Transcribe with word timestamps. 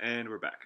And 0.00 0.28
we're 0.28 0.38
back. 0.38 0.60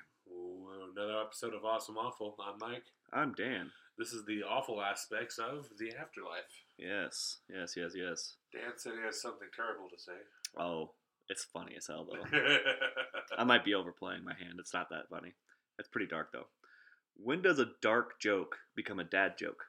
Another 0.95 1.22
episode 1.22 1.55
of 1.55 1.65
Awesome 1.65 1.97
Awful. 1.97 2.37
I'm 2.38 2.58
Mike. 2.58 2.82
I'm 3.14 3.32
Dan. 3.32 3.70
This 3.96 4.12
is 4.12 4.26
the 4.26 4.42
awful 4.42 4.82
aspects 4.82 5.38
of 5.38 5.70
the 5.78 5.88
afterlife. 5.98 6.42
Yes, 6.79 7.38
yes, 7.48 7.72
yes, 7.74 7.92
yes. 7.96 8.34
Dan 8.53 8.72
said 8.76 8.92
he 8.98 9.04
has 9.06 9.22
something 9.22 9.48
terrible 9.56 9.88
to 9.88 9.98
say. 9.98 10.12
Oh, 10.58 10.90
it's 11.30 11.45
funny 11.45 11.76
as 11.79 11.87
hell 11.87 12.06
though. 12.10 12.38
I 13.38 13.45
might 13.45 13.64
be 13.64 13.72
overplaying 13.72 14.22
my 14.22 14.34
hand. 14.34 14.56
It's 14.58 14.75
not 14.75 14.91
that 14.91 15.09
funny. 15.09 15.33
It's 15.79 15.89
pretty 15.89 16.09
dark 16.09 16.30
though. 16.30 16.49
When 17.17 17.41
does 17.41 17.59
a 17.59 17.71
dark 17.80 18.21
joke 18.21 18.59
become 18.77 18.99
a 18.99 19.05
dad 19.05 19.39
joke? 19.39 19.64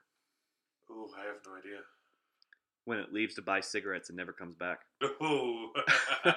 Oh, 0.92 1.08
I 1.18 1.22
have 1.28 1.38
no 1.48 1.56
idea. 1.58 1.80
When 2.84 3.00
it 3.00 3.14
leaves 3.14 3.36
to 3.36 3.42
buy 3.42 3.62
cigarettes 3.62 4.10
and 4.10 4.18
never 4.18 4.34
comes 4.34 4.56
back. 4.56 4.80
Ooh. 5.24 5.70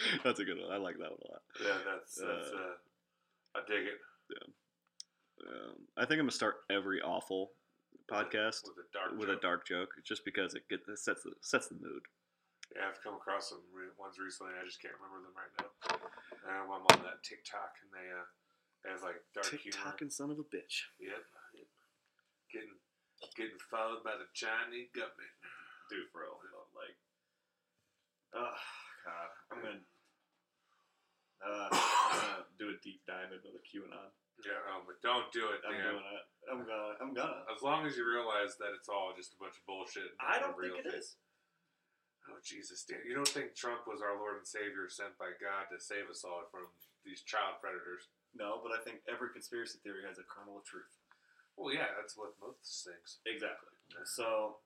That's 0.24 0.40
a 0.40 0.44
good 0.44 0.58
one. 0.58 0.70
I 0.70 0.76
like 0.78 0.98
that 0.98 1.10
one 1.10 1.22
a 1.26 1.30
lot. 1.32 1.42
yeah, 1.58 1.78
that's, 1.84 2.14
that's 2.16 2.50
uh, 2.54 2.78
I 3.56 3.60
dig 3.66 3.86
it. 3.86 3.98
Yeah. 4.30 4.46
Um, 5.48 5.74
I 5.96 6.02
think 6.06 6.18
I'm 6.18 6.26
gonna 6.26 6.32
start 6.38 6.66
every 6.70 7.00
awful 7.00 7.50
podcast 8.10 8.62
With 8.66 8.78
a 8.78 8.88
dark 8.92 9.10
with 9.18 9.28
a 9.30 9.38
joke. 9.38 9.42
dark 9.42 9.60
joke, 9.66 9.90
just 10.04 10.24
because 10.24 10.54
it, 10.54 10.68
get, 10.68 10.80
it 10.86 10.98
sets 10.98 11.22
the 11.22 11.32
sets 11.40 11.68
the 11.68 11.78
mood. 11.78 12.02
Yeah, 12.74 12.90
I've 12.90 13.00
come 13.02 13.16
across 13.16 13.48
some 13.48 13.64
re- 13.72 13.94
ones 13.96 14.20
recently. 14.20 14.52
I 14.54 14.64
just 14.66 14.82
can't 14.82 14.94
remember 15.00 15.24
them 15.24 15.36
right 15.36 15.54
now. 15.56 15.70
Um, 16.46 16.66
I'm 16.68 16.84
on 16.94 17.00
that 17.06 17.24
TikTok, 17.24 17.80
and 17.80 17.90
they 17.90 18.06
uh, 18.12 18.26
they 18.84 18.90
have 18.92 19.02
like 19.02 19.18
dark 19.34 19.48
humor. 19.50 19.72
TikToking 19.72 20.12
son 20.12 20.30
of 20.30 20.38
a 20.38 20.46
bitch. 20.46 20.86
Yep. 21.00 21.22
yep. 21.56 21.68
Getting 22.52 22.76
getting 23.34 23.58
followed 23.70 24.04
by 24.04 24.14
the 24.20 24.28
Chinese 24.36 24.92
government. 24.94 25.34
dude, 25.90 26.12
bro. 26.12 26.28
Like, 26.76 26.96
oh 28.36 28.58
god, 29.08 29.28
I'm 29.48 29.60
gonna, 29.64 29.84
uh, 31.40 31.68
I'm 31.72 32.18
gonna 32.20 32.44
do 32.60 32.68
a 32.68 32.76
deep 32.84 33.00
dive 33.08 33.32
into 33.32 33.48
the 33.48 33.62
QAnon. 33.64 34.12
Yeah, 34.44 34.60
um, 34.70 34.86
but 34.86 35.00
don't 35.02 35.26
do 35.34 35.50
it, 35.50 35.64
I'm 35.66 35.74
man. 35.74 35.98
doing 35.98 36.08
it. 36.14 36.24
I'm 36.46 36.62
gonna. 36.62 36.92
I'm 37.02 37.12
gonna. 37.16 37.42
As 37.50 37.64
long 37.64 37.88
as 37.88 37.96
you 37.98 38.06
realize 38.06 38.54
that 38.62 38.70
it's 38.76 38.86
all 38.86 39.10
just 39.16 39.34
a 39.34 39.38
bunch 39.42 39.58
of 39.58 39.64
bullshit. 39.66 40.14
and 40.14 40.20
I 40.22 40.38
don't 40.38 40.54
real 40.54 40.78
think 40.78 40.86
it 40.86 40.94
thing. 40.94 41.00
is. 41.00 41.18
Oh 42.28 42.38
Jesus, 42.44 42.84
Dan! 42.84 43.00
You 43.08 43.16
don't 43.16 43.26
think 43.26 43.56
Trump 43.56 43.88
was 43.88 44.04
our 44.04 44.14
Lord 44.14 44.36
and 44.38 44.46
Savior 44.46 44.86
sent 44.92 45.16
by 45.16 45.32
God 45.40 45.72
to 45.72 45.80
save 45.80 46.06
us 46.12 46.22
all 46.28 46.44
from 46.52 46.68
these 47.02 47.24
child 47.24 47.58
predators? 47.64 48.12
No, 48.36 48.60
but 48.60 48.70
I 48.76 48.84
think 48.84 49.00
every 49.08 49.32
conspiracy 49.32 49.80
theory 49.80 50.04
has 50.04 50.20
a 50.20 50.26
kernel 50.28 50.60
of 50.60 50.64
truth. 50.68 50.92
Well, 51.56 51.72
yeah, 51.74 51.90
that's 51.98 52.14
what 52.14 52.36
most 52.38 52.84
things. 52.86 53.18
Exactly. 53.26 53.72
So, 54.04 54.60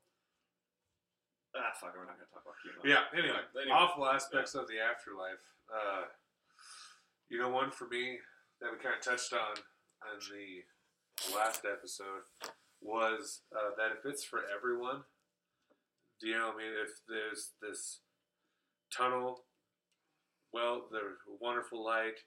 ah, 1.56 1.72
fuck. 1.80 1.94
We're 1.96 2.04
not 2.06 2.16
gonna 2.18 2.30
talk 2.32 2.42
about 2.44 2.56
QAnon. 2.62 2.84
Yeah. 2.88 3.04
Anyway, 3.12 3.40
Anyway. 3.56 3.72
awful 3.72 4.06
aspects 4.06 4.54
of 4.54 4.68
the 4.68 4.78
afterlife. 4.80 5.42
Uh, 5.72 6.04
you 7.28 7.38
know, 7.38 7.48
one 7.48 7.70
for 7.70 7.88
me 7.88 8.18
that 8.60 8.70
we 8.70 8.78
kind 8.78 8.94
of 8.94 9.02
touched 9.02 9.32
on 9.32 9.56
in 9.56 10.18
the 10.28 10.64
last 11.36 11.62
episode 11.64 12.24
was 12.80 13.40
uh, 13.54 13.70
that 13.78 13.92
if 13.96 14.04
it's 14.04 14.24
for 14.24 14.40
everyone, 14.54 15.02
do 16.20 16.28
you 16.28 16.36
know? 16.38 16.48
what 16.48 16.56
I 16.56 16.58
mean, 16.58 16.72
if 16.82 17.00
there's 17.08 17.50
this 17.62 18.00
tunnel, 18.94 19.44
well, 20.52 20.86
there's 20.92 21.18
wonderful 21.40 21.82
light, 21.84 22.20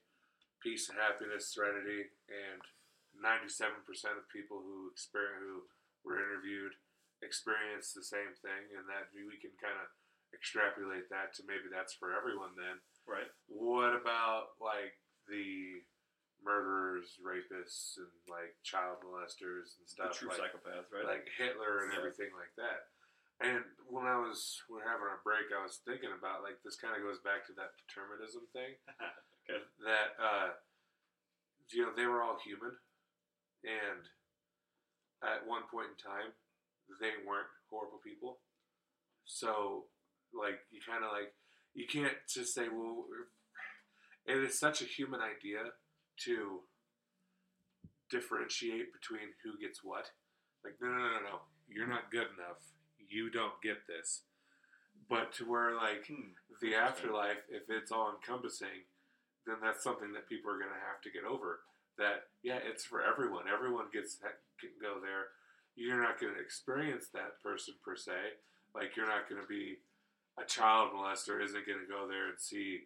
peace 0.63 0.89
and 0.89 0.97
happiness, 0.97 1.53
serenity, 1.53 2.09
and 2.27 2.59
ninety-seven 3.21 3.85
percent 3.85 4.17
of 4.17 4.27
people 4.31 4.57
who 4.63 4.89
experience 4.91 5.43
who 5.43 5.63
were 6.03 6.17
interviewed 6.17 6.73
experience 7.25 7.91
the 7.91 8.05
same 8.05 8.37
thing, 8.39 8.69
and 8.77 8.85
that 8.87 9.09
we 9.11 9.35
can 9.41 9.51
kind 9.57 9.75
of 9.81 9.89
extrapolate 10.33 11.09
that 11.09 11.33
to 11.35 11.43
maybe 11.49 11.67
that's 11.73 11.97
for 11.97 12.13
everyone 12.13 12.53
then. 12.53 12.77
Right. 13.09 13.29
What 13.49 13.97
about 13.97 14.55
like 14.61 14.93
the 15.27 15.81
murderers, 16.45 17.17
rapists, 17.23 17.97
and 17.97 18.11
like 18.29 18.53
child 18.61 19.01
molesters 19.01 19.73
and 19.81 19.85
The 19.89 19.93
stuff 19.97 20.13
true 20.13 20.29
like, 20.29 20.53
psychopaths, 20.53 20.93
right? 20.93 21.05
like 21.07 21.25
Hitler 21.37 21.85
and 21.85 21.93
Yeah. 21.93 21.99
everything 21.99 22.29
like 22.37 22.53
that? 22.61 22.93
And 23.41 23.65
when 23.91 24.05
I 24.07 24.15
was 24.15 24.63
we 24.69 24.79
we're 24.79 24.87
having 24.87 25.07
our 25.11 25.19
break, 25.25 25.51
I 25.51 25.59
was 25.59 25.81
thinking 25.83 26.11
about 26.13 26.39
like 26.45 26.61
this 26.63 26.77
kind 26.79 26.95
of 26.95 27.03
goes 27.03 27.19
back 27.19 27.43
to 27.47 27.53
that 27.59 27.75
determinism 27.83 28.47
thing 28.55 28.79
okay. 29.49 29.59
that 29.83 30.15
uh, 30.21 30.49
you 31.73 31.83
know 31.83 31.91
they 31.95 32.07
were 32.07 32.23
all 32.23 32.39
human, 32.39 32.71
and 33.67 34.01
at 35.23 35.43
one 35.47 35.63
point 35.67 35.91
in 35.91 35.99
time, 35.99 36.31
they 36.99 37.11
weren't 37.25 37.47
horrible 37.69 37.99
people. 38.03 38.39
So, 39.25 39.85
like, 40.33 40.59
you 40.71 40.79
kind 40.85 41.03
of 41.03 41.11
like 41.11 41.33
you 41.73 41.85
can't 41.87 42.15
just 42.29 42.53
say, 42.53 42.67
well, 42.69 43.05
it 44.25 44.37
is 44.37 44.57
such 44.59 44.81
a 44.81 44.85
human 44.85 45.19
idea 45.21 45.73
to 46.25 46.61
differentiate 48.09 48.93
between 48.93 49.33
who 49.43 49.57
gets 49.59 49.83
what. 49.83 50.09
Like, 50.63 50.75
no, 50.81 50.87
no, 50.87 50.97
no, 50.97 51.09
no, 51.09 51.19
no, 51.21 51.37
you're 51.67 51.87
not 51.87 52.11
good 52.11 52.27
enough. 52.37 52.61
You 52.97 53.29
don't 53.29 53.61
get 53.61 53.87
this. 53.87 54.21
But 55.09 55.33
to 55.33 55.45
where 55.45 55.75
like 55.75 56.07
Hmm. 56.07 56.33
the 56.61 56.75
afterlife, 56.75 57.43
if 57.49 57.69
it's 57.69 57.91
all 57.91 58.11
encompassing, 58.15 58.85
then 59.45 59.57
that's 59.61 59.83
something 59.83 60.13
that 60.13 60.27
people 60.27 60.49
are 60.49 60.57
going 60.57 60.73
to 60.73 60.87
have 60.89 61.01
to 61.03 61.11
get 61.11 61.23
over. 61.23 61.61
That 61.97 62.29
yeah, 62.41 62.57
it's 62.63 62.83
for 62.83 63.03
everyone. 63.03 63.45
Everyone 63.47 63.85
gets 63.93 64.17
can 64.59 64.71
go 64.81 64.99
there. 64.99 65.27
You're 65.75 66.01
not 66.01 66.19
going 66.19 66.33
to 66.33 66.41
experience 66.41 67.07
that 67.13 67.41
person 67.43 67.75
per 67.83 67.95
se. 67.95 68.39
Like 68.73 68.95
you're 68.95 69.07
not 69.07 69.29
going 69.29 69.41
to 69.41 69.47
be 69.47 69.77
a 70.39 70.43
child 70.43 70.91
molester. 70.95 71.43
Isn't 71.43 71.67
going 71.67 71.79
to 71.79 71.91
go 71.91 72.07
there 72.07 72.29
and 72.29 72.39
see 72.39 72.81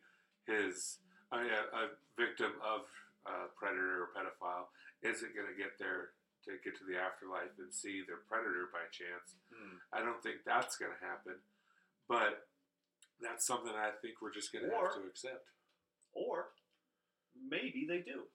his 0.46 0.98
I 1.32 1.46
a, 1.46 1.62
a 1.78 1.84
victim 2.18 2.58
of 2.66 2.90
a 3.26 3.54
predator 3.58 4.06
or 4.06 4.10
pedophile. 4.14 4.74
Isn't 5.02 5.36
going 5.36 5.48
to 5.48 5.58
get 5.58 5.78
there 5.78 6.18
to 6.46 6.58
get 6.64 6.78
to 6.80 6.86
the 6.88 6.98
afterlife 6.98 7.54
and 7.60 7.74
see 7.74 8.02
their 8.02 8.24
predator 8.28 8.72
by 8.72 8.88
chance. 8.90 9.38
Hmm. 9.54 9.78
I 9.94 10.02
don't 10.02 10.22
think 10.24 10.42
that's 10.46 10.78
going 10.78 10.92
to 10.92 11.06
happen. 11.06 11.38
But 12.08 12.50
that's 13.22 13.46
something 13.46 13.72
I 13.76 13.92
think 14.02 14.22
we're 14.22 14.34
just 14.34 14.52
going 14.52 14.66
to 14.66 14.74
have 14.74 14.96
to 14.96 15.08
accept. 15.08 15.46
Or 16.14 16.56
maybe 17.38 17.86
they 17.88 18.00
do. 18.00 18.26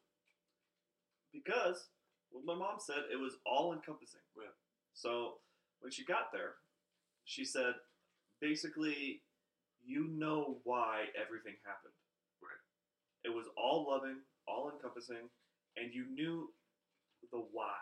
Because 1.32 1.90
what 2.34 2.44
my 2.44 2.54
mom 2.54 2.78
said, 2.78 3.06
it 3.12 3.16
was 3.16 3.36
all 3.46 3.72
encompassing. 3.72 4.20
Yeah. 4.36 4.50
So 4.92 5.38
when 5.80 5.92
she 5.92 6.04
got 6.04 6.32
there, 6.32 6.54
she 7.24 7.44
said, 7.44 7.74
basically, 8.40 9.22
you 9.86 10.08
know 10.08 10.58
why 10.64 11.04
everything 11.14 11.54
happened. 11.64 11.94
Right. 12.42 12.58
It 13.24 13.34
was 13.34 13.46
all 13.56 13.86
loving, 13.88 14.18
all 14.48 14.70
encompassing, 14.74 15.30
and 15.76 15.94
you 15.94 16.06
knew 16.06 16.52
the 17.30 17.38
why 17.38 17.76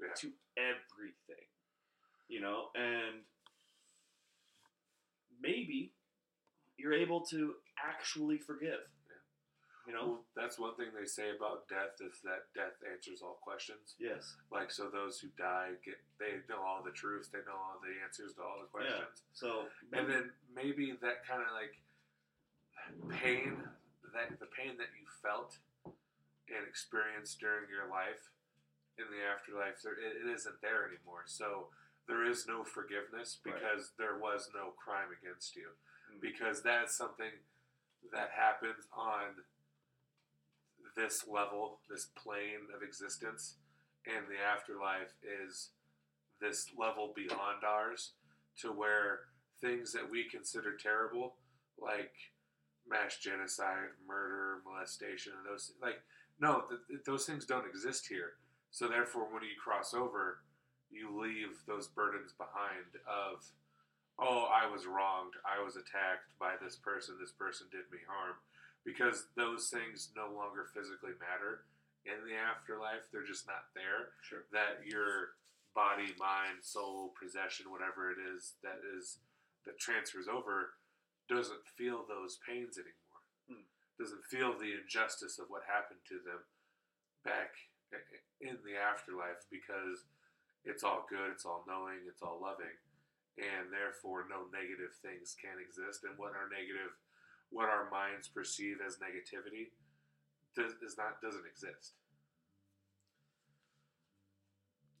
Yeah. 0.00 0.14
to 0.16 0.32
everything. 0.56 1.46
You 2.28 2.40
know, 2.40 2.70
and 2.74 3.22
maybe 5.40 5.92
you're 6.78 6.94
able 6.94 7.20
to 7.26 7.54
actually 7.76 8.38
forgive. 8.38 8.80
You 9.86 9.92
know? 9.92 10.06
Well, 10.06 10.24
that's 10.34 10.56
one 10.58 10.74
thing 10.76 10.96
they 10.96 11.04
say 11.04 11.28
about 11.36 11.68
death 11.68 12.00
is 12.00 12.24
that 12.24 12.48
death 12.56 12.80
answers 12.88 13.20
all 13.20 13.36
questions. 13.44 13.96
Yes. 14.00 14.36
Like 14.50 14.72
so, 14.72 14.88
those 14.88 15.20
who 15.20 15.28
die 15.36 15.76
get 15.84 16.00
they 16.18 16.40
know 16.48 16.64
all 16.64 16.80
the 16.82 16.90
truth, 16.96 17.28
they 17.32 17.44
know 17.44 17.56
all 17.56 17.76
the 17.84 17.92
answers 18.00 18.32
to 18.36 18.42
all 18.42 18.64
the 18.64 18.70
questions, 18.72 19.20
Yeah. 19.20 19.36
So 19.36 19.68
and 19.92 20.08
then 20.08 20.32
maybe 20.56 20.96
that 21.04 21.26
kind 21.28 21.44
of 21.44 21.52
like 21.52 21.76
pain 23.20 23.60
that 24.16 24.38
the 24.40 24.48
pain 24.56 24.76
that 24.78 24.92
you 24.96 25.04
felt 25.20 25.58
and 25.84 26.64
experienced 26.68 27.40
during 27.40 27.68
your 27.68 27.88
life 27.90 28.30
in 28.96 29.04
the 29.10 29.20
afterlife, 29.26 29.82
there, 29.82 29.96
it, 29.98 30.22
it 30.22 30.28
isn't 30.30 30.60
there 30.62 30.86
anymore. 30.86 31.24
So 31.26 31.68
there 32.06 32.22
is 32.24 32.46
no 32.46 32.62
forgiveness 32.62 33.40
Right. 33.44 33.56
because 33.56 33.92
there 33.98 34.16
was 34.20 34.48
no 34.54 34.72
crime 34.78 35.10
against 35.10 35.56
you. 35.56 35.74
Mm. 36.12 36.20
Because 36.20 36.62
that's 36.62 36.94
something 36.94 37.32
that 38.12 38.30
happens 38.36 38.86
on 38.92 39.42
this 40.96 41.24
level, 41.28 41.80
this 41.90 42.06
plane 42.16 42.70
of 42.74 42.82
existence, 42.82 43.56
and 44.06 44.26
the 44.28 44.42
afterlife 44.42 45.14
is 45.22 45.70
this 46.40 46.66
level 46.78 47.12
beyond 47.14 47.64
ours 47.66 48.12
to 48.60 48.68
where 48.68 49.20
things 49.60 49.92
that 49.92 50.10
we 50.10 50.28
consider 50.28 50.76
terrible, 50.76 51.34
like 51.80 52.12
mass 52.88 53.16
genocide, 53.18 53.96
murder, 54.06 54.58
molestation, 54.66 55.32
and 55.38 55.50
those 55.50 55.72
like 55.80 56.00
no, 56.40 56.64
th- 56.68 56.80
th- 56.88 57.04
those 57.06 57.26
things 57.26 57.46
don't 57.46 57.66
exist 57.66 58.06
here. 58.08 58.34
So 58.70 58.88
therefore, 58.88 59.32
when 59.32 59.42
you 59.42 59.54
cross 59.62 59.94
over, 59.94 60.42
you 60.90 61.10
leave 61.10 61.62
those 61.66 61.86
burdens 61.86 62.34
behind 62.36 62.98
of, 63.06 63.42
oh, 64.18 64.50
I 64.50 64.70
was 64.70 64.86
wronged, 64.86 65.34
I 65.46 65.62
was 65.62 65.76
attacked 65.76 66.34
by 66.38 66.54
this 66.62 66.76
person, 66.76 67.14
this 67.20 67.32
person 67.32 67.68
did 67.70 67.86
me 67.90 67.98
harm, 68.06 68.34
because 68.84 69.26
those 69.36 69.68
things 69.68 70.10
no 70.16 70.28
longer 70.30 70.64
physically 70.72 71.12
matter 71.18 71.64
in 72.04 72.20
the 72.28 72.36
afterlife. 72.36 73.08
They're 73.10 73.24
just 73.26 73.46
not 73.46 73.72
there 73.74 74.12
Sure. 74.22 74.44
that 74.52 74.86
your 74.86 75.36
body, 75.74 76.14
mind, 76.18 76.62
soul, 76.62 77.14
possession, 77.20 77.70
whatever 77.70 78.10
it 78.12 78.18
is 78.18 78.54
that 78.62 78.80
is 78.96 79.18
that 79.64 79.78
transfers 79.78 80.28
over, 80.28 80.74
doesn't 81.28 81.66
feel 81.66 82.04
those 82.04 82.36
pains 82.46 82.76
anymore. 82.76 83.20
Hmm. 83.48 83.64
Doesn't 83.98 84.24
feel 84.24 84.52
the 84.52 84.74
injustice 84.74 85.38
of 85.38 85.48
what 85.48 85.64
happened 85.64 86.00
to 86.08 86.20
them 86.20 86.44
back 87.24 87.56
in 88.40 88.58
the 88.64 88.76
afterlife 88.76 89.48
because 89.50 90.04
it's 90.64 90.84
all 90.84 91.06
good, 91.08 91.32
it's 91.32 91.44
all 91.46 91.64
knowing, 91.66 92.04
it's 92.06 92.22
all 92.22 92.38
loving, 92.40 92.76
and 93.38 93.72
therefore 93.72 94.26
no 94.28 94.44
negative 94.52 94.92
things 95.00 95.34
can 95.40 95.56
exist. 95.60 96.04
And 96.04 96.16
what 96.18 96.36
are 96.36 96.48
negative, 96.52 96.92
what 97.54 97.70
our 97.70 97.88
minds 97.88 98.26
perceive 98.26 98.78
as 98.84 98.96
negativity, 98.96 99.70
does 100.56 100.72
is 100.82 100.98
not 100.98 101.22
doesn't 101.22 101.46
exist. 101.46 101.94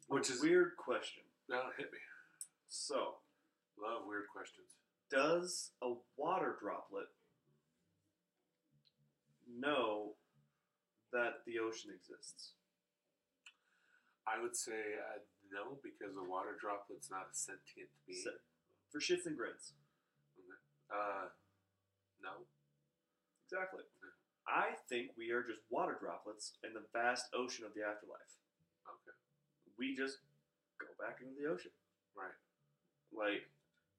Which 0.06 0.30
is 0.30 0.40
weird 0.40 0.76
question. 0.78 1.24
no, 1.48 1.60
hit 1.76 1.90
me. 1.92 1.98
So, 2.68 3.18
Love 3.76 4.02
weird 4.06 4.30
questions. 4.32 4.78
does 5.10 5.72
a 5.82 5.94
water 6.16 6.56
droplet 6.60 7.06
know 9.50 10.14
that 11.12 11.42
the 11.46 11.58
ocean 11.58 11.90
exists? 11.90 12.52
I 14.26 14.40
would 14.40 14.56
say 14.56 14.94
uh, 14.98 15.18
no, 15.52 15.78
because 15.82 16.16
a 16.16 16.22
water 16.22 16.56
droplet's 16.58 17.10
not 17.10 17.28
a 17.32 17.34
sentient 17.34 17.88
being. 18.06 18.22
So, 18.22 18.30
for 18.90 19.00
shits 19.00 19.26
and 19.26 19.36
grins. 19.36 19.72
Uh, 20.90 21.28
no. 22.24 22.48
Exactly. 23.44 23.84
I 24.48 24.76
think 24.88 25.12
we 25.16 25.30
are 25.30 25.44
just 25.44 25.60
water 25.68 25.96
droplets 26.00 26.56
in 26.64 26.72
the 26.72 26.84
vast 26.92 27.28
ocean 27.36 27.64
of 27.64 27.72
the 27.76 27.84
afterlife. 27.84 28.40
Okay. 28.88 29.16
We 29.78 29.94
just 29.94 30.18
go 30.80 30.88
back 30.96 31.20
into 31.20 31.36
the 31.36 31.48
ocean. 31.48 31.72
Right. 32.16 32.36
Like, 33.12 33.48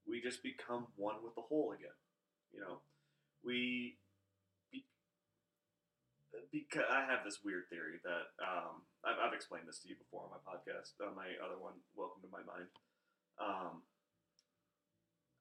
we 0.06 0.22
just 0.22 0.44
become 0.44 0.88
one 0.98 1.22
with 1.24 1.34
the 1.36 1.46
whole 1.46 1.74
again. 1.74 1.98
You 2.54 2.62
know, 2.62 2.82
we. 3.44 3.98
Be, 4.72 4.86
because 6.52 6.86
I 6.90 7.06
have 7.06 7.26
this 7.26 7.40
weird 7.44 7.70
theory 7.70 7.98
that 8.04 8.34
um, 8.44 8.86
I've, 9.04 9.18
I've 9.30 9.34
explained 9.34 9.66
this 9.68 9.80
to 9.82 9.90
you 9.90 9.96
before 9.96 10.30
on 10.30 10.36
my 10.36 10.42
podcast, 10.46 10.94
on 11.02 11.16
my 11.16 11.34
other 11.42 11.58
one, 11.58 11.74
Welcome 11.96 12.22
to 12.22 12.30
My 12.30 12.44
Mind. 12.46 12.70
Um, 13.42 13.82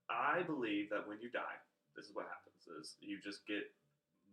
I 0.08 0.42
believe 0.42 0.90
that 0.90 1.06
when 1.08 1.20
you 1.20 1.30
die, 1.30 1.58
this 1.96 2.06
is 2.06 2.14
what 2.14 2.26
happens: 2.26 2.66
is 2.80 2.96
you 3.00 3.18
just 3.22 3.46
get 3.46 3.70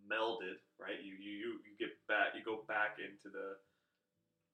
melded, 0.06 0.60
right? 0.82 1.00
You 1.02 1.14
you 1.16 1.62
you, 1.62 1.74
get 1.78 1.94
back, 2.08 2.34
you 2.34 2.44
go 2.44 2.66
back 2.68 2.98
into 2.98 3.30
the 3.30 3.58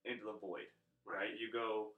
into 0.04 0.24
the 0.28 0.36
void, 0.40 0.68
right? 1.04 1.32
You 1.36 1.52
go 1.52 1.96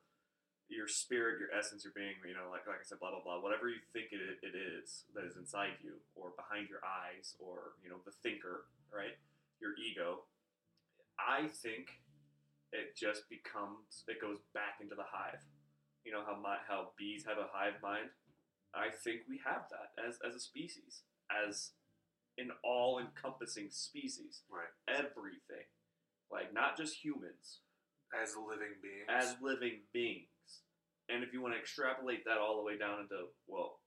your 0.70 0.86
spirit, 0.86 1.42
your 1.42 1.50
essence, 1.50 1.82
your 1.82 1.92
being, 1.98 2.14
you 2.22 2.34
know, 2.34 2.46
like 2.46 2.66
like 2.70 2.78
I 2.78 2.86
said, 2.86 3.02
blah 3.02 3.10
blah 3.10 3.22
blah, 3.26 3.42
whatever 3.42 3.66
you 3.66 3.82
think 3.92 4.14
it, 4.14 4.22
it 4.22 4.54
is 4.54 5.04
that 5.14 5.26
is 5.26 5.34
inside 5.36 5.82
you, 5.82 5.98
or 6.14 6.30
behind 6.38 6.70
your 6.70 6.80
eyes, 6.86 7.34
or 7.42 7.74
you 7.82 7.90
know, 7.90 7.98
the 8.06 8.14
thinker, 8.22 8.70
right? 8.94 9.18
Your 9.58 9.74
ego. 9.76 10.24
I 11.18 11.50
think 11.50 12.00
it 12.72 12.94
just 12.94 13.28
becomes 13.28 14.06
it 14.06 14.22
goes 14.22 14.38
back 14.54 14.78
into 14.80 14.94
the 14.94 15.06
hive. 15.06 15.42
You 16.06 16.12
know 16.14 16.22
how 16.24 16.38
my, 16.38 16.56
how 16.64 16.94
bees 16.96 17.26
have 17.26 17.36
a 17.36 17.50
hive 17.52 17.82
mind. 17.82 18.08
I 18.74 18.90
think 18.90 19.22
we 19.28 19.40
have 19.44 19.66
that 19.70 19.90
as 19.98 20.18
as 20.26 20.34
a 20.34 20.40
species, 20.40 21.02
as 21.30 21.72
an 22.38 22.50
all 22.64 22.98
encompassing 22.98 23.68
species. 23.70 24.42
Right. 24.50 24.70
Everything, 24.88 25.66
like 26.30 26.52
not 26.54 26.76
just 26.76 27.04
humans, 27.04 27.60
As 28.14 28.34
living 28.36 28.74
beings. 28.82 29.06
as 29.08 29.36
living 29.42 29.80
beings. 29.92 30.28
And 31.08 31.24
if 31.24 31.32
you 31.32 31.42
want 31.42 31.54
to 31.54 31.60
extrapolate 31.60 32.24
that 32.24 32.38
all 32.38 32.56
the 32.56 32.62
way 32.62 32.78
down 32.78 33.00
into, 33.00 33.26
well, 33.48 33.80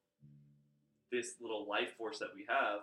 this 1.12 1.36
little 1.40 1.66
life 1.68 1.96
force 1.96 2.20
that 2.20 2.36
we 2.36 2.44
have 2.50 2.82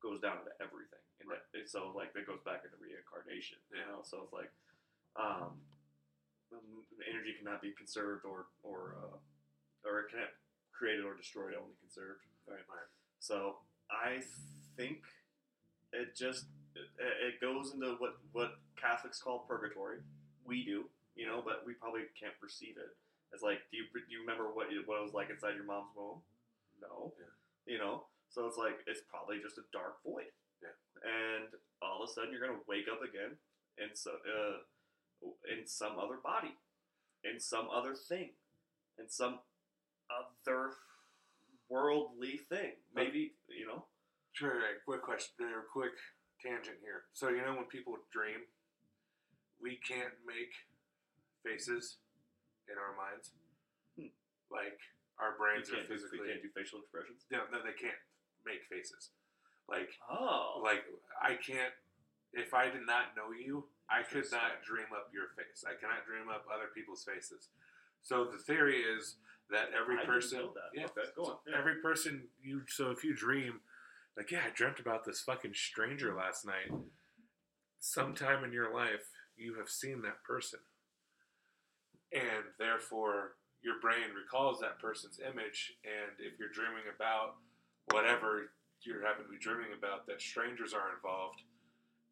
goes 0.00 0.20
down 0.20 0.38
into 0.38 0.52
everything. 0.62 1.02
And 1.20 1.28
Right. 1.28 1.42
that, 1.52 1.68
so, 1.68 1.90
like, 1.94 2.12
that 2.14 2.24
goes 2.26 2.40
back 2.44 2.64
into 2.64 2.76
reincarnation, 2.78 3.58
you 3.70 3.84
know? 3.90 4.02
So 4.04 4.22
it's 4.22 4.32
like, 4.32 4.52
um, 5.16 5.60
energy 7.08 7.34
cannot 7.34 7.60
be 7.60 7.72
conserved 7.72 8.24
or, 8.24 8.46
or, 8.62 8.94
uh, 8.96 9.18
or 9.88 10.00
it 10.06 10.10
cannot 10.10 10.30
created 10.80 11.04
or 11.04 11.12
destroyed, 11.12 11.52
only 11.52 11.76
conserved. 11.84 12.24
Right. 12.48 12.64
Right. 12.64 12.88
So 13.20 13.60
I 13.92 14.24
think 14.80 15.04
it 15.92 16.16
just 16.16 16.48
it, 16.72 16.88
it 17.20 17.34
goes 17.44 17.76
into 17.76 18.00
what 18.00 18.16
what 18.32 18.56
Catholics 18.80 19.20
call 19.20 19.44
purgatory. 19.44 20.00
We 20.48 20.64
do, 20.64 20.88
you 21.14 21.28
know, 21.28 21.44
but 21.44 21.68
we 21.68 21.76
probably 21.76 22.08
can't 22.16 22.32
perceive 22.40 22.80
it. 22.80 22.96
It's 23.30 23.44
like, 23.44 23.60
do 23.70 23.76
you 23.76 23.84
do 23.92 24.08
you 24.08 24.24
remember 24.24 24.48
what 24.48 24.72
it, 24.72 24.88
what 24.88 24.98
it 24.98 25.04
was 25.04 25.12
like 25.12 25.28
inside 25.28 25.54
your 25.54 25.68
mom's 25.68 25.92
womb? 25.92 26.24
No. 26.80 27.12
Yeah. 27.20 27.36
You 27.68 27.78
know, 27.78 28.08
so 28.32 28.48
it's 28.48 28.56
like 28.56 28.80
it's 28.88 29.04
probably 29.04 29.36
just 29.44 29.60
a 29.60 29.68
dark 29.70 30.00
void. 30.00 30.32
Yeah. 30.64 30.74
And 31.04 31.52
all 31.84 32.02
of 32.02 32.08
a 32.08 32.12
sudden, 32.12 32.32
you're 32.32 32.40
gonna 32.40 32.64
wake 32.64 32.88
up 32.88 33.04
again 33.04 33.36
in 33.76 33.92
so 33.92 34.16
uh, 34.24 34.64
in 35.44 35.68
some 35.68 36.00
other 36.00 36.16
body, 36.24 36.56
in 37.22 37.38
some 37.38 37.68
other 37.68 37.92
thing, 37.94 38.32
in 38.98 39.12
some 39.12 39.44
other 40.10 40.74
worldly 41.68 42.40
thing. 42.48 42.72
Maybe 42.94 43.32
you 43.48 43.66
know. 43.66 43.84
Sure. 44.32 44.54
right. 44.54 44.78
Quick 44.86 45.02
question. 45.02 45.46
Or 45.52 45.66
quick 45.72 45.92
tangent 46.42 46.78
here. 46.82 47.04
So 47.12 47.28
you 47.28 47.42
know 47.42 47.54
when 47.54 47.66
people 47.66 47.96
dream, 48.12 48.46
we 49.60 49.78
can't 49.86 50.14
make 50.26 50.52
faces 51.44 51.98
in 52.70 52.76
our 52.78 52.94
minds. 52.96 53.30
Hmm. 53.98 54.12
Like 54.50 54.78
our 55.18 55.36
brains 55.36 55.68
are 55.70 55.82
do, 55.82 55.88
physically. 55.88 56.26
can't 56.30 56.42
do 56.42 56.50
facial 56.56 56.80
expressions. 56.80 57.26
No, 57.30 57.44
no, 57.52 57.60
they 57.60 57.76
can't 57.76 57.98
make 58.46 58.64
faces. 58.70 59.10
Like, 59.68 59.90
Oh, 60.10 60.60
like 60.64 60.82
I 61.22 61.36
can't. 61.38 61.74
If 62.32 62.54
I 62.54 62.70
did 62.70 62.86
not 62.86 63.18
know 63.18 63.34
you, 63.34 63.66
I 63.90 64.02
could 64.06 64.30
not 64.30 64.62
dream 64.62 64.86
up 64.94 65.10
your 65.10 65.34
face. 65.34 65.66
I 65.66 65.74
cannot 65.74 66.06
dream 66.06 66.30
up 66.30 66.46
other 66.46 66.70
people's 66.74 67.02
faces. 67.02 67.50
So 68.02 68.24
the 68.30 68.38
theory 68.38 68.78
is 68.86 69.16
that 69.52 69.70
every 69.78 69.98
I 69.98 70.04
person, 70.04 70.48
yeah, 70.74 70.84
Okay, 70.84 71.08
go 71.16 71.24
on. 71.24 71.36
Yeah. 71.48 71.58
every 71.58 71.76
person 71.76 72.28
you. 72.42 72.62
So 72.68 72.90
if 72.90 73.04
you 73.04 73.14
dream, 73.14 73.60
like, 74.16 74.30
yeah, 74.30 74.40
I 74.46 74.50
dreamt 74.54 74.80
about 74.80 75.04
this 75.04 75.20
fucking 75.20 75.54
stranger 75.54 76.14
last 76.14 76.46
night. 76.46 76.70
Sometime 77.78 78.44
in 78.44 78.52
your 78.52 78.74
life, 78.74 79.08
you 79.36 79.54
have 79.54 79.70
seen 79.70 80.02
that 80.02 80.22
person, 80.22 80.60
and 82.12 82.44
therefore 82.58 83.36
your 83.62 83.80
brain 83.80 84.12
recalls 84.14 84.60
that 84.60 84.78
person's 84.78 85.18
image. 85.20 85.74
And 85.84 86.12
if 86.18 86.38
you're 86.38 86.52
dreaming 86.52 86.84
about 86.94 87.36
whatever 87.90 88.50
you 88.82 89.00
happen 89.04 89.24
to 89.24 89.30
be 89.30 89.38
dreaming 89.38 89.72
about, 89.76 90.06
that 90.06 90.20
strangers 90.20 90.72
are 90.72 90.94
involved, 90.94 91.40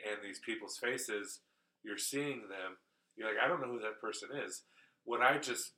and 0.07 0.19
these 0.23 0.39
people's 0.39 0.79
faces, 0.79 1.41
you're 1.83 1.99
seeing 1.99 2.49
them. 2.49 2.77
You're 3.17 3.29
like, 3.29 3.43
I 3.43 3.49
don't 3.49 3.61
know 3.61 3.69
who 3.69 3.81
that 3.81 4.01
person 4.01 4.29
is. 4.45 4.63
What 5.05 5.21
I 5.21 5.39
just, 5.39 5.73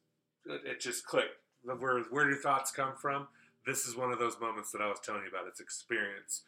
it 0.46 0.80
just 0.80 1.04
clicked. 1.06 1.39
Where 1.62 2.00
where 2.10 2.28
do 2.28 2.36
thoughts 2.36 2.70
come 2.70 2.94
from? 3.00 3.28
This 3.66 3.86
is 3.86 3.96
one 3.96 4.10
of 4.12 4.18
those 4.18 4.40
moments 4.40 4.70
that 4.72 4.80
I 4.80 4.88
was 4.88 4.98
telling 5.00 5.22
you 5.22 5.28
about. 5.28 5.46
It's 5.46 5.60
experience. 5.60 6.42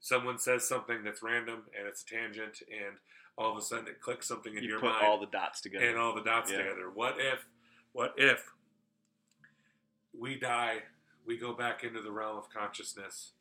Someone 0.00 0.38
says 0.38 0.66
something 0.68 1.02
that's 1.04 1.22
random 1.22 1.62
and 1.78 1.86
it's 1.88 2.02
a 2.02 2.06
tangent, 2.06 2.62
and 2.70 2.96
all 3.38 3.50
of 3.52 3.56
a 3.56 3.62
sudden 3.62 3.86
it 3.86 4.00
clicks 4.00 4.26
something 4.28 4.54
in 4.56 4.62
your 4.62 4.62
mind. 4.62 4.64
You 4.64 4.70
your 4.72 4.80
put 4.80 5.00
mind 5.00 5.06
all 5.06 5.20
the 5.20 5.26
dots 5.26 5.60
together. 5.60 5.88
and 5.88 5.98
all 5.98 6.14
the 6.14 6.22
dots 6.22 6.50
Yeah. 6.50 6.58
together. 6.58 6.90
What 6.92 7.14
if, 7.18 7.46
what 7.92 8.14
if 8.18 8.50
we 10.12 10.38
die, 10.38 10.82
we 11.26 11.38
go 11.38 11.54
back 11.54 11.84
into 11.84 12.02
the 12.02 12.10
realm 12.12 12.36
of 12.36 12.50
consciousness, 12.50 13.32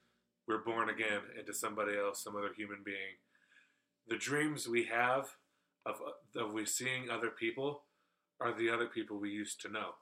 we're 0.48 0.60
born 0.64 0.90
again 0.90 1.22
into 1.38 1.54
somebody 1.54 1.98
else, 1.98 2.24
some 2.24 2.36
other 2.36 2.54
human 2.56 2.80
being. 2.84 3.18
The 4.08 4.18
dreams 4.18 4.68
we 4.68 4.86
have 4.86 5.36
of, 5.86 5.96
of 6.36 6.52
we 6.52 6.66
seeing 6.66 7.10
other 7.10 7.30
people 7.30 7.84
are 8.40 8.54
the 8.54 8.70
other 8.70 8.88
people 8.88 9.20
we 9.20 9.30
used 9.30 9.62
to 9.62 9.70
know. 9.70 9.96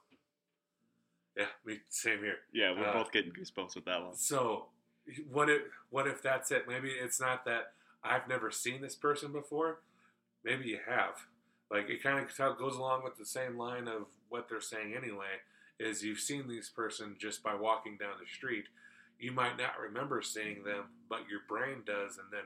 Yeah, 1.40 1.46
me 1.64 1.80
same 1.88 2.18
here. 2.20 2.38
yeah, 2.52 2.72
we're 2.72 2.86
Uh, 2.86 2.92
both 2.92 3.12
getting 3.12 3.32
goosebumps 3.32 3.74
with 3.74 3.84
that 3.86 4.02
one. 4.02 4.14
So, 4.14 4.68
what 5.28 5.48
if 5.48 5.62
what 5.90 6.06
if 6.06 6.22
that's 6.22 6.50
it? 6.50 6.68
Maybe 6.68 6.90
it's 6.90 7.20
not 7.20 7.44
that 7.46 7.72
I've 8.04 8.28
never 8.28 8.50
seen 8.50 8.80
this 8.82 8.94
person 8.94 9.32
before. 9.32 9.80
Maybe 10.44 10.68
you 10.68 10.78
have. 10.86 11.14
Like 11.70 11.88
it 11.88 12.02
kind 12.02 12.18
of 12.18 12.58
goes 12.58 12.76
along 12.76 13.04
with 13.04 13.16
the 13.16 13.24
same 13.26 13.56
line 13.56 13.88
of 13.88 14.06
what 14.28 14.48
they're 14.48 14.60
saying 14.60 14.94
anyway. 14.94 15.40
Is 15.78 16.02
you've 16.04 16.20
seen 16.20 16.46
this 16.46 16.68
person 16.68 17.16
just 17.18 17.42
by 17.42 17.54
walking 17.54 17.96
down 17.96 18.14
the 18.20 18.26
street. 18.26 18.66
You 19.18 19.32
might 19.32 19.56
not 19.56 19.78
remember 19.78 20.20
seeing 20.22 20.62
them, 20.64 20.84
but 21.08 21.28
your 21.30 21.40
brain 21.48 21.82
does, 21.86 22.18
and 22.18 22.26
then 22.32 22.44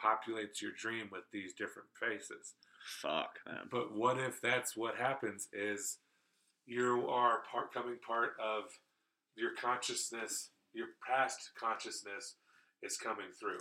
populates 0.00 0.60
your 0.60 0.72
dream 0.72 1.08
with 1.10 1.24
these 1.32 1.52
different 1.52 1.88
faces. 1.98 2.54
Fuck, 3.00 3.38
man. 3.46 3.68
But 3.70 3.94
what 3.94 4.18
if 4.18 4.40
that's 4.40 4.76
what 4.76 4.96
happens? 4.96 5.48
Is 5.52 5.98
you 6.66 7.06
are 7.08 7.42
part 7.50 7.72
coming 7.72 7.96
part 8.06 8.32
of 8.42 8.64
your 9.36 9.50
consciousness, 9.60 10.50
your 10.72 10.88
past 11.06 11.50
consciousness 11.58 12.34
is 12.82 12.96
coming 12.96 13.30
through 13.38 13.60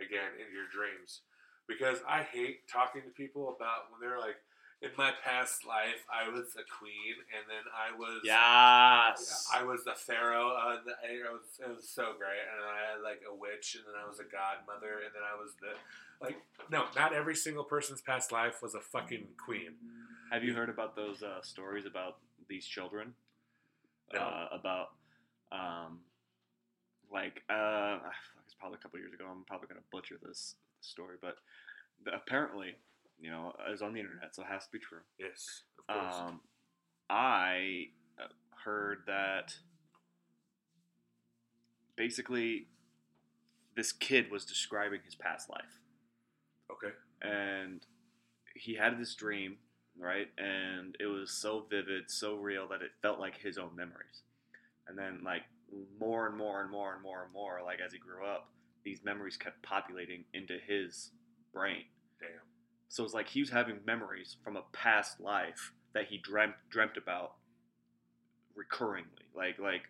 again 0.00 0.32
in 0.40 0.52
your 0.52 0.66
dreams. 0.72 1.20
Because 1.68 1.98
I 2.08 2.22
hate 2.22 2.68
talking 2.68 3.02
to 3.02 3.10
people 3.10 3.54
about 3.56 3.90
when 3.90 4.00
they're 4.00 4.20
like, 4.20 4.36
in 4.82 4.90
my 4.98 5.12
past 5.24 5.64
life, 5.64 6.04
I 6.12 6.28
was 6.28 6.52
a 6.60 6.66
queen, 6.68 7.16
and 7.32 7.48
then 7.48 7.64
I 7.72 7.96
was 7.96 8.20
Yes. 8.22 9.48
I 9.48 9.64
was 9.64 9.84
the 9.84 9.94
pharaoh. 9.96 10.52
Uh, 10.52 10.76
the, 10.84 10.92
it 11.08 11.24
was 11.32 11.46
it 11.58 11.74
was 11.74 11.88
so 11.88 12.12
great, 12.18 12.44
and 12.44 12.60
I 12.60 12.92
had 12.92 13.00
like 13.02 13.22
a 13.24 13.34
witch, 13.34 13.76
and 13.76 13.84
then 13.88 13.94
I 13.96 14.06
was 14.06 14.20
a 14.20 14.28
godmother, 14.28 15.00
and 15.00 15.12
then 15.14 15.24
I 15.24 15.40
was 15.40 15.56
the 15.60 15.72
like 16.20 16.36
no, 16.70 16.84
not 16.94 17.14
every 17.14 17.34
single 17.34 17.64
person's 17.64 18.02
past 18.02 18.30
life 18.30 18.60
was 18.60 18.74
a 18.74 18.80
fucking 18.80 19.28
queen. 19.42 19.72
Have 20.30 20.44
you 20.44 20.54
heard 20.54 20.68
about 20.68 20.96
those 20.96 21.22
uh, 21.22 21.42
stories 21.42 21.86
about 21.86 22.18
these 22.48 22.66
children? 22.66 23.14
No. 24.12 24.20
Uh, 24.20 24.48
about, 24.52 24.88
um, 25.52 26.00
like, 27.12 27.42
uh, 27.48 27.98
it's 28.44 28.54
probably 28.54 28.78
a 28.78 28.82
couple 28.82 28.98
years 28.98 29.12
ago. 29.12 29.24
I'm 29.30 29.44
probably 29.44 29.68
going 29.68 29.80
to 29.80 29.86
butcher 29.90 30.16
this 30.22 30.56
story, 30.80 31.16
but 31.20 31.36
the, 32.04 32.14
apparently, 32.14 32.76
you 33.20 33.30
know, 33.30 33.52
it 33.66 33.70
was 33.70 33.82
on 33.82 33.92
the 33.94 34.00
internet, 34.00 34.34
so 34.34 34.42
it 34.42 34.48
has 34.48 34.64
to 34.66 34.72
be 34.72 34.78
true. 34.78 35.00
Yes, 35.18 35.62
of 35.88 35.94
course. 35.94 36.14
Um, 36.14 36.40
I 37.08 37.86
uh, 38.18 38.28
heard 38.64 38.98
that 39.06 39.54
basically 41.96 42.68
this 43.76 43.92
kid 43.92 44.30
was 44.30 44.44
describing 44.44 45.00
his 45.04 45.14
past 45.14 45.48
life 45.50 45.80
okay. 46.70 46.94
and 47.22 47.84
he 48.54 48.74
had 48.74 48.98
this 48.98 49.14
dream, 49.14 49.56
right? 49.98 50.28
And 50.38 50.96
it 51.00 51.06
was 51.06 51.30
so 51.30 51.66
vivid, 51.70 52.10
so 52.10 52.36
real 52.36 52.68
that 52.68 52.82
it 52.82 52.90
felt 53.02 53.18
like 53.20 53.36
his 53.38 53.58
own 53.58 53.74
memories. 53.76 54.22
And 54.88 54.98
then, 54.98 55.20
like, 55.24 55.42
more 55.98 56.26
and 56.26 56.36
more 56.36 56.60
and 56.62 56.70
more 56.70 56.92
and 56.94 57.02
more 57.02 57.22
and 57.24 57.32
more, 57.32 57.60
like, 57.64 57.80
as 57.84 57.92
he 57.92 57.98
grew 57.98 58.24
up, 58.26 58.48
these 58.84 59.02
memories 59.04 59.36
kept 59.36 59.62
populating 59.62 60.24
into 60.34 60.58
his 60.66 61.10
brain. 61.52 61.84
Damn. 62.20 62.28
So 62.88 63.02
it's 63.04 63.14
like 63.14 63.28
he 63.28 63.40
was 63.40 63.50
having 63.50 63.78
memories 63.86 64.36
from 64.44 64.56
a 64.56 64.62
past 64.72 65.20
life 65.20 65.72
that 65.94 66.06
he 66.08 66.18
dreamt 66.18 66.54
dreamt 66.70 66.96
about 66.96 67.32
recurringly, 68.56 69.24
like 69.34 69.58
like 69.58 69.82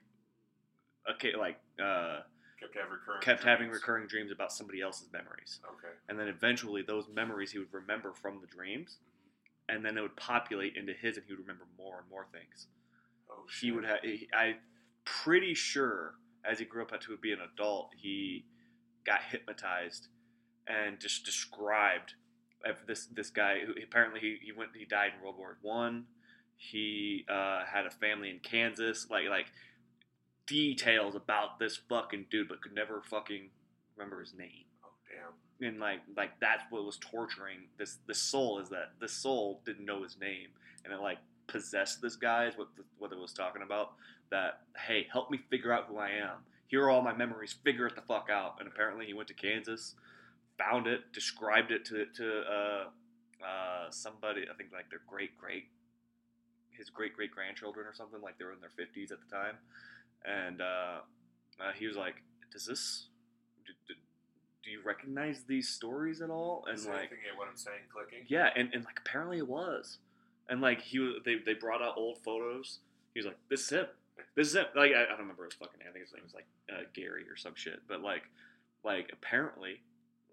okay, 1.11 1.35
like 1.37 1.59
uh, 1.83 2.21
Kept 2.61 2.75
having 2.77 2.91
recurring. 2.93 3.21
kept 3.21 3.45
having 3.45 3.71
recurring 3.71 4.07
dreams 4.07 4.31
about 4.33 4.53
somebody 4.53 4.81
else's 4.81 5.09
memories 5.13 5.61
Okay. 5.67 5.93
and 6.09 6.19
then 6.19 6.29
eventually 6.29 6.83
those 6.83 7.05
memories 7.13 7.51
he 7.53 7.59
would 7.59 7.73
remember 7.73 8.13
from 8.15 8.41
the 8.41 8.47
dreams 8.47 8.99
and 9.69 9.85
then 9.85 9.97
it 9.97 10.03
would 10.03 10.17
populate 10.17 10.77
into 10.77 10.93
his 10.93 11.17
and 11.17 11.27
he 11.27 11.33
would 11.33 11.41
remember 11.41 11.67
more 11.79 12.01
and 12.01 12.11
more 12.11 12.27
things. 12.33 12.69
Oh 13.31 13.45
he 13.61 13.73
would 13.73 13.85
have 13.85 13.99
i'm 14.35 14.57
pretty 15.05 15.55
sure 15.55 16.15
as 16.45 16.59
he 16.59 16.65
grew 16.65 16.83
up 16.83 17.01
to 17.01 17.17
be 17.17 17.33
an 17.33 17.39
adult 17.41 17.91
he 17.97 18.45
got 19.07 19.21
hypnotized 19.31 20.09
and 20.67 21.01
just 21.01 21.25
described 21.25 22.15
this 22.87 23.07
this 23.07 23.31
guy 23.31 23.61
who 23.67 23.75
apparently 23.83 24.21
he, 24.21 24.39
he 24.43 24.53
went 24.53 24.71
he 24.77 24.85
died 24.85 25.13
in 25.17 25.23
world 25.23 25.37
war 25.39 25.59
one. 25.63 26.07
He 26.57 27.27
uh, 27.29 27.65
had 27.67 27.85
a 27.85 27.91
family 27.91 28.31
in 28.31 28.39
kansas 28.39 29.09
like 29.11 29.29
like 29.29 29.47
details 30.47 31.15
about 31.15 31.59
this 31.59 31.79
fucking 31.89 32.27
dude 32.31 32.49
but 32.49 32.63
could 32.63 32.75
never 32.75 33.03
fucking 33.03 33.51
remember 33.97 34.21
his 34.21 34.35
name. 34.35 34.65
Oh 34.85 34.95
damn. 35.09 35.33
And 35.61 35.79
like 35.79 36.01
like 36.17 36.31
that's 36.41 36.63
what 36.71 36.85
was 36.85 36.99
torturing 36.99 37.61
this 37.79 37.99
this 38.07 38.21
soul 38.21 38.59
is 38.59 38.69
that 38.69 38.93
this 39.01 39.13
soul 39.13 39.61
didn't 39.65 39.85
know 39.85 40.03
his 40.03 40.19
name 40.21 40.49
and 40.85 40.93
it 40.93 41.01
like 41.01 41.19
possessed 41.47 42.01
this 42.01 42.17
guy 42.17 42.47
is 42.47 42.57
what 42.57 42.69
the, 42.77 42.83
what 42.99 43.13
it 43.13 43.19
was 43.19 43.33
talking 43.33 43.63
about 43.63 43.93
that 44.31 44.61
hey 44.87 45.07
help 45.13 45.31
me 45.31 45.39
figure 45.51 45.73
out 45.73 45.87
who 45.89 45.99
I 45.99 46.11
am. 46.11 46.39
Here 46.67 46.83
are 46.83 46.91
all 46.91 47.03
my 47.03 47.15
memories 47.15 47.55
figure 47.65 47.87
it 47.87 47.95
the 47.95 48.03
fuck 48.03 48.29
out. 48.31 48.57
And 48.59 48.67
apparently 48.67 49.07
he 49.07 49.15
went 49.15 49.29
to 49.29 49.35
Kansas 49.35 49.95
found 50.59 50.87
it 50.87 51.13
described 51.13 51.71
it 51.71 51.85
to 51.85 52.07
to 52.17 52.41
uh, 52.41 52.85
uh, 53.45 53.91
somebody 53.91 54.43
I 54.51 54.55
think 54.55 54.71
like 54.73 54.91
their 54.91 55.03
great 55.07 55.37
great 55.37 55.65
his 56.71 56.91
great 56.91 57.15
great 57.15 57.31
grandchildren 57.31 57.87
or 57.87 57.95
something 57.95 58.21
like 58.21 58.39
they 58.39 58.45
were 58.45 58.53
in 58.53 58.61
their 58.61 58.71
50s 58.71 59.13
at 59.13 59.19
the 59.21 59.31
time. 59.31 59.57
And 60.25 60.61
uh, 60.61 60.99
uh, 61.61 61.73
he 61.77 61.87
was 61.87 61.97
like 61.97 62.17
does 62.53 62.67
this 62.67 63.09
do, 64.65 64.71
you 64.71 64.81
recognize 64.85 65.45
these 65.45 65.69
stories 65.69 66.21
at 66.21 66.31
all? 66.31 66.65
And 66.69 66.79
Is 66.79 66.87
like, 66.87 66.97
anything 66.99 67.19
at 67.31 67.39
what 67.39 67.49
I'm 67.49 67.57
saying 67.57 67.81
clicking? 67.93 68.25
yeah, 68.29 68.51
and, 68.57 68.73
and 68.73 68.85
like 68.85 68.99
apparently 69.01 69.39
it 69.39 69.49
was, 69.49 69.99
and 70.49 70.61
like 70.61 70.81
he 70.81 71.19
they 71.25 71.37
they 71.45 71.55
brought 71.55 71.83
out 71.83 71.95
old 71.97 72.19
photos. 72.19 72.79
He 73.15 73.21
was 73.21 73.27
like, 73.27 73.39
"This 73.49 73.63
is 73.63 73.71
him. 73.71 73.87
This 74.35 74.49
is 74.49 74.55
him." 74.57 74.67
Like 74.75 74.93
I, 74.93 75.05
I 75.05 75.09
don't 75.09 75.19
remember 75.21 75.45
his 75.45 75.55
fucking 75.55 75.79
name. 75.79 75.89
I 75.89 75.93
think 75.93 76.05
his 76.05 76.15
name 76.15 76.25
was 76.25 76.35
like 76.35 76.47
uh, 76.73 76.83
Gary 76.95 77.25
or 77.29 77.37
some 77.37 77.55
shit. 77.55 77.81
But 77.89 78.01
like, 78.03 78.23
like 78.85 79.11
apparently, 79.13 79.81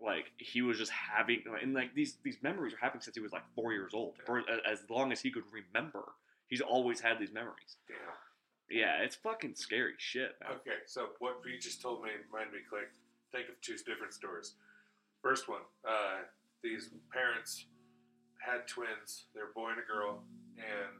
like 0.04 0.32
he 0.38 0.62
was 0.62 0.78
just 0.78 0.92
having, 0.92 1.44
and 1.62 1.74
like 1.74 1.94
these 1.94 2.18
these 2.24 2.38
memories 2.42 2.74
are 2.74 2.78
happening 2.78 3.02
since 3.02 3.16
he 3.16 3.22
was 3.22 3.32
like 3.32 3.44
four 3.56 3.74
years 3.74 3.94
old. 3.94 4.16
For 4.26 4.44
as 4.70 4.80
long 4.90 5.12
as 5.12 5.22
he 5.22 5.32
could 5.32 5.44
remember, 5.52 6.04
he's 6.48 6.62
always 6.62 7.00
had 7.00 7.20
these 7.20 7.32
memories. 7.32 7.78
Damn. 7.88 7.98
Yeah, 8.70 9.02
it's 9.04 9.18
fucking 9.18 9.56
scary 9.56 9.96
shit. 9.98 10.36
Man. 10.42 10.54
Okay, 10.54 10.80
so 10.86 11.10
what 11.20 11.42
you 11.46 11.60
just 11.60 11.82
told 11.82 12.04
me 12.04 12.10
reminded 12.32 12.54
me 12.54 12.60
click. 12.70 12.90
Think 13.32 13.48
of 13.48 13.56
two 13.64 13.80
different 13.88 14.12
stories. 14.14 14.56
First 15.24 15.48
one, 15.48 15.64
uh, 15.88 16.28
these 16.64 16.90
parents 17.14 17.66
had 18.44 18.68
twins. 18.68 19.26
They're 19.34 19.50
a 19.50 19.56
boy 19.56 19.72
and 19.72 19.80
a 19.80 19.88
girl, 19.88 20.24
and 20.60 21.00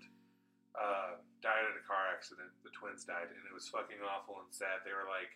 uh, 0.80 1.20
died 1.44 1.66
in 1.68 1.76
a 1.76 1.84
car 1.84 2.08
accident. 2.14 2.48
The 2.64 2.72
twins 2.72 3.04
died, 3.04 3.28
and 3.28 3.44
it 3.44 3.52
was 3.54 3.68
fucking 3.68 4.00
awful 4.00 4.40
and 4.40 4.48
sad. 4.54 4.86
They 4.88 4.96
were 4.96 5.10
like 5.12 5.36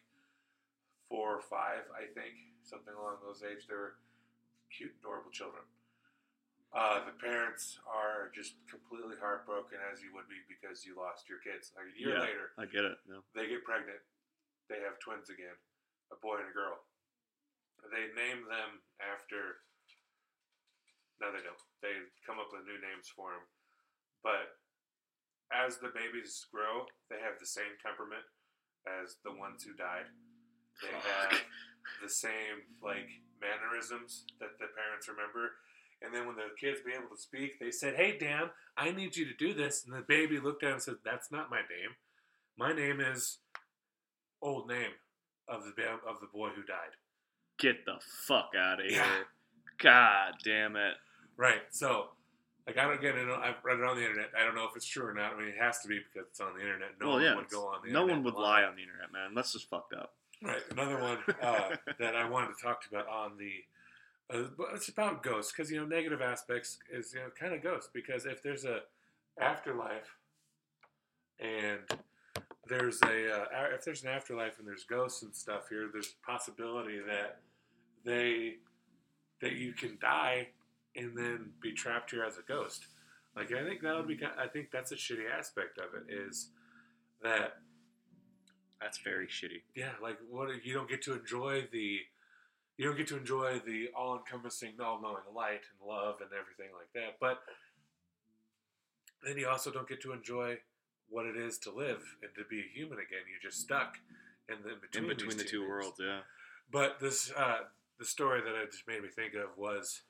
four 1.12 1.36
or 1.36 1.44
five, 1.44 1.84
I 1.92 2.08
think, 2.16 2.32
something 2.64 2.94
along 2.96 3.20
those 3.26 3.44
age. 3.44 3.68
They 3.68 3.76
were 3.76 4.00
cute, 4.72 4.96
adorable 5.04 5.34
children. 5.36 5.66
Uh, 6.72 7.04
the 7.08 7.16
parents 7.20 7.80
are 7.88 8.32
just 8.36 8.56
completely 8.72 9.16
heartbroken, 9.20 9.80
as 9.92 10.00
you 10.04 10.12
would 10.16 10.28
be, 10.32 10.40
because 10.48 10.84
you 10.88 10.96
lost 10.96 11.28
your 11.28 11.40
kids. 11.44 11.72
Like 11.76 11.92
a 11.92 11.96
year 12.00 12.16
Yeah. 12.20 12.24
later, 12.24 12.52
I 12.56 12.68
get 12.68 12.84
it. 12.88 13.00
No. 13.08 13.20
they 13.36 13.48
get 13.52 13.64
pregnant. 13.68 14.00
They 14.72 14.80
have 14.84 15.00
twins 15.00 15.28
again, 15.32 15.56
a 16.16 16.24
boy 16.24 16.40
and 16.40 16.48
a 16.48 16.56
girl. 16.56 16.80
They 17.92 18.08
name 18.16 18.48
them 18.48 18.80
after. 19.04 19.60
No, 21.20 21.32
they 21.32 21.44
don't. 21.44 21.60
They 21.84 21.94
come 22.24 22.40
up 22.40 22.50
with 22.56 22.66
new 22.66 22.80
names 22.80 23.12
for 23.12 23.36
them. 23.36 23.46
But 24.24 24.58
as 25.54 25.78
the 25.78 25.94
babies 25.94 26.48
grow, 26.50 26.88
they 27.12 27.22
have 27.22 27.38
the 27.38 27.46
same 27.46 27.78
temperament 27.84 28.26
as 28.88 29.20
the 29.22 29.36
ones 29.36 29.64
who 29.64 29.78
died. 29.78 30.10
They 30.82 30.92
have 30.92 31.46
the 32.02 32.10
same 32.10 32.66
like 32.82 33.08
mannerisms 33.40 34.26
that 34.40 34.58
the 34.58 34.72
parents 34.74 35.08
remember. 35.08 35.62
And 36.02 36.14
then 36.14 36.28
when 36.28 36.36
the 36.36 36.52
kids 36.60 36.84
be 36.84 36.92
able 36.92 37.16
to 37.16 37.22
speak, 37.22 37.60
they 37.60 37.72
said, 37.72 37.96
"Hey, 37.96 38.18
Dan, 38.18 38.52
I 38.76 38.92
need 38.92 39.16
you 39.16 39.26
to 39.26 39.34
do 39.34 39.54
this." 39.54 39.86
And 39.86 39.94
the 39.94 40.02
baby 40.02 40.40
looked 40.40 40.64
at 40.64 40.68
him 40.68 40.74
and 40.74 40.84
said, 40.84 41.04
"That's 41.06 41.32
not 41.32 41.50
my 41.50 41.62
name. 41.62 41.96
My 42.58 42.74
name 42.74 43.00
is 43.00 43.40
old 44.42 44.68
name 44.68 44.92
of 45.48 45.64
the 45.64 45.84
of 46.08 46.20
the 46.20 46.28
boy 46.34 46.50
who 46.50 46.64
died." 46.64 46.96
Get 47.58 47.86
the 47.86 48.00
fuck 48.28 48.52
out 48.58 48.80
of 48.84 48.92
Yeah. 48.92 49.04
here. 49.06 49.28
God 49.78 50.34
damn 50.44 50.76
it. 50.76 50.96
Right. 51.38 51.62
So, 51.70 52.10
like, 52.68 52.78
I 52.78 52.84
don't 52.84 53.02
get 53.02 53.16
it. 53.16 53.30
I've 53.30 53.64
read 53.64 53.80
it 53.80 53.86
on 53.86 53.96
the 53.96 54.04
internet. 54.04 54.32
I 54.38 54.44
don't 54.44 54.56
know 54.56 54.66
if 54.66 54.76
it's 54.76 54.86
true 54.86 55.06
or 55.06 55.14
not. 55.14 55.34
I 55.34 55.38
mean, 55.38 55.48
it 55.48 55.58
has 55.58 55.80
to 55.82 55.88
be 55.88 56.00
because 56.00 56.28
it's 56.30 56.40
on 56.40 56.54
the 56.56 56.62
internet. 56.62 57.00
No 57.00 57.08
well, 57.08 57.16
one 57.16 57.24
yeah, 57.24 57.36
would 57.36 57.50
go 57.50 57.68
on 57.68 57.80
the 57.86 57.92
no 57.92 58.06
one 58.06 58.24
would 58.24 58.34
lie 58.36 58.64
on 58.64 58.76
the 58.76 58.82
internet, 58.82 59.12
man. 59.12 59.34
That's 59.34 59.54
just 59.54 59.70
fucked 59.70 59.94
up. 59.94 60.16
Right. 60.42 60.62
Another 60.72 61.00
one 61.02 61.18
uh, 61.42 61.76
that 62.00 62.16
I 62.16 62.28
wanted 62.30 62.56
to 62.58 62.64
talk 62.64 62.82
about 62.90 63.08
on 63.08 63.38
the. 63.38 63.64
Uh, 64.34 64.48
it's 64.74 64.90
about 64.90 65.22
ghosts 65.22 65.52
because 65.52 65.72
you 65.72 65.80
know 65.80 65.86
negative 65.86 66.22
aspects 66.22 66.80
is 66.92 67.14
you 67.14 67.20
know 67.20 67.28
kind 67.40 67.54
of 67.54 67.62
ghosts 67.62 67.90
because 67.94 68.26
if 68.26 68.42
there's 68.42 68.66
a 68.66 68.80
afterlife 69.40 70.18
and 71.40 71.82
there's 72.68 73.02
a 73.04 73.42
uh, 73.42 73.46
if 73.74 73.84
there's 73.86 74.04
an 74.04 74.10
afterlife 74.10 74.60
and 74.60 74.68
there's 74.68 74.84
ghosts 74.84 75.24
and 75.24 75.36
stuff 75.36 75.70
here 75.70 75.90
there's 75.92 76.16
a 76.22 76.26
possibility 76.26 77.00
that 77.00 77.40
they 78.04 78.56
that 79.42 79.54
you 79.54 79.74
can 79.74 79.98
die 80.02 80.48
and 80.96 81.18
then 81.18 81.52
be 81.62 81.72
trapped 81.74 82.12
here 82.12 82.24
as 82.24 82.38
a 82.38 82.42
ghost 82.48 82.88
like 83.36 83.52
I 83.52 83.64
think 83.64 83.82
that 83.82 83.96
would 83.96 84.08
be 84.08 84.20
I 84.38 84.48
think 84.48 84.72
that's 84.72 84.92
a 84.92 84.96
shitty 84.96 85.30
aspect 85.38 85.78
of 85.78 85.86
it 85.94 86.12
is 86.14 86.50
that 87.22 87.58
That's 88.82 89.00
very 89.00 89.28
shitty. 89.28 89.62
yeah, 89.76 89.92
like 90.02 90.18
what 90.30 90.50
you 90.64 90.74
don't 90.74 90.90
get 90.90 91.02
to 91.04 91.14
enjoy 91.14 91.68
the 91.72 92.00
you 92.78 92.86
don't 92.86 92.98
get 92.98 93.08
to 93.08 93.18
enjoy 93.18 93.62
the 93.66 93.88
all-encompassing, 93.98 94.74
all-knowing 94.84 95.24
light 95.34 95.62
and 95.72 95.88
love 95.90 96.16
and 96.20 96.30
everything 96.38 96.74
like 96.78 96.92
that. 96.94 97.16
But 97.22 97.40
then 99.26 99.38
you 99.38 99.48
also 99.48 99.72
don't 99.72 99.88
get 99.88 100.02
to 100.02 100.12
enjoy 100.12 100.58
what 101.10 101.26
it 101.26 101.38
is 101.38 101.58
to 101.60 101.72
live 101.72 102.04
and 102.22 102.32
to 102.36 102.44
be 102.50 102.60
a 102.60 102.68
human 102.74 102.98
again. 103.00 103.22
You're 103.30 103.52
just 103.52 103.62
stuck 103.62 103.98
in 104.50 104.58
the 104.64 104.74
in 104.74 104.80
between, 104.80 105.04
In 105.04 105.10
between 105.10 105.38
the 105.38 105.44
two 105.44 105.60
things. 105.62 105.70
worlds, 105.70 106.00
yeah. 106.00 106.20
But 106.72 107.00
this 107.00 107.32
uh, 107.38 107.60
the 108.00 108.06
story 108.06 108.42
that 108.42 108.56
it 108.56 108.72
just 108.72 108.88
made 108.88 109.02
me 109.02 109.10
think 109.10 109.34
of 109.36 109.58
was 109.58 110.02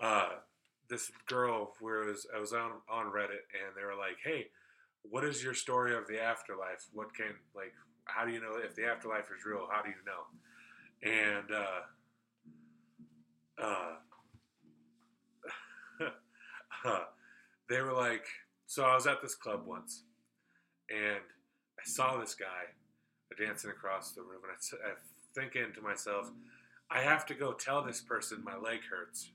uh, 0.00 0.30
this 0.88 1.10
girl 1.26 1.74
where 1.80 2.02
it 2.02 2.06
was 2.10 2.26
I 2.34 2.38
was 2.40 2.52
on 2.52 2.72
on 2.90 3.06
Reddit 3.06 3.44
and 3.54 3.74
they 3.76 3.84
were 3.84 3.96
like, 3.98 4.18
"Hey, 4.24 4.46
what 5.02 5.24
is 5.24 5.42
your 5.42 5.54
story 5.54 5.94
of 5.96 6.06
the 6.08 6.20
afterlife? 6.20 6.86
What 6.92 7.14
can 7.14 7.34
like 7.54 7.74
how 8.06 8.24
do 8.24 8.32
you 8.32 8.40
know 8.40 8.56
if 8.56 8.74
the 8.74 8.86
afterlife 8.86 9.26
is 9.36 9.44
real? 9.44 9.68
How 9.70 9.82
do 9.82 9.90
you 9.90 10.02
know?" 10.06 10.26
And 11.02 11.50
uh, 11.50 11.80
uh, 13.62 13.96
uh, 16.84 17.04
they 17.68 17.80
were 17.80 17.92
like, 17.92 18.24
so 18.66 18.84
I 18.84 18.94
was 18.94 19.06
at 19.06 19.22
this 19.22 19.34
club 19.34 19.62
once, 19.66 20.02
and 20.90 21.22
I 21.78 21.84
saw 21.84 22.18
this 22.18 22.34
guy 22.34 22.74
dancing 23.38 23.70
across 23.70 24.12
the 24.12 24.22
room, 24.22 24.42
and 24.44 24.52
I, 24.52 24.90
I 24.90 24.94
thinking 25.34 25.72
to 25.74 25.82
myself, 25.82 26.30
I 26.90 27.00
have 27.00 27.26
to 27.26 27.34
go 27.34 27.52
tell 27.52 27.82
this 27.82 28.00
person 28.00 28.42
my 28.44 28.56
leg 28.56 28.80
hurts, 28.90 29.30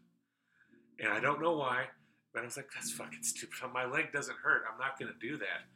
and 0.99 1.11
I 1.11 1.19
don't 1.19 1.41
know 1.41 1.55
why, 1.55 1.85
but 2.33 2.41
I 2.41 2.45
was 2.45 2.57
like, 2.57 2.69
that's 2.73 2.91
fucking 2.91 3.23
stupid. 3.23 3.57
My 3.73 3.85
leg 3.85 4.11
doesn't 4.11 4.37
hurt. 4.43 4.63
I'm 4.71 4.79
not 4.79 4.99
gonna 4.99 5.11
do 5.19 5.37
that, 5.37 5.67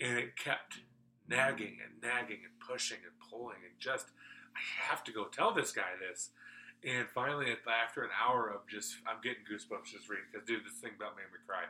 and 0.00 0.18
it 0.18 0.36
kept 0.36 0.80
nagging 1.28 1.76
and 1.84 2.00
nagging 2.02 2.40
and 2.44 2.56
pushing 2.66 2.98
and 3.04 3.12
pulling 3.30 3.60
and 3.62 3.76
just, 3.78 4.06
I 4.56 4.60
have 4.88 5.04
to 5.04 5.12
go 5.12 5.26
tell 5.26 5.52
this 5.52 5.72
guy 5.72 5.92
this. 6.00 6.30
And 6.84 7.08
finally, 7.10 7.52
after 7.66 8.04
an 8.04 8.10
hour 8.14 8.48
of 8.48 8.66
just, 8.68 8.96
I'm 9.06 9.20
getting 9.20 9.42
goosebumps 9.44 9.92
just 9.92 10.08
reading 10.08 10.30
because, 10.30 10.46
dude, 10.46 10.64
this 10.64 10.78
thing 10.80 10.92
about 10.96 11.16
made 11.16 11.28
me 11.28 11.42
cry. 11.44 11.66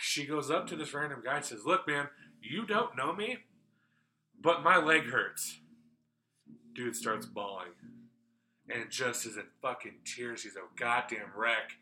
She 0.00 0.26
goes 0.26 0.50
up 0.50 0.66
to 0.68 0.76
this 0.76 0.92
random 0.92 1.22
guy 1.24 1.36
and 1.36 1.44
says, 1.44 1.64
Look, 1.64 1.86
man, 1.86 2.08
you 2.42 2.66
don't 2.66 2.96
know 2.96 3.12
me, 3.12 3.38
but 4.40 4.62
my 4.62 4.76
leg 4.76 5.04
hurts. 5.04 5.58
Dude 6.74 6.96
starts 6.96 7.26
bawling. 7.26 7.70
And 8.68 8.90
just 8.90 9.26
is 9.26 9.36
in 9.36 9.44
fucking 9.60 9.98
tears. 10.04 10.42
He's 10.42 10.56
a 10.56 10.60
goddamn 10.76 11.30
wreck. 11.36 11.72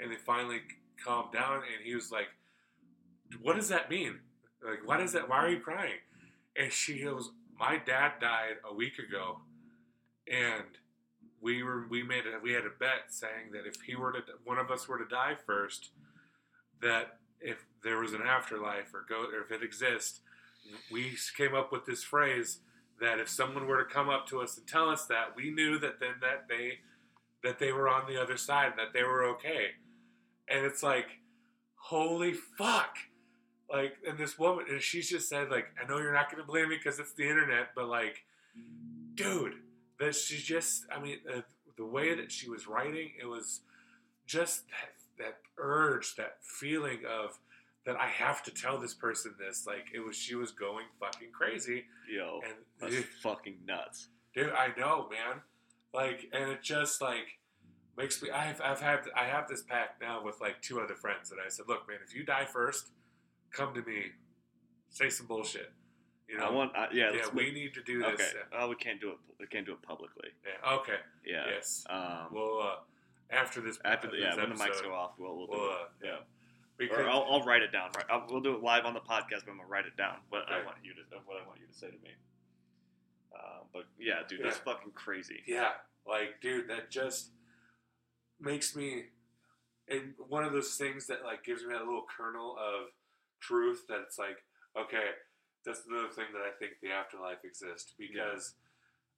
And 0.00 0.10
they 0.10 0.16
finally 0.16 0.60
calmed 1.04 1.32
down 1.32 1.56
and 1.56 1.84
he 1.84 1.94
was 1.94 2.10
like, 2.10 2.28
What 3.42 3.56
does 3.56 3.68
that 3.68 3.90
mean? 3.90 4.20
Like, 4.64 4.86
why 4.86 4.96
does 4.96 5.12
that, 5.12 5.28
why 5.28 5.38
are 5.38 5.50
you 5.50 5.60
crying? 5.60 5.98
And 6.56 6.72
she 6.72 7.02
goes, 7.02 7.30
My 7.58 7.76
dad 7.76 8.12
died 8.20 8.56
a 8.68 8.74
week 8.74 8.98
ago. 8.98 9.40
And 10.30 10.64
we 11.40 11.62
were 11.62 11.86
we 11.88 12.02
made 12.02 12.24
a 12.26 12.40
we 12.42 12.52
had 12.52 12.64
a 12.64 12.78
bet 12.78 13.10
saying 13.10 13.52
that 13.52 13.66
if 13.66 13.80
he 13.82 13.94
were 13.94 14.12
to 14.12 14.20
one 14.44 14.58
of 14.58 14.70
us 14.70 14.88
were 14.88 14.98
to 14.98 15.08
die 15.08 15.36
first, 15.46 15.90
that 16.82 17.17
if 17.40 17.66
there 17.82 17.98
was 17.98 18.12
an 18.12 18.22
afterlife 18.22 18.92
or 18.94 19.04
go 19.08 19.24
or 19.24 19.42
if 19.42 19.50
it 19.50 19.62
exists, 19.62 20.20
we 20.90 21.16
came 21.36 21.54
up 21.54 21.72
with 21.72 21.86
this 21.86 22.02
phrase 22.02 22.60
that 23.00 23.18
if 23.18 23.28
someone 23.28 23.66
were 23.66 23.82
to 23.82 23.88
come 23.88 24.08
up 24.08 24.26
to 24.28 24.40
us 24.40 24.56
and 24.58 24.66
tell 24.66 24.88
us 24.88 25.06
that, 25.06 25.36
we 25.36 25.50
knew 25.50 25.78
that 25.78 26.00
then 26.00 26.14
that 26.20 26.46
they 26.48 26.78
that 27.42 27.58
they 27.58 27.72
were 27.72 27.88
on 27.88 28.12
the 28.12 28.20
other 28.20 28.36
side, 28.36 28.72
that 28.76 28.92
they 28.92 29.02
were 29.02 29.24
okay. 29.24 29.68
And 30.48 30.66
it's 30.66 30.82
like, 30.82 31.06
holy 31.76 32.32
fuck. 32.32 32.96
Like, 33.70 33.96
and 34.06 34.18
this 34.18 34.38
woman, 34.38 34.64
and 34.68 34.80
she's 34.80 35.08
just 35.08 35.28
said, 35.28 35.50
like, 35.50 35.66
I 35.80 35.86
know 35.86 35.98
you're 35.98 36.12
not 36.12 36.30
going 36.30 36.42
to 36.42 36.46
believe 36.46 36.68
me 36.68 36.76
because 36.76 36.98
it's 36.98 37.12
the 37.12 37.28
internet, 37.28 37.68
but 37.76 37.86
like, 37.86 38.24
dude, 39.14 39.54
that 40.00 40.16
she 40.16 40.38
just, 40.38 40.86
I 40.90 41.00
mean, 41.00 41.18
uh, 41.32 41.42
the 41.76 41.84
way 41.84 42.14
that 42.14 42.32
she 42.32 42.48
was 42.48 42.66
writing, 42.66 43.12
it 43.20 43.26
was 43.26 43.60
just 44.26 44.62
that, 45.18 45.38
urge, 45.58 46.16
that 46.16 46.36
feeling 46.42 47.00
of 47.08 47.38
that 47.86 47.96
I 47.96 48.06
have 48.06 48.42
to 48.44 48.50
tell 48.50 48.78
this 48.78 48.94
person 48.94 49.34
this. 49.38 49.66
Like, 49.66 49.86
it 49.94 50.00
was, 50.00 50.16
she 50.16 50.34
was 50.34 50.50
going 50.50 50.84
fucking 51.00 51.28
crazy. 51.32 51.84
Yo, 52.10 52.40
And 52.44 52.54
that's 52.80 53.04
fucking 53.22 53.56
nuts. 53.66 54.08
dude 54.34 54.50
i 54.52 54.68
know 54.78 55.08
man 55.10 55.40
like 55.94 56.28
and 56.32 56.50
it 56.50 56.62
just 56.62 57.00
like 57.00 57.38
makes 57.96 58.22
me 58.22 58.30
i've, 58.30 58.60
I've 58.62 58.80
had 58.80 59.00
i 59.16 59.24
have 59.24 59.48
this 59.48 59.62
pact 59.62 60.00
now 60.00 60.22
with 60.22 60.40
like 60.40 60.60
two 60.62 60.80
other 60.80 60.94
friends 60.94 61.28
that 61.30 61.36
i 61.44 61.48
said 61.48 61.64
look 61.68 61.88
man 61.88 61.98
if 62.06 62.14
you 62.14 62.24
die 62.24 62.44
first 62.44 62.90
come 63.50 63.74
to 63.74 63.82
me 63.82 64.04
say 64.90 65.08
some 65.10 65.26
bullshit 65.26 65.72
you 66.28 66.36
know 66.38 66.44
I 66.46 66.50
want, 66.50 66.72
I, 66.76 66.88
yeah, 66.92 67.10
yeah 67.14 67.22
we 67.34 67.44
make- 67.44 67.54
need 67.54 67.74
to 67.74 67.82
do 67.82 68.04
okay. 68.04 68.16
this 68.16 68.34
Oh, 68.58 68.68
we 68.68 68.74
can't 68.76 69.00
do 69.00 69.10
it. 69.10 69.16
We 69.40 69.46
can't 69.46 69.64
do 69.66 69.72
it 69.72 69.82
publicly. 69.82 70.28
yeah, 70.46 70.74
okay 70.74 70.98
Yeah. 71.26 71.44
yes 71.54 71.84
Um, 71.90 72.28
well 72.32 72.60
uh 72.62 72.76
after 73.30 73.60
this 73.60 73.78
after 73.84 74.08
the, 74.08 74.18
yeah, 74.18 74.36
when 74.36 74.50
the 74.50 74.54
mics 74.54 74.82
go 74.82 74.92
off, 74.92 75.12
we'll, 75.18 75.36
we'll 75.36 75.46
do 75.46 75.52
we'll, 75.52 75.64
it. 75.64 75.72
uh, 75.72 75.86
Yeah. 76.04 76.16
because, 76.78 76.98
Or 76.98 77.08
I'll, 77.08 77.26
I'll 77.30 77.44
write 77.44 77.62
it 77.62 77.72
down. 77.72 77.90
Right, 77.96 78.06
I'll, 78.10 78.26
we'll 78.30 78.40
do 78.40 78.54
it 78.54 78.62
live 78.62 78.84
on 78.84 78.94
the 78.94 79.00
podcast, 79.00 79.44
but 79.44 79.52
I'm 79.52 79.56
gonna 79.58 79.68
write 79.68 79.86
it 79.86 79.96
down. 79.96 80.16
What 80.30 80.42
I 80.48 80.64
want 80.64 80.78
you 80.82 80.94
to, 80.94 81.00
what 81.26 81.42
I 81.42 81.46
want 81.46 81.60
you 81.60 81.66
to 81.66 81.74
say 81.74 81.88
to 81.88 81.98
me. 82.02 82.10
Uh, 83.34 83.64
but 83.72 83.84
yeah, 83.98 84.20
dude, 84.28 84.40
that's 84.42 84.58
fucking 84.58 84.92
crazy. 84.94 85.42
Yeah, 85.46 85.70
like 86.06 86.40
dude, 86.40 86.68
that 86.70 86.90
just 86.90 87.30
makes 88.40 88.74
me 88.74 89.04
and 89.88 90.14
one 90.28 90.44
of 90.44 90.52
those 90.52 90.74
things 90.74 91.06
that 91.06 91.24
like 91.24 91.44
gives 91.44 91.62
me 91.64 91.72
that 91.72 91.84
little 91.84 92.04
kernel 92.16 92.56
of 92.58 92.88
truth 93.40 93.84
that 93.88 94.00
it's 94.06 94.18
like, 94.18 94.38
okay, 94.78 95.16
that's 95.64 95.82
another 95.88 96.08
thing 96.08 96.26
that 96.32 96.42
I 96.42 96.52
think 96.58 96.72
the 96.82 96.90
afterlife 96.90 97.44
exists 97.44 97.94
because 97.98 98.54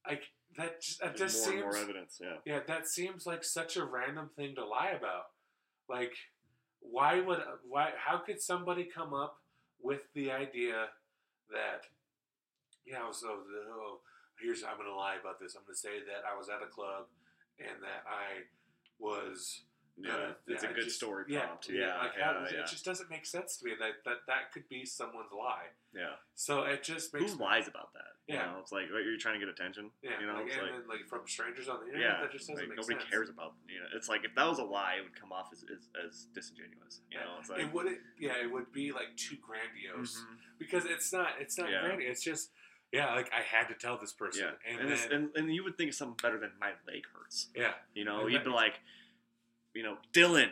like 0.07 0.23
that 0.57 0.83
just, 0.83 1.01
that 1.01 1.17
There's 1.17 1.33
just 1.33 1.47
more 1.47 1.53
seems 1.53 1.63
more 1.63 1.77
evidence. 1.77 2.21
Yeah. 2.21 2.37
yeah, 2.45 2.61
that 2.67 2.87
seems 2.87 3.27
like 3.27 3.45
such 3.45 3.77
a 3.77 3.85
random 3.85 4.31
thing 4.37 4.55
to 4.57 4.65
lie 4.65 4.91
about. 4.97 5.25
Like, 5.89 6.15
why 6.81 7.21
would 7.21 7.39
why? 7.69 7.91
How 7.97 8.19
could 8.19 8.41
somebody 8.41 8.85
come 8.85 9.15
up 9.15 9.37
with 9.83 10.13
the 10.15 10.31
idea 10.31 10.87
that, 11.51 11.85
yeah, 12.87 13.11
so 13.13 13.29
oh, 13.29 13.43
oh, 13.73 14.01
here's 14.43 14.63
I'm 14.65 14.77
gonna 14.77 14.95
lie 14.97 15.17
about 15.21 15.39
this. 15.41 15.55
I'm 15.55 15.63
gonna 15.65 15.77
say 15.77 16.01
that 16.07 16.23
I 16.31 16.37
was 16.37 16.49
at 16.49 16.63
a 16.63 16.71
club 16.71 17.07
and 17.59 17.83
that 17.83 18.05
I 18.09 18.45
was. 18.99 19.63
Yeah, 20.05 20.11
gonna- 20.13 20.37
it's 20.47 20.63
a 20.65 20.71
I 20.71 20.73
good 20.73 20.85
just- 20.85 20.97
story 20.97 21.25
yeah, 21.29 21.47
prompt. 21.47 21.69
Yeah, 21.69 21.99
like 21.99 22.13
yeah, 22.17 22.25
how, 22.33 22.41
yeah. 22.51 22.61
it 22.61 22.67
just 22.67 22.85
doesn't 22.85 23.11
make 23.11 23.27
sense 23.27 23.57
to 23.59 23.65
me 23.65 23.73
that 23.79 24.05
that 24.05 24.27
that 24.27 24.53
could 24.53 24.69
be 24.69 24.85
someone's 24.85 25.33
lie. 25.33 25.69
yeah. 25.93 26.15
So 26.35 26.63
it 26.63 26.83
just 26.83 27.13
makes 27.13 27.33
Who 27.33 27.39
lies 27.39 27.69
about 27.69 27.93
that? 27.95 28.17
You 28.27 28.37
Yeah. 28.37 28.53
know, 28.53 28.59
it's 28.61 28.71
like 28.73 28.89
you're 28.89 29.19
trying 29.19 29.41
to 29.41 29.45
get 29.45 29.49
attention. 29.49 29.91
yeah, 30.03 30.21
you 30.21 30.27
know, 30.27 30.35
like, 30.35 30.47
it's 30.47 30.57
like 30.57 30.71
then, 30.71 30.87
like 30.89 31.07
from 31.09 31.27
strangers 31.27 31.69
on 31.69 31.81
the 31.81 31.87
internet. 31.87 32.13
yeah, 32.17 32.21
that 32.23 32.31
just 32.33 32.47
doesn't 32.49 32.57
like, 32.63 32.69
make 32.69 32.79
nobody 32.79 32.99
sense. 33.01 33.11
cares 33.11 33.29
about. 33.29 33.55
You 33.69 33.81
know, 33.81 33.87
it's 33.95 34.09
like 34.09 34.25
if 34.25 34.35
that 34.37 34.47
was 34.49 34.59
a 34.59 34.65
lie, 34.65 34.95
it 34.99 35.03
would 35.03 35.17
come 35.19 35.33
off 35.33 35.49
as 35.53 35.65
as, 35.65 35.89
as 36.07 36.27
disingenuous. 36.35 37.01
You 37.11 37.19
know, 37.19 37.37
it's 37.41 37.51
like 37.51 37.61
it 37.61 37.73
wouldn't. 37.73 37.99
Yeah, 38.19 38.37
it 38.41 38.51
would 38.51 38.71
be 38.73 38.93
like 38.93 39.17
too 39.17 39.37
grandiose 39.37 40.17
Mhm. 40.23 40.39
because 40.59 40.85
it's 40.85 41.13
not. 41.13 41.41
It's 41.41 41.59
not 41.59 41.71
Yeah. 41.71 41.81
grandiose. 41.83 42.13
It's 42.13 42.23
just 42.23 42.53
yeah. 42.93 43.15
Like 43.15 43.33
I 43.33 43.43
had 43.43 43.69
to 43.69 43.75
tell 43.75 43.97
this 43.99 44.13
person, 44.13 44.45
yeah, 44.45 44.71
and, 44.71 44.81
and, 44.81 44.91
then 44.91 45.13
and 45.13 45.37
and 45.37 45.55
you 45.55 45.65
would 45.65 45.77
think 45.77 45.93
something 45.93 46.17
better 46.23 46.39
than 46.39 46.53
my 46.61 46.73
leg 46.87 47.05
hurts. 47.13 47.49
yeah, 47.55 47.75
You 47.95 48.05
know, 48.05 48.21
And 48.23 48.31
you'd 48.33 48.41
that- 48.41 48.45
be 48.45 48.51
like, 48.51 48.81
you 49.75 49.83
know, 49.83 49.97
Dylan, 50.13 50.51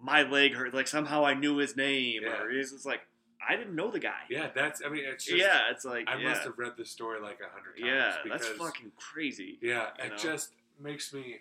my 0.00 0.22
leg 0.22 0.54
hurt. 0.54 0.74
Like 0.74 0.88
somehow 0.88 1.24
I 1.24 1.34
knew 1.34 1.56
his 1.58 1.76
name, 1.76 2.22
Yeah. 2.24 2.42
or 2.42 2.50
it's 2.50 2.72
just 2.72 2.86
like 2.86 3.00
I 3.48 3.54
didn't 3.56 3.76
know 3.76 3.90
the 3.90 4.00
guy. 4.00 4.22
yeah. 4.30 4.48
That's. 4.54 4.82
I 4.84 4.88
mean, 4.88 5.04
it's 5.06 5.24
just. 5.24 5.36
yeah, 5.38 5.70
it's 5.70 5.84
like 5.84 6.08
I 6.08 6.18
yeah, 6.18 6.28
must 6.30 6.42
have 6.42 6.58
read 6.58 6.72
this 6.76 6.90
story 6.90 7.20
like 7.20 7.38
a 7.40 7.50
hundred 7.52 7.76
times. 7.80 7.86
yeah, 7.86 8.14
because, 8.24 8.40
that's 8.42 8.58
fucking 8.58 8.92
crazy. 8.96 9.58
Yeah, 9.62 9.88
it 10.02 10.10
know? 10.10 10.16
just 10.16 10.52
makes 10.80 11.12
me. 11.12 11.36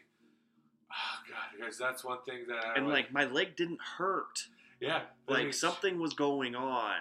Oh 0.91 1.19
God, 1.30 1.60
because 1.60 1.78
that's 1.78 2.04
one 2.04 2.19
thing 2.25 2.45
that 2.47 2.63
I 2.63 2.75
And 2.75 2.88
like 2.88 3.12
my 3.12 3.25
leg 3.25 3.56
didn't 3.56 3.82
hurt. 3.97 4.47
yeah, 4.80 5.01
Like 5.28 5.47
is- 5.47 5.60
something 5.60 5.99
was 5.99 6.13
going 6.13 6.56
on. 6.56 6.95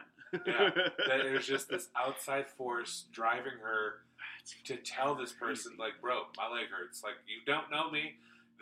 Yeah, 0.47 0.71
that 1.09 1.21
it 1.21 1.33
was 1.33 1.47
just 1.47 1.69
this 1.69 1.89
outside 1.95 2.47
force 2.49 3.05
driving 3.13 3.53
her 3.63 4.01
to 4.65 4.77
tell 4.77 5.15
this 5.15 5.33
person, 5.33 5.73
like, 5.79 5.93
bro, 6.01 6.23
my 6.37 6.49
leg 6.51 6.67
hurts. 6.77 7.05
Like, 7.05 7.15
you 7.29 7.37
don't 7.47 7.71
know 7.71 7.89
me. 7.91 8.15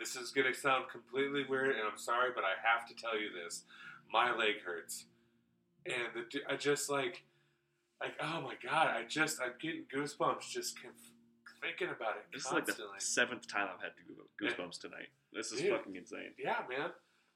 This 0.03 0.17
is 0.17 0.31
gonna 0.31 0.53
sound 0.53 0.89
completely 0.91 1.45
weird, 1.47 1.77
and 1.77 1.87
I'm 1.89 1.97
sorry, 1.97 2.31
but 2.35 2.43
I 2.43 2.55
have 2.61 2.85
to 2.89 2.93
tell 2.93 3.17
you 3.17 3.29
this. 3.31 3.63
My 4.11 4.35
leg 4.35 4.55
hurts, 4.65 5.05
and 5.85 5.95
the, 6.13 6.41
I 6.51 6.57
just 6.57 6.89
like, 6.89 7.23
like, 8.01 8.11
oh 8.21 8.41
my 8.41 8.55
god, 8.61 8.87
I 8.87 9.05
just, 9.07 9.39
I'm 9.41 9.53
getting 9.61 9.85
goosebumps 9.95 10.49
just 10.51 10.77
conf- 10.81 11.13
thinking 11.61 11.87
about 11.87 12.17
it 12.17 12.25
This 12.33 12.45
is 12.45 12.51
like 12.51 12.65
the 12.65 12.75
seventh 12.97 13.47
time 13.47 13.69
I've 13.73 13.81
had 13.81 13.91
goo- 14.05 14.45
goosebumps 14.45 14.81
tonight. 14.81 15.07
This 15.31 15.53
is 15.53 15.61
Dude. 15.61 15.71
fucking 15.71 15.95
insane. 15.95 16.33
yeah, 16.37 16.57
man. 16.69 16.89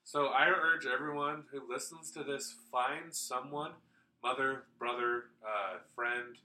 So 0.03 0.25
I 0.25 0.49
urge 0.49 0.85
everyone 0.85 1.43
who 1.53 1.61
listens 1.73 2.11
to 2.11 2.23
this, 2.25 2.53
find 2.69 3.15
someone, 3.15 3.71
mother, 4.21 4.63
brother, 4.77 5.23
uh, 5.41 5.77
friend, 5.95 6.35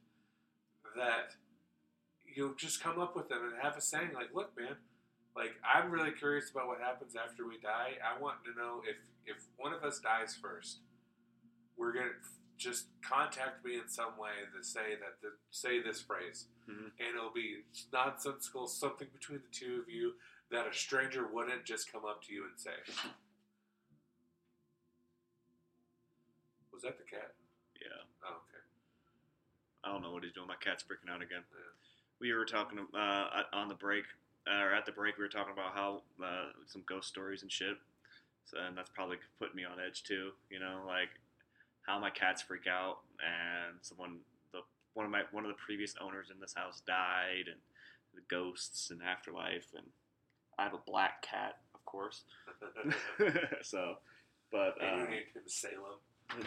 that 0.96 1.30
you'll 2.32 2.54
just 2.54 2.80
come 2.80 3.00
up 3.00 3.16
with 3.16 3.28
them 3.28 3.40
and 3.42 3.60
have 3.60 3.76
a 3.76 3.80
saying 3.80 4.10
like, 4.14 4.32
"Look, 4.32 4.56
man, 4.56 4.76
like 5.36 5.52
I'm 5.64 5.90
really 5.90 6.12
curious 6.12 6.50
about 6.50 6.66
what 6.66 6.80
happens 6.80 7.14
after 7.16 7.46
we 7.46 7.58
die. 7.58 7.98
I 8.04 8.20
want 8.20 8.44
to 8.44 8.54
know 8.54 8.82
if 8.88 8.96
if 9.26 9.42
one 9.56 9.72
of 9.72 9.82
us 9.84 9.98
dies 10.00 10.34
first, 10.34 10.78
we're 11.76 11.92
gonna 11.92 12.10
just 12.58 12.86
contact 13.02 13.64
me 13.64 13.76
in 13.76 13.88
some 13.88 14.16
way 14.18 14.30
to 14.56 14.62
say 14.64 14.94
that 15.00 15.20
the, 15.22 15.32
say 15.50 15.80
this 15.82 16.00
phrase, 16.00 16.46
Mhm. 16.68 16.92
and 16.98 17.16
it'll 17.16 17.32
be 17.32 17.64
nonsensical, 17.92 18.66
something 18.68 19.08
between 19.12 19.40
the 19.42 19.48
two 19.48 19.80
of 19.80 19.88
you." 19.88 20.14
That 20.50 20.66
a 20.66 20.74
stranger 20.74 21.26
wouldn't 21.26 21.64
just 21.64 21.90
come 21.90 22.04
up 22.04 22.22
to 22.24 22.32
you 22.32 22.44
and 22.44 22.60
say. 22.60 22.76
Was 26.72 26.82
that 26.82 26.98
the 26.98 27.04
cat? 27.04 27.34
Yeah. 27.80 28.02
Oh, 28.24 28.34
okay. 28.48 28.62
I 29.84 29.88
don't 29.92 30.02
know 30.02 30.12
what 30.12 30.24
he's 30.24 30.32
doing. 30.32 30.46
My 30.48 30.56
cat's 30.56 30.82
freaking 30.82 31.10
out 31.12 31.22
again. 31.22 31.42
Yeah. 31.52 31.72
We 32.20 32.32
were 32.34 32.44
talking 32.44 32.86
uh, 32.94 33.42
on 33.52 33.68
the 33.68 33.74
break, 33.74 34.04
uh, 34.04 34.21
or 34.48 34.74
at 34.74 34.86
the 34.86 34.92
break, 34.92 35.16
we 35.18 35.24
were 35.24 35.28
talking 35.28 35.52
about 35.52 35.74
how 35.74 36.02
uh, 36.22 36.50
some 36.66 36.82
ghost 36.88 37.08
stories 37.08 37.42
and 37.42 37.50
shit. 37.52 37.76
So, 38.44 38.58
and 38.66 38.76
that's 38.76 38.90
probably 38.90 39.16
putting 39.38 39.56
me 39.56 39.64
on 39.64 39.78
edge 39.84 40.02
too. 40.02 40.30
You 40.50 40.58
know, 40.60 40.82
like 40.86 41.10
how 41.82 41.98
my 41.98 42.10
cats 42.10 42.42
freak 42.42 42.66
out, 42.66 42.98
and 43.20 43.76
someone, 43.82 44.18
the 44.52 44.60
one 44.94 45.06
of 45.06 45.12
my 45.12 45.22
one 45.32 45.44
of 45.44 45.50
the 45.50 45.62
previous 45.64 45.94
owners 46.00 46.28
in 46.32 46.40
this 46.40 46.54
house 46.54 46.82
died, 46.86 47.46
and 47.46 47.60
the 48.14 48.22
ghosts 48.28 48.90
and 48.90 49.00
afterlife, 49.02 49.66
and 49.76 49.86
I 50.58 50.64
have 50.64 50.74
a 50.74 50.80
black 50.86 51.22
cat, 51.22 51.58
of 51.74 51.84
course. 51.84 52.24
so 53.62 53.96
But 54.50 54.74
uh, 54.82 54.96
named 55.04 55.26
him 55.34 55.42
Salem. 55.46 55.98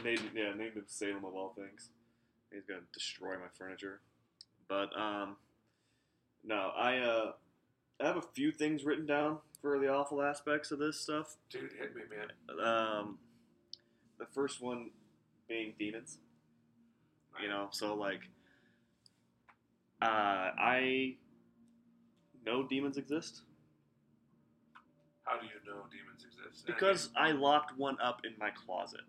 named 0.03 0.31
yeah 0.35 0.53
named 0.53 0.73
him 0.73 0.83
Salem 0.87 1.25
of 1.25 1.33
all 1.33 1.53
things. 1.57 1.89
He's 2.51 2.65
gonna 2.65 2.81
destroy 2.93 3.33
my 3.33 3.47
furniture. 3.57 4.01
But 4.67 4.89
um, 4.99 5.37
no, 6.43 6.71
I 6.77 6.97
uh, 6.97 7.31
I 8.01 8.07
have 8.07 8.17
a 8.17 8.21
few 8.21 8.51
things 8.51 8.83
written 8.83 9.05
down 9.05 9.37
for 9.61 9.79
the 9.79 9.87
awful 9.87 10.21
aspects 10.21 10.71
of 10.71 10.79
this 10.79 10.99
stuff. 10.99 11.37
Dude, 11.49 11.71
hit 11.79 11.95
me, 11.95 12.01
man. 12.09 12.65
Um, 12.65 13.17
the 14.19 14.25
first 14.33 14.61
one 14.61 14.89
being 15.47 15.73
demons. 15.79 16.17
You 17.41 17.49
know, 17.49 17.67
so 17.71 17.95
like, 17.95 18.21
uh, 20.01 20.05
I 20.57 21.15
know 22.45 22.63
demons 22.63 22.97
exist 22.97 23.41
How 25.23 25.37
do 25.39 25.45
you 25.45 25.51
know 25.65 25.81
demons 25.91 26.23
exist? 26.25 26.65
because 26.65 27.09
I 27.17 27.31
locked 27.31 27.77
one 27.77 27.97
up 28.01 28.21
in 28.23 28.33
my 28.39 28.51
closet. 28.51 29.01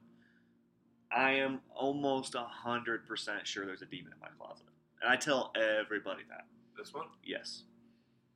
I 1.12 1.32
am 1.32 1.60
almost 1.74 2.34
a 2.34 2.42
hundred 2.42 3.06
percent 3.06 3.46
sure 3.46 3.64
there's 3.64 3.82
a 3.82 3.86
demon 3.86 4.12
in 4.12 4.18
my 4.20 4.28
closet, 4.38 4.66
and 5.00 5.10
I 5.10 5.16
tell 5.16 5.52
everybody 5.56 6.22
that. 6.28 6.46
this 6.76 6.92
one 6.92 7.06
Yes, 7.24 7.62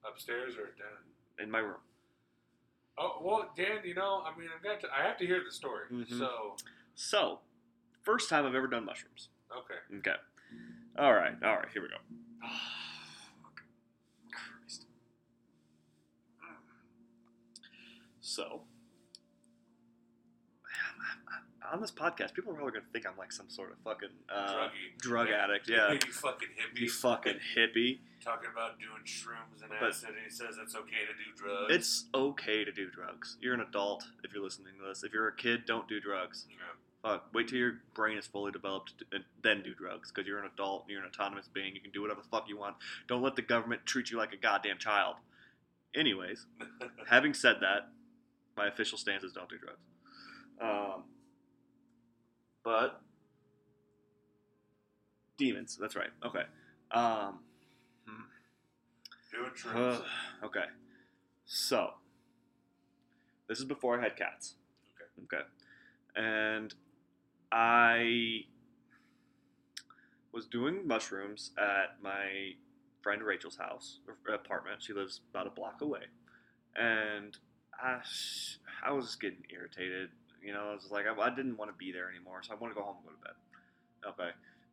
upstairs 0.09 0.55
or 0.57 0.67
down? 0.67 1.05
in 1.39 1.51
my 1.51 1.59
room. 1.61 1.81
Oh 2.99 3.19
well, 3.23 3.51
Dan. 3.57 3.79
You 3.85 3.95
know, 3.95 4.23
I 4.27 4.39
mean, 4.39 4.49
I've 4.55 4.63
got 4.63 4.81
to. 4.81 4.89
I 4.95 5.03
have 5.07 5.17
to 5.19 5.27
hear 5.27 5.43
the 5.45 5.51
story. 5.53 5.87
Mhm. 5.91 6.19
So 6.19 6.57
So, 6.95 7.41
first 8.03 8.29
time 8.29 8.45
I've 8.47 8.55
ever 8.55 8.67
done 8.67 8.85
mushrooms. 8.85 9.29
okay. 9.57 9.99
Okay. 9.99 10.17
All 10.99 11.15
right. 11.15 11.35
All 11.43 11.57
right. 11.57 11.69
Here 11.73 11.81
we 11.83 11.89
go. 11.89 11.97
Christ. 14.33 14.87
So, 18.21 18.63
on 21.72 21.80
this 21.80 21.90
podcast, 21.90 22.35
people 22.35 22.52
are 22.52 22.56
probably 22.56 22.72
going 22.72 22.85
to 22.85 22.90
think 22.92 23.06
I'm 23.06 23.16
like 23.16 23.33
some 23.33 23.48
sort 23.48 23.70
of 23.72 23.78
fucking 23.85 24.09
uh, 24.28 24.68
drug 24.98 25.28
Yeah. 25.30 25.44
addict. 25.44 25.68
Yeah. 25.68 25.92
you 25.92 25.98
fucking 26.12 26.48
hippie. 26.48 26.80
You 26.80 26.90
fucking 26.90 27.37
hippie. 27.56 27.98
talking 28.24 28.48
about 28.52 28.78
doing 28.78 29.02
shrooms 29.06 29.62
and 29.62 29.70
But- 29.80 29.90
acid. 29.90 30.11
and 30.11 30.18
he 30.24 30.30
says 30.30 30.56
it's 30.62 30.74
okay 30.74 31.04
to 31.06 31.14
do 31.14 31.37
drugs. 31.37 31.74
It's 31.74 32.04
okay 32.14 32.64
to 32.64 32.72
do 32.72 32.90
drugs. 32.90 33.37
You're 33.40 33.54
an 33.54 33.61
adult 33.61 34.04
if 34.24 34.33
you're 34.33 34.42
listening 34.42 34.74
to 34.80 34.88
this. 34.88 35.02
If 35.04 35.12
you're 35.12 35.28
a 35.28 35.35
kid, 35.37 35.64
don't 35.66 35.88
do 35.88 36.00
drugs. 36.00 36.46
Yeah. 36.50 36.56
Fuck. 37.02 37.33
Wait 37.33 37.48
till 37.48 37.59
your 37.59 37.74
brain 37.94 38.18
is 38.18 38.26
fully 38.26 38.52
developed 38.52 38.92
and 39.12 39.24
then 39.42 39.62
do 39.62 39.72
drugs 39.74 40.11
because 40.12 40.26
you're 40.28 40.38
an 40.38 40.50
adult. 40.52 40.85
You're 40.88 41.00
an 41.00 41.06
autonomous 41.06 41.48
being. 41.48 41.74
You 41.74 41.80
can 41.80 41.92
do 41.92 42.02
whatever 42.02 42.20
the 42.20 42.28
fuck 42.28 42.46
you 42.48 42.59
want. 42.59 42.76
Don't 43.09 43.22
let 43.22 43.37
the 43.37 43.42
government 43.42 43.87
treat 43.87 44.11
you 44.11 44.18
like 44.18 44.33
a 44.35 44.37
goddamn 44.37 44.76
child. 44.78 45.16
Anyways, 45.94 46.44
having 47.09 47.33
said 47.33 47.56
that, 47.62 47.88
my 48.56 48.66
official 48.68 48.98
stance 48.98 49.24
is 49.24 49.33
don't 49.33 49.48
do 49.48 49.56
drugs. 49.56 49.78
Um, 50.61 51.04
but 52.64 53.01
demons. 55.38 55.79
That's 55.81 55.96
right. 55.96 56.11
Okay. 56.25 56.42
Um, 56.92 57.40
hmm. 58.07 58.23
doing 59.33 59.51
shrooms. 59.57 60.03
uh, 60.42 60.46
okay. 60.46 60.64
So, 61.46 61.90
this 63.49 63.59
is 63.59 63.64
before 63.64 63.99
I 63.99 64.03
had 64.03 64.16
cats. 64.16 64.55
Okay. 64.94 65.37
Okay. 65.37 65.44
And 66.16 66.75
I 67.53 68.44
was 70.33 70.46
doing 70.46 70.87
mushrooms 70.87 71.51
at 71.59 72.03
my 72.03 72.53
friend 73.03 73.23
Rachel's 73.23 73.57
house, 73.57 73.99
or 74.07 74.35
apartment. 74.35 74.83
She 74.83 74.92
lives 74.92 75.20
about 75.31 75.46
a 75.46 75.51
block 75.51 75.81
away. 75.81 76.03
And 76.77 77.37
I, 77.83 77.99
I 78.85 78.92
was 78.92 79.07
just 79.07 79.20
getting 79.20 79.44
irritated. 79.51 80.11
You 80.42 80.53
know, 80.53 80.70
I 80.70 80.74
was 80.74 80.88
like, 80.90 81.07
I, 81.07 81.20
I 81.20 81.31
didn't 81.31 81.57
want 81.57 81.70
to 81.70 81.76
be 81.76 81.92
there 81.92 82.09
anymore, 82.09 82.42
so 82.42 82.53
I 82.53 82.57
want 82.57 82.74
to 82.74 82.79
go 82.79 82.85
home 82.85 82.96
and 82.98 83.07
go 83.07 83.12
to 83.12 83.22
bed. 83.22 83.37
Okay. 84.07 84.31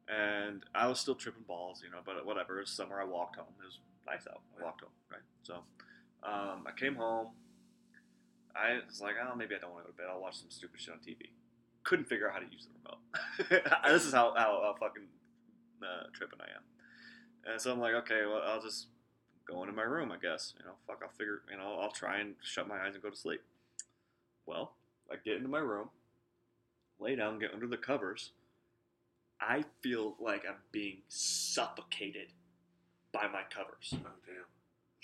And 0.08 0.64
I 0.74 0.88
was 0.88 1.00
still 1.00 1.16
tripping 1.16 1.44
balls, 1.48 1.82
you 1.84 1.92
know, 1.92 2.00
but 2.06 2.26
whatever. 2.26 2.58
It 2.58 2.62
was 2.62 2.72
summer. 2.72 3.02
I 3.02 3.04
walked 3.04 3.36
home. 3.36 3.52
It 3.60 3.66
was 3.66 3.80
nice 4.06 4.26
out. 4.30 4.42
I 4.58 4.64
walked 4.64 4.82
home, 4.82 4.96
right? 5.12 5.22
So 5.44 5.56
um, 6.24 6.66
I 6.66 6.72
came 6.78 6.96
home. 6.96 7.28
I 8.56 8.80
was 8.88 9.02
like, 9.02 9.16
oh, 9.22 9.36
maybe 9.36 9.56
I 9.56 9.60
don't 9.60 9.74
want 9.74 9.86
to 9.86 9.92
go 9.92 9.96
to 9.96 9.98
bed. 9.98 10.08
I'll 10.10 10.22
watch 10.22 10.40
some 10.40 10.50
stupid 10.50 10.80
shit 10.80 10.94
on 10.94 11.00
TV. 11.00 11.30
Couldn't 11.84 12.06
figure 12.06 12.28
out 12.28 12.34
how 12.34 12.40
to 12.40 12.52
use 12.52 12.66
the 12.66 12.74
remote. 12.80 13.84
this 13.88 14.06
is 14.06 14.14
how, 14.14 14.34
how, 14.36 14.76
fucking 14.80 15.04
uh, 15.84 16.08
tripping 16.14 16.40
I 16.42 16.56
am. 16.56 17.54
And 17.54 17.62
so 17.62 17.72
I'm 17.72 17.80
like, 17.80 17.94
okay, 17.94 18.22
well, 18.26 18.42
I'll 18.46 18.62
just 18.62 18.88
go 19.48 19.62
into 19.62 19.74
my 19.74 19.84
room, 19.84 20.12
I 20.12 20.18
guess. 20.18 20.54
You 20.58 20.66
know, 20.66 20.74
fuck, 20.88 21.02
I'll 21.04 21.10
figure, 21.10 21.42
you 21.52 21.58
know, 21.58 21.78
I'll 21.80 21.92
try 21.92 22.20
and 22.20 22.36
shut 22.42 22.68
my 22.68 22.78
eyes 22.78 22.94
and 22.94 23.04
go 23.04 23.10
to 23.10 23.16
sleep. 23.16 23.42
Get 25.28 25.36
into 25.36 25.50
my 25.50 25.60
room, 25.60 25.90
lay 27.02 27.14
down, 27.18 27.38
get 27.38 27.54
under 27.54 27.68
the 27.68 27.76
covers. 27.76 28.32
I 29.42 29.66
feel 29.82 30.16
like 30.22 30.46
I'm 30.48 30.56
being 30.72 31.00
suffocated 31.10 32.28
by 33.12 33.28
my 33.28 33.42
covers 33.54 33.94
Oh 33.94 34.12
damn. 34.26 34.46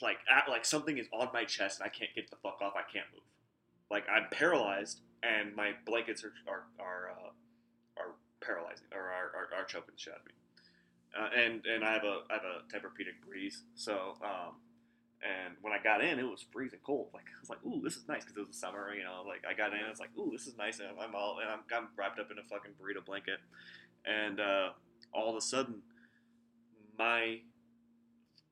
like 0.01 0.19
at, 0.31 0.47
like 0.49 0.63
something 0.63 0.97
is 0.97 1.07
on 1.11 1.27
my 1.33 1.43
chest 1.43 1.81
and 1.81 1.85
I 1.87 1.89
can't 1.89 2.15
get 2.15 2.29
the 2.29 2.37
fuck 2.37 2.61
off. 2.61 2.71
I 2.77 2.89
can't 2.89 3.05
move. 3.13 3.25
Like 3.91 4.05
I'm 4.09 4.27
paralyzed 4.31 5.01
and 5.23 5.53
my 5.57 5.71
blankets 5.85 6.23
are 6.23 6.31
are 6.47 6.67
are, 6.79 7.11
uh, 7.11 8.01
are 8.01 8.15
paralyzing 8.39 8.87
or 8.93 9.01
are, 9.01 9.29
are, 9.35 9.59
are 9.59 9.65
choking 9.65 9.93
the 9.93 9.99
shit 9.99 10.13
out 10.13 10.21
of 10.21 10.25
me. 10.25 10.31
Uh, 11.19 11.29
and 11.37 11.65
and 11.65 11.83
I 11.83 11.91
have 11.91 12.05
a 12.05 12.21
I 12.29 12.35
have 12.35 12.43
a 12.43 12.73
Tempur-Pedic 12.73 13.27
breeze. 13.27 13.63
So 13.75 14.15
um, 14.23 14.55
and 15.23 15.55
when 15.61 15.71
I 15.71 15.81
got 15.81 16.03
in, 16.03 16.19
it 16.19 16.23
was 16.23 16.45
freezing 16.51 16.79
cold. 16.85 17.07
Like 17.13 17.23
I 17.23 17.39
was 17.39 17.49
like, 17.49 17.63
ooh, 17.65 17.81
this 17.81 17.95
is 17.95 18.07
nice 18.07 18.23
because 18.23 18.35
it 18.35 18.39
was 18.41 18.49
the 18.49 18.53
summer. 18.55 18.93
You 18.93 19.03
know, 19.03 19.23
like 19.25 19.43
I 19.49 19.53
got 19.53 19.71
in, 19.71 19.79
it's 19.89 19.99
like, 19.99 20.09
ooh, 20.17 20.29
this 20.31 20.47
is 20.47 20.57
nice. 20.57 20.79
And 20.79 20.89
I'm 20.99 21.15
all 21.15 21.39
and 21.41 21.49
I'm, 21.49 21.59
I'm 21.73 21.87
wrapped 21.97 22.19
up 22.19 22.29
in 22.29 22.37
a 22.37 22.43
fucking 22.43 22.73
burrito 22.73 23.05
blanket. 23.05 23.39
And 24.05 24.41
uh, 24.41 24.69
all 25.13 25.29
of 25.29 25.35
a 25.37 25.41
sudden, 25.41 25.81
my 26.99 27.39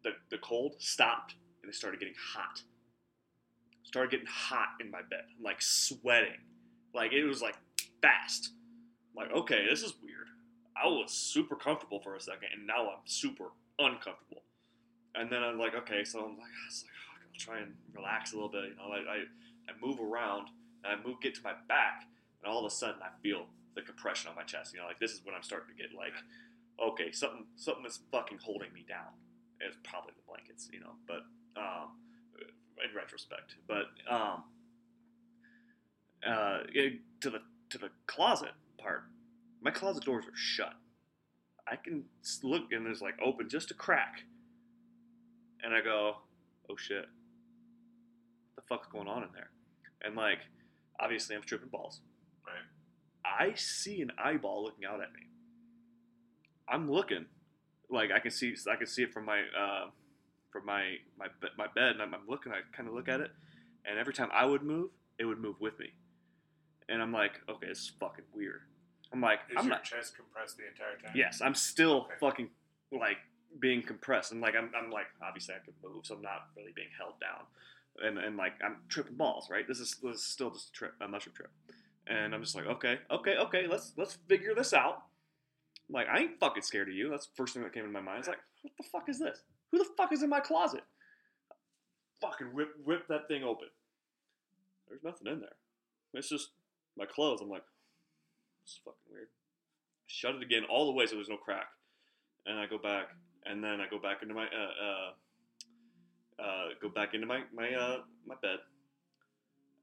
the, 0.03 0.11
the 0.29 0.37
cold 0.37 0.75
stopped 0.79 1.35
and 1.61 1.69
it 1.69 1.75
started 1.75 1.99
getting 1.99 2.15
hot. 2.17 2.61
Started 3.83 4.11
getting 4.11 4.27
hot 4.27 4.69
in 4.79 4.89
my 4.89 5.01
bed. 5.01 5.25
I'm 5.37 5.43
like 5.43 5.61
sweating. 5.61 6.39
Like 6.95 7.11
it 7.11 7.25
was 7.25 7.41
like 7.41 7.57
fast. 8.01 8.51
I'm 9.11 9.27
like, 9.27 9.35
okay, 9.35 9.65
this 9.69 9.83
is 9.83 9.93
weird. 10.01 10.27
I 10.81 10.87
was 10.87 11.11
super 11.11 11.57
comfortable 11.57 11.99
for 11.99 12.15
a 12.15 12.21
second 12.21 12.49
and 12.55 12.65
now 12.65 12.83
I'm 12.83 13.03
super 13.05 13.49
uncomfortable. 13.77 14.43
And 15.15 15.29
then 15.29 15.43
I'm 15.43 15.59
like, 15.59 15.75
okay, 15.75 16.03
so 16.03 16.19
I'm 16.19 16.37
like, 16.37 16.47
I 16.51 16.65
was 16.67 16.83
like, 16.85 16.93
"Fuck, 17.05 17.21
I'll 17.27 17.39
try 17.39 17.59
and 17.59 17.75
relax 17.93 18.31
a 18.31 18.35
little 18.35 18.49
bit. 18.49 18.63
You 18.71 18.75
know, 18.77 18.91
I, 18.91 18.99
I, 18.99 19.17
I 19.67 19.73
move 19.85 19.99
around 19.99 20.47
and 20.83 20.99
I 20.99 21.05
move, 21.07 21.19
get 21.21 21.35
to 21.35 21.41
my 21.43 21.53
back, 21.67 22.05
and 22.41 22.51
all 22.51 22.59
of 22.59 22.65
a 22.65 22.73
sudden 22.73 23.01
I 23.03 23.09
feel 23.21 23.45
the 23.75 23.81
compression 23.81 24.29
on 24.29 24.35
my 24.35 24.43
chest. 24.43 24.73
You 24.73 24.79
know, 24.79 24.85
like 24.87 24.99
this 24.99 25.11
is 25.11 25.21
when 25.25 25.35
I'm 25.35 25.43
starting 25.43 25.75
to 25.75 25.81
get 25.81 25.93
like, 25.95 26.13
okay, 26.81 27.11
something, 27.11 27.45
something 27.57 27.85
is 27.85 27.99
fucking 28.11 28.39
holding 28.41 28.71
me 28.73 28.85
down. 28.87 29.11
It's 29.59 29.77
probably 29.83 30.13
the 30.15 30.23
blankets, 30.27 30.69
you 30.71 30.79
know, 30.79 30.93
but 31.07 31.21
um, 31.59 31.99
in 32.83 32.95
retrospect, 32.95 33.55
but 33.67 33.85
um, 34.09 34.43
uh, 36.25 36.59
it- 36.73 37.01
to 37.21 37.29
the 37.29 37.41
to 37.69 37.77
the 37.77 37.89
closet 38.07 38.51
part, 38.77 39.03
my 39.61 39.71
closet 39.71 40.03
doors 40.03 40.25
are 40.25 40.35
shut. 40.35 40.73
I 41.67 41.75
can 41.77 42.05
look 42.43 42.71
and 42.71 42.85
there's 42.85 43.01
like 43.01 43.15
open 43.23 43.47
just 43.49 43.71
a 43.71 43.73
crack, 43.73 44.23
and 45.63 45.73
I 45.73 45.81
go, 45.81 46.15
oh 46.69 46.75
shit, 46.77 47.05
what 47.05 48.55
the 48.55 48.61
fuck's 48.67 48.87
going 48.87 49.07
on 49.07 49.23
in 49.23 49.29
there? 49.33 49.49
And 50.03 50.15
like, 50.15 50.39
obviously 50.99 51.35
I'm 51.35 51.43
tripping 51.43 51.69
balls. 51.69 52.01
Right. 52.45 53.49
I 53.51 53.53
see 53.55 54.01
an 54.01 54.11
eyeball 54.23 54.63
looking 54.63 54.85
out 54.85 55.01
at 55.01 55.11
me. 55.13 55.27
I'm 56.67 56.89
looking, 56.91 57.25
like 57.89 58.11
I 58.11 58.19
can 58.19 58.31
see, 58.31 58.55
I 58.71 58.75
can 58.75 58.87
see 58.87 59.03
it 59.03 59.13
from 59.13 59.25
my, 59.25 59.41
uh, 59.41 59.89
from 60.51 60.65
my 60.65 60.95
my 61.17 61.27
my 61.57 61.67
bed, 61.73 61.91
and 61.93 62.01
I'm, 62.01 62.13
I'm 62.13 62.27
looking. 62.27 62.51
I 62.51 62.59
kind 62.75 62.87
of 62.89 62.93
look 62.95 63.07
at 63.07 63.21
it, 63.21 63.31
and 63.85 63.97
every 63.97 64.13
time 64.13 64.29
I 64.33 64.43
would 64.45 64.63
move, 64.63 64.89
it 65.17 65.23
would 65.25 65.39
move 65.39 65.55
with 65.61 65.79
me. 65.79 65.87
And 66.89 67.01
I'm 67.01 67.13
like, 67.13 67.39
okay, 67.49 67.67
this 67.67 67.79
is 67.79 67.91
fucking 67.99 68.25
weird. 68.33 68.61
I'm 69.13 69.21
like, 69.21 69.39
Is 69.49 69.55
I'm 69.57 69.65
your 69.65 69.75
not. 69.75 69.83
chest 69.85 70.15
compressed 70.17 70.57
the 70.57 70.67
entire 70.67 70.97
time? 71.01 71.13
Yes, 71.15 71.41
I'm 71.41 71.55
still 71.55 72.01
Okay. 72.01 72.13
fucking 72.19 72.49
like 72.91 73.17
being 73.59 73.81
compressed, 73.81 74.31
and 74.31 74.41
like 74.41 74.55
I'm, 74.55 74.71
I'm 74.75 74.91
like 74.91 75.07
obviously 75.21 75.55
I 75.55 75.63
can 75.63 75.73
move, 75.83 76.05
so 76.05 76.15
I'm 76.15 76.21
not 76.21 76.47
really 76.55 76.71
being 76.75 76.89
held 76.97 77.13
down, 77.19 77.45
and 78.03 78.17
and 78.17 78.37
like 78.37 78.53
I'm 78.63 78.77
tripping 78.89 79.15
balls, 79.15 79.49
right? 79.49 79.67
This 79.67 79.79
is 79.79 79.95
this 80.03 80.17
is 80.17 80.23
still 80.23 80.51
just 80.51 80.69
a 80.69 80.71
trip, 80.71 80.93
a 81.01 81.07
mushroom 81.07 81.35
trip, 81.35 81.51
and 82.07 82.33
I'm 82.33 82.41
just 82.41 82.55
like, 82.55 82.65
okay, 82.65 82.99
okay, 83.09 83.37
okay, 83.37 83.67
let's 83.67 83.93
let's 83.97 84.17
figure 84.27 84.55
this 84.55 84.73
out. 84.73 85.03
Like 85.89 86.07
I 86.07 86.19
ain't 86.19 86.39
fucking 86.39 86.63
scared 86.63 86.89
of 86.89 86.95
you. 86.95 87.09
That's 87.09 87.27
the 87.27 87.35
first 87.35 87.53
thing 87.53 87.63
that 87.63 87.73
came 87.73 87.85
in 87.85 87.91
my 87.91 88.01
mind. 88.01 88.19
It's 88.19 88.27
like, 88.27 88.39
what 88.61 88.73
the 88.77 88.83
fuck 88.83 89.09
is 89.09 89.19
this? 89.19 89.41
Who 89.71 89.77
the 89.77 89.87
fuck 89.97 90.11
is 90.11 90.23
in 90.23 90.29
my 90.29 90.39
closet? 90.39 90.83
Fucking 92.21 92.47
rip 92.53 92.69
rip 92.85 93.07
that 93.07 93.27
thing 93.27 93.43
open. 93.43 93.67
There's 94.87 95.03
nothing 95.03 95.27
in 95.31 95.39
there. 95.39 95.55
It's 96.13 96.29
just 96.29 96.49
my 96.97 97.05
clothes. 97.05 97.39
I'm 97.41 97.49
like, 97.49 97.63
this 98.63 98.73
is 98.73 98.79
fucking 98.83 98.99
weird. 99.09 99.27
Shut 100.07 100.35
it 100.35 100.43
again 100.43 100.63
all 100.69 100.85
the 100.87 100.91
way 100.91 101.05
so 101.05 101.15
there's 101.15 101.29
no 101.29 101.37
crack, 101.37 101.67
and 102.45 102.59
I 102.59 102.65
go 102.65 102.77
back, 102.77 103.15
and 103.45 103.63
then 103.63 103.81
I 103.81 103.87
go 103.89 103.99
back 103.99 104.21
into 104.21 104.33
my 104.33 104.45
uh, 104.45 104.73
uh, 104.85 106.43
uh, 106.43 106.65
go 106.81 106.89
back 106.89 107.13
into 107.13 107.27
my 107.27 107.41
my 107.53 107.73
uh, 107.73 107.97
my 108.25 108.35
bed. 108.41 108.59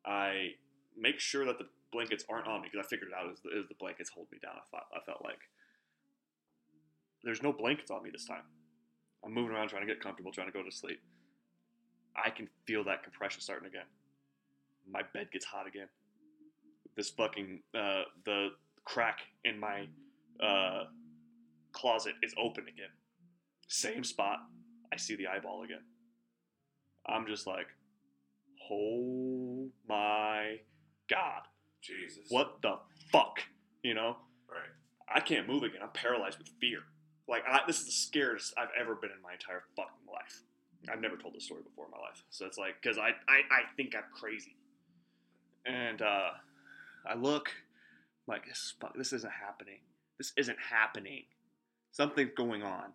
I 0.04 0.50
make 0.96 1.20
sure 1.20 1.44
that 1.44 1.58
the 1.58 1.66
blankets 1.92 2.24
aren't 2.28 2.46
on 2.46 2.62
me 2.62 2.68
because 2.70 2.84
I 2.84 2.88
figured 2.88 3.10
it 3.10 3.14
out 3.14 3.30
as 3.30 3.40
the, 3.40 3.50
the 3.68 3.74
blankets 3.78 4.10
hold 4.10 4.26
me 4.32 4.38
down. 4.42 4.52
I 4.56 4.64
thought 4.70 4.86
I 4.94 5.00
felt 5.04 5.22
like 5.24 5.40
there's 7.24 7.42
no 7.42 7.52
blankets 7.52 7.90
on 7.90 8.02
me 8.02 8.10
this 8.10 8.24
time. 8.24 8.42
I'm 9.24 9.34
moving 9.34 9.54
around 9.54 9.68
trying 9.68 9.86
to 9.86 9.92
get 9.92 10.00
comfortable, 10.00 10.32
trying 10.32 10.46
to 10.46 10.52
go 10.52 10.62
to 10.62 10.70
sleep. 10.70 11.00
I 12.16 12.30
can 12.30 12.48
feel 12.66 12.84
that 12.84 13.02
compression 13.02 13.40
starting 13.40 13.68
again. 13.68 13.86
My 14.90 15.02
bed 15.12 15.28
gets 15.32 15.44
hot 15.44 15.66
again. 15.66 15.88
This 16.96 17.10
fucking 17.10 17.60
uh, 17.74 18.02
the 18.24 18.50
crack 18.84 19.18
in 19.44 19.58
my 19.58 19.86
uh, 20.42 20.84
closet 21.72 22.14
is 22.22 22.34
open 22.38 22.64
again. 22.64 22.90
Same 23.68 24.02
spot. 24.04 24.38
I 24.92 24.96
see 24.96 25.14
the 25.16 25.26
eyeball 25.28 25.62
again. 25.62 25.82
I'm 27.06 27.26
just 27.26 27.46
like, 27.46 27.66
oh 28.70 29.68
my 29.88 30.56
god, 31.08 31.42
Jesus. 31.82 32.24
what 32.30 32.60
the 32.62 32.78
fuck? 33.12 33.40
You 33.82 33.94
know, 33.94 34.16
Right. 34.50 34.68
I 35.14 35.20
can't 35.20 35.46
move 35.46 35.62
again. 35.62 35.80
I'm 35.82 35.90
paralyzed 35.90 36.38
with 36.38 36.48
fear. 36.60 36.80
Like 37.28 37.44
I, 37.46 37.60
this 37.66 37.80
is 37.80 37.86
the 37.86 37.92
scariest 37.92 38.54
I've 38.58 38.70
ever 38.78 38.94
been 38.94 39.10
in 39.10 39.20
my 39.22 39.32
entire 39.34 39.62
fucking 39.76 40.06
life. 40.10 40.42
I've 40.90 41.00
never 41.00 41.16
told 41.16 41.34
this 41.34 41.44
story 41.44 41.62
before 41.62 41.84
in 41.86 41.90
my 41.90 41.98
life, 41.98 42.22
so 42.30 42.46
it's 42.46 42.56
like 42.56 42.80
because 42.80 42.96
I, 42.98 43.08
I 43.28 43.40
I 43.50 43.60
think 43.76 43.94
I'm 43.94 44.04
crazy, 44.14 44.56
and 45.66 46.00
uh, 46.00 46.30
I 47.06 47.14
look 47.14 47.48
I'm 47.48 48.32
like 48.32 48.46
this 48.46 48.74
fuck, 48.80 48.94
this 48.96 49.12
isn't 49.12 49.32
happening. 49.32 49.80
This 50.16 50.32
isn't 50.36 50.58
happening. 50.70 51.24
Something's 51.92 52.30
going 52.36 52.62
on. 52.62 52.92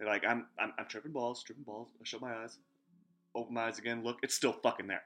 And 0.00 0.08
like 0.08 0.24
I'm, 0.26 0.46
I'm 0.58 0.72
I'm 0.78 0.86
tripping 0.86 1.12
balls, 1.12 1.44
tripping 1.44 1.64
balls. 1.64 1.90
I 2.00 2.04
shut 2.04 2.22
my 2.22 2.34
eyes, 2.34 2.58
open 3.34 3.54
my 3.54 3.64
eyes 3.64 3.78
again. 3.78 4.02
Look, 4.02 4.18
it's 4.22 4.34
still 4.34 4.52
fucking 4.52 4.86
there. 4.86 5.02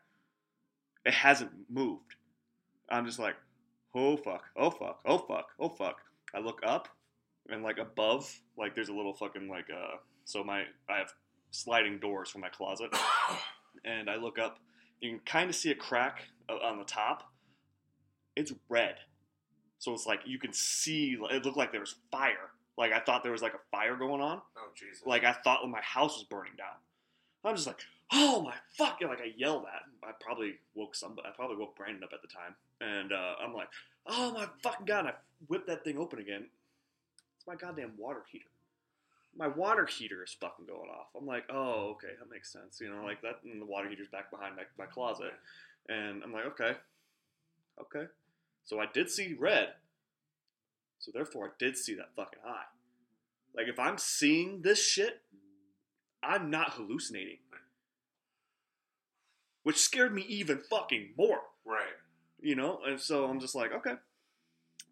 It 1.04 1.12
hasn't 1.12 1.50
moved. 1.68 2.14
I'm 2.88 3.04
just 3.04 3.18
like, 3.18 3.34
oh 3.94 4.16
fuck, 4.16 4.44
oh 4.56 4.70
fuck, 4.70 5.00
oh 5.04 5.18
fuck, 5.18 5.48
oh 5.58 5.68
fuck. 5.68 5.96
I 6.32 6.38
look 6.38 6.60
up, 6.64 6.88
and 7.48 7.62
like 7.62 7.78
above, 7.78 8.32
like 8.56 8.74
there's 8.76 8.88
a 8.88 8.94
little 8.94 9.14
fucking 9.14 9.48
like 9.48 9.66
uh. 9.68 9.96
So 10.26 10.44
my 10.44 10.62
I 10.88 10.98
have 10.98 11.12
sliding 11.50 11.98
doors 11.98 12.30
for 12.30 12.38
my 12.38 12.48
closet, 12.48 12.94
and 13.84 14.08
I 14.08 14.14
look 14.14 14.38
up. 14.38 14.58
You 15.00 15.10
can 15.10 15.20
kind 15.26 15.50
of 15.50 15.56
see 15.56 15.72
a 15.72 15.74
crack 15.74 16.22
on 16.48 16.78
the 16.78 16.84
top. 16.84 17.24
It's 18.36 18.52
red, 18.68 18.94
so 19.78 19.92
it's 19.92 20.06
like 20.06 20.20
you 20.24 20.38
can 20.38 20.52
see. 20.52 21.16
It 21.30 21.44
looked 21.44 21.58
like 21.58 21.72
there 21.72 21.80
was 21.80 21.96
fire. 22.12 22.53
Like 22.76 22.92
I 22.92 23.00
thought 23.00 23.22
there 23.22 23.32
was 23.32 23.42
like 23.42 23.54
a 23.54 23.60
fire 23.70 23.96
going 23.96 24.20
on. 24.20 24.40
Oh 24.56 24.68
Jesus. 24.74 25.02
Like 25.06 25.24
I 25.24 25.32
thought 25.32 25.68
my 25.68 25.80
house 25.80 26.16
was 26.16 26.24
burning 26.24 26.54
down. 26.56 26.76
I'm 27.44 27.54
just 27.54 27.66
like, 27.66 27.80
oh 28.12 28.42
my 28.42 28.54
fuck! 28.76 28.98
Like 29.02 29.20
I 29.20 29.32
yelled 29.36 29.64
at. 29.64 30.08
I 30.08 30.12
probably 30.20 30.54
woke 30.74 30.94
somebody. 30.94 31.28
I 31.28 31.32
probably 31.32 31.56
woke 31.56 31.76
Brandon 31.76 32.02
up 32.02 32.12
at 32.12 32.22
the 32.22 32.28
time, 32.28 32.54
and 32.80 33.12
uh, 33.12 33.34
I'm 33.42 33.54
like, 33.54 33.68
oh 34.06 34.32
my 34.32 34.46
fucking 34.62 34.86
god! 34.86 35.00
And 35.00 35.08
I 35.08 35.12
whipped 35.48 35.66
that 35.66 35.84
thing 35.84 35.98
open 35.98 36.18
again. 36.18 36.46
It's 37.36 37.46
my 37.46 37.54
goddamn 37.54 37.92
water 37.98 38.22
heater. 38.30 38.46
My 39.36 39.48
water 39.48 39.84
heater 39.86 40.22
is 40.22 40.34
fucking 40.40 40.66
going 40.66 40.90
off. 40.90 41.08
I'm 41.16 41.26
like, 41.26 41.44
oh 41.50 41.90
okay, 41.96 42.14
that 42.18 42.30
makes 42.30 42.52
sense. 42.52 42.78
You 42.80 42.90
know, 42.90 43.04
like 43.04 43.20
that. 43.22 43.40
And 43.44 43.60
the 43.60 43.66
water 43.66 43.88
heater's 43.88 44.08
back 44.08 44.30
behind 44.30 44.56
my, 44.56 44.62
my 44.78 44.86
closet, 44.86 45.32
and 45.88 46.22
I'm 46.22 46.32
like, 46.32 46.46
okay, 46.46 46.72
okay. 47.80 48.06
So 48.64 48.80
I 48.80 48.86
did 48.92 49.10
see 49.10 49.36
red. 49.38 49.74
So 51.04 51.10
therefore, 51.12 51.48
I 51.48 51.50
did 51.58 51.76
see 51.76 51.94
that 51.96 52.14
fucking 52.16 52.38
eye. 52.48 52.64
Like 53.54 53.68
if 53.68 53.78
I'm 53.78 53.98
seeing 53.98 54.62
this 54.62 54.82
shit, 54.82 55.20
I'm 56.22 56.48
not 56.48 56.70
hallucinating. 56.72 57.40
Which 59.64 59.76
scared 59.76 60.14
me 60.14 60.22
even 60.28 60.60
fucking 60.70 61.10
more, 61.18 61.40
Right. 61.66 61.92
you 62.40 62.54
know? 62.54 62.80
And 62.86 62.98
so 62.98 63.26
I'm 63.26 63.38
just 63.38 63.54
like, 63.54 63.72
okay, 63.72 63.96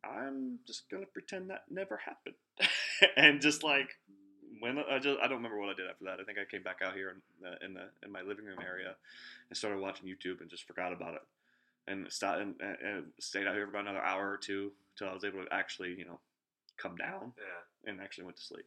I'm 0.04 0.58
just 0.66 0.90
gonna 0.90 1.06
pretend 1.06 1.48
that 1.48 1.64
never 1.70 1.96
happened. 2.04 2.34
and 3.16 3.40
just 3.40 3.62
like 3.62 3.88
when 4.60 4.78
I 4.78 4.98
just 4.98 5.18
I 5.18 5.28
don't 5.28 5.38
remember 5.38 5.58
what 5.58 5.70
I 5.70 5.74
did 5.74 5.88
after 5.88 6.04
that. 6.04 6.20
I 6.20 6.24
think 6.24 6.36
I 6.38 6.44
came 6.44 6.62
back 6.62 6.80
out 6.84 6.92
here 6.94 7.08
in 7.08 7.22
the 7.40 7.64
in 7.64 7.72
the 7.72 7.88
in 8.04 8.12
my 8.12 8.20
living 8.20 8.44
room 8.44 8.58
area 8.62 8.96
and 9.48 9.56
started 9.56 9.80
watching 9.80 10.06
YouTube 10.08 10.42
and 10.42 10.50
just 10.50 10.66
forgot 10.66 10.92
about 10.92 11.14
it. 11.14 11.22
And 11.88 12.10
start 12.12 12.40
and, 12.40 12.54
and, 12.60 13.06
stayed 13.18 13.46
out 13.46 13.54
here 13.54 13.64
for 13.66 13.70
about 13.70 13.82
another 13.88 14.04
hour 14.04 14.30
or 14.30 14.36
two 14.36 14.72
till 14.96 15.08
I 15.08 15.12
was 15.14 15.24
able 15.24 15.44
to 15.44 15.52
actually, 15.52 15.94
you 15.98 16.04
know, 16.04 16.20
come 16.76 16.96
down 16.96 17.32
Yeah. 17.36 17.90
and 17.90 18.00
actually 18.00 18.24
went 18.24 18.36
to 18.36 18.42
sleep. 18.42 18.66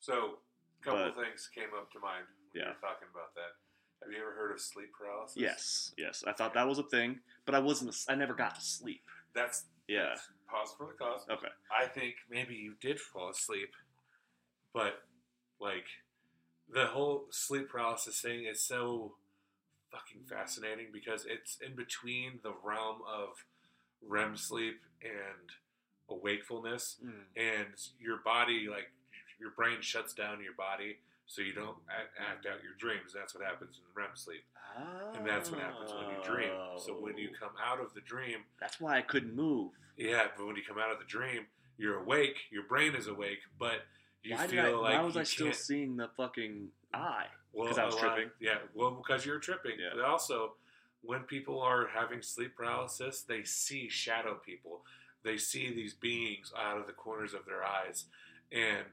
So, 0.00 0.38
a 0.80 0.84
couple 0.84 1.00
But- 1.00 1.08
of 1.08 1.14
things 1.16 1.48
came 1.48 1.74
up 1.74 1.90
to 1.92 1.98
mind 2.00 2.26
when 2.52 2.62
Yeah. 2.62 2.68
you 2.68 2.74
were 2.74 2.80
talking 2.80 3.08
about 3.08 3.34
that. 3.34 3.56
Have 4.02 4.12
you 4.12 4.20
ever 4.20 4.32
heard 4.32 4.52
of 4.52 4.60
sleep 4.60 4.92
paralysis? 4.94 5.36
Yes, 5.36 5.94
yes. 5.98 6.24
I 6.24 6.32
thought 6.32 6.54
that 6.54 6.66
was 6.66 6.78
a 6.78 6.84
thing, 6.84 7.20
but 7.44 7.54
I 7.54 7.58
wasn't. 7.58 7.94
I 8.08 8.14
never 8.14 8.32
got 8.32 8.54
to 8.54 8.60
sleep. 8.60 9.04
That's 9.32 9.66
Yeah. 9.88 10.16
Pause 10.46 10.74
for 10.76 10.86
the 10.86 10.94
cause. 10.94 11.28
Okay. 11.28 11.52
I 11.70 11.86
think 11.88 12.16
maybe 12.28 12.54
you 12.54 12.74
did 12.74 13.00
fall 13.00 13.28
asleep, 13.30 13.74
but 14.72 15.04
like 15.58 15.86
the 16.68 16.86
whole 16.86 17.30
sleep 17.32 17.68
paralysis 17.70 18.20
thing 18.20 18.44
is 18.44 18.64
so 18.64 19.17
fucking 19.90 20.22
fascinating 20.28 20.86
because 20.92 21.24
it's 21.28 21.58
in 21.64 21.74
between 21.74 22.40
the 22.42 22.52
realm 22.62 22.98
of 23.06 23.44
REM 24.06 24.36
sleep 24.36 24.80
and 25.02 25.48
awakefulness, 26.10 26.96
hmm. 27.02 27.10
and 27.36 27.74
your 28.00 28.18
body, 28.24 28.68
like 28.70 28.90
your 29.40 29.50
brain, 29.50 29.78
shuts 29.80 30.12
down 30.14 30.42
your 30.42 30.54
body 30.54 30.96
so 31.26 31.42
you 31.42 31.52
don't 31.52 31.76
act, 31.90 32.10
act 32.18 32.46
out 32.46 32.62
your 32.62 32.72
dreams. 32.78 33.12
That's 33.14 33.34
what 33.34 33.44
happens 33.44 33.76
in 33.78 33.84
REM 33.94 34.10
sleep, 34.14 34.44
and 35.14 35.26
that's 35.26 35.50
what 35.50 35.60
happens 35.60 35.92
when 35.92 36.08
you 36.16 36.22
dream. 36.24 36.50
So 36.78 36.94
when 37.00 37.18
you 37.18 37.30
Oh. 37.34 37.38
come 37.46 37.56
out 37.62 37.80
of 37.80 37.92
the 37.94 38.00
dream, 38.00 38.44
That's 38.60 38.80
why 38.80 38.96
I 38.98 39.02
couldn't 39.02 39.34
move. 39.34 39.72
yeah, 39.96 40.28
but 40.36 40.46
when 40.46 40.56
you 40.56 40.62
come 40.66 40.78
out 40.78 40.90
of 40.90 40.98
the 40.98 41.04
dream, 41.04 41.46
you're 41.76 41.98
awake. 42.00 42.36
Your 42.50 42.64
brain 42.64 42.94
is 42.94 43.06
awake, 43.06 43.40
but 43.58 43.82
you 44.22 44.34
why 44.34 44.46
feel 44.46 44.64
I, 44.64 44.68
like 44.70 44.98
why 44.98 45.02
was 45.02 45.16
I 45.16 45.22
still 45.24 45.52
seeing 45.52 45.96
the 45.96 46.08
fucking 46.16 46.70
eye? 46.94 47.26
Well, 47.52 47.68
'cause 47.68 47.78
I 47.78 47.84
was 47.86 47.96
tripping? 47.96 48.30
Yeah, 48.40 48.58
well, 48.74 48.90
because 48.92 49.24
you're 49.26 49.38
tripping. 49.40 49.78
Yeah. 49.78 49.90
But 49.94 50.04
also, 50.04 50.56
when 51.02 51.24
people 51.24 51.60
are 51.60 51.86
having 51.88 52.22
sleep 52.22 52.56
paralysis, 52.56 53.22
they 53.22 53.42
see 53.44 53.88
shadow 53.88 54.34
people. 54.36 54.84
They 55.22 55.36
see 55.38 55.72
these 55.72 55.94
beings 55.94 56.52
out 56.56 56.78
of 56.78 56.86
the 56.86 56.92
corners 56.92 57.34
of 57.34 57.44
their 57.44 57.64
eyes, 57.64 58.06
and 58.52 58.86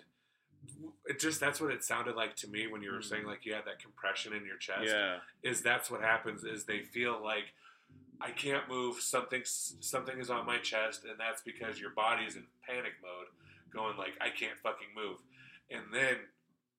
it 1.06 1.20
just 1.20 1.40
that's 1.40 1.62
what 1.62 1.72
it 1.72 1.84
sounded 1.84 2.16
like 2.16 2.36
to 2.38 2.48
me 2.48 2.66
when 2.66 2.82
you 2.82 2.92
were 2.92 3.02
saying 3.02 3.24
Mhm. 3.24 3.28
like 3.28 3.46
you 3.46 3.54
had 3.54 3.66
that 3.66 3.78
compression 3.80 4.34
in 4.34 4.46
your 4.46 4.58
chest. 4.58 4.86
Yeah. 4.86 5.20
is 5.44 5.62
that's 5.62 5.92
what 5.92 6.02
happens 6.02 6.44
is 6.44 6.66
they 6.66 6.82
feel 6.82 7.20
like 7.22 7.54
I 8.20 8.32
can't 8.32 8.68
move 8.68 9.00
something 9.02 9.44
something 9.46 10.18
is 10.20 10.32
on 10.32 10.46
my 10.48 10.58
chest 10.58 11.06
and 11.06 11.20
that's 11.20 11.42
because 11.44 11.80
your 11.80 11.92
body's 11.92 12.36
in 12.36 12.48
panic 12.66 12.94
mode 13.02 13.28
going 13.70 13.96
like 13.98 14.18
I 14.20 14.32
can't 14.32 14.58
fucking 14.60 14.92
move 14.96 15.22
and 15.70 15.94
then 15.94 16.28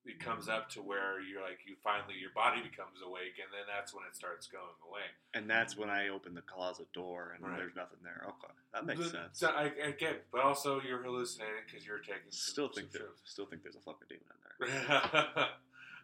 it 0.06 0.18
comes 0.20 0.48
up 0.48 0.68
to 0.70 0.80
where 0.80 1.20
you're 1.20 1.42
like 1.42 1.58
you 1.66 1.74
finally 1.82 2.14
your 2.20 2.30
body 2.34 2.62
becomes 2.62 3.02
awake 3.04 3.36
and 3.42 3.50
then 3.52 3.66
that's 3.66 3.92
when 3.92 4.04
it 4.08 4.14
starts 4.14 4.46
going 4.46 4.76
away 4.88 5.02
And 5.34 5.50
that's 5.50 5.76
when 5.76 5.90
I 5.90 6.08
open 6.08 6.34
the 6.34 6.42
closet 6.42 6.86
door 6.92 7.34
and 7.36 7.44
Right. 7.46 7.56
there's 7.58 7.74
nothing 7.76 7.98
there. 8.02 8.22
Okay, 8.28 8.52
that 8.72 8.86
makes 8.86 9.10
sense. 9.10 9.32
so 9.38 9.48
I, 9.48 9.64
I 9.84 9.90
get 9.92 10.12
it, 10.12 10.26
but 10.32 10.42
also 10.42 10.80
you're 10.80 11.02
hallucinating 11.02 11.64
because 11.66 11.86
you're 11.86 11.98
taking 11.98 12.30
some- 12.30 12.52
Still 12.52 12.68
think 12.68 12.92
there, 12.92 13.10
still 13.24 13.46
think 13.46 13.62
there's 13.62 13.76
a 13.76 13.80
fucking 13.80 14.08
demon 14.08 14.24
in 14.32 14.66
there. 14.88 15.46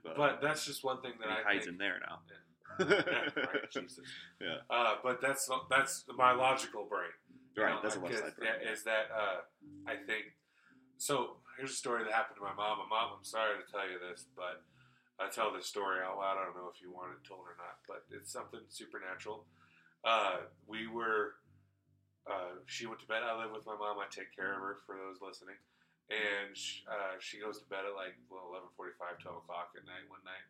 But, 0.04 0.16
but 0.16 0.40
that's 0.42 0.66
just 0.66 0.82
one 0.82 1.00
thing 1.00 1.12
that 1.20 1.28
I 1.28 1.42
hides 1.44 1.64
think, 1.66 1.74
in 1.74 1.78
there 1.78 2.00
now. 2.04 2.18
yeah, 2.80 3.28
right, 3.36 3.70
Jesus. 3.70 4.00
Yeah. 4.40 4.56
Uh, 4.68 4.96
but 5.00 5.20
that's 5.20 5.48
that's 5.70 6.04
my 6.16 6.32
logical 6.32 6.86
brain. 6.86 7.10
Right, 7.56 7.70
know, 7.74 7.78
that's 7.84 7.94
a 7.94 8.00
left 8.00 8.18
side 8.18 8.32
brain. 8.36 8.50
yeah, 8.64 8.72
Is 8.72 8.82
that 8.82 9.06
uh, 9.14 9.42
I 9.86 9.94
think 9.94 10.24
so? 10.96 11.36
Here's 11.58 11.72
a 11.72 11.78
story 11.78 12.04
that 12.04 12.12
happened 12.12 12.36
to 12.40 12.44
my 12.46 12.54
mom. 12.56 12.84
My 12.84 12.88
mom, 12.88 13.18
I'm 13.20 13.24
sorry 13.24 13.60
to 13.60 13.66
tell 13.68 13.84
you 13.84 14.00
this, 14.00 14.24
but 14.34 14.64
I 15.20 15.28
tell 15.28 15.52
this 15.52 15.66
story 15.68 16.00
out 16.00 16.16
loud. 16.18 16.40
I 16.40 16.44
don't 16.48 16.56
know 16.56 16.72
if 16.72 16.80
you 16.80 16.90
want 16.90 17.12
it 17.12 17.22
told 17.26 17.44
or 17.44 17.54
not, 17.60 17.84
but 17.86 18.08
it's 18.10 18.32
something 18.32 18.60
supernatural. 18.68 19.44
Uh, 20.04 20.48
we 20.66 20.86
were. 20.88 21.36
Uh, 22.22 22.62
she 22.70 22.86
went 22.86 23.02
to 23.02 23.08
bed. 23.10 23.26
I 23.26 23.34
live 23.34 23.50
with 23.50 23.66
my 23.66 23.74
mom. 23.74 23.98
I 23.98 24.06
take 24.06 24.30
care 24.30 24.54
of 24.54 24.62
her 24.62 24.78
for 24.86 24.94
those 24.94 25.18
listening. 25.18 25.58
And 26.10 26.54
sh 26.54 26.82
uh, 26.86 27.18
she 27.18 27.38
goes 27.42 27.58
to 27.62 27.66
bed 27.66 27.86
at 27.86 27.94
like 27.98 28.14
well, 28.30 28.50
11:45, 28.78 29.22
12 29.22 29.42
o'clock 29.46 29.74
at 29.74 29.86
night 29.86 30.06
one 30.10 30.22
night. 30.26 30.46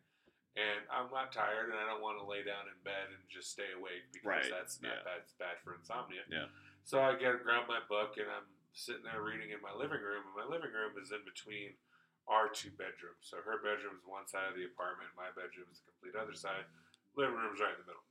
And 0.53 0.85
I'm 0.85 1.09
not 1.09 1.33
tired, 1.33 1.73
and 1.73 1.77
I 1.81 1.89
don't 1.89 2.01
want 2.05 2.21
to 2.21 2.25
lay 2.29 2.45
down 2.45 2.69
in 2.69 2.77
bed 2.85 3.09
and 3.09 3.21
just 3.25 3.49
stay 3.49 3.73
awake 3.73 4.05
because 4.13 4.25
Right, 4.45 4.49
that's 4.53 4.77
not 4.85 5.01
yeah. 5.01 5.05
bad. 5.05 5.21
Bad 5.41 5.57
for 5.65 5.73
insomnia. 5.73 6.21
Yeah. 6.29 6.45
So 6.85 7.01
I 7.01 7.17
get 7.17 7.41
grab 7.41 7.65
my 7.65 7.81
book 7.89 8.21
and 8.21 8.29
I'm 8.29 8.45
sitting 8.73 9.05
there 9.05 9.21
reading 9.21 9.53
in 9.53 9.61
my 9.61 9.73
living 9.73 10.01
room, 10.01 10.25
and 10.25 10.35
my 10.37 10.47
living 10.49 10.73
room 10.73 10.97
is 10.97 11.13
in 11.13 11.21
between 11.23 11.77
our 12.25 12.49
two 12.49 12.73
bedrooms. 12.73 13.21
So 13.23 13.39
her 13.45 13.61
bedroom 13.61 14.01
is 14.01 14.05
one 14.05 14.25
side 14.25 14.49
of 14.49 14.57
the 14.57 14.65
apartment, 14.67 15.13
my 15.13 15.29
bedroom 15.33 15.69
is 15.69 15.81
the 15.81 15.93
complete 15.93 16.17
other 16.17 16.33
side. 16.33 16.65
Living 17.13 17.37
room's 17.37 17.61
right 17.61 17.77
in 17.77 17.81
the 17.85 17.89
middle. 17.89 18.07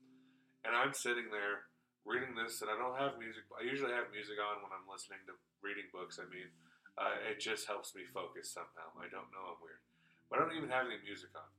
And 0.62 0.78
I'm 0.78 0.94
sitting 0.94 1.28
there 1.34 1.66
reading 2.06 2.38
this, 2.38 2.62
and 2.62 2.70
I 2.70 2.78
don't 2.78 2.94
have 2.98 3.18
music. 3.18 3.46
I 3.50 3.66
usually 3.66 3.90
have 3.94 4.14
music 4.14 4.38
on 4.38 4.62
when 4.62 4.70
I'm 4.70 4.86
listening 4.86 5.22
to 5.26 5.34
reading 5.58 5.90
books. 5.90 6.22
I 6.22 6.26
mean, 6.30 6.50
uh, 6.94 7.18
it 7.26 7.42
just 7.42 7.66
helps 7.66 7.98
me 7.98 8.06
focus 8.06 8.54
somehow. 8.54 8.94
I 8.94 9.10
don't 9.10 9.30
know, 9.34 9.58
I'm 9.58 9.60
weird. 9.62 9.82
But 10.30 10.38
I 10.38 10.46
don't 10.46 10.54
even 10.54 10.70
have 10.70 10.86
any 10.86 11.02
music 11.02 11.34
on. 11.34 11.50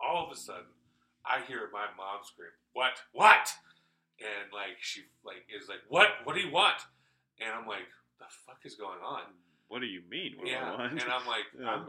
All 0.00 0.24
of 0.24 0.32
a 0.32 0.38
sudden, 0.38 0.72
I 1.24 1.44
hear 1.44 1.68
my 1.72 1.92
mom 1.92 2.24
scream, 2.24 2.56
What? 2.72 3.04
What? 3.12 3.52
and 4.20 4.46
like 4.52 4.78
she 4.80 5.02
like 5.24 5.42
is 5.50 5.68
like, 5.68 5.82
"What? 5.88 6.08
What 6.24 6.34
do 6.34 6.40
you 6.40 6.50
want?" 6.52 6.78
And 7.40 7.50
I'm 7.50 7.66
like, 7.66 7.88
"The 8.18 8.26
fuck 8.46 8.60
is 8.64 8.74
going 8.74 9.00
on?" 9.04 9.22
What 9.68 9.80
do 9.80 9.86
you 9.86 10.02
mean? 10.08 10.34
What 10.36 10.46
do 10.46 10.52
I 10.52 10.54
yeah, 10.54 10.76
want? 10.76 10.92
and 10.92 11.10
I'm 11.10 11.26
like, 11.26 11.46
Yeah. 11.58 11.68
I'm 11.68 11.86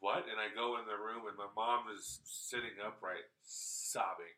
what? 0.00 0.24
And 0.28 0.36
I 0.38 0.54
go 0.54 0.76
in 0.78 0.84
the 0.84 1.02
room, 1.02 1.26
and 1.26 1.36
my 1.36 1.48
mom 1.56 1.84
is 1.94 2.20
sitting 2.24 2.76
upright, 2.84 3.24
sobbing. 3.42 4.36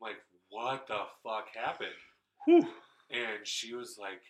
I'm 0.00 0.08
like, 0.08 0.16
what 0.48 0.86
the 0.86 1.00
fuck 1.22 1.48
happened? 1.54 1.90
Whew. 2.46 2.66
And 3.10 3.44
she 3.44 3.74
was 3.74 3.98
like, 4.00 4.22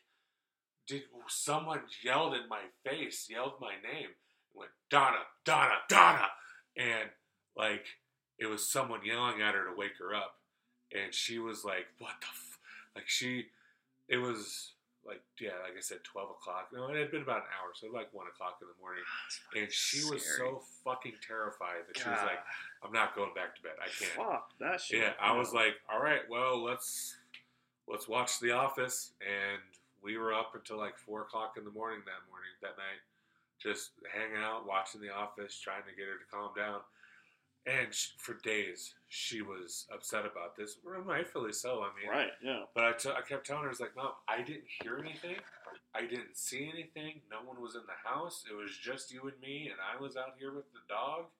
did 0.88 1.02
someone 1.28 1.80
yelled 2.02 2.34
in 2.34 2.48
my 2.48 2.62
face, 2.84 3.28
yelled 3.30 3.54
my 3.60 3.74
name, 3.74 4.10
and 4.10 4.52
went 4.52 4.72
Donna, 4.90 5.22
Donna, 5.44 5.76
Donna, 5.88 6.26
and 6.76 7.08
like 7.56 7.86
it 8.38 8.46
was 8.46 8.68
someone 8.68 9.00
yelling 9.04 9.40
at 9.40 9.54
her 9.54 9.70
to 9.70 9.76
wake 9.76 9.98
her 10.00 10.14
up, 10.14 10.34
and 10.92 11.14
she 11.14 11.38
was 11.38 11.64
like, 11.64 11.86
what 11.98 12.14
the, 12.20 12.26
f-? 12.26 12.58
like 12.96 13.08
she, 13.08 13.46
it 14.08 14.18
was 14.18 14.72
like 15.06 15.20
yeah, 15.40 15.56
like 15.62 15.76
I 15.76 15.80
said, 15.80 16.04
twelve 16.04 16.30
o'clock. 16.30 16.68
No, 16.72 16.88
it 16.88 16.96
had 16.96 17.10
been 17.10 17.22
about 17.22 17.44
an 17.44 17.52
hour, 17.60 17.72
so 17.74 17.88
like 17.92 18.08
one 18.12 18.26
o'clock 18.26 18.58
in 18.60 18.68
the 18.68 18.78
morning, 18.80 19.04
and 19.56 19.70
she 19.70 20.04
was 20.04 20.24
so 20.24 20.62
fucking 20.84 21.14
terrified 21.26 21.84
that 21.88 21.98
she 21.98 22.08
was 22.08 22.22
like, 22.24 22.40
I'm 22.82 22.92
not 22.92 23.14
going 23.14 23.32
back 23.34 23.54
to 23.56 23.62
bed. 23.62 23.76
I 23.80 23.88
can't. 23.92 24.12
Fuck 24.16 24.50
that 24.60 24.80
shit. 24.80 25.00
Yeah, 25.00 25.12
I 25.20 25.36
was 25.36 25.52
like, 25.52 25.74
all 25.92 26.00
right, 26.00 26.22
well, 26.28 26.62
let's 26.62 27.16
let's 27.88 28.08
watch 28.08 28.40
The 28.40 28.52
Office, 28.52 29.12
and 29.20 29.60
we 30.02 30.16
were 30.16 30.32
up 30.32 30.52
until 30.54 30.78
like 30.78 30.96
four 30.96 31.22
o'clock 31.22 31.54
in 31.56 31.64
the 31.64 31.72
morning 31.72 32.00
that 32.04 32.24
morning 32.28 32.52
that 32.62 32.76
night, 32.76 33.00
just 33.60 33.92
hanging 34.12 34.42
out, 34.42 34.66
watching 34.66 35.00
The 35.00 35.12
Office, 35.12 35.58
trying 35.58 35.84
to 35.88 35.94
get 35.96 36.06
her 36.08 36.16
to 36.16 36.28
calm 36.30 36.50
down. 36.56 36.80
And 37.66 37.94
sh 37.94 38.08
for 38.18 38.34
days, 38.34 38.94
she 39.08 39.40
was 39.40 39.86
upset 39.92 40.26
about 40.26 40.56
this, 40.56 40.76
rightfully 40.84 41.52
so. 41.52 41.82
I 41.82 41.88
mean, 41.98 42.10
right, 42.10 42.32
yeah. 42.42 42.64
but 42.74 42.84
I, 42.84 42.92
t- 42.92 43.08
I 43.08 43.22
kept 43.22 43.46
telling 43.46 43.62
her, 43.62 43.68
I 43.68 43.72
was 43.72 43.80
like, 43.80 43.96
Mom, 43.96 44.12
I 44.28 44.42
didn't 44.42 44.68
hear 44.82 44.98
anything. 44.98 45.36
I 45.94 46.02
didn't 46.02 46.36
see 46.36 46.68
anything. 46.68 47.22
No 47.30 47.46
one 47.46 47.62
was 47.62 47.74
in 47.74 47.86
the 47.86 47.96
house. 48.02 48.44
It 48.50 48.54
was 48.54 48.76
just 48.76 49.12
you 49.14 49.22
and 49.22 49.40
me, 49.40 49.70
and 49.70 49.78
I 49.78 50.00
was 50.00 50.16
out 50.16 50.34
here 50.38 50.52
with 50.52 50.66
the 50.74 50.82
dog. 50.88 51.30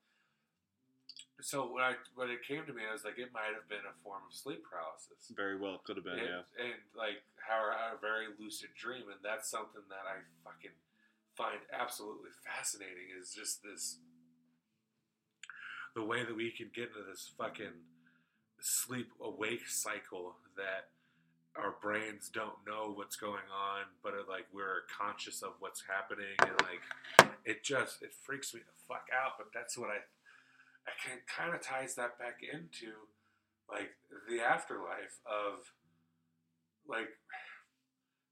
So 1.42 1.66
when 1.66 1.82
I 1.82 1.98
when 2.14 2.30
it 2.30 2.46
came 2.46 2.64
to 2.64 2.72
me, 2.72 2.87
I 2.88 2.94
was 2.94 3.04
like, 3.04 3.18
it 3.18 3.34
might 3.34 3.52
have 3.52 3.66
been 3.68 3.82
a 3.82 3.92
form 4.06 4.22
of 4.22 4.32
sleep 4.32 4.62
paralysis. 4.62 5.34
Very 5.34 5.58
well 5.58 5.82
could 5.82 5.98
have 5.98 6.06
been, 6.06 6.22
and, 6.22 6.46
yeah. 6.46 6.62
and 6.62 6.78
like 6.94 7.26
how 7.37 7.68
a 7.68 7.98
very 8.00 8.30
lucid 8.38 8.70
dream, 8.78 9.10
and 9.10 9.18
that's 9.20 9.50
something 9.50 9.82
that 9.90 10.06
I 10.06 10.22
fucking 10.46 10.72
find 11.34 11.58
absolutely 11.74 12.30
fascinating. 12.46 13.10
Is 13.12 13.34
just 13.34 13.60
this 13.66 13.98
the 15.94 16.04
way 16.04 16.24
that 16.24 16.37
we 16.37 16.50
can 16.50 16.70
get 16.74 16.88
into 16.88 17.09
this 17.09 17.30
fucking 17.38 17.85
sleep 18.61 19.11
awake 19.20 19.68
cycle 19.68 20.37
that 20.57 20.88
our 21.57 21.74
brains 21.80 22.28
don't 22.33 22.59
know 22.66 22.92
what's 22.94 23.16
going 23.16 23.46
on, 23.52 23.83
but 24.02 24.12
like 24.28 24.46
we're 24.52 24.83
conscious 24.90 25.42
of 25.42 25.52
what's 25.61 25.85
happening, 25.87 26.35
and 26.40 26.50
like 26.62 27.30
it 27.44 27.62
just 27.62 28.02
it 28.02 28.11
freaks 28.12 28.52
me 28.54 28.61
the 28.61 28.74
fuck 28.88 29.07
out. 29.14 29.33
But 29.38 29.48
that's 29.54 29.78
what 29.78 29.90
I 29.90 30.02
I 30.87 30.92
can 30.98 31.18
kind 31.30 31.54
of 31.54 31.62
ties 31.62 31.94
that 31.94 32.18
back 32.18 32.40
into 32.42 32.92
like 33.70 33.94
the 34.28 34.42
afterlife 34.42 35.22
of 35.24 35.72
like 36.88 37.09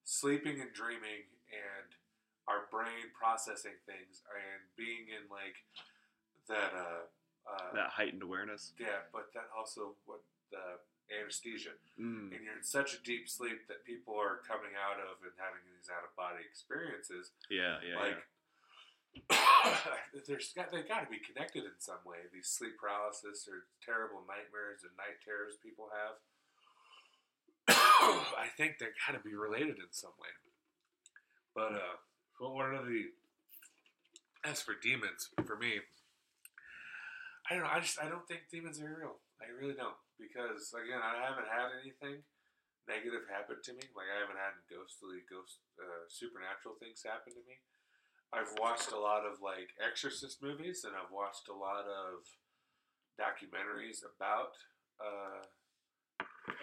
sleeping 0.04 0.60
and 0.60 0.72
dreaming 0.72 1.30
and 1.48 1.88
our 2.48 2.66
brain 2.70 3.14
processing 3.16 3.78
things 3.86 4.20
and 4.34 4.60
being 4.76 5.06
in 5.08 5.30
like 5.30 5.62
that 6.48 6.74
uh, 6.76 7.06
uh 7.48 7.72
That 7.74 7.90
heightened 7.90 8.22
awareness. 8.22 8.72
yeah 8.78 9.06
but 9.12 9.32
then 9.34 9.44
also 9.56 9.94
what 10.06 10.20
the 10.50 10.78
anesthesia 11.12 11.74
Mm. 12.00 12.32
and 12.32 12.40
you're 12.44 12.56
in 12.56 12.64
such 12.64 12.94
a 12.94 13.00
deep 13.04 13.28
sleep 13.28 13.68
that 13.68 13.84
people 13.84 14.16
are 14.16 14.40
coming 14.48 14.72
out 14.80 14.96
of 14.98 15.20
and 15.22 15.32
having 15.36 15.60
these 15.68 15.90
out 15.92 16.04
of 16.08 16.14
body 16.16 16.40
experiences 16.48 17.32
Yeah, 17.50 17.76
yeah, 17.84 17.98
like 18.00 18.20
there's 20.26 20.52
got 20.56 20.72
they 20.72 20.80
got 20.82 21.04
to 21.04 21.10
be 21.10 21.20
connected 21.20 21.64
in 21.68 21.76
some 21.78 22.00
way. 22.06 22.16
These 22.32 22.48
sleep 22.48 22.78
paralysis 22.80 23.44
or 23.46 23.68
terrible 23.84 24.24
nightmares 24.24 24.84
and 24.88 24.92
night 24.96 25.20
terrors 25.20 25.60
people 25.62 25.90
have. 25.92 26.16
I 28.40 28.48
think 28.56 28.78
they 28.80 28.86
got 29.06 29.12
to 29.12 29.20
be 29.22 29.34
related 29.36 29.76
in 29.76 29.90
some 29.92 30.16
way. 30.16 30.32
But 31.54 31.76
uh, 31.76 31.96
well, 32.40 32.54
one 32.54 32.74
of 32.74 32.86
the 32.86 33.12
as 34.44 34.62
for 34.62 34.74
demons, 34.80 35.28
for 35.44 35.56
me, 35.56 35.80
I 37.52 37.60
don't 37.60 37.68
know. 37.68 37.76
I 37.76 37.84
just 37.84 38.00
I 38.00 38.08
don't 38.08 38.24
think 38.24 38.48
demons 38.48 38.80
are 38.80 38.88
real. 38.88 39.20
I 39.36 39.52
really 39.52 39.76
don't 39.76 40.00
because 40.16 40.72
again, 40.72 41.04
I 41.04 41.20
haven't 41.20 41.52
had 41.52 41.68
anything 41.84 42.24
negative 42.88 43.28
happen 43.28 43.60
to 43.60 43.72
me. 43.76 43.84
Like 43.92 44.08
I 44.08 44.24
haven't 44.24 44.40
had 44.40 44.56
ghostly, 44.72 45.20
ghost, 45.28 45.60
uh, 45.76 46.08
supernatural 46.08 46.80
things 46.80 47.04
happen 47.04 47.36
to 47.36 47.44
me. 47.44 47.60
I've 48.32 48.56
watched 48.56 48.96
a 48.96 48.96
lot 48.96 49.28
of 49.28 49.44
like 49.44 49.68
Exorcist 49.76 50.40
movies, 50.40 50.88
and 50.88 50.96
I've 50.96 51.12
watched 51.12 51.52
a 51.52 51.56
lot 51.56 51.84
of 51.84 52.24
documentaries 53.20 54.00
about 54.00 54.56
uh, 54.96 55.44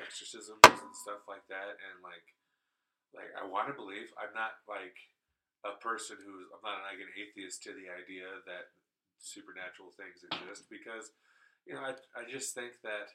exorcisms 0.01 0.57
and 0.65 0.95
stuff 1.05 1.21
like 1.29 1.45
that. 1.53 1.77
And 1.85 2.01
like, 2.01 2.25
like 3.13 3.29
I 3.37 3.45
want 3.45 3.69
to 3.69 3.77
believe. 3.77 4.09
I'm 4.17 4.33
not 4.33 4.57
like 4.65 4.97
a 5.61 5.77
person 5.77 6.17
who's. 6.17 6.49
I'm 6.49 6.65
not 6.65 6.81
like 6.81 6.97
an 6.97 7.13
atheist 7.13 7.61
to 7.69 7.77
the 7.77 7.93
idea 7.93 8.41
that 8.49 8.73
supernatural 9.19 9.91
things 9.93 10.23
exist 10.23 10.71
because 10.71 11.11
you 11.67 11.75
know 11.75 11.83
I, 11.83 11.93
I 12.15 12.23
just 12.25 12.55
think 12.55 12.79
that 12.87 13.11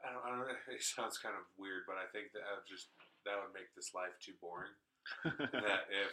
I 0.00 0.12
don't, 0.12 0.22
I 0.24 0.28
don't 0.32 0.40
know 0.42 0.50
it 0.74 0.82
sounds 0.82 1.20
kind 1.20 1.36
of 1.36 1.44
weird 1.60 1.84
but 1.84 2.00
I 2.00 2.08
think 2.10 2.32
that 2.32 2.44
I 2.48 2.56
would 2.56 2.68
just 2.68 2.90
that 3.28 3.36
would 3.36 3.52
make 3.52 3.68
this 3.76 3.92
life 3.92 4.16
too 4.24 4.36
boring. 4.40 4.74
That 5.24 5.88
if 5.88 6.12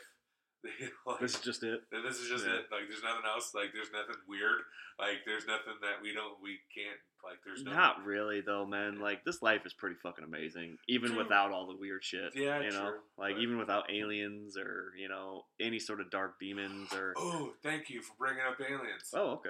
like, 1.06 1.20
this 1.20 1.36
is 1.36 1.42
just 1.42 1.64
it. 1.64 1.82
this 1.92 2.18
is 2.20 2.28
just 2.30 2.46
Yeah. 2.46 2.54
it 2.56 2.66
like 2.72 2.88
there's 2.90 3.04
nothing 3.04 3.26
else 3.28 3.52
like 3.54 3.70
there's 3.74 3.92
nothing 3.94 4.16
weird 4.28 4.62
like 4.98 5.22
there's 5.26 5.46
nothing 5.46 5.78
that 5.82 6.02
we 6.02 6.14
don't 6.14 6.42
we 6.42 6.58
can't 6.74 6.98
like 7.24 7.38
there's 7.46 7.64
no 7.64 7.72
Not 7.74 8.06
really 8.06 8.42
though, 8.42 8.66
man. 8.66 9.00
Like 9.00 9.24
this 9.26 9.42
life 9.42 9.62
is 9.66 9.74
pretty 9.74 9.96
fucking 10.02 10.24
amazing, 10.24 10.78
even 10.88 11.10
True. 11.12 11.18
without 11.24 11.52
all 11.52 11.66
the 11.68 11.76
weird 11.76 12.04
shit. 12.04 12.32
Yeah, 12.36 12.62
you 12.62 12.70
know, 12.70 12.92
true, 12.92 13.00
like 13.18 13.36
but- 13.36 13.42
even 13.42 13.58
without 13.58 13.92
aliens 13.92 14.58
or 14.58 14.94
you 14.98 15.10
know 15.10 15.46
any 15.60 15.80
sort 15.80 16.02
of 16.02 16.10
dark 16.12 16.40
demons 16.40 16.94
or. 16.94 17.14
oh 17.18 17.54
thank 17.64 17.90
you 17.90 18.02
for 18.02 18.14
bringing 18.20 18.42
up 18.48 18.60
aliens 18.62 19.10
Oh, 19.14 19.32
okay, 19.34 19.50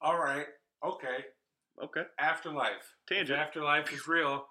all 0.00 0.18
right 0.18 0.46
okay 0.84 1.26
okay. 1.82 2.02
afterlife 2.18 2.96
Tangent. 3.08 3.30
If 3.38 3.46
afterlife 3.46 3.92
is 3.92 4.06
real, 4.08 4.46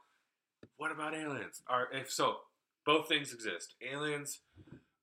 what 0.77 0.91
about 0.91 1.13
aliens? 1.13 1.61
Are 1.67 1.87
if 1.93 2.09
so, 2.11 2.37
both 2.85 3.07
things 3.09 3.33
exist. 3.33 3.75
Aliens, 3.81 4.39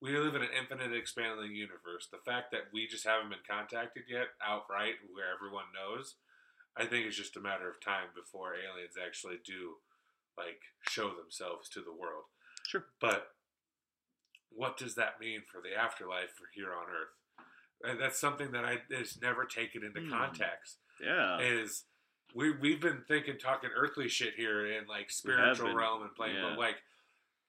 we 0.00 0.16
live 0.16 0.34
in 0.34 0.42
an 0.42 0.48
infinite 0.58 0.92
expanding 0.96 1.54
universe. 1.54 2.08
The 2.10 2.22
fact 2.24 2.52
that 2.52 2.70
we 2.72 2.86
just 2.86 3.04
haven't 3.06 3.30
been 3.30 3.44
contacted 3.48 4.04
yet, 4.08 4.28
outright, 4.44 4.94
where 5.12 5.26
everyone 5.34 5.64
knows, 5.74 6.14
I 6.76 6.86
think 6.86 7.06
it's 7.06 7.16
just 7.16 7.36
a 7.36 7.40
matter 7.40 7.68
of 7.68 7.80
time 7.80 8.08
before 8.14 8.54
aliens 8.54 8.94
actually 9.04 9.38
do, 9.44 9.76
like, 10.36 10.60
show 10.88 11.10
themselves 11.14 11.68
to 11.70 11.80
the 11.80 11.92
world. 11.92 12.24
Sure. 12.66 12.84
But 13.00 13.28
what 14.50 14.76
does 14.76 14.94
that 14.94 15.18
mean 15.20 15.42
for 15.50 15.60
the 15.60 15.76
afterlife 15.76 16.30
for 16.30 16.46
here 16.54 16.72
on 16.72 16.86
Earth? 16.88 17.14
And 17.82 18.00
that's 18.00 18.18
something 18.20 18.52
that 18.52 18.64
I 18.64 18.78
is 18.90 19.18
never 19.20 19.44
taken 19.44 19.84
into 19.84 20.00
Hmm. 20.00 20.10
context 20.10 20.78
Yeah. 21.00 21.38
is 21.40 21.84
we 22.34 22.50
we've 22.50 22.80
been 22.80 23.02
thinking 23.06 23.38
talking 23.38 23.70
earthly 23.74 24.08
shit 24.08 24.34
here 24.34 24.66
in 24.66 24.86
like 24.86 25.10
spiritual 25.10 25.74
realm 25.74 26.02
and 26.02 26.14
playing, 26.14 26.36
yeah. 26.36 26.50
but 26.50 26.58
like 26.58 26.82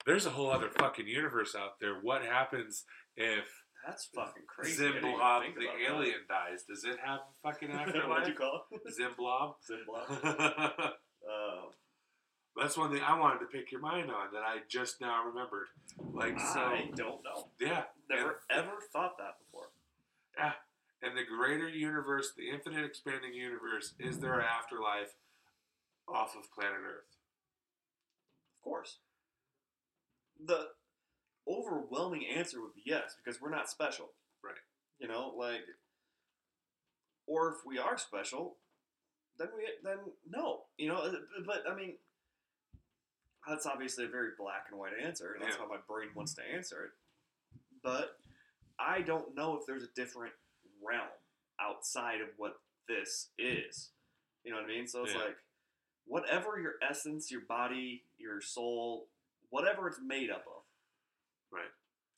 there's 0.06 0.26
a 0.26 0.32
whole 0.32 0.52
other 0.52 0.70
fucking 0.70 1.08
universe 1.08 1.56
out 1.56 1.80
there. 1.80 1.96
What 2.02 2.24
happens 2.24 2.86
if 3.16 3.46
That's 3.86 4.06
fucking 4.16 4.44
crazy. 4.48 4.86
I 4.86 4.90
Zimblob 4.90 5.02
the 5.02 5.06
about 5.12 5.44
that. 5.56 5.94
alien 5.94 6.20
dies? 6.28 6.64
Does 6.68 6.84
it 6.84 6.98
have 7.04 7.20
a 7.20 7.34
fucking 7.52 7.72
afterlife? 7.74 8.08
What'd 8.10 8.28
you 8.28 8.34
call 8.34 8.66
it? 8.72 8.82
Zimblob. 9.00 9.54
Zimblob. 9.70 10.92
Uh, 11.30 11.70
That's 12.60 12.78
one 12.78 12.92
thing 12.92 13.02
I 13.06 13.20
wanted 13.20 13.40
to 13.40 13.46
pick 13.46 13.72
your 13.72 13.82
mind 13.82 14.10
on 14.10 14.32
that 14.34 14.42
I 14.42 14.60
just 14.70 15.00
now 15.02 15.24
remembered. 15.26 15.68
Like 16.14 16.40
so, 16.40 16.60
I 16.62 16.90
don't 16.96 17.22
know. 17.24 17.50
yeah, 17.60 17.84
Never 18.10 18.40
and, 18.50 18.60
ever 18.62 18.72
thought 18.92 19.18
that 19.20 19.36
before. 19.46 19.68
Yeah, 20.38 20.54
and 21.04 21.16
the 21.16 21.24
greater 21.26 21.70
universe, 21.70 22.32
the 22.36 22.50
infinite 22.50 22.84
expanding 22.86 23.34
universe, 23.34 23.94
is 24.00 24.20
there 24.20 24.40
an 24.40 24.46
afterlife 24.46 25.14
off 26.08 26.36
of 26.36 26.50
planet 26.52 26.80
Earth? 26.84 27.18
Of 28.58 28.64
course. 28.64 28.98
The 30.46 30.68
overwhelming 31.48 32.26
answer 32.26 32.62
would 32.62 32.76
be 32.76 32.84
yes, 32.86 33.16
because 33.24 33.42
we're 33.42 33.50
not 33.50 33.70
special. 33.70 34.10
Right. 34.44 34.56
You 35.00 35.08
know, 35.08 35.34
like, 35.38 35.62
or 37.28 37.50
if 37.50 37.66
we 37.66 37.78
are 37.78 37.98
special, 37.98 38.58
then 39.38 39.50
we 39.56 39.64
then 39.84 39.98
no. 40.30 40.62
You 40.78 40.90
know, 40.90 40.98
uh, 40.98 41.12
but 41.46 41.64
I 41.70 41.76
mean, 41.76 41.96
that's 43.48 43.66
obviously 43.66 44.06
a 44.06 44.10
very 44.10 44.32
black 44.38 44.68
and 44.70 44.80
white 44.80 44.94
answer, 45.02 45.34
and 45.34 45.44
that's 45.44 45.56
Yeah. 45.56 45.64
how 45.64 45.70
my 45.70 45.78
brain 45.88 46.10
wants 46.16 46.34
to 46.36 46.44
answer 46.44 46.86
it. 46.86 46.92
But 47.82 48.20
I 48.78 49.02
don't 49.02 49.36
know 49.36 49.58
if 49.58 49.66
there's 49.66 49.84
a 49.84 49.88
different 49.88 50.34
realm 50.82 51.10
outside 51.60 52.22
of 52.22 52.30
what 52.38 52.62
this 52.88 53.30
is. 53.38 53.92
You 54.44 54.52
know 54.52 54.58
what 54.58 54.66
I 54.66 54.74
mean? 54.74 54.88
So 54.88 55.04
it's 55.04 55.14
Yeah. 55.14 55.26
like 55.26 55.38
whatever 56.06 56.60
your 56.60 56.76
essence, 56.82 57.30
your 57.30 57.42
body, 57.42 58.06
your 58.18 58.42
soul, 58.42 59.10
whatever 59.50 59.88
it's 59.88 60.00
made 60.02 60.30
up 60.30 60.46
of, 60.48 60.64
Right. 61.52 61.72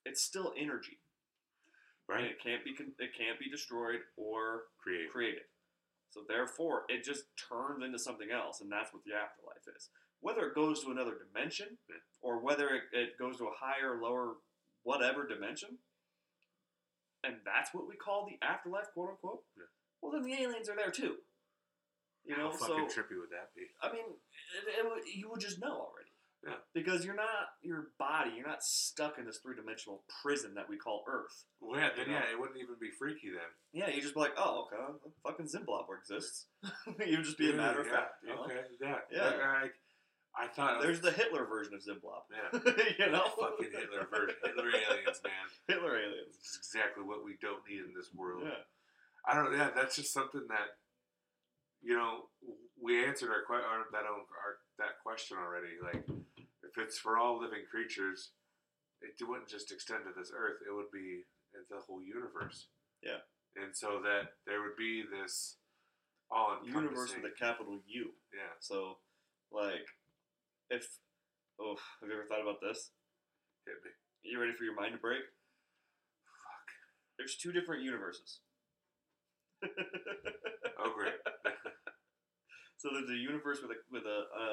It's 0.05 0.21
still 0.23 0.53
energy, 0.57 0.99
and 2.09 2.17
Right. 2.17 2.31
it 2.31 2.39
can't 2.41 2.63
be 2.65 2.75
con- 2.75 2.95
it 2.99 3.13
can't 3.13 3.39
be 3.39 3.49
destroyed 3.49 4.01
or 4.17 4.67
Create. 4.77 5.09
created. 5.11 5.47
So 6.09 6.23
therefore, 6.23 6.85
it 6.89 7.03
just 7.03 7.35
turns 7.37 7.83
into 7.83 7.97
something 7.99 8.31
else, 8.31 8.59
and 8.61 8.69
that's 8.71 8.91
what 8.91 9.03
the 9.05 9.13
afterlife 9.13 9.65
is. 9.67 9.89
Whether 10.19 10.49
it 10.49 10.55
goes 10.55 10.83
to 10.83 10.91
another 10.91 11.17
dimension, 11.17 11.79
Yeah. 11.87 11.95
or 12.19 12.39
whether 12.39 12.73
it, 12.75 12.91
it 12.93 13.17
goes 13.17 13.37
to 13.37 13.47
a 13.47 13.55
higher, 13.55 14.01
lower, 14.01 14.41
whatever 14.83 15.25
dimension, 15.25 15.81
and 17.23 17.43
that's 17.45 17.73
what 17.73 17.87
we 17.87 17.95
call 17.95 18.25
the 18.25 18.41
afterlife, 18.41 18.91
quote 18.93 19.11
unquote. 19.11 19.45
Yeah. 19.55 19.63
Well, 20.01 20.11
then 20.11 20.23
the 20.23 20.33
aliens 20.33 20.67
are 20.67 20.75
there 20.75 20.91
too. 20.91 21.23
You 22.23 22.35
know, 22.37 22.51
How 22.51 22.57
so 22.57 22.67
fucking 22.67 22.87
trippy 22.89 23.17
would 23.19 23.29
that 23.31 23.53
be? 23.55 23.67
I 23.81 23.91
mean, 23.91 24.05
it, 24.57 24.67
it, 24.67 25.15
you 25.15 25.29
would 25.29 25.39
just 25.39 25.59
know 25.59 25.79
already. 25.79 26.00
Yeah. 26.45 26.57
Because 26.73 27.05
you're 27.05 27.15
not 27.15 27.53
your 27.61 27.89
body. 27.99 28.31
You're 28.35 28.47
not 28.47 28.63
stuck 28.63 29.19
in 29.19 29.25
this 29.25 29.37
three 29.37 29.55
dimensional 29.55 30.03
prison 30.23 30.55
that 30.55 30.67
we 30.67 30.77
call 30.77 31.03
Earth. 31.07 31.45
Well, 31.59 31.79
yeah, 31.79 31.89
then 31.95 32.07
You 32.07 32.13
know? 32.13 32.19
yeah, 32.19 32.31
it 32.33 32.39
wouldn't 32.39 32.57
even 32.57 32.75
be 32.81 32.89
freaky 32.97 33.29
then. 33.29 33.51
Yeah, 33.73 33.93
you'd 33.93 34.01
just 34.01 34.15
be 34.15 34.21
like, 34.21 34.33
oh, 34.37 34.65
okay, 34.65 34.81
fucking 35.23 35.47
Zimbabwe 35.47 35.97
exists. 36.01 36.47
you 37.05 37.17
would 37.17 37.25
just 37.25 37.37
be 37.37 37.51
a 37.51 37.53
matter 37.53 37.81
of 37.81 37.87
yeah, 37.87 37.93
fact. 37.93 38.13
You 38.23 38.35
know? 38.35 38.43
Okay, 38.45 38.61
yeah, 38.81 38.97
Yeah. 39.11 39.25
Like, 39.25 39.73
I, 40.33 40.45
I 40.45 40.47
thought 40.47 40.81
There's 40.81 41.01
the 41.01 41.11
Hitler 41.11 41.45
version 41.45 41.73
of 41.75 41.83
Zimbabwe. 41.83 42.33
yeah, 42.33 43.05
you 43.05 43.11
know, 43.11 43.27
fucking 43.37 43.69
Hitler 43.69 44.07
version, 44.09 44.35
Hitler 44.43 44.69
aliens, 44.69 45.21
man. 45.23 45.45
Hitler 45.67 45.97
aliens. 45.97 46.39
It's 46.39 46.57
exactly 46.57 47.03
what 47.03 47.23
we 47.23 47.35
don't 47.41 47.61
need 47.69 47.79
in 47.85 47.93
this 47.95 48.09
world. 48.15 48.43
Yeah. 48.45 48.63
I 49.27 49.35
don't. 49.35 49.51
Know. 49.51 49.57
Yeah, 49.57 49.69
that's 49.75 49.95
just 49.95 50.13
something 50.13 50.41
that 50.49 50.79
you 51.83 51.95
know 51.95 52.31
we 52.81 53.05
answered 53.05 53.29
our, 53.29 53.45
our 53.53 53.85
that 53.91 54.05
our, 54.05 54.57
that 54.79 54.97
question 55.03 55.37
already. 55.37 55.77
Like, 55.81 56.05
if 56.71 56.83
it's 56.83 56.97
for 56.97 57.17
all 57.17 57.39
living 57.39 57.63
creatures, 57.69 58.31
it 59.01 59.13
wouldn't 59.27 59.49
just 59.49 59.71
extend 59.71 60.05
to 60.05 60.11
this 60.17 60.31
earth. 60.35 60.63
It 60.67 60.73
would 60.73 60.91
be 60.93 61.23
the 61.69 61.81
whole 61.85 62.01
universe. 62.01 62.67
Yeah. 63.03 63.19
And 63.55 63.75
so 63.75 63.99
that 64.03 64.39
there 64.47 64.61
would 64.61 64.77
be 64.77 65.03
this 65.03 65.57
all 66.31 66.57
Universe 66.63 67.13
with 67.13 67.25
a 67.25 67.35
capital 67.37 67.79
U. 67.87 68.11
yeah. 68.33 68.55
So, 68.61 68.99
like, 69.51 69.83
if 70.69 70.87
oh, 71.59 71.75
have 71.99 72.07
you 72.07 72.15
ever 72.15 72.25
thought 72.25 72.41
about 72.41 72.61
this? 72.61 72.91
Hit 73.65 73.75
me. 73.83 73.91
You 74.23 74.39
ready 74.39 74.53
for 74.53 74.63
your 74.63 74.75
mind 74.75 74.93
to 74.93 74.97
break? 74.97 75.19
Fuck. 75.19 76.67
There's 77.17 77.35
two 77.35 77.51
different 77.51 77.83
universes. 77.83 78.39
Oh 80.83 80.91
great. 80.95 81.13
So 82.81 82.89
there's 82.91 83.11
a 83.11 83.13
universe 83.13 83.59
with 83.61 83.69
a 83.69 83.79
with 83.93 84.09
a, 84.09 84.25
a, 84.33 84.47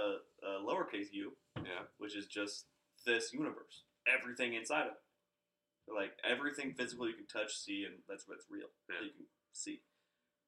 a 0.44 0.50
lowercase 0.60 1.08
u, 1.12 1.32
yeah. 1.68 1.84
which 1.98 2.16
is 2.16 2.26
just 2.26 2.66
this 3.06 3.32
universe, 3.32 3.84
everything 4.08 4.54
inside 4.54 4.86
of 4.86 4.96
it, 4.96 5.94
like 5.94 6.12
everything 6.28 6.74
physical 6.74 7.08
you 7.08 7.14
can 7.14 7.26
touch, 7.26 7.56
see, 7.56 7.84
and 7.84 7.96
that's 8.08 8.26
what's 8.26 8.46
real. 8.50 8.68
Yeah. 8.88 9.04
You 9.04 9.12
can 9.12 9.26
see. 9.52 9.80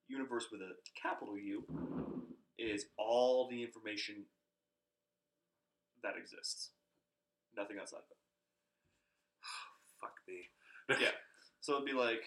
Universe 0.09 0.47
with 0.51 0.61
a 0.61 0.75
capital 1.01 1.39
U 1.39 1.65
is 2.59 2.87
all 2.99 3.49
the 3.49 3.63
information 3.63 4.25
that 6.03 6.15
exists, 6.21 6.71
nothing 7.57 7.77
outside 7.81 7.99
of 7.99 8.11
it. 8.11 8.19
Fuck 10.01 10.15
me. 10.27 10.49
Yeah. 11.01 11.13
So 11.63 11.75
it'd 11.75 11.85
be 11.85 11.93
like 11.93 12.25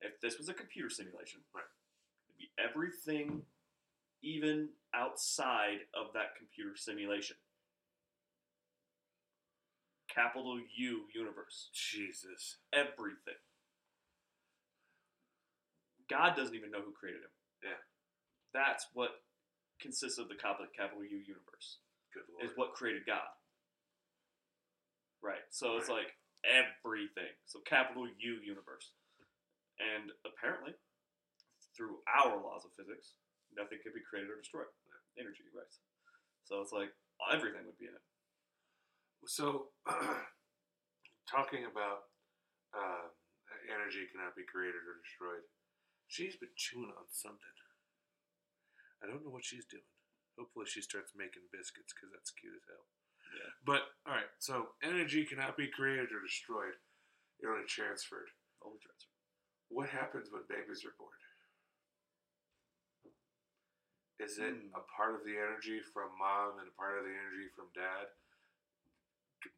if 0.00 0.18
this 0.22 0.38
was 0.38 0.48
a 0.48 0.54
computer 0.54 0.88
simulation, 0.88 1.40
Right. 1.54 1.68
It'd 2.28 2.38
be 2.38 2.50
everything, 2.58 3.42
even 4.22 4.70
outside 4.94 5.84
of 5.94 6.12
that 6.14 6.34
computer 6.36 6.76
simulation. 6.76 7.36
Capital 10.12 10.58
U 10.58 11.06
universe. 11.14 11.70
Jesus. 11.72 12.58
Everything. 12.74 13.38
God 16.10 16.34
doesn't 16.34 16.54
even 16.54 16.74
know 16.74 16.82
who 16.82 16.90
created 16.90 17.22
him. 17.22 17.34
Yeah. 17.62 17.80
That's 18.52 18.86
what 18.92 19.22
consists 19.80 20.18
of 20.18 20.28
the 20.28 20.34
capital, 20.34 20.66
U 21.06 21.18
universe 21.22 21.78
Good 22.12 22.26
lord. 22.34 22.42
is 22.44 22.52
what 22.58 22.74
created 22.74 23.06
God. 23.06 23.30
Right. 25.22 25.46
So 25.50 25.78
it's 25.78 25.88
like 25.88 26.18
everything. 26.42 27.30
So 27.46 27.60
capital 27.62 28.10
U 28.10 28.32
universe. 28.42 28.90
And 29.78 30.12
apparently, 30.26 30.76
through 31.72 32.04
our 32.04 32.36
laws 32.36 32.68
of 32.68 32.74
physics, 32.76 33.16
nothing 33.56 33.80
can 33.80 33.96
be 33.96 34.04
created 34.04 34.28
or 34.28 34.36
destroyed. 34.42 34.68
Energy, 35.16 35.46
right? 35.56 35.70
So 36.44 36.60
it's 36.60 36.72
like 36.72 36.92
everything 37.32 37.64
would 37.64 37.78
be 37.78 37.88
in 37.88 37.94
it. 37.96 38.04
So, 39.26 39.70
talking 41.30 41.64
about 41.68 42.10
uh, 42.74 43.06
energy 43.70 44.08
cannot 44.10 44.34
be 44.34 44.46
created 44.48 44.82
or 44.82 44.98
destroyed, 45.02 45.44
she's 46.08 46.36
been 46.36 46.52
chewing 46.56 46.92
on 46.96 47.06
something. 47.10 47.56
I 49.02 49.08
don't 49.08 49.24
know 49.24 49.32
what 49.32 49.44
she's 49.46 49.64
doing. 49.64 49.86
Hopefully, 50.36 50.66
she 50.68 50.80
starts 50.84 51.12
making 51.16 51.48
biscuits 51.52 51.92
because 51.92 52.12
that's 52.12 52.32
cute 52.32 52.56
as 52.56 52.64
hell. 52.68 52.86
Yeah. 53.36 53.50
But 53.64 53.82
all 54.08 54.16
right, 54.16 54.30
so 54.40 54.74
energy 54.82 55.24
cannot 55.24 55.56
be 55.56 55.68
created 55.72 56.10
or 56.12 56.20
destroyed; 56.24 56.76
it 57.40 57.46
only 57.48 57.64
transferred. 57.68 58.28
Only 58.64 58.80
transfer. 58.82 59.12
What 59.68 59.88
happens 59.88 60.28
when 60.32 60.44
babies 60.48 60.84
are 60.84 60.96
born? 60.98 61.14
Is 64.20 64.36
it 64.36 64.52
Hmm. 64.52 64.74
a 64.76 64.82
part 64.96 65.14
of 65.16 65.24
the 65.24 65.38
energy 65.38 65.80
from 65.80 66.12
mom 66.18 66.58
and 66.60 66.68
a 66.68 66.76
part 66.76 66.98
of 66.98 67.04
the 67.04 67.14
energy 67.14 67.48
from 67.56 67.72
dad 67.72 68.12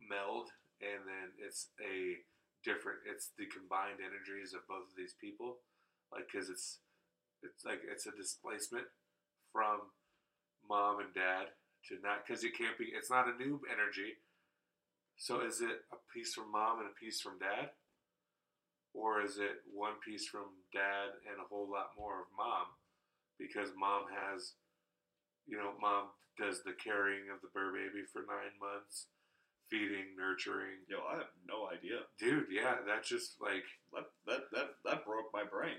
meld, 0.02 0.50
and 0.80 1.06
then 1.06 1.34
it's 1.38 1.70
a 1.82 2.22
different? 2.64 3.04
It's 3.06 3.30
the 3.38 3.46
combined 3.50 4.02
energies 4.02 4.54
of 4.54 4.66
both 4.66 4.90
of 4.90 4.96
these 4.96 5.14
people, 5.20 5.62
like 6.10 6.26
because 6.30 6.48
it's 6.48 6.80
it's 7.42 7.64
like 7.64 7.82
it's 7.86 8.06
a 8.06 8.14
displacement 8.14 8.86
from 9.50 9.92
mom 10.66 11.00
and 11.00 11.12
dad 11.14 11.54
to 11.90 11.98
not 12.02 12.22
because 12.26 12.44
it 12.44 12.56
can't 12.56 12.78
be. 12.78 12.94
It's 12.94 13.10
not 13.10 13.28
a 13.28 13.38
new 13.38 13.60
energy. 13.66 14.22
So 15.18 15.44
is 15.44 15.60
it 15.60 15.86
a 15.92 15.98
piece 16.12 16.34
from 16.34 16.50
mom 16.50 16.80
and 16.80 16.88
a 16.88 16.98
piece 16.98 17.20
from 17.20 17.38
dad? 17.38 17.70
or 18.94 19.24
is 19.24 19.38
it 19.38 19.64
one 19.72 19.96
piece 20.04 20.28
from 20.28 20.52
dad 20.72 21.16
and 21.28 21.40
a 21.40 21.48
whole 21.48 21.68
lot 21.68 21.96
more 21.96 22.20
of 22.20 22.36
mom 22.36 22.68
because 23.40 23.72
mom 23.76 24.04
has 24.12 24.54
you 25.48 25.56
know 25.56 25.72
mom 25.80 26.12
does 26.36 26.62
the 26.62 26.76
carrying 26.76 27.28
of 27.32 27.40
the 27.40 27.52
burr 27.52 27.72
baby 27.72 28.04
for 28.12 28.24
nine 28.28 28.52
months 28.60 29.08
feeding 29.70 30.16
nurturing 30.18 30.84
Yo, 30.88 30.98
I 31.10 31.16
have 31.16 31.32
no 31.48 31.68
idea. 31.68 32.00
dude 32.18 32.46
yeah 32.50 32.76
that's 32.86 33.08
just 33.08 33.40
like 33.40 33.64
That 33.92 34.04
that 34.26 34.40
that, 34.52 34.68
that 34.84 35.04
broke 35.06 35.32
my 35.32 35.44
brain 35.44 35.78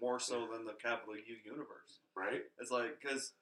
more 0.00 0.18
so 0.18 0.48
than 0.52 0.64
the 0.66 0.72
capital 0.82 1.14
U 1.16 1.36
universe. 1.44 2.00
right 2.16 2.42
It's 2.58 2.70
like 2.70 3.00
because 3.00 3.32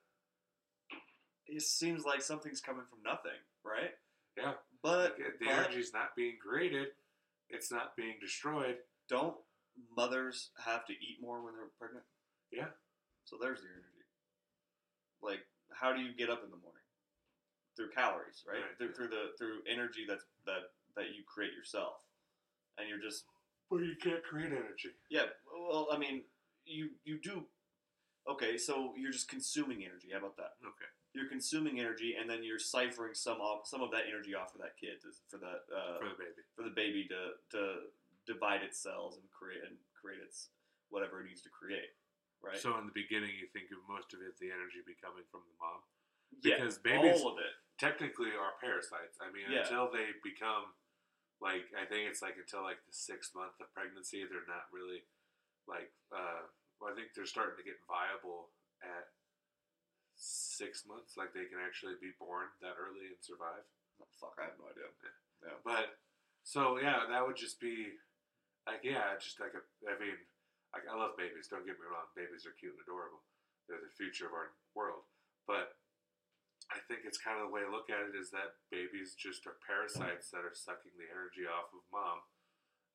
it 1.46 1.62
seems 1.62 2.04
like 2.04 2.22
something's 2.22 2.60
coming 2.60 2.84
from 2.88 3.02
nothing, 3.04 3.38
right? 3.64 3.90
Yeah. 4.36 4.52
But 4.82 5.18
Like, 5.18 5.38
the 5.38 5.46
but 5.46 5.54
energy's 5.66 5.92
not 5.92 6.14
being 6.16 6.36
created 6.40 6.88
it's 7.48 7.70
not 7.70 7.94
being 7.96 8.14
destroyed 8.20 8.76
don't 9.08 9.36
mothers 9.96 10.50
have 10.64 10.86
to 10.86 10.92
eat 10.92 11.18
more 11.20 11.42
when 11.44 11.54
they're 11.54 11.72
pregnant? 11.78 12.04
Yeah. 12.50 12.68
So 13.24 13.36
there's 13.40 13.60
the 13.60 13.68
energy. 13.68 14.04
Like, 15.22 15.40
how 15.72 15.92
do 15.94 16.00
you 16.00 16.14
get 16.14 16.30
up 16.30 16.42
in 16.44 16.50
the 16.50 16.56
morning? 16.56 16.81
Through 17.76 17.90
calories, 17.90 18.44
right? 18.46 18.60
Right, 18.60 18.76
Through, 18.76 18.88
yeah. 18.88 18.96
through 18.96 19.08
the 19.08 19.24
through 19.38 19.58
energy 19.70 20.04
that's 20.06 20.24
that 20.46 20.76
that 20.96 21.16
you 21.16 21.24
create 21.24 21.52
yourself, 21.52 22.04
and 22.78 22.88
you're 22.88 23.00
just 23.00 23.24
but 23.70 23.80
you 23.80 23.96
can't 23.96 24.22
create 24.22 24.52
energy 24.52 24.92
yeah. 25.08 25.32
Well, 25.48 25.88
I 25.90 25.96
mean, 25.96 26.22
you 26.66 26.90
you 27.04 27.18
do. 27.18 27.44
Okay, 28.28 28.56
so 28.56 28.92
you're 28.96 29.10
just 29.10 29.28
consuming 29.28 29.82
energy. 29.82 30.12
How 30.12 30.20
about 30.20 30.36
that? 30.36 30.60
okay 30.62 30.86
You're 31.14 31.28
consuming 31.32 31.80
energy, 31.80 32.14
and 32.20 32.28
then 32.28 32.44
you're 32.44 32.60
ciphering 32.60 33.14
some 33.14 33.40
off, 33.40 33.66
some 33.66 33.80
of 33.80 33.90
that 33.90 34.04
energy 34.06 34.36
off 34.36 34.54
of 34.54 34.60
that 34.60 34.76
kid 34.78 35.00
to, 35.02 35.10
for 35.26 35.38
that 35.40 35.66
uh, 35.72 35.98
for 35.98 36.12
the 36.12 36.20
baby 36.20 36.42
for 36.54 36.62
the 36.62 36.76
baby 36.76 37.08
to 37.08 37.40
to 37.56 37.60
divide 38.28 38.62
its 38.62 38.78
cells 38.78 39.16
and 39.16 39.24
create 39.32 39.64
and 39.64 39.80
create 39.96 40.20
its 40.20 40.52
whatever 40.92 41.24
it 41.24 41.26
needs 41.26 41.40
to 41.42 41.48
create, 41.48 41.96
right? 42.44 42.60
so 42.60 42.76
in 42.76 42.84
the 42.84 42.94
beginning 42.94 43.32
you 43.40 43.48
think 43.50 43.72
of 43.72 43.80
most 43.88 44.12
of 44.12 44.20
it 44.20 44.36
the 44.38 44.52
energy 44.52 44.84
be 44.84 44.94
coming 45.00 45.24
from 45.32 45.40
the 45.48 45.56
mom 45.56 45.80
yeah, 46.40 46.56
because 46.56 46.78
babies 46.78 47.20
all 47.20 47.32
of 47.32 47.38
it. 47.38 47.54
Technically 47.82 48.30
are 48.38 48.54
parasites. 48.62 49.18
I 49.18 49.26
mean, 49.34 49.50
Yeah. 49.50 49.66
until 49.66 49.90
they 49.90 50.14
become 50.22 50.70
like 51.42 51.66
I 51.74 51.82
think 51.90 52.06
it's 52.06 52.22
like 52.22 52.38
until 52.38 52.62
like 52.62 52.78
the 52.86 52.94
sixth 52.94 53.34
month 53.34 53.58
of 53.58 53.66
pregnancy, 53.74 54.22
they're 54.24 54.46
not 54.46 54.70
really 54.70 55.02
like. 55.66 55.90
Uh, 56.14 56.46
well, 56.78 56.92
I 56.92 56.94
think 56.94 57.14
they're 57.14 57.26
starting 57.26 57.58
to 57.58 57.66
get 57.66 57.82
viable 57.90 58.50
at 58.82 59.10
six 60.14 60.86
months. 60.86 61.16
Like 61.18 61.34
they 61.34 61.46
can 61.50 61.58
actually 61.58 61.98
be 61.98 62.14
born 62.18 62.46
that 62.62 62.78
early 62.78 63.10
and 63.10 63.18
survive. 63.22 63.66
Oh, 64.00 64.06
fuck, 64.18 64.38
I 64.38 64.50
have 64.50 64.58
no 64.58 64.70
idea. 64.70 64.86
Yeah, 65.42 65.58
But 65.66 65.98
so 66.46 66.78
yeah, 66.78 67.06
that 67.10 67.26
would 67.26 67.36
just 67.36 67.58
be 67.58 67.98
like 68.66 68.82
yeah, 68.86 69.18
just 69.18 69.40
like 69.42 69.54
a. 69.58 69.62
I 69.90 69.98
mean, 69.98 70.14
like 70.70 70.86
I 70.86 70.94
love 70.94 71.18
babies. 71.18 71.50
Don't 71.50 71.66
get 71.66 71.78
me 71.82 71.86
wrong, 71.90 72.06
babies 72.14 72.46
are 72.46 72.54
cute 72.54 72.74
and 72.78 72.82
adorable. 72.86 73.22
They're 73.66 73.82
the 73.82 73.90
future 73.98 74.26
of 74.30 74.34
our 74.34 74.54
world. 74.78 75.02
But 75.46 75.74
I 76.70 76.78
think 76.86 77.02
it's 77.04 77.18
kind 77.18 77.40
of 77.40 77.48
the 77.48 77.52
way 77.52 77.62
I 77.66 77.70
look 77.70 77.90
at 77.90 78.06
it 78.06 78.14
is 78.14 78.30
that 78.30 78.60
babies 78.70 79.16
just 79.18 79.46
are 79.46 79.58
parasites 79.66 80.30
that 80.30 80.46
are 80.46 80.54
sucking 80.54 80.94
the 80.94 81.10
energy 81.10 81.48
off 81.48 81.74
of 81.74 81.82
mom 81.90 82.22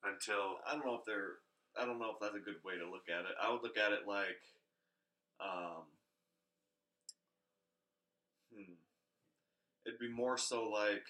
until 0.06 0.62
I 0.64 0.74
don't 0.74 0.86
know 0.86 0.96
if 0.96 1.06
they're. 1.06 1.44
I 1.78 1.86
don't 1.86 2.00
know 2.00 2.10
if 2.16 2.20
that's 2.20 2.36
a 2.36 2.40
good 2.40 2.64
way 2.66 2.74
to 2.78 2.90
look 2.90 3.06
at 3.10 3.30
it. 3.30 3.38
I 3.38 3.52
would 3.52 3.62
look 3.62 3.78
at 3.78 3.92
it 3.94 4.08
like, 4.08 4.42
um, 5.38 5.86
hmm, 8.50 8.74
it'd 9.86 10.00
be 10.00 10.10
more 10.10 10.38
so 10.38 10.70
like 10.70 11.06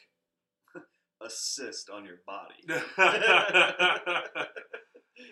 a 1.23 1.29
cyst 1.29 1.89
on 1.89 2.03
your 2.03 2.19
body. 2.27 2.67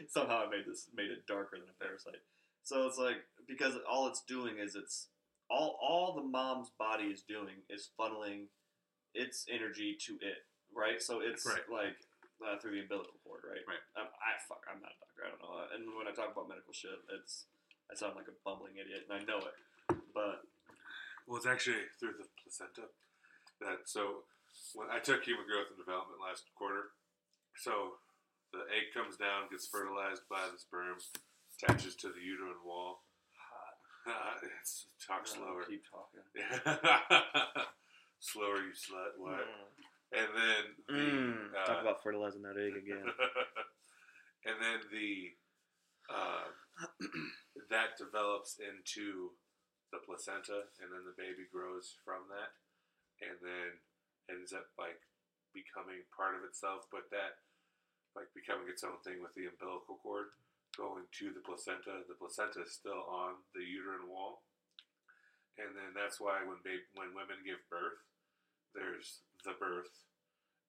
Somehow 0.07 0.47
I 0.47 0.49
made 0.49 0.65
this 0.67 0.87
made 0.95 1.11
it 1.11 1.27
darker 1.27 1.57
than 1.59 1.67
a 1.69 1.83
parasite. 1.83 2.23
So 2.63 2.87
it's 2.87 2.97
like 2.97 3.17
because 3.47 3.73
all 3.89 4.07
it's 4.07 4.23
doing 4.23 4.55
is 4.57 4.75
it's 4.75 5.09
all 5.49 5.77
all 5.81 6.13
the 6.15 6.23
mom's 6.23 6.69
body 6.77 7.05
is 7.05 7.21
doing 7.21 7.61
is 7.69 7.89
funneling 7.99 8.47
its 9.13 9.45
energy 9.49 9.95
to 10.07 10.13
it, 10.21 10.43
right? 10.73 11.01
So 11.01 11.19
it's 11.21 11.45
Right. 11.45 11.63
like 11.69 11.97
uh, 12.43 12.57
through 12.59 12.75
the 12.75 12.81
umbilical 12.81 13.15
cord, 13.23 13.41
right? 13.47 13.63
Right. 13.67 13.83
Um, 13.95 14.09
I 14.19 14.35
fuck, 14.49 14.65
I'm 14.67 14.81
not 14.81 14.91
a 14.91 14.99
doctor. 14.99 15.21
I 15.23 15.29
don't 15.31 15.41
know. 15.41 15.55
And 15.71 15.81
when 15.95 16.07
I 16.07 16.11
talk 16.11 16.31
about 16.35 16.49
medical 16.49 16.73
shit, 16.73 16.99
it's 17.15 17.45
I 17.89 17.95
sound 17.95 18.15
like 18.17 18.27
a 18.27 18.35
bumbling 18.43 18.75
idiot, 18.75 19.07
and 19.07 19.13
I 19.15 19.23
know 19.23 19.39
it. 19.39 19.55
But 20.13 20.43
Well, 21.27 21.37
it's 21.37 21.47
actually 21.47 21.85
through 21.99 22.17
the 22.19 22.27
placenta. 22.43 22.89
That 23.61 23.87
so 23.87 24.25
when 24.73 24.89
I 24.91 24.99
took 24.99 25.23
human 25.23 25.45
growth 25.47 25.69
and 25.71 25.77
development 25.79 26.19
last 26.19 26.43
quarter, 26.59 26.91
so 27.55 28.01
the 28.51 28.67
egg 28.73 28.91
comes 28.93 29.15
down, 29.15 29.47
gets 29.49 29.67
fertilized 29.67 30.27
by 30.27 30.43
the 30.51 30.59
sperm, 30.59 30.99
attaches 31.55 31.95
to 32.03 32.09
the 32.11 32.19
uterine 32.19 32.59
wall. 32.65 33.04
it's, 34.61 34.87
talk 35.01 35.23
uh, 35.23 35.29
slower. 35.29 35.63
keep 35.67 35.83
talking. 35.89 36.21
slower, 38.19 38.61
you 38.61 38.73
slut. 38.73 39.17
What? 39.17 39.41
Mm. 39.41 39.85
And 40.15 40.29
then 40.31 40.63
the 40.87 40.93
Mm, 40.95 41.51
uh, 41.51 41.65
talk 41.65 41.81
about 41.81 42.03
fertilizing 42.03 42.43
that 42.43 42.55
egg 42.57 42.77
again. 42.77 43.03
and 44.47 44.55
then 44.61 44.79
the 44.93 45.33
uh, 46.07 46.47
that 47.73 47.97
develops 47.97 48.61
into 48.61 49.33
the 49.91 49.99
placenta, 50.05 50.69
and 50.79 50.93
then 50.93 51.03
the 51.03 51.17
baby 51.17 51.49
grows 51.49 51.97
from 52.05 52.29
that, 52.29 52.53
and 53.25 53.35
then 53.41 53.81
ends 54.29 54.53
up 54.53 54.69
like 54.77 55.01
becoming 55.51 56.05
part 56.13 56.37
of 56.37 56.45
itself. 56.45 56.85
But 56.93 57.09
that 57.09 57.41
like 58.13 58.29
becoming 58.37 58.69
its 58.69 58.85
own 58.85 59.01
thing 59.03 59.19
with 59.19 59.33
the 59.35 59.49
umbilical 59.49 59.99
cord 59.99 60.31
going 60.77 61.07
to 61.19 61.31
the 61.33 61.41
placenta. 61.43 62.03
The 62.07 62.15
placenta 62.19 62.63
is 62.67 62.75
still 62.75 63.03
on 63.07 63.41
the 63.55 63.63
uterine 63.63 64.07
wall, 64.11 64.43
and 65.57 65.71
then 65.75 65.95
that's 65.95 66.19
why 66.19 66.43
when 66.43 66.59
babe, 66.63 66.83
when 66.95 67.15
women 67.15 67.41
give 67.43 67.63
birth, 67.71 67.99
there's 68.75 69.23
the 69.47 69.55
birth, 69.55 69.91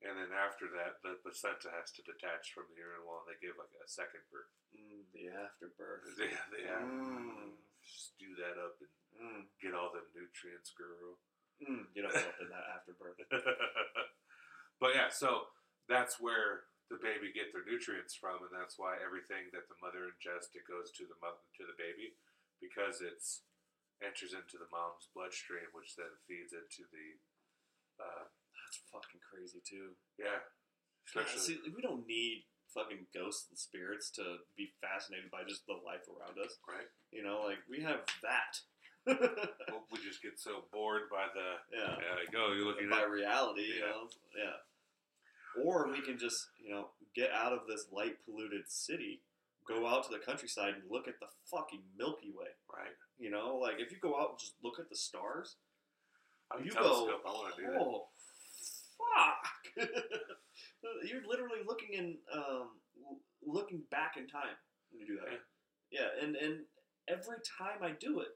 and 0.04 0.14
then 0.14 0.30
after 0.30 0.70
that, 0.78 1.02
the 1.02 1.18
placenta 1.22 1.70
has 1.74 1.90
to 1.98 2.06
detach 2.06 2.54
from 2.54 2.70
the 2.70 2.78
uterine 2.78 3.02
wall, 3.06 3.26
and 3.26 3.34
they 3.34 3.38
give 3.42 3.58
like 3.58 3.72
a 3.78 3.88
second 3.90 4.22
birth. 4.30 4.52
Mm, 4.74 5.02
the 5.14 5.26
afterbirth. 5.34 6.06
Yeah, 6.20 6.44
they 6.54 6.64
have 6.68 6.86
Mm. 6.86 7.56
stew 7.84 8.34
that 8.40 8.56
up 8.58 8.76
and 8.80 8.90
Mm, 9.16 9.48
get 9.62 9.72
all 9.72 9.90
the 9.96 10.04
nutrients, 10.12 10.72
girl. 10.76 11.16
mm, 11.64 11.88
you 11.96 12.02
don't 12.04 12.12
know 12.12 12.32
in 12.44 12.48
that 12.52 12.68
afterbirth. 12.76 13.16
but 14.80 14.92
yeah, 14.94 15.08
so 15.08 15.48
that's 15.88 16.20
where 16.20 16.68
the 16.90 17.02
baby 17.02 17.34
get 17.34 17.50
their 17.50 17.66
nutrients 17.66 18.14
from, 18.14 18.42
and 18.46 18.52
that's 18.54 18.78
why 18.78 18.94
everything 19.02 19.50
that 19.50 19.66
the 19.66 19.78
mother 19.82 20.06
ingests 20.06 20.54
it 20.54 20.66
goes 20.70 20.94
to 20.94 21.04
the 21.08 21.18
mother 21.18 21.42
to 21.58 21.66
the 21.66 21.74
baby 21.74 22.14
because 22.62 23.02
it's 23.02 23.42
enters 24.04 24.32
into 24.36 24.56
the 24.60 24.68
mom's 24.70 25.08
bloodstream, 25.16 25.66
which 25.74 25.96
then 25.98 26.12
feeds 26.28 26.52
into 26.54 26.84
the 26.92 27.16
uh, 27.98 28.24
That's 28.28 28.80
fucking 28.92 29.20
crazy 29.24 29.58
too. 29.64 29.96
yeah, 30.20 30.44
especially 31.08 31.40
see, 31.42 31.58
we 31.74 31.80
don't 31.82 32.06
need 32.06 32.44
fucking 32.76 33.08
ghosts 33.16 33.48
and 33.48 33.56
spirits 33.56 34.12
to 34.12 34.44
be 34.52 34.68
fascinated 34.84 35.32
by 35.32 35.40
just 35.48 35.64
the 35.64 35.78
life 35.80 36.04
around 36.12 36.36
us. 36.38 36.60
right. 36.68 36.86
You 37.10 37.24
know, 37.24 37.40
like 37.48 37.64
we 37.70 37.80
have 37.82 38.04
that. 38.20 38.60
Well, 39.06 39.86
we 39.94 40.02
just 40.02 40.20
get 40.20 40.34
so 40.36 40.66
bored 40.74 41.06
by 41.08 41.30
the 41.32 41.48
yeah. 41.72 41.94
yeah, 41.96 42.14
like 42.18 42.34
oh, 42.36 42.52
you're 42.52 42.66
looking 42.66 42.90
by 42.90 43.06
at 43.06 43.10
reality, 43.10 43.62
you 43.62 43.80
Yeah. 43.80 43.90
know. 43.94 44.02
Yeah. 44.36 44.56
Or 45.64 45.88
we 45.90 46.00
can 46.02 46.18
just, 46.18 46.36
you 46.62 46.70
know, 46.70 46.88
get 47.14 47.30
out 47.32 47.52
of 47.52 47.60
this 47.68 47.86
light 47.92 48.16
polluted 48.24 48.62
city, 48.68 49.22
go 49.68 49.86
out 49.86 50.04
to 50.04 50.10
the 50.10 50.18
countryside 50.24 50.74
and 50.74 50.82
look 50.90 51.08
at 51.08 51.18
the 51.20 51.26
fucking 51.50 51.82
Milky 51.98 52.30
Way. 52.36 52.48
right. 52.72 52.92
You 53.18 53.30
know, 53.30 53.56
like 53.56 53.76
if 53.78 53.90
you 53.90 53.98
go 54.02 54.14
out 54.20 54.30
and 54.30 54.38
just 54.38 54.54
look 54.62 54.78
at 54.78 54.88
the 54.90 54.96
stars, 54.96 55.56
I'm 56.52 56.64
you 56.64 56.70
telescope. 56.70 57.22
go, 57.24 57.28
I 57.30 57.32
want 57.32 57.54
to 57.56 57.62
do 57.62 57.68
that. 57.72 57.80
oh, 57.80 58.06
fuck! 58.98 59.88
You're 61.04 61.26
literally 61.28 61.60
looking 61.66 61.94
in, 61.94 62.16
um, 62.32 62.78
looking 63.44 63.82
back 63.90 64.14
in 64.16 64.26
time 64.28 64.54
when 64.90 65.00
you 65.00 65.06
do 65.06 65.18
that. 65.24 65.40
Yeah, 65.90 66.08
and 66.22 66.36
and 66.36 66.60
every 67.08 67.38
time 67.58 67.82
I 67.82 67.92
do 67.98 68.20
it, 68.20 68.28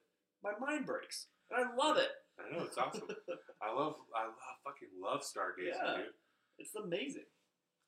my 0.42 0.52
mind 0.58 0.86
breaks, 0.86 1.26
and 1.50 1.64
I 1.64 1.74
love 1.76 1.96
it. 1.98 2.10
I 2.38 2.50
know 2.56 2.64
it's 2.64 2.78
awesome. 2.78 3.02
I 3.62 3.68
love, 3.72 3.94
I 4.16 4.24
love, 4.24 4.34
fucking 4.64 4.88
love 5.02 5.20
stargazing, 5.20 5.76
Yeah. 5.76 5.96
dude. 5.98 6.14
It's 6.60 6.76
amazing. 6.76 7.26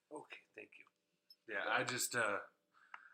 Okay, 0.09 0.43
thank 0.57 0.73
you. 0.75 0.87
Yeah, 1.53 1.69
I 1.69 1.85
just, 1.85 2.17
uh, 2.17 2.41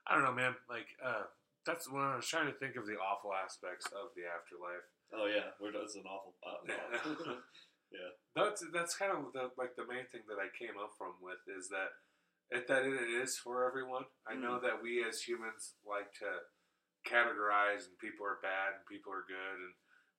I 0.06 0.14
don't 0.14 0.24
know, 0.24 0.32
man. 0.32 0.54
Like, 0.70 0.86
uh, 1.02 1.26
that's 1.66 1.90
when 1.90 2.02
I 2.02 2.16
was 2.16 2.26
trying 2.26 2.46
to 2.46 2.56
think 2.56 2.78
of 2.78 2.86
the 2.86 2.94
awful 2.96 3.34
aspects 3.34 3.86
of 3.90 4.14
the 4.14 4.24
afterlife. 4.24 4.86
Oh 5.10 5.26
yeah, 5.26 5.52
we're, 5.60 5.72
that's 5.74 5.96
an 5.96 6.06
awful. 6.06 6.34
Uh, 6.46 7.42
Yeah. 7.92 8.12
That's 8.36 8.60
that's 8.72 8.96
kind 8.96 9.12
of 9.12 9.32
the 9.32 9.48
like 9.56 9.74
the 9.76 9.88
main 9.88 10.04
thing 10.12 10.28
that 10.28 10.40
I 10.40 10.52
came 10.52 10.76
up 10.76 10.92
from 11.00 11.16
with 11.24 11.40
is 11.48 11.72
that 11.72 11.96
it, 12.52 12.68
that 12.68 12.84
it 12.84 13.08
is 13.08 13.40
for 13.40 13.64
everyone. 13.64 14.04
I 14.28 14.36
know 14.36 14.60
that 14.60 14.80
we 14.84 15.04
as 15.04 15.24
humans 15.24 15.76
like 15.84 16.12
to 16.20 16.44
categorize 17.08 17.88
and 17.88 17.96
people 18.00 18.28
are 18.28 18.44
bad 18.44 18.76
and 18.76 18.84
people 18.92 19.12
are 19.12 19.24
good 19.24 19.56
and 19.56 19.74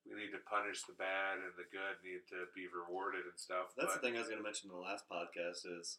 we 0.08 0.16
need 0.16 0.32
to 0.32 0.42
punish 0.48 0.82
the 0.88 0.96
bad 0.96 1.38
and 1.44 1.52
the 1.56 1.68
good 1.70 2.00
need 2.04 2.24
to 2.32 2.48
be 2.56 2.66
rewarded 2.72 3.24
and 3.28 3.36
stuff. 3.38 3.72
That's 3.76 3.92
but, 3.94 4.00
the 4.00 4.02
thing 4.08 4.16
I 4.16 4.20
was 4.24 4.28
going 4.28 4.40
to 4.40 4.46
mention 4.46 4.70
in 4.70 4.76
the 4.76 4.82
last 4.82 5.04
podcast 5.10 5.64
is 5.68 5.98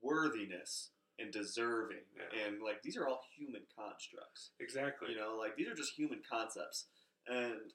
worthiness 0.00 0.90
and 1.18 1.30
deserving, 1.32 2.02
Yeah. 2.16 2.46
and 2.46 2.62
like 2.62 2.82
these 2.82 2.96
are 2.96 3.06
all 3.06 3.22
human 3.36 3.62
constructs. 3.76 4.50
exactly. 4.58 5.10
You 5.12 5.16
know, 5.18 5.36
like 5.38 5.56
these 5.56 5.68
are 5.68 5.74
just 5.74 5.94
human 5.94 6.22
concepts, 6.28 6.86
and 7.26 7.70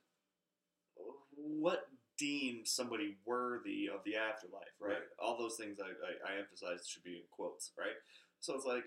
what 1.35 1.87
deems 2.17 2.69
somebody 2.71 3.15
worthy 3.25 3.87
of 3.87 4.03
the 4.03 4.15
afterlife, 4.17 4.75
right? 4.79 4.91
Right. 4.99 5.07
All 5.23 5.37
those 5.37 5.55
things 5.55 5.79
I, 5.79 5.87
I, 5.87 6.35
I 6.35 6.39
emphasize 6.39 6.85
should 6.87 7.03
be 7.03 7.15
in 7.15 7.23
quotes, 7.31 7.71
right? 7.79 7.95
So 8.41 8.55
it's 8.55 8.65
like 8.65 8.83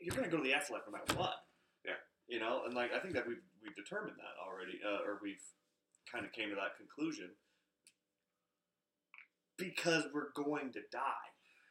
you're 0.00 0.16
going 0.16 0.28
to 0.28 0.30
go 0.34 0.42
to 0.42 0.48
the 0.48 0.54
afterlife 0.54 0.82
no 0.86 0.98
matter 0.98 1.14
what. 1.14 1.44
Yeah. 1.84 2.00
You 2.26 2.40
know, 2.40 2.62
and 2.66 2.74
like 2.74 2.90
I 2.92 2.98
think 2.98 3.14
that 3.14 3.26
we've 3.26 3.42
we've 3.62 3.76
determined 3.76 4.16
that 4.18 4.34
already, 4.42 4.80
uh, 4.84 5.06
or 5.06 5.20
we've 5.22 5.42
kind 6.12 6.24
of 6.26 6.32
came 6.32 6.48
to 6.50 6.54
that 6.56 6.76
conclusion 6.76 7.30
because 9.56 10.04
we're 10.12 10.32
going 10.34 10.72
to 10.72 10.80
die, 10.90 11.28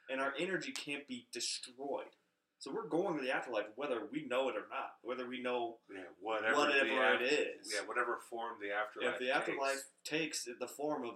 and 0.09 0.21
our 0.21 0.33
energy 0.39 0.71
can't 0.71 1.07
be 1.07 1.27
destroyed. 1.33 2.13
So 2.59 2.71
we're 2.73 2.87
going 2.89 3.15
to 3.17 3.23
the 3.23 3.31
afterlife 3.31 3.71
whether 3.75 4.01
we 4.11 4.27
know 4.27 4.49
it 4.49 4.55
or 4.55 4.67
not, 4.69 4.99
whether 5.01 5.27
we 5.27 5.41
know 5.41 5.77
yeah, 5.89 6.01
whatever, 6.19 6.57
whatever 6.57 6.85
the 6.85 7.25
it 7.25 7.31
is. 7.31 7.71
Yeah, 7.73 7.87
whatever 7.87 8.19
form 8.29 8.59
the 8.61 8.75
afterlife. 8.75 9.15
if 9.15 9.19
the 9.19 9.31
afterlife 9.31 9.87
takes. 10.03 10.43
takes 10.43 10.59
the 10.59 10.67
form 10.67 11.05
of 11.05 11.15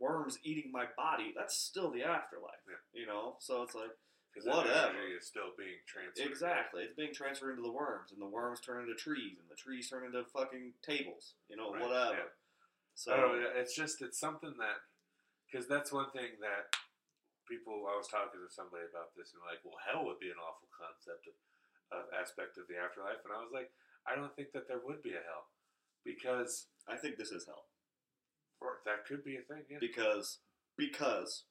worms 0.00 0.38
eating 0.42 0.72
my 0.72 0.86
body, 0.96 1.32
that's 1.36 1.54
still 1.54 1.92
the 1.92 2.02
afterlife. 2.02 2.58
Yeah. 2.66 3.00
You 3.00 3.06
know, 3.06 3.36
so 3.38 3.62
it's 3.62 3.74
like, 3.74 3.94
whatever. 4.42 4.98
is 5.16 5.26
still 5.26 5.54
being 5.56 5.78
transferred. 5.86 6.26
exactly, 6.26 6.82
it's 6.82 6.96
being 6.96 7.14
transferred 7.14 7.50
into 7.50 7.62
the 7.62 7.70
worms, 7.70 8.10
and 8.10 8.20
the 8.20 8.26
worms 8.26 8.58
turn 8.58 8.82
into 8.82 8.94
trees, 8.94 9.38
and 9.38 9.46
the 9.48 9.54
trees 9.54 9.88
turn 9.88 10.04
into 10.04 10.24
fucking 10.34 10.72
tables. 10.82 11.34
You 11.48 11.56
know, 11.56 11.70
Right, 11.70 11.82
whatever. 11.82 12.14
yeah. 12.14 12.30
So 13.00 13.16
oh, 13.16 13.32
don't 13.32 13.40
know, 13.40 13.56
it's 13.56 13.72
just 13.72 14.04
it's 14.04 14.20
something 14.20 14.52
that 14.60 14.84
because 15.48 15.64
that's 15.64 15.88
one 15.88 16.12
thing 16.12 16.36
that 16.44 16.68
people. 17.48 17.88
I 17.88 17.96
was 17.96 18.12
talking 18.12 18.36
to 18.36 18.52
somebody 18.52 18.84
about 18.84 19.16
this 19.16 19.32
and 19.32 19.40
like, 19.40 19.64
well, 19.64 19.80
hell 19.80 20.04
would 20.04 20.20
be 20.20 20.28
an 20.28 20.36
awful 20.36 20.68
concept 20.68 21.24
of, 21.24 21.36
of 21.96 22.12
aspect 22.12 22.60
of 22.60 22.68
the 22.68 22.76
afterlife, 22.76 23.24
and 23.24 23.32
I 23.32 23.40
was 23.40 23.56
like, 23.56 23.72
I 24.04 24.12
don't 24.12 24.36
think 24.36 24.52
that 24.52 24.68
there 24.68 24.84
would 24.84 25.00
be 25.00 25.16
a 25.16 25.24
hell 25.24 25.48
because 26.04 26.68
I 26.84 27.00
think 27.00 27.16
this 27.16 27.32
is 27.32 27.48
hell 27.48 27.72
or 28.60 28.84
that 28.84 29.08
could 29.08 29.24
be 29.24 29.40
a 29.40 29.44
thing. 29.48 29.64
Yeah, 29.72 29.80
because 29.80 30.44
because 30.76 31.48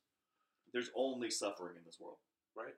there's 0.72 0.94
only 0.94 1.34
suffering 1.34 1.76
in 1.78 1.84
this 1.86 1.98
world. 2.00 2.22
Right. 2.54 2.78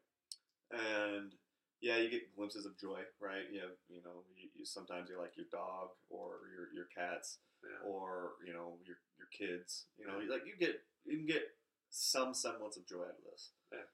And 0.71 1.35
yeah, 1.83 1.99
you 1.99 2.07
get 2.07 2.31
glimpses 2.35 2.65
of 2.65 2.79
joy, 2.79 3.03
right? 3.19 3.51
You 3.51 3.59
have, 3.67 3.75
you 3.91 3.99
know, 3.99 4.23
you, 4.31 4.47
you 4.55 4.65
sometimes 4.65 5.09
you 5.11 5.19
like 5.19 5.35
your 5.35 5.51
dog 5.51 5.91
or 6.09 6.47
your 6.55 6.71
your 6.71 6.87
cats 6.87 7.39
yeah. 7.63 7.89
or 7.89 8.33
you 8.45 8.53
know 8.53 8.77
your 8.85 8.97
your 9.17 9.29
kids. 9.31 9.85
You 9.97 10.07
know, 10.07 10.17
like 10.31 10.45
you 10.45 10.53
get 10.59 10.81
you 11.05 11.17
can 11.17 11.27
get 11.27 11.43
some 11.89 12.33
semblance 12.33 12.77
of 12.77 12.87
joy 12.87 13.03
out 13.03 13.19
of 13.19 13.25
this. 13.29 13.51
Yeah. 13.71 13.87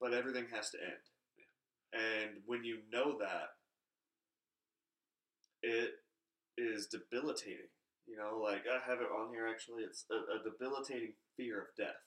But 0.00 0.12
everything 0.12 0.46
has 0.52 0.70
to 0.70 0.78
end. 0.82 1.04
And 1.94 2.42
when 2.44 2.64
you 2.64 2.84
know 2.92 3.16
that, 3.18 3.56
it 5.62 5.90
is 6.58 6.86
debilitating. 6.86 7.72
You 8.06 8.16
know, 8.16 8.38
like 8.42 8.64
I 8.70 8.78
have 8.88 9.00
it 9.00 9.10
on 9.10 9.32
here 9.32 9.48
actually. 9.48 9.82
It's 9.82 10.04
a, 10.10 10.38
a 10.38 10.38
debilitating 10.44 11.14
fear 11.36 11.58
of 11.58 11.74
death. 11.76 12.02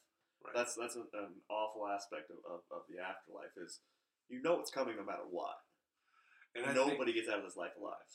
Right. 0.45 0.55
That's 0.55 0.75
that's 0.79 0.95
an, 0.95 1.07
an 1.13 1.43
awful 1.49 1.87
aspect 1.87 2.31
of, 2.31 2.39
of, 2.47 2.61
of 2.71 2.83
the 2.87 3.01
afterlife. 3.03 3.51
Is 3.59 3.81
you 4.29 4.41
know 4.41 4.59
it's 4.59 4.71
coming 4.71 4.95
no 4.95 5.03
matter 5.03 5.27
what. 5.29 5.59
and 6.55 6.63
think 6.63 6.77
Nobody 6.77 7.11
gets 7.11 7.27
out 7.27 7.39
of 7.39 7.45
this 7.45 7.57
life 7.57 7.75
alive. 7.79 8.07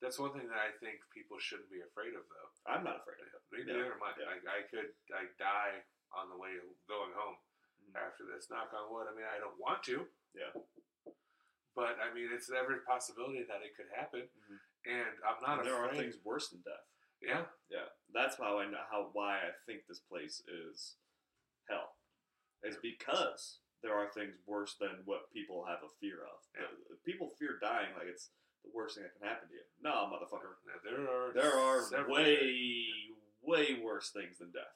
That's 0.00 0.18
one 0.18 0.32
thing 0.32 0.46
that 0.48 0.58
I 0.60 0.70
think 0.78 1.02
people 1.14 1.38
shouldn't 1.38 1.70
be 1.70 1.80
afraid 1.82 2.14
of, 2.14 2.22
though. 2.30 2.50
I'm 2.70 2.84
not 2.84 3.02
afraid 3.02 3.18
of 3.22 3.28
it. 3.34 3.66
Neither 3.66 3.92
am 3.94 4.02
I. 4.02 4.12
Like 4.14 4.44
I 4.46 4.62
could 4.70 4.92
like 5.10 5.34
die 5.38 5.82
on 6.14 6.28
the 6.30 6.36
way 6.38 6.54
going 6.86 7.12
home 7.16 7.36
Mhm. 7.90 7.96
after 7.96 8.24
this. 8.26 8.48
Knock 8.50 8.72
on 8.74 8.92
wood. 8.92 9.08
I 9.10 9.14
mean, 9.14 9.24
I 9.26 9.38
don't 9.38 9.58
want 9.58 9.82
to. 9.84 10.06
Yeah. 10.34 10.52
But 11.74 11.98
I 12.00 12.12
mean, 12.12 12.30
it's 12.32 12.50
every 12.50 12.80
possibility 12.82 13.42
that 13.44 13.62
it 13.62 13.76
could 13.76 13.88
happen, 13.90 14.28
Mhm. 14.28 14.60
and 14.84 15.24
I'm 15.24 15.40
not 15.40 15.58
And 15.60 15.66
there 15.68 15.76
are 15.76 15.86
afraid. 15.86 16.10
things 16.12 16.24
worse 16.24 16.50
than 16.50 16.60
death. 16.62 16.84
Yeah, 17.20 17.46
Yeah, 17.68 17.88
that's 18.10 18.36
how 18.36 18.58
I 18.58 18.66
know 18.66 18.84
how 18.90 19.08
why 19.12 19.46
I 19.46 19.52
think 19.66 19.86
this 19.86 20.00
place 20.00 20.40
is 20.46 20.96
hell. 21.68 21.96
Is 22.62 22.76
because 22.78 23.60
there 23.82 23.94
are 23.94 24.10
things 24.12 24.38
worse 24.46 24.76
than 24.76 25.04
what 25.04 25.30
people 25.32 25.64
have 25.64 25.82
a 25.82 25.88
fear 25.88 26.24
of. 26.24 26.44
Yeah. 26.54 26.70
People 27.04 27.30
fear 27.30 27.58
dying 27.58 27.94
like 27.96 28.06
it's 28.06 28.30
the 28.64 28.70
worst 28.74 28.96
thing 28.96 29.04
that 29.04 29.14
can 29.18 29.26
happen 29.28 29.48
to 29.48 29.54
you. 29.54 29.64
No, 29.82 30.08
motherfucker. 30.10 30.58
Now, 30.66 30.78
there 30.82 31.06
are 31.06 31.32
There 31.32 31.54
are 31.54 32.08
way 32.10 32.38
way 33.42 33.78
worse 33.82 34.10
things 34.10 34.38
than 34.38 34.50
death. 34.50 34.74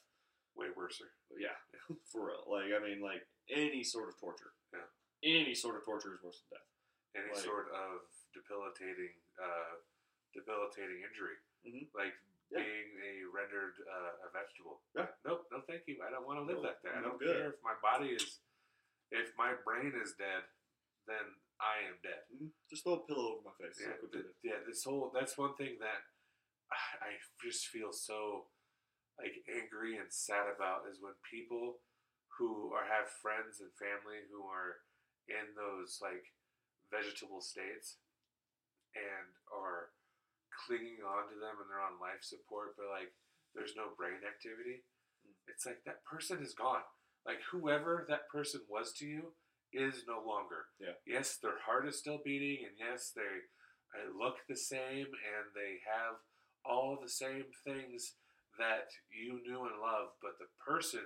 way 0.54 0.68
worse. 0.76 1.00
Yeah, 1.36 1.56
for 2.12 2.28
real. 2.28 2.44
Like 2.46 2.70
I 2.76 2.80
mean, 2.82 3.00
like 3.02 3.26
any 3.50 3.82
sort 3.82 4.08
of 4.08 4.18
torture. 4.20 4.52
Yeah. 4.72 4.86
Any 5.24 5.54
sort 5.54 5.76
of 5.76 5.84
torture 5.84 6.14
is 6.14 6.22
worse 6.22 6.42
than 6.48 6.58
death. 6.58 6.68
Any 7.16 7.32
Like- 7.34 7.44
sort 7.44 7.68
of 7.72 8.08
debilitating, 8.32 9.12
uh, 9.40 9.76
debilitating 10.32 11.02
injury, 11.04 11.36
Mhm. 11.66 11.88
like 11.94 12.14
Yeah. 12.50 12.62
being 12.64 12.88
a 13.00 13.24
rendered 13.32 13.74
uh, 13.88 14.26
a 14.26 14.28
vegetable. 14.32 14.80
Yeah. 14.94 15.08
Nope, 15.24 15.48
no, 15.50 15.60
thank 15.62 15.86
you. 15.88 16.00
I 16.02 16.10
don't 16.10 16.24
want 16.26 16.38
to 16.40 16.44
live 16.44 16.62
No, 16.62 16.68
that 16.68 16.82
day. 16.82 16.90
I 16.90 17.00
don't 17.00 17.18
good. 17.18 17.36
care 17.36 17.50
if 17.52 17.62
my 17.62 17.74
body 17.82 18.12
is, 18.12 18.40
if 19.10 19.36
my 19.36 19.54
brain 19.64 19.92
is 19.94 20.14
dead, 20.14 20.44
then 21.06 21.36
I 21.62 21.86
am 21.86 21.96
dead. 22.02 22.26
Mhm. 22.34 22.52
Just 22.68 22.82
throw 22.84 22.94
a 22.94 23.06
pillow 23.06 23.38
over 23.38 23.42
my 23.48 23.54
face. 23.54 23.78
Yeah, 23.80 23.96
th- 24.10 24.34
yeah. 24.42 24.58
This 24.66 24.84
whole 24.84 25.10
that's 25.14 25.38
one 25.38 25.54
thing 25.56 25.78
that 25.78 26.02
I 27.02 27.18
just 27.42 27.68
feel 27.68 27.92
so 27.92 28.48
like 29.18 29.44
angry 29.48 29.96
and 29.98 30.12
sad 30.12 30.48
about 30.54 30.88
is 30.90 31.00
when 31.02 31.14
people 31.30 31.80
who 32.38 32.72
are 32.74 32.84
have 32.86 33.10
friends 33.22 33.60
and 33.60 33.70
family 33.76 34.24
who 34.30 34.44
are 34.46 34.82
in 35.28 35.54
those 35.56 36.00
like 36.02 36.24
vegetable 36.90 37.40
states 37.40 37.98
and 38.94 39.28
are 39.52 39.92
clinging 40.66 41.00
on 41.04 41.28
to 41.30 41.36
them 41.40 41.58
and 41.60 41.68
they're 41.70 41.82
on 41.82 42.00
life 42.00 42.22
support, 42.22 42.76
but 42.76 42.88
like 42.92 43.12
there's 43.54 43.76
no 43.76 43.94
brain 43.96 44.20
activity. 44.24 44.84
It's 45.48 45.66
like 45.66 45.82
that 45.86 46.04
person 46.04 46.42
is 46.42 46.54
gone. 46.54 46.84
Like 47.26 47.40
whoever 47.52 48.06
that 48.08 48.28
person 48.30 48.62
was 48.68 48.92
to 48.98 49.06
you 49.06 49.32
is 49.72 50.04
no 50.06 50.20
longer. 50.20 50.70
Yeah. 50.80 50.96
Yes, 51.06 51.36
their 51.40 51.58
heart 51.64 51.88
is 51.88 51.98
still 51.98 52.20
beating, 52.24 52.64
and 52.64 52.76
yes, 52.78 53.12
they 53.14 53.48
uh, 53.96 54.12
look 54.12 54.44
the 54.48 54.56
same, 54.56 55.08
and 55.08 55.44
they 55.56 55.80
have 55.88 56.20
all 56.64 56.98
the 57.00 57.10
same 57.10 57.50
things 57.64 58.14
that 58.60 58.92
you 59.08 59.40
knew 59.42 59.64
and 59.64 59.80
loved, 59.80 60.20
but 60.20 60.36
the 60.38 60.50
person 60.60 61.02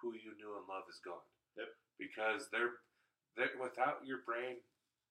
who 0.00 0.14
you 0.14 0.32
knew 0.38 0.54
and 0.54 0.68
loved 0.70 0.88
is 0.88 1.02
gone. 1.02 1.26
Yep. 1.58 1.70
Because 1.98 2.48
they're, 2.52 2.80
they're 3.34 3.58
without 3.58 4.06
your 4.06 4.22
brain 4.22 4.62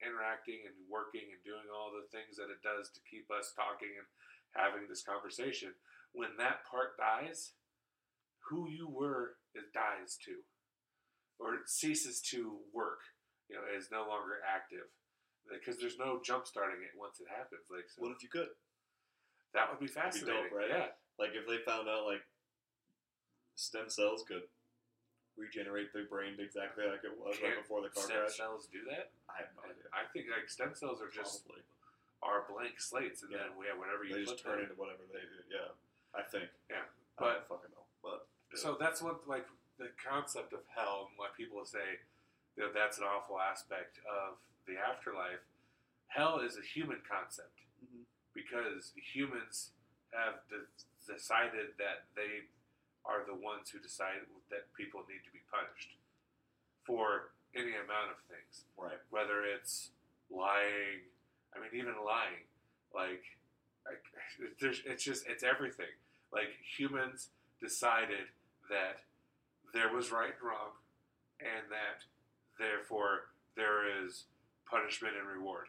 interacting 0.03 0.63
and 0.67 0.75
working 0.87 1.27
and 1.31 1.41
doing 1.43 1.67
all 1.71 1.91
the 1.91 2.07
things 2.11 2.35
that 2.39 2.51
it 2.51 2.63
does 2.63 2.91
to 2.91 3.03
keep 3.07 3.27
us 3.31 3.51
talking 3.55 3.91
and 3.95 4.07
having 4.55 4.87
this 4.87 5.03
conversation. 5.03 5.75
When 6.15 6.39
that 6.39 6.63
part 6.67 6.95
dies, 6.95 7.55
who 8.49 8.69
you 8.69 8.87
were 8.87 9.35
it 9.55 9.73
dies 9.73 10.19
too, 10.19 10.43
or 11.39 11.53
it 11.55 11.67
ceases 11.69 12.21
to 12.33 12.57
work. 12.73 13.01
You 13.49 13.57
know, 13.57 13.61
is 13.77 13.91
no 13.91 14.07
longer 14.09 14.41
active 14.41 14.89
because 15.45 15.77
there's 15.77 15.99
no 16.01 16.17
jump 16.25 16.47
starting 16.49 16.81
it 16.81 16.97
once 16.97 17.19
it 17.21 17.27
happens. 17.29 17.69
Like 17.69 17.85
so, 17.93 18.01
What 18.01 18.11
if 18.17 18.23
you 18.25 18.29
could? 18.29 18.49
that 19.53 19.69
would 19.69 19.77
be 19.79 19.85
That'd 19.85 20.17
be 20.17 20.25
fascinating, 20.25 20.49
dope, 20.49 20.57
right? 20.57 20.69
Yeah, 20.69 20.89
Like 21.21 21.37
if 21.37 21.45
they 21.45 21.61
found 21.61 21.85
out 21.87 22.05
like 22.09 22.25
stem 23.55 23.87
cells 23.87 24.25
could 24.27 24.43
regenerate 25.37 25.91
their 25.93 26.07
brain 26.07 26.39
exactly 26.39 26.87
like 26.87 27.03
it 27.03 27.11
was 27.19 27.35
right 27.43 27.53
Can't 27.53 27.61
before 27.61 27.83
the 27.83 27.91
car 27.93 28.03
stem 28.07 28.23
crash. 28.25 28.37
cells 28.39 28.67
do 28.71 28.81
that. 28.89 29.11
I 29.29 29.43
have 29.45 29.51
no 29.59 29.67
idea. 29.69 29.85
I 29.93 30.07
think 30.11 30.25
like 30.31 30.49
stem 30.49 30.73
cells 30.73 30.97
are 31.03 31.11
just 31.13 31.45
Probably. 31.45 31.63
are 32.23 32.47
blank 32.49 32.79
slates, 32.81 33.21
and 33.21 33.29
Yeah. 33.31 33.45
then 33.45 33.59
we 33.59 33.67
have 33.67 33.77
whatever 33.77 34.03
you 34.07 34.15
They 34.15 34.25
put 34.25 34.39
just 34.39 34.43
turn 34.43 34.59
into 34.63 34.73
whatever 34.75 35.03
they 35.11 35.21
do. 35.21 35.39
Yeah, 35.53 35.69
I 36.17 36.23
think. 36.23 36.49
Yeah, 36.71 36.81
I 36.81 37.21
but- 37.21 37.45
don't 37.45 37.61
fucking 37.61 37.71
know. 37.77 37.85
But 38.01 38.27
So 38.57 38.73
that's 38.79 39.01
what 39.05 39.27
like 39.27 39.45
the 39.77 39.89
concept 39.99 40.53
of 40.53 40.59
hell 40.73 41.07
and 41.09 41.17
what 41.17 41.35
people 41.35 41.65
say 41.65 41.99
you 42.55 42.63
know, 42.63 42.71
that's 42.73 42.97
an 42.97 43.03
awful 43.03 43.35
aspect 43.37 43.99
of 44.07 44.37
the 44.65 44.79
afterlife. 44.79 45.43
Hell 46.07 46.39
is 46.39 46.55
a 46.55 46.61
human 46.61 47.01
concept 47.01 47.59
Mhm. 47.83 48.05
because 48.33 48.93
humans 48.95 49.71
have 50.13 50.47
de- 50.47 50.65
decided 51.05 51.75
that 51.77 52.07
they 52.15 52.47
are 53.03 53.25
the 53.25 53.35
ones 53.35 53.69
who 53.69 53.79
decide 53.79 54.25
that 54.49 54.73
people 54.73 55.05
need 55.07 55.23
to 55.25 55.31
be 55.31 55.41
punished 55.51 55.97
for 56.85 57.33
any 57.53 57.75
amount 57.75 58.11
of 58.11 58.19
things 58.23 58.63
right, 58.77 58.99
whether 59.09 59.43
it's 59.43 59.91
lying. 60.29 61.01
I 61.53 61.59
mean, 61.59 61.71
even 61.73 62.01
lying, 62.03 62.47
like, 62.93 63.37
there's, 64.59 64.79
it's 64.85 65.03
just 65.03 65.27
it's 65.27 65.43
everything. 65.43 65.91
Like 66.31 66.55
humans 66.61 67.29
decided 67.59 68.27
that 68.69 69.03
there 69.75 69.91
was 69.93 70.09
right 70.11 70.31
and 70.31 70.47
wrong, 70.47 70.71
and 71.43 71.67
that 71.67 72.07
therefore 72.57 73.35
there 73.59 73.83
is 74.07 74.23
punishment 74.65 75.13
and 75.19 75.27
reward. 75.27 75.67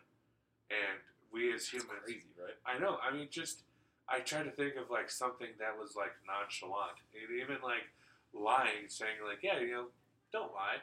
And 0.71 1.03
we 1.35 1.53
as 1.53 1.69
humans, 1.69 2.07
crazy, 2.07 2.31
right? 2.39 2.55
I 2.65 2.79
know. 2.79 2.99
I 3.03 3.13
mean, 3.13 3.27
just 3.29 3.63
I 4.09 4.21
try 4.21 4.45
to 4.45 4.51
think 4.51 4.77
of 4.77 4.89
like 4.89 5.11
something 5.11 5.49
that 5.59 5.77
was 5.77 5.97
like 5.97 6.15
nonchalant, 6.23 7.03
and 7.13 7.43
even 7.43 7.59
like 7.63 7.91
lying, 8.33 8.87
saying 8.89 9.19
like, 9.27 9.43
yeah, 9.43 9.59
you 9.59 9.73
know, 9.73 9.87
don't 10.33 10.55
lie. 10.55 10.79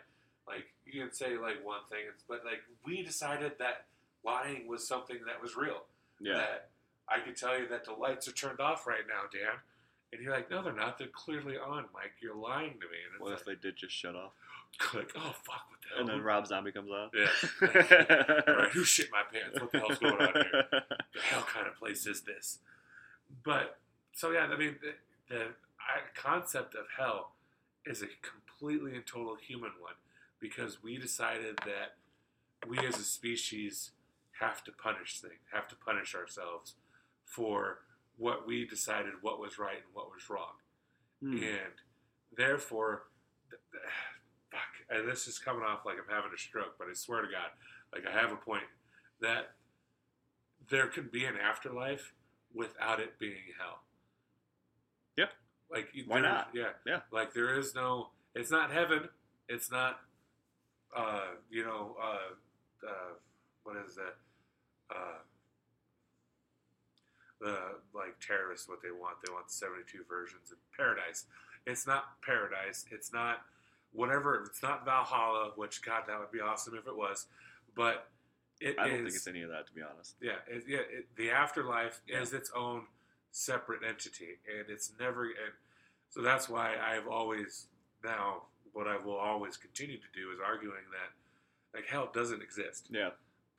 Like 0.46 0.68
you 0.86 1.00
can 1.00 1.14
say 1.14 1.38
like 1.38 1.64
one 1.64 1.88
thing, 1.90 2.12
but 2.28 2.44
like 2.44 2.62
we 2.86 3.02
decided 3.04 3.54
that 3.60 3.86
lying 4.26 4.68
was 4.68 4.86
something 4.86 5.18
that 5.26 5.42
was 5.42 5.56
real. 5.56 5.88
Yeah. 6.20 6.34
That 6.34 6.70
I 7.08 7.20
could 7.20 7.38
tell 7.38 7.58
you 7.58 7.68
that 7.70 7.86
the 7.86 7.94
lights 7.94 8.28
are 8.28 8.34
turned 8.34 8.60
off 8.60 8.86
right 8.86 9.08
now, 9.08 9.24
Dan. 9.32 9.60
And 10.14 10.22
you're 10.22 10.32
like, 10.34 10.51
no, 10.51 10.61
they're 10.64 10.74
not. 10.74 10.97
They're 10.99 11.07
clearly 11.07 11.57
on, 11.57 11.86
Mike. 11.93 12.14
You're 12.22 12.36
lying 12.36 12.74
to 12.74 12.88
me. 12.88 13.01
And 13.05 13.16
it's 13.16 13.22
What 13.22 13.32
like, 13.32 13.39
if 13.39 13.45
they 13.45 13.55
did 13.55 13.76
just 13.78 13.93
shut 13.95 14.16
off? 14.16 14.32
like, 14.93 15.11
oh 15.16 15.34
fuck, 15.43 15.66
what 15.70 15.80
the 15.82 15.89
hell? 15.89 15.99
And 15.99 16.09
then 16.09 16.22
Rob 16.22 16.47
Zombie 16.47 16.72
comes 16.72 16.91
on. 16.91 17.09
yeah. 17.14 17.28
Right, 18.53 18.70
who 18.72 18.84
shit 18.84 19.09
my 19.11 19.24
pants? 19.32 19.59
What 19.59 19.72
the 19.72 19.80
hell's 19.80 19.97
going 19.97 20.14
on 20.14 20.34
here? 20.34 20.64
the 20.72 21.22
hell 21.30 21.45
kind 21.51 21.68
of 21.68 21.76
place 21.76 22.05
is 22.05 22.22
this? 22.22 22.59
But 23.43 23.80
so 24.14 24.32
yeah, 24.32 24.47
I 24.51 24.57
mean, 24.57 24.76
the, 24.82 25.36
the 25.36 25.45
concept 26.16 26.76
of 26.76 26.86
hell 26.97 27.32
is 27.86 28.01
a 28.01 28.07
completely 28.22 28.95
and 28.95 29.05
total 29.05 29.36
human 29.36 29.72
one 29.82 29.93
because 30.39 30.84
we 30.84 30.97
decided 30.97 31.57
that 31.66 31.95
we 32.68 32.78
as 32.80 32.97
a 32.99 33.03
species 33.03 33.91
have 34.39 34.64
to 34.64 34.72
punish 34.72 35.20
things, 35.20 35.34
have 35.51 35.68
to 35.70 35.76
punish 35.76 36.16
ourselves 36.16 36.76
for 37.26 37.80
what 38.18 38.45
we 38.47 38.66
decided 38.66 39.14
what 39.22 39.39
was 39.39 39.57
right 39.57 39.78
and 39.78 39.93
what 39.93 40.11
was 40.11 40.30
wrong, 40.30 40.53
Hmm. 41.22 41.38
and 41.38 41.74
therefore, 42.36 43.03
th- 43.49 43.61
th- 43.72 43.84
fuck. 44.51 44.61
And 44.89 45.07
this 45.07 45.28
is 45.28 45.39
coming 45.39 45.64
off 45.64 45.86
like 45.86 45.95
I'm 45.97 46.14
having 46.14 46.32
a 46.34 46.38
stroke, 46.38 46.76
but 46.78 46.88
I 46.89 46.93
swear 46.93 47.22
to 47.22 47.28
God, 47.28 47.49
like 47.93 48.05
I 48.07 48.11
have 48.11 48.32
a 48.32 48.36
point 48.36 48.64
that 49.22 49.55
there 50.70 50.88
can 50.88 51.07
be 51.11 51.26
an 51.26 51.36
afterlife 51.38 52.14
without 52.53 52.99
it 52.99 53.18
being 53.20 53.53
hell. 53.59 53.84
Yeah. 55.18 55.26
Like 55.72 55.89
Why 56.07 56.20
not? 56.22 56.49
Yeah. 56.53 56.70
Yeah. 56.86 57.01
Like 57.11 57.34
there 57.34 57.57
is 57.57 57.74
no. 57.74 58.09
It's 58.36 58.51
not 58.51 58.72
heaven. 58.72 59.09
It's 59.49 59.72
not. 59.72 59.99
Uh, 60.95 61.32
you 61.49 61.64
know. 61.64 61.95
Uh, 62.01 62.88
uh, 62.88 63.14
what 63.64 63.78
is 63.78 63.95
that? 63.95 64.16
Uh, 64.93 65.20
the 67.39 67.57
like 67.93 68.13
terrorists 68.26 68.68
what 68.70 68.82
they 68.82 68.92
want. 68.92 69.18
They 69.26 69.32
want 69.34 69.48
the 69.48 69.54
seventy 69.54 69.84
two 69.92 70.04
versions 70.08 70.52
of 70.52 70.58
paradise. 70.76 71.26
It's 71.66 71.86
not 71.88 72.22
paradise. 72.22 72.86
It's 72.92 73.12
not 73.14 73.42
whatever. 73.94 74.44
It's 74.46 74.62
not 74.64 74.86
Valhalla. 74.86 75.52
Which 75.56 75.82
God, 75.82 76.04
that 76.08 76.20
would 76.20 76.32
be 76.32 76.40
awesome 76.42 76.76
if 76.76 76.88
it 76.88 76.96
was. 76.96 77.28
But 77.76 78.08
it 78.62 78.76
I 78.80 78.88
don't 78.88 78.98
is- 79.00 79.04
think 79.06 79.16
it's 79.16 79.28
any 79.28 79.42
of 79.42 79.50
that, 79.50 79.68
to 79.68 79.74
be 79.74 79.82
honest. 79.82 80.16
yeah, 80.22 80.38
it, 80.48 80.64
yeah. 80.68 80.80
It, 80.90 81.08
the 81.16 81.32
afterlife 81.32 82.02
is 82.08 82.34
its 82.34 82.52
own 82.56 82.84
separate 83.32 83.82
entity, 83.88 84.38
and 84.48 84.70
it's 84.70 84.92
never. 85.00 85.26
And 85.26 85.54
so 86.10 86.22
that's 86.22 86.48
why 86.50 86.76
I've 86.78 87.08
always 87.08 87.68
now 88.04 88.44
what 88.74 88.88
I 88.88 88.98
will 88.98 89.18
always 89.18 89.56
continue 89.58 89.98
to 89.98 90.12
do 90.16 90.32
is 90.32 90.40
arguing 90.44 90.86
that 90.92 91.78
like 91.78 91.88
hell 91.88 92.10
doesn't 92.14 92.42
exist, 92.42 92.88
Yeah. 92.92 93.10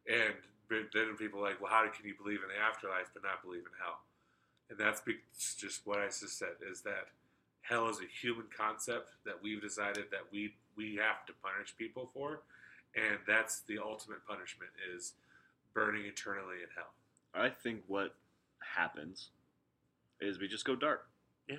and 0.08 0.34
then 0.68 1.16
people 1.18 1.38
are 1.40 1.42
like, 1.50 1.60
well, 1.60 1.70
how 1.70 1.86
can 1.88 2.06
you 2.06 2.14
believe 2.20 2.40
in 2.42 2.48
the 2.48 2.58
afterlife 2.62 3.10
but 3.14 3.22
not 3.22 3.42
believe 3.42 3.62
in 3.62 3.74
hell? 3.80 4.00
And 4.70 4.78
that's 4.78 5.00
be- 5.00 5.18
just 5.58 5.86
what 5.86 5.98
I 5.98 6.06
just 6.06 6.38
said 6.38 6.56
is 6.70 6.82
that 6.82 7.08
hell 7.62 7.88
is 7.88 7.98
a 7.98 8.06
human 8.22 8.46
concept 8.56 9.10
that 9.24 9.42
we've 9.42 9.60
decided 9.60 10.06
that 10.10 10.26
we 10.32 10.54
we 10.76 10.96
have 10.96 11.24
to 11.26 11.32
punish 11.42 11.74
people 11.76 12.10
for, 12.12 12.42
and 12.94 13.18
that's 13.26 13.60
the 13.60 13.78
ultimate 13.78 14.26
punishment 14.26 14.70
is 14.94 15.12
burning 15.72 16.04
eternally 16.04 16.56
in 16.62 16.68
hell. 16.74 16.92
I 17.34 17.50
think 17.50 17.82
what 17.86 18.14
happens 18.76 19.28
is 20.20 20.38
we 20.38 20.48
just 20.48 20.64
go 20.64 20.76
dark. 20.76 21.06
Yeah. 21.48 21.56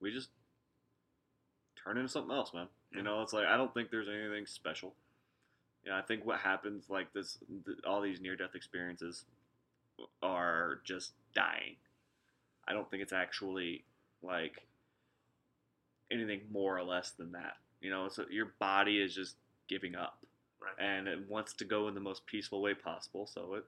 We 0.00 0.12
just 0.12 0.28
turn 1.82 1.96
into 1.96 2.08
something 2.08 2.34
else, 2.34 2.52
man. 2.52 2.68
Yeah. 2.92 2.98
You 2.98 3.04
know, 3.04 3.22
it's 3.22 3.32
like 3.32 3.46
I 3.46 3.56
don't 3.56 3.72
think 3.72 3.90
there's 3.90 4.08
anything 4.08 4.46
special. 4.46 4.94
You 5.84 5.92
know, 5.92 5.98
I 5.98 6.02
think 6.02 6.26
what 6.26 6.40
happens, 6.40 6.90
like 6.90 7.12
this, 7.12 7.38
th- 7.64 7.78
all 7.86 8.00
these 8.00 8.20
near-death 8.20 8.54
experiences, 8.56 9.24
are 10.20 10.80
just 10.84 11.12
dying. 11.34 11.76
I 12.68 12.72
don't 12.72 12.90
think 12.90 13.02
it's 13.02 13.12
actually 13.12 13.84
like 14.22 14.66
anything 16.10 16.42
more 16.50 16.76
or 16.76 16.82
less 16.82 17.10
than 17.12 17.32
that. 17.32 17.56
You 17.80 17.90
know, 17.90 18.08
so 18.08 18.24
your 18.30 18.54
body 18.58 18.98
is 19.00 19.14
just 19.14 19.36
giving 19.68 19.94
up, 19.94 20.18
Right. 20.60 20.72
and 20.78 21.06
it 21.08 21.28
wants 21.28 21.52
to 21.54 21.64
go 21.64 21.88
in 21.88 21.94
the 21.94 22.00
most 22.00 22.26
peaceful 22.26 22.62
way 22.62 22.74
possible. 22.74 23.26
So 23.26 23.54
it 23.54 23.64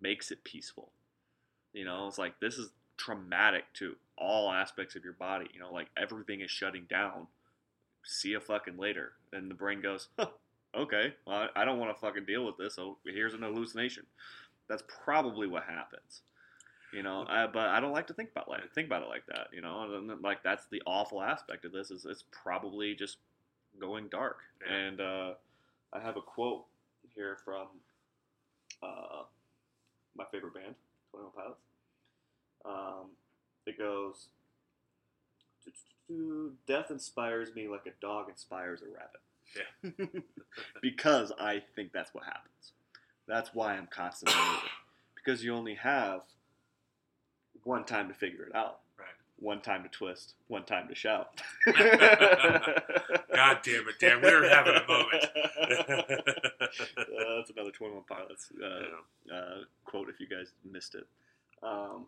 makes 0.00 0.30
it 0.30 0.44
peaceful. 0.44 0.92
You 1.72 1.84
know, 1.84 2.06
it's 2.06 2.18
like 2.18 2.38
this 2.40 2.56
is 2.58 2.70
traumatic 2.96 3.64
to 3.74 3.96
all 4.16 4.50
aspects 4.50 4.96
of 4.96 5.04
your 5.04 5.12
body. 5.14 5.46
You 5.52 5.60
know, 5.60 5.72
like 5.72 5.88
everything 5.96 6.40
is 6.40 6.50
shutting 6.50 6.86
down. 6.88 7.26
See 8.04 8.30
you 8.30 8.40
fucking 8.40 8.76
later. 8.78 9.12
And 9.32 9.50
the 9.50 9.54
brain 9.54 9.80
goes, 9.82 10.08
huh, 10.18 10.28
okay, 10.74 11.14
well, 11.26 11.48
I 11.54 11.62
I 11.62 11.64
don't 11.64 11.78
want 11.78 11.94
to 11.94 12.00
fucking 12.00 12.24
deal 12.24 12.44
with 12.46 12.56
this. 12.56 12.74
So 12.76 12.98
here's 13.04 13.34
an 13.34 13.42
hallucination. 13.42 14.06
That's 14.68 14.82
probably 15.04 15.46
what 15.46 15.64
happens. 15.64 16.22
You 16.92 17.02
know, 17.02 17.24
I, 17.28 17.46
but 17.46 17.68
I 17.68 17.80
don't 17.80 17.92
like 17.92 18.08
to 18.08 18.14
think 18.14 18.30
about 18.30 18.48
like 18.48 18.72
think 18.74 18.86
about 18.86 19.02
it 19.02 19.08
like 19.08 19.24
that. 19.26 19.48
You 19.52 19.60
know, 19.60 19.94
and 19.94 20.22
like 20.22 20.42
that's 20.42 20.66
the 20.70 20.82
awful 20.86 21.22
aspect 21.22 21.64
of 21.64 21.72
this 21.72 21.90
is 21.90 22.04
it's 22.04 22.24
probably 22.30 22.94
just 22.94 23.18
going 23.80 24.08
dark. 24.08 24.38
Yeah. 24.66 24.76
And 24.76 25.00
uh, 25.00 25.30
I 25.92 26.00
have 26.00 26.16
a 26.16 26.20
quote 26.20 26.64
here 27.14 27.38
from 27.44 27.68
uh, 28.82 29.22
my 30.16 30.24
favorite 30.32 30.54
band, 30.54 30.74
Twenty 31.10 31.26
One 31.26 31.32
Pilots. 31.36 31.60
Um, 32.64 33.10
it 33.66 33.78
goes, 33.78 34.26
"Death 36.66 36.90
inspires 36.90 37.54
me 37.54 37.68
like 37.68 37.86
a 37.86 37.92
dog 38.00 38.28
inspires 38.28 38.80
a 38.82 38.86
rabbit." 38.86 39.20
Yeah. 40.02 40.20
because 40.82 41.32
I 41.38 41.62
think 41.76 41.92
that's 41.92 42.12
what 42.14 42.24
happens. 42.24 42.72
That's 43.26 43.54
why 43.54 43.74
I'm 43.74 43.86
constantly 43.86 44.40
moving. 44.40 44.70
Because 45.14 45.44
you 45.44 45.54
only 45.54 45.74
have 45.74 46.22
one 47.64 47.84
time 47.84 48.08
to 48.08 48.14
figure 48.14 48.44
it 48.44 48.54
out. 48.54 48.80
Right. 48.98 49.06
One 49.38 49.60
time 49.60 49.82
to 49.82 49.88
twist. 49.88 50.34
One 50.48 50.64
time 50.64 50.88
to 50.88 50.94
shout. 50.94 51.40
God 51.66 53.58
damn 53.62 53.84
it! 53.88 54.22
We 54.22 54.32
were 54.34 54.48
having 54.48 54.74
a 54.74 54.86
moment. 54.88 55.24
Uh, 56.96 57.36
that's 57.36 57.50
another 57.50 57.70
21 57.70 58.02
Pilots 58.08 58.52
uh, 58.62 58.66
Yeah. 59.28 59.34
uh, 59.34 59.56
quote 59.84 60.08
if 60.08 60.20
you 60.20 60.28
guys 60.28 60.52
missed 60.70 60.94
it. 60.94 61.06
Um, 61.62 62.06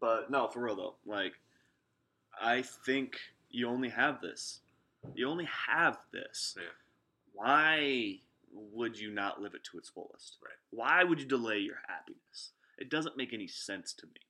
but 0.00 0.30
no, 0.30 0.48
for 0.48 0.60
real 0.60 0.76
though, 0.76 0.94
like 1.06 1.32
I 2.40 2.62
think 2.62 3.16
you 3.50 3.68
only 3.68 3.88
have 3.88 4.20
this. 4.20 4.60
You 5.14 5.28
only 5.28 5.48
have 5.68 5.98
this. 6.12 6.54
Yeah. 6.58 6.64
Why 7.32 8.18
would 8.52 8.98
you 8.98 9.10
not 9.10 9.40
live 9.40 9.54
it 9.54 9.64
to 9.70 9.78
its 9.78 9.88
fullest? 9.88 10.36
Right. 10.44 10.52
Why 10.70 11.04
would 11.04 11.20
you 11.20 11.26
delay 11.26 11.58
your 11.58 11.78
happiness? 11.88 12.50
It 12.78 12.90
doesn't 12.90 13.16
make 13.16 13.32
any 13.32 13.46
sense 13.48 13.92
to 13.94 14.06
me. 14.06 14.20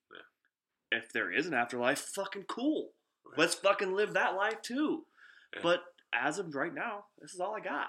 If 0.91 1.13
there 1.13 1.33
is 1.33 1.47
an 1.47 1.55
afterlife, 1.55 1.99
fucking 2.01 2.45
cool. 2.49 2.91
Right. 3.27 3.39
Let's 3.39 3.55
fucking 3.55 3.93
live 3.93 4.15
that 4.15 4.35
life 4.37 4.63
too. 4.63 5.05
Yeah. 5.55 5.61
But 5.63 5.81
as 6.13 6.39
of 6.39 6.55
right 6.55 6.73
now, 6.75 7.05
this 7.21 7.35
is 7.35 7.41
all 7.41 7.55
I 7.57 7.61
got. 7.61 7.89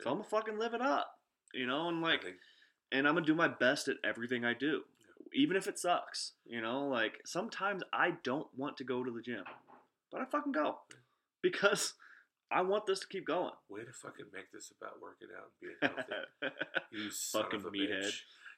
So 0.00 0.10
I'm 0.10 0.16
gonna 0.18 0.28
fucking 0.28 0.58
live 0.58 0.74
it 0.74 0.80
up. 0.82 1.18
You 1.54 1.66
know, 1.66 1.88
and 1.88 2.00
like 2.02 2.22
think- 2.22 2.36
and 2.90 3.06
I'm 3.06 3.14
gonna 3.14 3.26
do 3.26 3.34
my 3.34 3.48
best 3.48 3.88
at 3.88 3.96
everything 4.04 4.44
I 4.44 4.54
do, 4.54 4.82
even 5.32 5.56
if 5.56 5.66
it 5.68 5.78
sucks. 5.78 6.32
You 6.44 6.60
know, 6.60 6.86
like 6.88 7.20
sometimes 7.24 7.82
I 7.92 8.14
don't 8.24 8.48
want 8.56 8.76
to 8.78 8.84
go 8.84 9.04
to 9.04 9.10
the 9.10 9.22
gym, 9.22 9.44
but 10.10 10.20
I 10.20 10.24
fucking 10.24 10.52
go 10.52 10.78
because 11.42 11.94
I 12.50 12.60
want 12.62 12.86
this 12.86 13.00
to 13.00 13.06
keep 13.06 13.26
going. 13.26 13.52
way 13.70 13.82
to 13.84 13.92
fucking 13.92 14.26
make 14.34 14.50
this 14.52 14.72
about 14.78 15.00
working 15.00 15.28
out 15.38 15.50
and 15.62 15.70
being 15.80 16.06
healthy. 16.40 16.54
You 16.92 17.10
Fucking 17.10 17.60
meathead. 17.60 18.12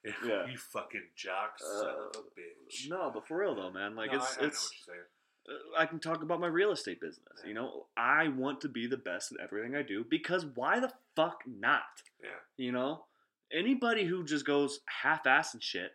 Bitch. 0.06 0.28
Yeah. 0.28 0.46
You 0.50 0.58
fucking 0.58 1.02
jock 1.16 1.58
son 1.58 1.86
of 1.88 1.94
Uh, 1.94 2.20
a 2.20 2.22
bitch. 2.40 2.88
no, 2.88 3.10
but 3.12 3.26
for 3.26 3.38
real 3.38 3.54
though, 3.54 3.70
man, 3.70 3.94
like 3.96 4.12
No, 4.12 4.18
it's 4.18 4.36
I, 4.36 4.38
I 4.38 4.42
know 4.42 4.46
it's. 4.48 4.70
what 4.70 4.72
you're 4.86 4.94
saying. 4.96 5.06
uh, 5.76 5.80
I 5.82 5.86
can 5.86 5.98
talk 6.00 6.22
about 6.22 6.40
my 6.40 6.46
real 6.46 6.72
estate 6.72 7.00
business. 7.00 7.40
You 7.46 7.54
know, 7.54 7.86
I 7.96 8.28
want 8.28 8.60
to 8.62 8.68
be 8.68 8.86
the 8.86 8.96
best 8.96 9.32
at 9.32 9.40
everything 9.42 9.74
I 9.76 9.82
do 9.82 10.04
because 10.08 10.44
why 10.46 10.80
the 10.80 10.92
fuck 11.16 11.42
not? 11.46 11.82
Yeah. 12.22 12.30
You 12.56 12.72
know, 12.72 13.04
anybody 13.52 14.04
who 14.04 14.24
just 14.24 14.44
goes 14.46 14.80
half-ass 15.02 15.54
and 15.54 15.62
shit 15.62 15.92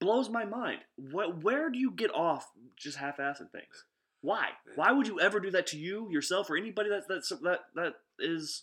blows 0.00 0.28
my 0.28 0.44
mind. 0.44 0.80
What, 0.96 1.42
where 1.44 1.70
do 1.70 1.78
you 1.78 1.90
get 1.90 2.12
off 2.14 2.50
just 2.76 2.98
half-assing 2.98 3.50
things? 3.52 3.84
Why? 4.20 4.48
Yeah. 4.66 4.72
Why 4.76 4.92
would 4.92 5.06
you 5.06 5.20
ever 5.20 5.40
do 5.40 5.50
that 5.52 5.66
to 5.68 5.78
you, 5.78 6.08
yourself, 6.10 6.48
or 6.50 6.56
anybody 6.56 6.90
that 6.90 7.08
that's, 7.08 7.28
that 7.30 7.60
that 7.74 7.94
is 8.18 8.62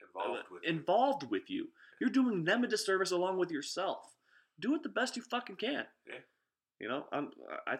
Involved 0.00 0.44
with 0.50 0.62
you. 0.64 0.68
involved 0.70 1.30
with 1.30 1.50
you? 1.50 1.68
You're 2.00 2.10
doing 2.10 2.44
them 2.44 2.64
a 2.64 2.68
disservice 2.68 3.10
along 3.10 3.38
with 3.38 3.50
yourself. 3.50 4.14
Do 4.60 4.74
it 4.74 4.82
the 4.82 4.88
best 4.88 5.16
you 5.16 5.22
fucking 5.22 5.56
can. 5.56 5.86
Yeah. 6.06 6.22
You 6.80 6.88
know, 6.88 7.06
I'm 7.12 7.30
I 7.66 7.78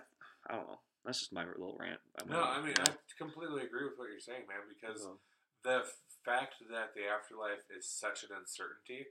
I 0.48 0.54
don't 0.54 0.66
know. 0.68 0.80
That's 1.04 1.20
just 1.20 1.32
my 1.32 1.44
little 1.46 1.76
rant. 1.78 2.00
I'm 2.20 2.28
No, 2.28 2.42
I 2.42 2.62
mean 2.62 2.74
I 2.80 2.90
completely 3.16 3.62
agree 3.62 3.84
with 3.84 3.96
what 3.96 4.08
you're 4.10 4.20
saying, 4.20 4.46
man. 4.48 4.66
Because 4.68 5.02
so, 5.02 5.18
the 5.64 5.84
fact 6.24 6.54
that 6.70 6.94
the 6.94 7.06
afterlife 7.06 7.64
is 7.70 7.88
such 7.88 8.22
an 8.24 8.30
uncertainty, 8.36 9.06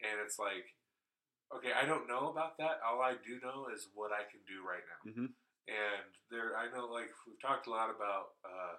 and 0.00 0.18
it's 0.24 0.38
like, 0.38 0.74
okay, 1.54 1.72
I 1.74 1.86
don't 1.86 2.08
know 2.08 2.30
about 2.30 2.58
that. 2.58 2.78
All 2.86 3.02
I 3.02 3.14
do 3.18 3.38
know 3.42 3.66
is 3.74 3.88
what 3.94 4.10
I 4.12 4.24
can 4.30 4.40
do 4.46 4.62
right 4.62 4.84
now. 4.86 5.00
Mhm. 5.10 5.28
And 5.66 6.10
there, 6.30 6.56
I 6.56 6.70
know, 6.70 6.86
like 6.86 7.10
we've 7.26 7.40
talked 7.42 7.66
a 7.66 7.70
lot 7.70 7.90
about 7.90 8.38
uh, 8.46 8.76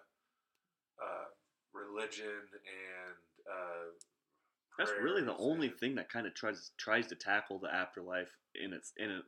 uh, 1.03 1.27
religion 1.73 2.47
and 2.55 3.19
uh, 3.43 3.91
That's 4.77 4.91
really 5.01 5.23
the 5.23 5.35
only 5.37 5.69
thing 5.69 5.95
that 5.95 6.09
kind 6.09 6.27
of 6.27 6.35
tries 6.35 6.71
tries 6.77 7.07
to 7.07 7.15
tackle 7.15 7.59
the 7.59 7.73
afterlife 7.73 8.31
in 8.55 8.73
its 8.73 8.93
in 8.97 9.09
it 9.09 9.23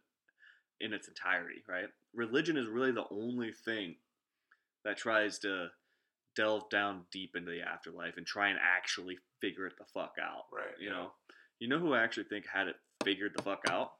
in 0.79 0.93
its 0.93 1.07
entirety, 1.07 1.63
right? 1.67 1.87
Religion 2.13 2.55
is 2.57 2.67
really 2.67 2.91
the 2.91 3.07
only 3.11 3.51
thing 3.51 3.95
that 4.85 4.97
tries 4.97 5.39
to 5.39 5.67
delve 6.35 6.69
down 6.69 7.01
deep 7.11 7.35
into 7.35 7.51
the 7.51 7.61
afterlife 7.61 8.15
and 8.17 8.25
try 8.25 8.49
and 8.49 8.59
actually 8.61 9.17
figure 9.41 9.65
it 9.65 9.73
the 9.77 9.85
fuck 9.93 10.15
out. 10.21 10.45
Right, 10.53 10.73
You 10.79 10.89
yeah. 10.89 10.95
know, 10.95 11.11
you 11.59 11.67
know 11.67 11.79
who 11.79 11.93
I 11.93 12.01
actually 12.03 12.25
think 12.25 12.45
had 12.47 12.67
it 12.67 12.75
figured 13.03 13.33
the 13.35 13.43
fuck 13.43 13.61
out 13.69 13.91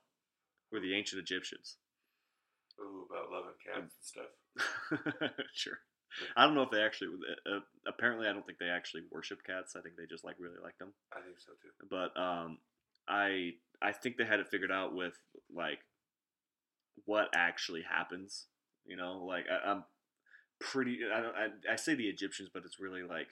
were 0.72 0.80
the 0.80 0.96
ancient 0.96 1.22
Egyptians. 1.22 1.78
Ooh, 2.80 3.08
about 3.10 3.32
loving 3.32 3.56
cats 3.66 3.94
and 3.96 5.20
stuff. 5.20 5.32
sure. 5.54 5.80
I 6.36 6.46
don't 6.46 6.56
know 6.56 6.64
if 6.64 6.72
they 6.72 6.82
actually. 6.82 7.12
Uh, 7.46 7.60
apparently, 7.88 8.28
I 8.28 8.34
don't 8.34 8.46
think 8.46 8.58
they 8.60 8.70
actually 8.70 9.04
worship 9.12 9.44
cats. 9.46 9.76
I 9.76 9.82
think 9.82 9.96
they 9.96 10.06
just 10.10 10.24
like 10.24 10.36
really 10.40 10.60
like 10.62 10.78
them 10.78 10.94
I 11.14 11.22
think 11.22 11.40
so 11.40 11.54
too. 11.62 11.88
but 11.90 12.20
um, 12.20 12.58
I 13.08 13.52
I 13.82 13.92
think 13.92 14.18
they 14.18 14.26
had 14.26 14.40
it 14.40 14.50
figured 14.50 14.72
out 14.72 14.96
with 14.96 15.18
like 15.54 15.80
what 17.06 17.30
actually 17.36 17.84
happens. 17.84 18.46
You 18.86 18.98
know, 18.98 19.24
like 19.26 19.46
I, 19.50 19.72
I'm 19.72 19.84
pretty. 20.60 21.00
I, 21.14 21.22
don't, 21.22 21.36
I 21.36 21.74
I 21.74 21.76
say 21.76 21.96
the 21.96 22.08
Egyptians, 22.08 22.50
but 22.54 22.64
it's 22.66 22.80
really 22.80 23.04
like 23.04 23.28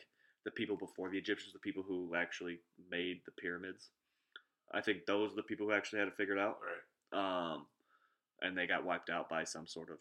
the 0.45 0.51
people 0.51 0.77
before 0.77 1.09
the 1.09 1.17
Egyptians, 1.17 1.53
the 1.53 1.59
people 1.59 1.83
who 1.83 2.13
actually 2.15 2.59
made 2.89 3.21
the 3.25 3.31
pyramids. 3.31 3.89
I 4.73 4.81
think 4.81 5.05
those 5.05 5.33
are 5.33 5.37
the 5.37 5.43
people 5.43 5.67
who 5.67 5.73
actually 5.73 5.99
had 5.99 6.07
it 6.09 6.17
figured 6.17 6.39
out. 6.39 6.57
Right. 6.61 7.53
Um, 7.53 7.65
and 8.41 8.57
they 8.57 8.67
got 8.67 8.85
wiped 8.85 9.09
out 9.09 9.29
by 9.29 9.43
some 9.43 9.65
sort 9.65 9.89
of 9.89 9.97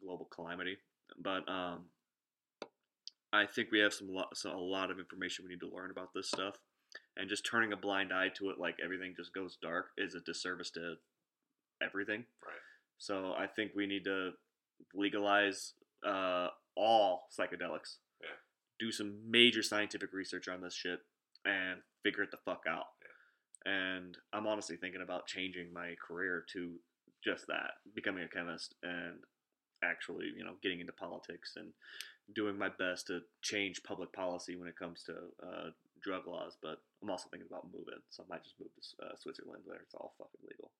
global 0.00 0.26
calamity. 0.26 0.78
But 1.22 1.48
um, 1.48 1.86
I 3.36 3.46
think 3.46 3.70
we 3.70 3.80
have 3.80 3.92
some, 3.92 4.08
lo- 4.08 4.30
a 4.44 4.56
lot 4.56 4.90
of 4.90 4.98
information 4.98 5.44
we 5.44 5.52
need 5.52 5.60
to 5.60 5.74
learn 5.74 5.90
about 5.90 6.10
this 6.14 6.28
stuff, 6.28 6.56
and 7.16 7.28
just 7.28 7.44
turning 7.44 7.72
a 7.72 7.76
blind 7.76 8.12
eye 8.12 8.30
to 8.36 8.50
it, 8.50 8.58
like 8.58 8.76
everything 8.82 9.14
just 9.16 9.34
goes 9.34 9.58
dark, 9.60 9.86
is 9.98 10.14
a 10.14 10.20
disservice 10.20 10.70
to 10.70 10.94
everything. 11.82 12.24
Right. 12.44 12.56
So 12.98 13.34
I 13.38 13.46
think 13.46 13.72
we 13.74 13.86
need 13.86 14.04
to 14.04 14.30
legalize 14.94 15.74
uh, 16.06 16.48
all 16.76 17.28
psychedelics. 17.38 17.96
Yeah. 18.22 18.36
Do 18.78 18.90
some 18.90 19.18
major 19.28 19.62
scientific 19.62 20.12
research 20.12 20.48
on 20.48 20.62
this 20.62 20.74
shit 20.74 21.00
and 21.44 21.80
figure 22.02 22.22
it 22.22 22.30
the 22.30 22.38
fuck 22.38 22.62
out. 22.68 22.86
Yeah. 23.02 23.72
And 23.72 24.16
I'm 24.32 24.46
honestly 24.46 24.76
thinking 24.76 25.02
about 25.02 25.26
changing 25.26 25.72
my 25.72 25.94
career 26.06 26.44
to 26.52 26.76
just 27.24 27.46
that, 27.48 27.72
becoming 27.94 28.24
a 28.24 28.28
chemist 28.28 28.74
and 28.82 29.18
actually, 29.82 30.32
you 30.36 30.44
know, 30.44 30.54
getting 30.62 30.80
into 30.80 30.92
politics 30.92 31.54
and 31.56 31.72
doing 32.34 32.58
my 32.58 32.68
best 32.68 33.06
to 33.06 33.20
change 33.42 33.82
public 33.82 34.12
policy 34.12 34.56
when 34.56 34.68
it 34.68 34.78
comes 34.78 35.02
to 35.04 35.12
uh, 35.42 35.70
drug 36.02 36.26
laws. 36.26 36.56
But 36.60 36.82
I'm 37.02 37.10
also 37.10 37.28
thinking 37.30 37.48
about 37.48 37.66
moving, 37.72 38.00
so 38.10 38.24
I 38.24 38.26
might 38.34 38.44
just 38.44 38.58
move 38.58 38.70
to 38.74 38.82
uh, 39.06 39.14
Switzerland 39.16 39.62
where 39.64 39.78
it's 39.78 39.94
all 39.94 40.14
fucking 40.18 40.42
legal. 40.48 40.70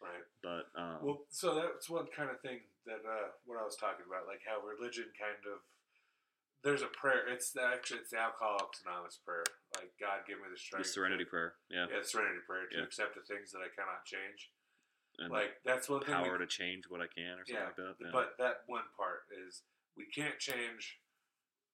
Right. 0.00 0.24
But 0.42 0.68
um, 0.80 0.98
Well, 1.02 1.18
so 1.30 1.54
that's 1.54 1.88
one 1.88 2.06
kind 2.14 2.30
of 2.30 2.40
thing 2.40 2.60
that 2.86 3.04
uh, 3.04 3.36
what 3.44 3.60
I 3.60 3.64
was 3.64 3.76
talking 3.76 4.04
about, 4.08 4.26
like 4.26 4.40
how 4.44 4.60
religion 4.64 5.12
kind 5.16 5.40
of 5.48 5.60
there's 6.60 6.84
a 6.84 6.92
prayer. 6.92 7.24
It's 7.28 7.52
the, 7.56 7.64
actually 7.64 8.04
it's 8.04 8.12
the 8.12 8.20
Alcoholics 8.20 8.84
Anonymous 8.84 9.16
prayer. 9.16 9.44
Like 9.76 9.96
God, 9.96 10.28
give 10.28 10.36
me 10.38 10.52
the 10.52 10.60
strength. 10.60 10.84
the. 10.84 10.92
Serenity 10.92 11.24
to, 11.24 11.30
prayer, 11.30 11.56
yeah, 11.72 11.88
Yeah, 11.88 12.04
the 12.04 12.08
Serenity 12.08 12.44
prayer 12.44 12.68
to 12.68 12.76
Yeah. 12.76 12.84
accept 12.84 13.16
the 13.16 13.24
things 13.24 13.52
that 13.52 13.64
I 13.64 13.72
cannot 13.72 14.04
change. 14.04 14.52
And 15.18 15.30
Like 15.32 15.58
that's 15.64 15.88
one 15.88 16.00
thing. 16.04 16.16
we- 16.16 16.28
power 16.28 16.38
to 16.38 16.46
change 16.46 16.84
what 16.88 17.00
I 17.00 17.06
can 17.08 17.38
or 17.38 17.44
something 17.44 17.56
yeah, 17.56 17.66
like 17.66 17.98
that. 17.98 18.12
But 18.12 18.28
that 18.38 18.62
one 18.66 18.86
part 18.96 19.26
is 19.46 19.62
we 19.96 20.06
can't 20.06 20.38
change 20.38 20.98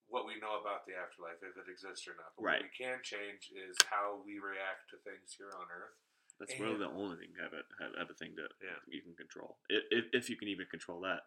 what 0.08 0.24
we 0.26 0.38
know 0.38 0.60
about 0.62 0.86
the 0.86 0.94
afterlife 0.94 1.42
if 1.42 1.58
it 1.58 1.66
exists 1.70 2.06
or 2.06 2.14
not. 2.14 2.30
But 2.38 2.42
Right. 2.44 2.62
What 2.62 2.70
we 2.70 2.78
can 2.78 3.02
change 3.02 3.50
is 3.50 3.74
how 3.90 4.22
we 4.24 4.38
react 4.38 4.90
to 4.94 4.96
things 5.02 5.34
here 5.36 5.50
on 5.50 5.66
Earth. 5.70 5.98
That's 6.38 6.58
really 6.60 6.76
the 6.78 6.86
only 6.92 7.16
thing 7.16 7.32
have 7.40 7.54
it 7.54 7.64
have, 7.80 7.96
have 7.96 8.10
a 8.10 8.14
thing 8.14 8.34
that 8.36 8.52
Yeah. 8.62 8.76
you 8.86 9.00
can 9.02 9.14
control. 9.16 9.58
If, 9.68 10.04
if 10.12 10.30
you 10.30 10.36
can 10.36 10.48
even 10.48 10.66
control 10.70 11.00
that. 11.02 11.26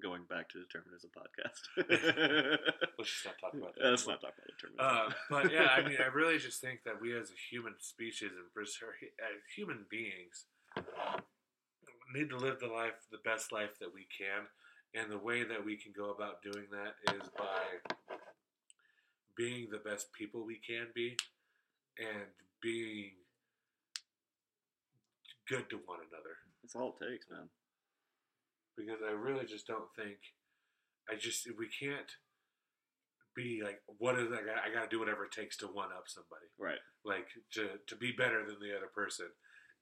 Going 0.00 0.22
back 0.30 0.48
to 0.50 0.58
the 0.62 0.64
determinism 0.70 1.10
podcast. 1.10 1.58
Let's 2.98 3.10
just 3.10 3.26
not 3.26 3.34
talk 3.42 3.52
about 3.54 3.74
that. 3.74 3.82
Let's 3.90 4.06
anymore. 4.06 4.14
not 4.14 4.20
talk 4.22 4.34
about 4.38 4.46
determinism. 4.54 4.78
Uh, 4.78 5.10
but 5.28 5.50
yeah, 5.50 5.74
I 5.74 5.82
mean, 5.82 5.98
I 5.98 6.06
really 6.14 6.38
just 6.38 6.60
think 6.60 6.84
that 6.84 7.00
we 7.02 7.18
as 7.18 7.30
a 7.30 7.38
human 7.50 7.74
species 7.80 8.30
and 8.30 8.46
as 8.46 9.42
human 9.56 9.86
beings 9.90 10.46
need 12.14 12.30
to 12.30 12.36
live 12.36 12.58
the 12.60 12.68
life, 12.68 13.06
the 13.10 13.22
best 13.24 13.52
life 13.52 13.78
that 13.80 13.92
we 13.92 14.06
can, 14.16 14.46
and 14.94 15.10
the 15.10 15.18
way 15.18 15.44
that 15.44 15.64
we 15.64 15.76
can 15.76 15.92
go 15.96 16.10
about 16.10 16.42
doing 16.42 16.66
that 16.70 17.14
is 17.14 17.28
by 17.36 18.16
being 19.36 19.68
the 19.70 19.78
best 19.78 20.12
people 20.12 20.44
we 20.44 20.60
can 20.66 20.86
be, 20.94 21.16
and 21.98 22.26
being 22.62 23.12
good 25.48 25.68
to 25.70 25.76
one 25.86 25.98
another. 26.10 26.36
That's 26.62 26.74
all 26.74 26.96
it 27.00 27.04
takes, 27.04 27.26
man. 27.30 27.48
Because 28.76 29.00
I 29.06 29.12
really 29.12 29.46
just 29.46 29.66
don't 29.66 29.90
think, 29.96 30.18
I 31.10 31.16
just 31.16 31.48
we 31.58 31.68
can't 31.68 32.10
be 33.34 33.60
like, 33.62 33.80
what 33.98 34.18
is 34.18 34.28
I 34.32 34.42
got? 34.42 34.64
I 34.66 34.74
got 34.74 34.90
to 34.90 34.94
do 34.94 34.98
whatever 34.98 35.24
it 35.24 35.32
takes 35.32 35.56
to 35.58 35.66
one 35.66 35.90
up 35.94 36.04
somebody. 36.06 36.46
Right. 36.58 36.82
like 37.04 37.28
to 37.54 37.78
to 37.86 37.96
be 37.96 38.12
better 38.12 38.44
than 38.44 38.58
the 38.60 38.76
other 38.76 38.90
person 38.92 39.26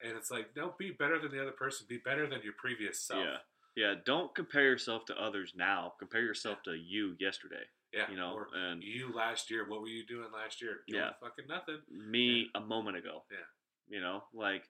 and 0.03 0.17
it's 0.17 0.31
like 0.31 0.55
don't 0.55 0.77
be 0.79 0.91
better 0.91 1.19
than 1.19 1.31
the 1.31 1.41
other 1.41 1.53
person 1.53 1.87
be 1.89 1.99
better 2.05 2.27
than 2.29 2.41
your 2.43 2.55
previous 2.59 3.01
self 3.01 3.25
Yeah. 3.25 3.37
Yeah. 3.77 3.95
Don't 4.05 4.35
compare 4.35 4.65
yourself 4.65 5.05
to 5.07 5.23
others 5.23 5.53
now. 5.57 5.93
Compare 5.99 6.23
yourself 6.23 6.63
to 6.65 6.73
you 6.75 7.15
yesterday. 7.21 7.65
yeah 7.93 8.11
You 8.11 8.17
know, 8.17 8.33
or 8.35 8.49
and 8.55 8.83
you 8.83 9.13
last 9.15 9.51
year 9.51 9.69
what 9.69 9.81
were 9.81 9.89
you 9.89 10.05
doing 10.07 10.29
last 10.33 10.61
year 10.63 10.79
doing 10.89 11.03
Yeah. 11.03 11.11
fucking 11.21 11.47
nothing 11.49 11.81
me 11.91 12.49
a 12.55 12.61
moment 12.61 12.97
ago. 12.97 13.23
Yeah. 13.31 13.39
You 13.97 14.01
know, 14.01 14.25
like 14.35 14.65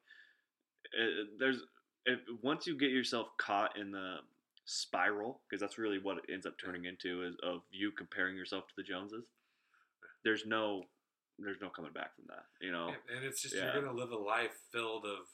it, 0.92 1.28
there's 1.38 1.58
if, 2.04 2.20
once 2.42 2.66
you 2.66 2.76
get 2.78 2.90
yourself 2.90 3.28
caught 3.38 3.76
in 3.78 3.90
the 3.90 4.16
spiral, 4.64 5.40
because 5.48 5.60
that's 5.60 5.78
really 5.78 5.98
what 5.98 6.18
it 6.18 6.24
ends 6.32 6.46
up 6.46 6.54
turning 6.62 6.84
into 6.84 7.22
is 7.24 7.36
of 7.42 7.62
you 7.70 7.90
comparing 7.92 8.36
yourself 8.36 8.66
to 8.68 8.74
the 8.76 8.82
Joneses. 8.82 9.26
There's 10.24 10.44
no, 10.46 10.84
there's 11.38 11.60
no 11.60 11.68
coming 11.70 11.92
back 11.92 12.14
from 12.16 12.24
that. 12.28 12.44
You 12.60 12.72
know. 12.72 12.88
and, 12.88 13.16
and 13.16 13.24
it's 13.24 13.42
just 13.42 13.54
Yeah. 13.54 13.72
you're 13.72 13.82
gonna 13.82 13.96
live 13.96 14.10
a 14.12 14.16
life 14.16 14.56
filled 14.72 15.04
of 15.06 15.26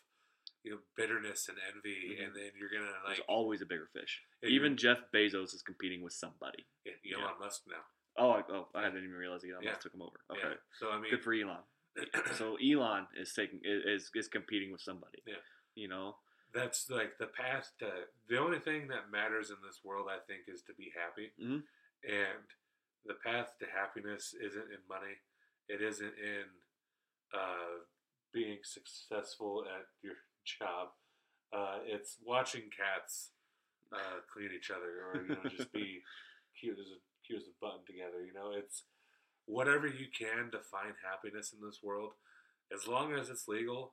you 0.64 0.70
know 0.72 0.78
bitterness 0.96 1.48
and 1.48 1.58
envy 1.74 2.16
Mhm. 2.18 2.26
and 2.26 2.36
then 2.36 2.50
you're 2.56 2.70
gonna 2.70 2.92
There's 3.06 3.18
like 3.18 3.26
always 3.28 3.62
a 3.62 3.66
bigger 3.66 3.86
fish. 3.92 4.22
Even 4.42 4.76
Jeff 4.76 4.98
Bezos 5.12 5.54
is 5.54 5.62
competing 5.62 6.02
with 6.02 6.12
somebody. 6.12 6.66
yeah, 6.84 7.16
Elon 7.18 7.38
Musk 7.40 7.62
now 7.66 7.84
Oh, 8.16 8.30
I, 8.32 8.42
oh, 8.50 8.68
I 8.74 8.82
didn't 8.84 9.04
even 9.04 9.16
realize 9.16 9.42
Elon 9.44 9.62
Yeah. 9.62 9.70
Musk 9.70 9.82
took 9.82 9.94
him 9.94 10.02
over. 10.02 10.20
Okay, 10.30 10.40
yeah 10.50 10.54
so 10.78 10.90
I 10.90 11.00
mean 11.00 11.10
good 11.10 11.22
for 11.24 11.32
Elon. 11.34 11.62
So 12.34 12.56
Elon 12.56 13.06
is 13.16 13.32
taking 13.34 13.60
is 13.64 14.10
is 14.14 14.28
competing 14.28 14.70
with 14.72 14.80
somebody. 14.82 15.22
Yeah. 15.26 15.36
You 15.74 15.88
know. 15.88 16.18
that's 16.54 16.90
like 16.90 17.16
the 17.18 17.28
path 17.28 17.72
to 17.78 17.90
the 18.28 18.36
only 18.38 18.58
thing 18.60 18.86
that 18.88 19.10
matters 19.10 19.48
in 19.50 19.56
this 19.66 19.80
world 19.82 20.06
i 20.10 20.18
think 20.28 20.42
is 20.48 20.60
to 20.62 20.74
be 20.74 20.92
happy 20.94 21.32
Mhm. 21.40 21.64
and 22.04 22.44
the 23.06 23.14
path 23.14 23.56
to 23.58 23.66
happiness 23.66 24.34
isn't 24.34 24.70
in 24.70 24.86
money 24.86 25.16
it 25.72 25.80
isn't 25.82 26.14
in 26.20 26.44
uh, 27.34 27.80
being 28.32 28.58
successful 28.62 29.64
at 29.68 29.86
your 30.02 30.16
job 30.58 30.88
uh, 31.52 31.78
it's 31.86 32.16
watching 32.24 32.62
cats 32.74 33.30
uh, 33.92 34.20
clean 34.32 34.50
each 34.56 34.70
other 34.70 35.04
or 35.06 35.22
you 35.22 35.28
know 35.36 35.48
just 35.48 35.72
be 35.72 36.00
cute 36.60 36.78
as 36.78 36.86
a 36.92 36.98
cute 37.26 37.40
as 37.40 37.48
a 37.48 37.56
button 37.60 37.84
together 37.86 38.24
you 38.24 38.32
know 38.32 38.50
it's 38.56 38.84
whatever 39.46 39.86
you 39.86 40.06
can 40.16 40.50
to 40.50 40.58
find 40.70 40.94
happiness 41.02 41.52
in 41.52 41.64
this 41.64 41.80
world 41.82 42.12
as 42.74 42.86
long 42.88 43.12
as 43.12 43.28
it's 43.28 43.48
legal 43.48 43.92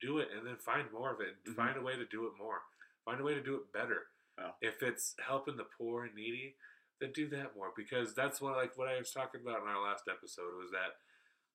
do 0.00 0.18
it 0.18 0.28
and 0.36 0.46
then 0.46 0.56
find 0.56 0.86
more 0.92 1.12
of 1.12 1.20
it 1.20 1.36
Mhm. 1.48 1.54
find 1.56 1.76
a 1.76 1.82
way 1.82 1.96
to 1.96 2.06
do 2.06 2.26
it 2.26 2.32
more 2.38 2.60
find 3.04 3.20
a 3.20 3.24
way 3.24 3.34
to 3.34 3.42
do 3.42 3.56
it 3.56 3.72
better 3.72 4.08
Yeah. 4.38 4.52
if 4.60 4.82
it's 4.82 5.14
helping 5.24 5.56
the 5.56 5.68
poor 5.78 6.04
and 6.04 6.14
needy 6.14 6.56
then 7.00 7.12
do 7.12 7.28
that 7.30 7.54
more 7.56 7.72
because 7.76 8.14
that's 8.14 8.40
what 8.40 8.56
like 8.56 8.76
what 8.78 8.88
i 8.88 8.96
was 8.98 9.12
talking 9.12 9.40
about 9.42 9.62
in 9.62 9.68
our 9.68 9.82
last 9.82 10.04
episode 10.10 10.56
was 10.58 10.70
that 10.72 10.96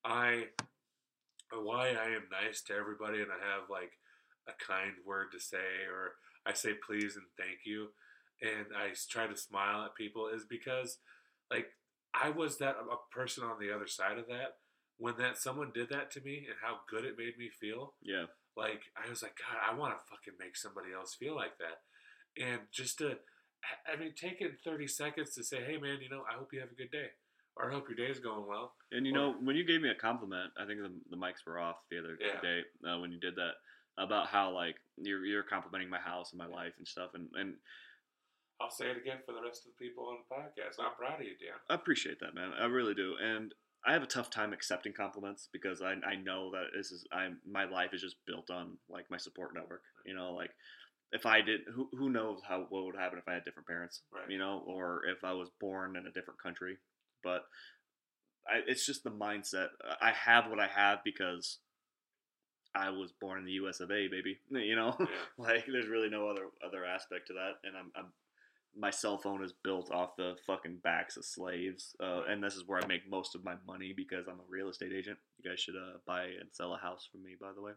i 0.05 0.43
why 1.51 1.89
i 1.89 2.05
am 2.15 2.23
nice 2.31 2.61
to 2.61 2.73
everybody 2.73 3.21
and 3.21 3.31
i 3.31 3.39
have 3.53 3.69
like 3.69 3.93
a 4.47 4.53
kind 4.63 4.93
word 5.05 5.27
to 5.31 5.39
say 5.39 5.85
or 5.91 6.13
i 6.45 6.53
say 6.53 6.71
please 6.85 7.15
and 7.15 7.25
thank 7.37 7.59
you 7.65 7.87
and 8.41 8.67
I 8.73 8.93
try 9.09 9.27
to 9.27 9.35
smile 9.35 9.83
at 9.83 9.95
people 9.95 10.29
is 10.29 10.45
because 10.49 10.99
like 11.51 11.67
i 12.13 12.29
was 12.29 12.57
that 12.59 12.77
a 12.79 13.13
person 13.13 13.43
on 13.43 13.59
the 13.59 13.75
other 13.75 13.87
side 13.87 14.17
of 14.17 14.27
that. 14.27 14.55
When 14.97 15.15
that 15.17 15.37
someone 15.37 15.71
did 15.73 15.89
that 15.89 16.09
to 16.11 16.21
me 16.21 16.45
and 16.47 16.55
how 16.61 16.79
good 16.89 17.03
it 17.05 17.17
made 17.17 17.37
me 17.37 17.49
feel 17.49 17.95
Yeah. 18.01 18.25
like 18.55 18.81
I 18.95 19.09
was 19.09 19.21
like, 19.23 19.35
God, 19.39 19.59
I 19.59 19.73
want 19.77 19.93
to 19.97 20.05
fucking 20.09 20.35
make 20.39 20.55
somebody 20.57 20.91
else 20.95 21.15
feel 21.15 21.35
like 21.35 21.57
that, 21.59 21.83
and 22.41 22.61
just 22.71 22.97
to, 22.99 23.17
I- 23.91 23.95
mean, 23.97 24.13
taking 24.15 24.55
thirty 24.63 24.87
seconds 24.87 25.33
to 25.35 25.43
say, 25.43 25.63
hey 25.63 25.77
man, 25.77 25.99
you 26.01 26.09
know, 26.09 26.23
I 26.29 26.35
hope 26.37 26.51
you 26.53 26.59
have 26.61 26.71
a 26.71 26.75
good 26.75 26.91
day, 26.91 27.11
I 27.61 27.69
hope 27.69 27.89
your 27.89 27.95
day 27.97 28.09
is 28.11 28.19
going 28.19 28.47
well. 28.47 28.73
And 28.91 29.05
you 29.05 29.11
Or- 29.13 29.15
know, 29.15 29.33
when 29.41 29.55
you 29.55 29.63
gave 29.65 29.81
me 29.81 29.89
a 29.89 29.95
compliment, 29.95 30.51
I 30.57 30.65
think 30.65 30.79
the, 30.81 30.93
the 31.09 31.17
mics 31.17 31.45
were 31.45 31.59
off 31.59 31.77
the 31.89 31.99
other 31.99 32.17
Yeah. 32.19 32.39
day 32.41 32.63
uh, 32.87 32.99
when 32.99 33.11
you 33.11 33.19
did 33.19 33.35
that 33.35 33.55
about 33.97 34.27
how 34.27 34.51
like 34.51 34.77
you're 34.97 35.25
you're 35.25 35.43
complimenting 35.43 35.89
my 35.89 35.99
house 35.99 36.31
and 36.31 36.37
my 36.39 36.45
life 36.47 36.73
and 36.77 36.87
stuff, 36.87 37.11
and 37.13 37.29
and 37.35 37.55
I'll 38.61 38.69
say 38.69 38.89
it 38.91 38.97
again 38.97 39.19
for 39.25 39.33
the 39.33 39.41
rest 39.41 39.65
of 39.65 39.71
the 39.71 39.85
people 39.85 40.07
on 40.07 40.17
the 40.27 40.35
podcast. 40.35 40.79
I'm 40.79 40.93
proud 40.95 41.21
of 41.21 41.25
you, 41.25 41.37
Dan. 41.37 41.55
I 41.69 41.75
appreciate 41.75 42.19
that, 42.19 42.33
man. 42.35 42.51
I 42.59 42.65
really 42.65 42.93
do. 42.93 43.15
And 43.21 43.53
I 43.85 43.93
have 43.93 44.03
a 44.03 44.07
tough 44.07 44.29
time 44.29 44.51
accepting 44.51 44.91
compliments 44.91 45.47
because 45.53 45.81
I, 45.81 45.93
I 46.05 46.15
know 46.15 46.51
that 46.51 46.65
this 46.75 46.91
is 46.91 47.05
I'm 47.11 47.39
my 47.49 47.63
life 47.65 47.93
is 47.93 48.01
just 48.01 48.17
built 48.25 48.49
on 48.49 48.77
like 48.89 49.09
my 49.09 49.17
support 49.17 49.53
network. 49.53 49.83
You 50.05 50.13
know, 50.15 50.33
like 50.33 50.51
if 51.11 51.25
I 51.25 51.41
did, 51.41 51.61
who, 51.73 51.89
who 51.93 52.09
knows 52.09 52.41
how 52.47 52.67
what 52.69 52.85
would 52.85 52.95
happen 52.97 53.17
if 53.17 53.27
I 53.27 53.33
had 53.33 53.45
different 53.45 53.67
parents, 53.67 54.01
Right. 54.13 54.29
you 54.29 54.37
know, 54.37 54.63
or 54.67 55.05
if 55.05 55.23
I 55.23 55.31
was 55.33 55.49
born 55.59 55.95
in 55.95 56.05
a 56.07 56.11
different 56.11 56.41
country. 56.41 56.77
But 57.23 57.45
I, 58.47 58.61
it's 58.67 58.85
just 58.85 59.03
the 59.03 59.11
mindset. 59.11 59.67
I 60.01 60.11
have 60.11 60.49
what 60.49 60.59
I 60.59 60.67
have 60.67 60.99
because 61.03 61.59
I 62.75 62.89
was 62.89 63.11
born 63.11 63.39
in 63.39 63.45
the 63.45 63.53
U.S. 63.53 63.79
of 63.79 63.91
A. 63.91 64.07
Baby, 64.07 64.39
you 64.51 64.75
know. 64.75 64.95
Yeah. 64.99 65.05
like 65.37 65.65
there's 65.71 65.87
really 65.87 66.09
no 66.09 66.29
other 66.29 66.47
other 66.65 66.85
aspect 66.85 67.27
to 67.27 67.33
that 67.33 67.67
and 67.67 67.75
i'm, 67.77 67.91
I'm 67.95 68.11
my 68.77 68.91
cell 68.91 69.17
phone 69.17 69.43
is 69.43 69.53
built 69.63 69.91
off 69.91 70.15
the 70.15 70.35
fucking 70.45 70.77
backs 70.83 71.17
of 71.17 71.25
slaves 71.25 71.95
uh, 72.01 72.21
and 72.29 72.43
this 72.43 72.55
is 72.55 72.63
where 72.67 72.81
i 72.81 72.85
make 72.87 73.09
most 73.09 73.35
of 73.35 73.43
my 73.43 73.55
money 73.67 73.93
because 73.95 74.27
i'm 74.27 74.39
a 74.39 74.49
real 74.49 74.69
estate 74.69 74.93
agent 74.95 75.17
you 75.37 75.49
guys 75.49 75.59
should 75.59 75.75
uh, 75.75 75.97
buy 76.05 76.23
and 76.23 76.49
sell 76.51 76.73
a 76.73 76.77
house 76.77 77.07
from 77.11 77.23
me 77.23 77.35
by 77.39 77.51
the 77.53 77.61
way 77.61 77.71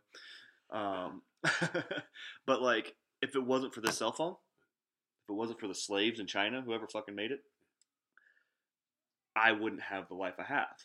um, 0.71 1.23
but 2.47 2.63
like 2.63 2.95
if 3.21 3.35
it 3.35 3.45
wasn't 3.45 3.75
for 3.75 3.81
this 3.81 3.99
cell 3.99 4.13
phone 4.13 4.35
if 5.25 5.31
it 5.31 5.35
wasn't 5.35 5.59
for 5.59 5.69
the 5.69 5.75
slaves 5.75 6.21
in 6.21 6.27
china 6.27 6.63
whoever 6.65 6.87
fucking 6.87 7.15
made 7.15 7.31
it 7.31 7.41
i 9.37 9.53
wouldn't 9.53 9.83
have 9.83 10.09
the 10.09 10.15
life 10.15 10.35
i 10.39 10.45
have. 10.45 10.77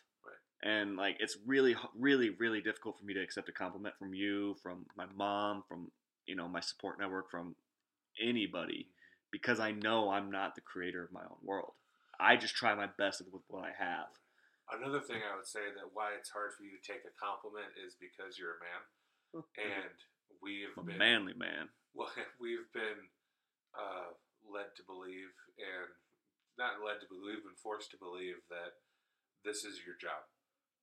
And 0.63 0.97
like 0.97 1.17
it's 1.19 1.37
really 1.45 1.75
really 1.97 2.31
really 2.31 2.61
difficult 2.61 2.97
for 2.97 3.05
me 3.05 3.13
to 3.13 3.21
accept 3.21 3.49
a 3.49 3.51
compliment 3.51 3.95
from 3.99 4.13
you 4.13 4.55
from 4.63 4.85
my 4.95 5.05
mom 5.15 5.63
from 5.67 5.91
you 6.25 6.35
know 6.35 6.47
my 6.47 6.61
support 6.61 6.99
network 6.99 7.29
from 7.29 7.55
anybody 8.21 8.87
because 9.31 9.59
i 9.59 9.71
know 9.71 10.09
i'm 10.09 10.31
not 10.31 10.55
the 10.55 10.61
creator 10.61 11.03
of 11.03 11.11
my 11.11 11.21
own 11.21 11.37
world. 11.43 11.73
I 12.19 12.35
just 12.35 12.55
try 12.55 12.73
my 12.73 12.87
best 12.97 13.21
with 13.31 13.43
what 13.47 13.63
i 13.63 13.71
have. 13.77 14.09
Another 14.73 14.99
thing 14.99 15.21
I 15.23 15.35
would 15.37 15.47
say 15.47 15.63
that 15.77 15.93
why 15.93 16.11
it's 16.19 16.33
hard 16.33 16.51
for 16.57 16.63
you 16.63 16.75
to 16.75 16.83
take 16.83 17.05
a 17.07 17.13
compliment 17.15 17.71
is 17.79 17.95
because 17.95 18.35
you're 18.35 18.59
a 18.59 18.65
man, 18.65 18.81
and 19.63 19.95
we've 20.41 20.75
a 20.75 20.83
been 20.83 20.97
manly 20.97 21.33
man. 21.37 21.69
Well, 21.97 22.13
we've 22.37 22.69
been 22.77 23.09
uh, 23.73 24.13
led 24.45 24.69
to 24.77 24.83
believe, 24.85 25.33
and 25.57 25.89
not 26.57 26.83
led 26.83 26.99
to 27.01 27.09
believe, 27.09 27.45
and 27.45 27.57
forced 27.57 27.93
to 27.93 28.01
believe 28.01 28.41
that 28.49 28.81
this 29.45 29.63
is 29.63 29.85
your 29.85 29.95
job. 29.97 30.25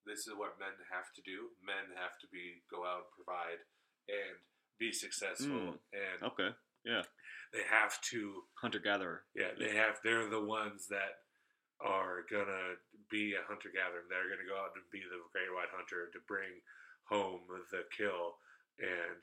This 0.06 0.26
is 0.26 0.34
what 0.36 0.60
men 0.60 0.74
have 0.88 1.10
to 1.18 1.22
do. 1.22 1.52
Men 1.60 1.92
have 1.98 2.16
to 2.22 2.28
be 2.30 2.64
go 2.70 2.86
out 2.86 3.10
and 3.10 3.16
provide 3.18 3.60
and 4.08 4.36
be 4.78 4.90
successful, 4.90 5.78
hmm. 5.78 5.94
and 5.94 6.18
okay 6.34 6.52
yeah, 6.84 7.02
they 7.52 7.64
have 7.64 8.00
to. 8.12 8.44
hunter-gatherer 8.60 9.24
Yeah, 9.34 9.56
they 9.58 9.74
have. 9.76 9.98
They're 10.04 10.28
the 10.28 10.44
ones 10.44 10.86
that 10.92 11.24
are 11.80 12.28
gonna 12.30 12.76
be 13.10 13.32
a 13.34 13.42
hunter 13.48 13.72
gatherer. 13.72 14.04
They're 14.08 14.28
gonna 14.28 14.48
go 14.48 14.60
out 14.60 14.76
and 14.76 14.84
be 14.92 15.00
the 15.00 15.20
great 15.32 15.48
white 15.48 15.72
hunter 15.72 16.12
to 16.12 16.20
bring 16.28 16.60
home 17.08 17.48
the 17.72 17.84
kill 17.96 18.40
and 18.78 19.20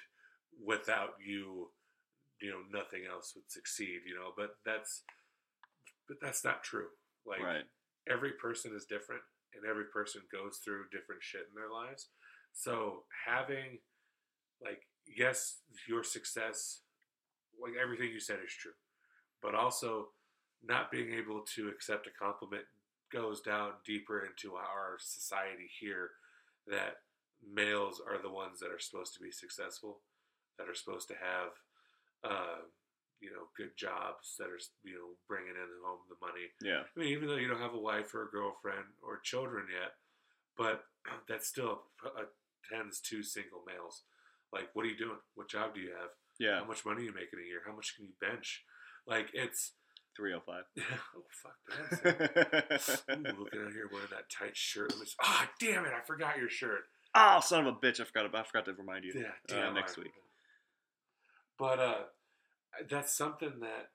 without 0.62 1.18
you, 1.18 1.70
you 2.42 2.50
know, 2.50 2.62
nothing 2.70 3.06
else 3.10 3.34
would 3.38 3.50
succeed. 3.50 4.02
You 4.10 4.18
know, 4.18 4.34
but 4.36 4.58
that's 4.66 5.06
but 6.12 6.20
that's 6.22 6.44
not 6.44 6.62
true. 6.62 6.88
Like 7.26 7.42
right. 7.42 7.64
every 8.12 8.32
person 8.34 8.74
is 8.76 8.84
different, 8.84 9.22
and 9.56 9.64
every 9.66 9.86
person 9.86 10.22
goes 10.30 10.60
through 10.64 10.92
different 10.92 11.24
shit 11.24 11.48
in 11.48 11.56
their 11.56 11.72
lives. 11.72 12.10
So 12.52 13.04
having 13.26 13.80
like 14.62 14.82
yes, 15.08 15.60
your 15.88 16.04
success, 16.04 16.82
like 17.62 17.74
everything 17.82 18.10
you 18.10 18.20
said 18.20 18.40
is 18.46 18.52
true, 18.54 18.76
but 19.42 19.56
also 19.56 20.08
not 20.62 20.92
being 20.92 21.14
able 21.14 21.46
to 21.56 21.70
accept 21.70 22.08
a 22.08 22.12
compliment 22.12 22.66
goes 23.12 23.40
down 23.40 23.72
deeper 23.86 24.26
into 24.26 24.56
our 24.56 24.98
society 25.00 25.70
here 25.80 26.10
that 26.68 26.98
males 27.54 28.02
are 28.06 28.22
the 28.22 28.30
ones 28.30 28.60
that 28.60 28.72
are 28.72 28.80
supposed 28.80 29.14
to 29.14 29.22
be 29.22 29.32
successful, 29.32 30.00
that 30.58 30.70
are 30.70 30.76
supposed 30.76 31.08
to 31.08 31.16
have, 31.16 32.32
uh, 32.32 32.62
you 33.22 33.30
know, 33.32 33.48
good 33.56 33.72
jobs, 33.78 34.36
that 34.40 34.50
are 34.50 34.60
you 34.84 34.96
know 34.96 35.10
bringing 35.28 35.54
in 35.56 35.70
home 35.86 36.00
the 36.10 36.18
money. 36.26 36.50
Yeah. 36.62 36.84
I 36.86 37.00
mean, 37.00 37.10
even 37.10 37.28
though 37.28 37.38
you 37.38 37.48
don't 37.48 37.62
have 37.62 37.74
a 37.74 37.80
wife 37.80 38.14
or 38.14 38.24
a 38.28 38.32
girlfriend 38.32 38.86
or 39.02 39.20
children 39.24 39.66
yet, 39.72 39.94
but 40.58 40.84
that 41.30 41.44
still 41.46 41.84
uh, 42.06 42.26
tends 42.72 43.00
to 43.02 43.24
single 43.24 43.64
males. 43.68 44.04
Like, 44.52 44.70
what 44.74 44.86
are 44.86 44.90
you 44.90 44.98
doing? 44.98 45.18
What 45.36 45.50
job 45.50 45.74
do 45.76 45.82
you 45.82 45.92
have? 45.92 46.10
Yeah. 46.40 46.60
How 46.60 46.66
much 46.66 46.84
money 46.86 47.02
are 47.04 47.06
you 47.06 47.14
making 47.14 47.40
a 47.40 47.48
year? 47.48 47.62
How 47.66 47.76
much 47.76 47.96
can 47.96 48.06
you 48.06 48.12
bench? 48.20 48.64
Like, 49.08 49.30
it's 49.34 49.74
305. 50.18 50.64
oh 51.16 51.24
fuck, 51.32 52.04
that. 52.04 53.02
Ooh, 53.12 53.40
looking 53.44 53.62
out 53.66 53.72
here 53.72 53.88
wearing 53.92 54.08
that 54.12 54.30
tight 54.30 54.58
shirt. 54.58 54.90
Let 54.92 55.00
me 55.00 55.06
just, 55.06 55.16
ah, 55.22 55.50
damn 55.60 55.86
it! 55.86 55.94
I 55.96 56.02
forgot 56.06 56.38
your 56.38 56.50
shirt. 56.50 56.82
oh, 57.16 57.40
son 57.42 57.66
of 57.66 57.76
a 57.76 57.78
bitch! 57.80 58.02
I 58.02 58.04
forgot. 58.04 58.34
I 58.36 58.44
forgot 58.44 58.66
to 58.66 58.74
remind 58.74 59.06
you. 59.06 59.14
Yeah, 59.16 59.56
Uh, 59.56 59.62
damn. 59.62 59.74
next 59.74 59.98
I- 59.98 60.02
week. 60.02 60.12
But 61.58 61.80
uh, 61.80 61.96
that's 62.90 63.16
something 63.16 63.60
that 63.62 63.90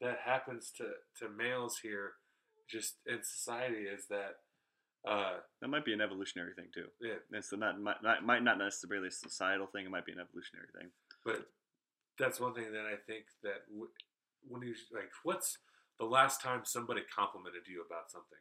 that 0.00 0.18
happens 0.24 0.72
to 0.78 0.84
to 1.18 1.28
males 1.34 1.78
here, 1.82 2.12
just 2.70 2.96
in 3.06 3.18
society, 3.22 3.84
is 3.84 4.06
that 4.08 4.36
uh, 5.06 5.38
That 5.60 5.68
might 5.68 5.84
be 5.84 5.92
an 5.92 6.00
evolutionary 6.00 6.54
thing 6.54 6.66
too. 6.74 6.86
yeah. 7.00 7.14
It's 7.32 7.52
not 7.52 7.80
might, 7.80 8.02
not 8.02 8.24
might 8.24 8.42
not 8.42 8.58
necessarily 8.58 9.08
a 9.08 9.10
societal 9.10 9.66
thing. 9.66 9.86
It 9.86 9.90
might 9.90 10.06
be 10.06 10.12
an 10.12 10.20
evolutionary 10.20 10.68
thing. 10.76 10.90
But 11.24 11.46
that's 12.18 12.40
one 12.40 12.54
thing 12.54 12.72
that 12.72 12.86
I 12.86 12.96
think 13.06 13.26
that 13.42 13.66
w- 13.68 13.90
when 14.46 14.62
you 14.62 14.74
like, 14.92 15.10
what's 15.22 15.58
the 15.98 16.06
last 16.06 16.42
time 16.42 16.62
somebody 16.64 17.02
complimented 17.14 17.62
you 17.68 17.84
about 17.86 18.10
something? 18.10 18.38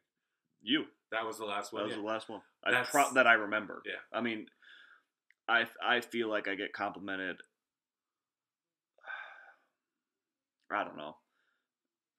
You. 0.61 0.85
That 1.11 1.25
was 1.25 1.37
the 1.37 1.45
last 1.45 1.71
one. 1.73 1.81
That 1.81 1.87
was 1.87 1.95
yeah. 1.95 2.01
the 2.01 2.07
last 2.07 2.29
one. 2.29 2.41
I 2.65 2.83
pro- 2.83 3.13
that 3.13 3.27
I 3.27 3.33
remember. 3.33 3.81
Yeah. 3.85 4.01
I 4.11 4.21
mean, 4.21 4.47
I 5.47 5.65
I 5.83 6.01
feel 6.01 6.29
like 6.29 6.47
I 6.47 6.55
get 6.55 6.73
complimented. 6.73 7.37
I 10.71 10.83
don't 10.83 10.97
know. 10.97 11.15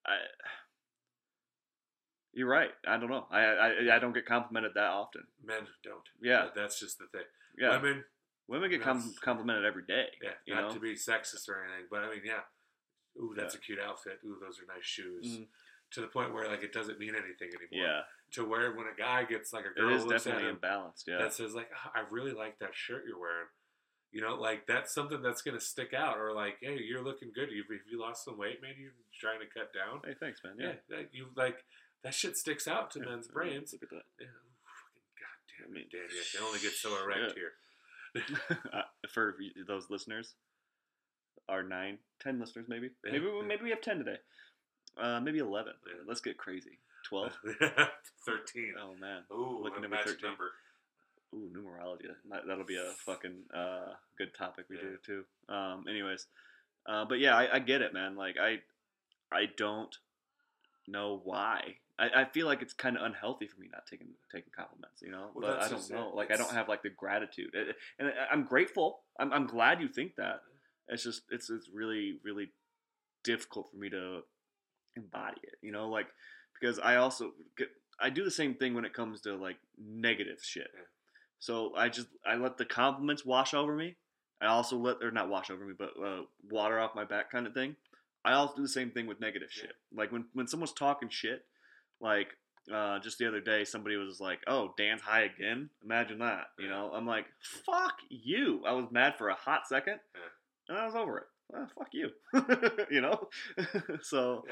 I. 0.07 0.17
You're 2.33 2.49
right. 2.49 2.71
I 2.87 2.99
don't 2.99 3.11
know. 3.11 3.27
I, 3.31 3.41
I 3.41 3.97
I 3.97 3.99
don't 3.99 4.13
get 4.13 4.27
complimented 4.27 4.73
that 4.75 4.91
often. 4.91 5.23
Men 5.45 5.63
don't. 5.83 6.03
Yeah. 6.23 6.49
that's 6.55 6.79
just 6.79 6.99
the 6.99 7.07
thing. 7.07 7.27
Yeah. 7.59 7.81
Women, 7.81 8.05
Women 8.47 8.71
get 8.71 8.83
com- 8.83 9.15
complimented 9.23 9.65
every 9.65 9.85
day. 9.87 10.07
yeah, 10.23 10.31
You 10.47 10.55
not 10.55 10.69
know? 10.69 10.75
to 10.75 10.81
be 10.81 10.95
sexist 10.95 11.49
or 11.49 11.63
anything, 11.65 11.87
but 11.91 12.01
I 12.03 12.11
mean, 12.11 12.21
yeah. 12.25 12.41
Ooh, 13.21 13.35
that's 13.37 13.55
Yeah. 13.55 13.59
a 13.59 13.63
cute 13.63 13.79
outfit. 13.81 14.21
Ooh, 14.25 14.39
those 14.41 14.61
are 14.61 14.67
nice 14.75 14.85
shoes. 14.85 15.27
Mhm. 15.39 15.49
To 15.93 16.01
the 16.03 16.07
point 16.07 16.33
where 16.33 16.47
like 16.49 16.63
it 16.63 16.73
doesn't 16.73 16.99
mean 16.99 17.15
anything 17.15 17.49
anymore. 17.49 17.89
Yeah. 17.89 18.03
To 18.33 18.45
where 18.45 18.73
when 18.75 18.87
a 18.87 18.95
guy 18.97 19.25
gets 19.25 19.53
like 19.53 19.65
a 19.65 19.69
It 19.71 19.77
girl 19.77 19.95
is 19.97 20.05
looks 20.05 20.25
definitely 20.25 20.49
at 20.49 20.55
him 20.55 20.61
imbalanced. 20.61 21.05
Yeah. 21.09 21.19
that 21.19 21.33
says 21.33 21.55
like, 21.55 21.71
"Ah, 21.75 21.93
I 21.95 22.01
really 22.11 22.33
like 22.33 22.59
that 22.61 22.75
shirt 22.75 23.05
you're 23.07 23.19
wearing. 23.19 23.49
You 24.13 24.23
know, 24.23 24.35
like 24.37 24.67
that's 24.67 24.95
something 24.95 25.21
that's 25.21 25.43
gonna 25.43 25.61
stick 25.61 25.93
out. 25.95 26.17
Or 26.19 26.33
like, 26.35 26.57
hey, 26.63 26.79
you're 26.83 27.05
looking 27.05 27.31
good. 27.35 27.51
You 27.51 27.63
have 27.69 27.81
you 27.91 28.01
lost 28.01 28.25
some 28.25 28.39
weight? 28.39 28.63
man? 28.63 28.73
you're 28.79 28.93
trying 29.21 29.41
to 29.41 29.47
cut 29.47 29.73
down. 29.75 30.01
hey, 30.05 30.15
thanks, 30.19 30.41
man. 30.43 30.55
Yeah, 30.59 30.73
Yeah. 30.89 30.97
that, 30.97 31.09
you 31.13 31.27
like 31.37 31.65
that 32.05 32.15
shit 32.15 32.37
sticks 32.37 32.67
out 32.67 32.91
to 32.93 33.01
Yeah. 33.01 33.07
men's 33.11 33.27
Yeah, 33.29 33.35
brains. 33.35 33.73
Look 33.73 33.83
at 33.83 33.91
that. 33.91 34.05
Yeah, 34.19 34.27
ooh, 34.27 34.57
fucking 34.65 35.09
goddamn 35.21 35.71
I 35.71 35.75
mean, 35.75 35.85
it, 35.85 35.93
Danny! 35.93 36.21
I 36.21 36.37
can 36.37 36.47
only 36.47 36.61
get 36.61 36.73
so 36.73 36.97
erect 37.05 37.35
here. 37.35 37.53
Uh, 38.73 38.83
for 39.13 39.37
those 39.67 39.91
listeners, 39.91 40.35
our 41.49 41.63
nine, 41.63 41.99
ten 42.21 42.41
listeners, 42.41 42.65
maybe, 42.69 42.91
maybe, 43.05 43.27
maybe 43.47 43.63
we 43.65 43.71
have 43.71 43.83
ten 43.83 43.99
today, 43.99 44.17
uh, 45.01 45.21
maybe 45.21 45.39
eleven. 45.39 45.75
Yeah. 45.87 46.01
Let's 46.07 46.21
get 46.23 46.39
crazy. 46.39 46.79
Twelve. 47.09 47.37
Thirteen. 48.27 48.75
oh 48.81 48.95
man. 48.99 49.23
Ooh, 49.33 49.61
looking 49.63 49.81
a 49.81 49.83
to 49.83 49.89
be 49.89 49.95
magic 49.95 50.13
13. 50.21 50.29
number. 50.31 50.51
Ooh, 51.35 51.51
numerology. 51.55 52.07
That, 52.31 52.43
that'll 52.47 52.65
be 52.65 52.77
a 52.77 52.93
fucking 53.05 53.43
uh, 53.55 53.93
good 54.17 54.35
topic 54.37 54.67
we 54.71 54.77
Yeah. 54.77 54.83
do 54.83 54.97
too. 55.05 55.25
Um, 55.55 55.85
anyways, 55.89 56.27
uh, 56.87 57.05
but 57.05 57.19
yeah, 57.19 57.37
I, 57.37 57.57
I 57.57 57.59
get 57.59 57.83
it, 57.83 57.93
man. 57.93 58.17
Like 58.17 58.37
I, 58.41 58.61
I 59.31 59.47
don't 59.57 59.95
know 60.87 61.21
why. 61.23 61.77
I, 61.99 62.23
I 62.23 62.25
feel 62.25 62.47
like 62.47 62.63
it's 62.63 62.73
kind 62.73 62.97
of 62.97 63.03
unhealthy 63.03 63.47
for 63.47 63.61
me 63.61 63.69
not 63.71 63.83
taking 63.91 64.09
taking 64.33 64.51
compliments, 64.57 65.03
you 65.03 65.11
know. 65.11 65.31
Well, 65.35 65.51
but 65.51 65.59
I 65.59 65.69
don't 65.69 65.79
just 65.79 65.91
it. 65.91 65.95
know. 65.95 66.13
Like 66.15 66.31
I 66.31 66.37
don't 66.37 66.53
have 66.53 66.69
like 66.69 66.83
the 66.83 66.91
gratitude, 66.91 67.51
It- 67.55 67.77
and 67.99 68.09
I- 68.09 68.33
I'm 68.33 68.45
grateful. 68.45 69.01
I'm, 69.19 69.33
I'm 69.33 69.47
glad 69.47 69.81
you 69.81 69.89
think 69.89 70.17
that. 70.17 70.41
It's 70.89 71.03
just 71.03 71.23
it's 71.31 71.51
it's 71.51 71.69
really 71.73 72.19
really 72.25 72.49
difficult 73.25 73.71
for 73.71 73.77
me 73.77 73.91
to 73.91 74.21
embody 74.97 75.41
it, 75.43 75.57
you 75.61 75.73
know, 75.73 75.89
like 75.91 76.07
because 76.59 76.79
I 76.79 76.97
also 76.97 77.33
get 77.59 77.69
I 78.01 78.09
do 78.11 78.25
the 78.25 78.31
same 78.31 78.55
thing 78.55 78.73
when 78.75 78.87
it 78.87 78.95
comes 78.95 79.21
to 79.23 79.35
like 79.37 79.57
negative 79.77 80.39
shit. 80.43 80.69
Yeah. 80.75 80.81
So 81.39 81.75
I 81.77 81.89
just 81.89 82.09
I 82.27 82.37
let 82.37 82.59
the 82.59 82.65
compliments 82.65 83.25
wash 83.25 83.55
over 83.55 83.75
me. 83.75 83.97
I 84.41 84.47
also 84.47 84.77
let 84.77 84.97
or 85.03 85.11
not 85.11 85.29
wash 85.29 85.51
over 85.51 85.65
me, 85.65 85.75
but 85.77 85.91
uh, 86.03 86.23
water 86.51 86.79
off 86.79 86.95
my 86.95 87.05
back 87.05 87.31
kind 87.31 87.47
of 87.47 87.55
thing. 87.55 87.77
I 88.25 88.33
also 88.33 88.57
do 88.57 88.63
the 88.63 88.69
same 88.69 88.91
thing 88.91 89.07
with 89.07 89.21
negative 89.21 89.49
Yeah. 89.57 89.63
shit. 89.63 89.73
Like 89.95 90.13
when 90.13 90.27
when 90.33 90.47
someone's 90.49 90.73
talking 90.73 91.09
shit, 91.09 91.45
like 92.01 92.29
uh, 92.73 92.99
just 92.99 93.19
the 93.19 93.27
other 93.27 93.41
day, 93.41 93.65
somebody 93.65 93.97
was 93.97 94.21
like, 94.21 94.41
"Oh, 94.47 94.75
Dan's 94.77 95.01
high 95.01 95.23
again." 95.23 95.71
Imagine 95.85 96.19
that. 96.19 96.49
You 96.59 96.69
know, 96.69 96.91
I'm 96.93 97.07
like, 97.07 97.27
"Fuck 97.65 97.95
you." 98.11 98.63
I 98.67 98.73
was 98.73 98.87
mad 98.91 99.15
for 99.17 99.29
a 99.29 99.35
hot 99.35 99.67
second, 99.67 100.01
Yeah. 100.15 100.21
and 100.69 100.79
I 100.79 100.85
was 100.87 100.95
over 100.95 101.19
it. 101.19 101.25
Well, 101.51 101.67
fuck 101.79 101.89
you. 101.93 102.11
you 102.91 103.01
know. 103.01 103.29
so 104.03 104.45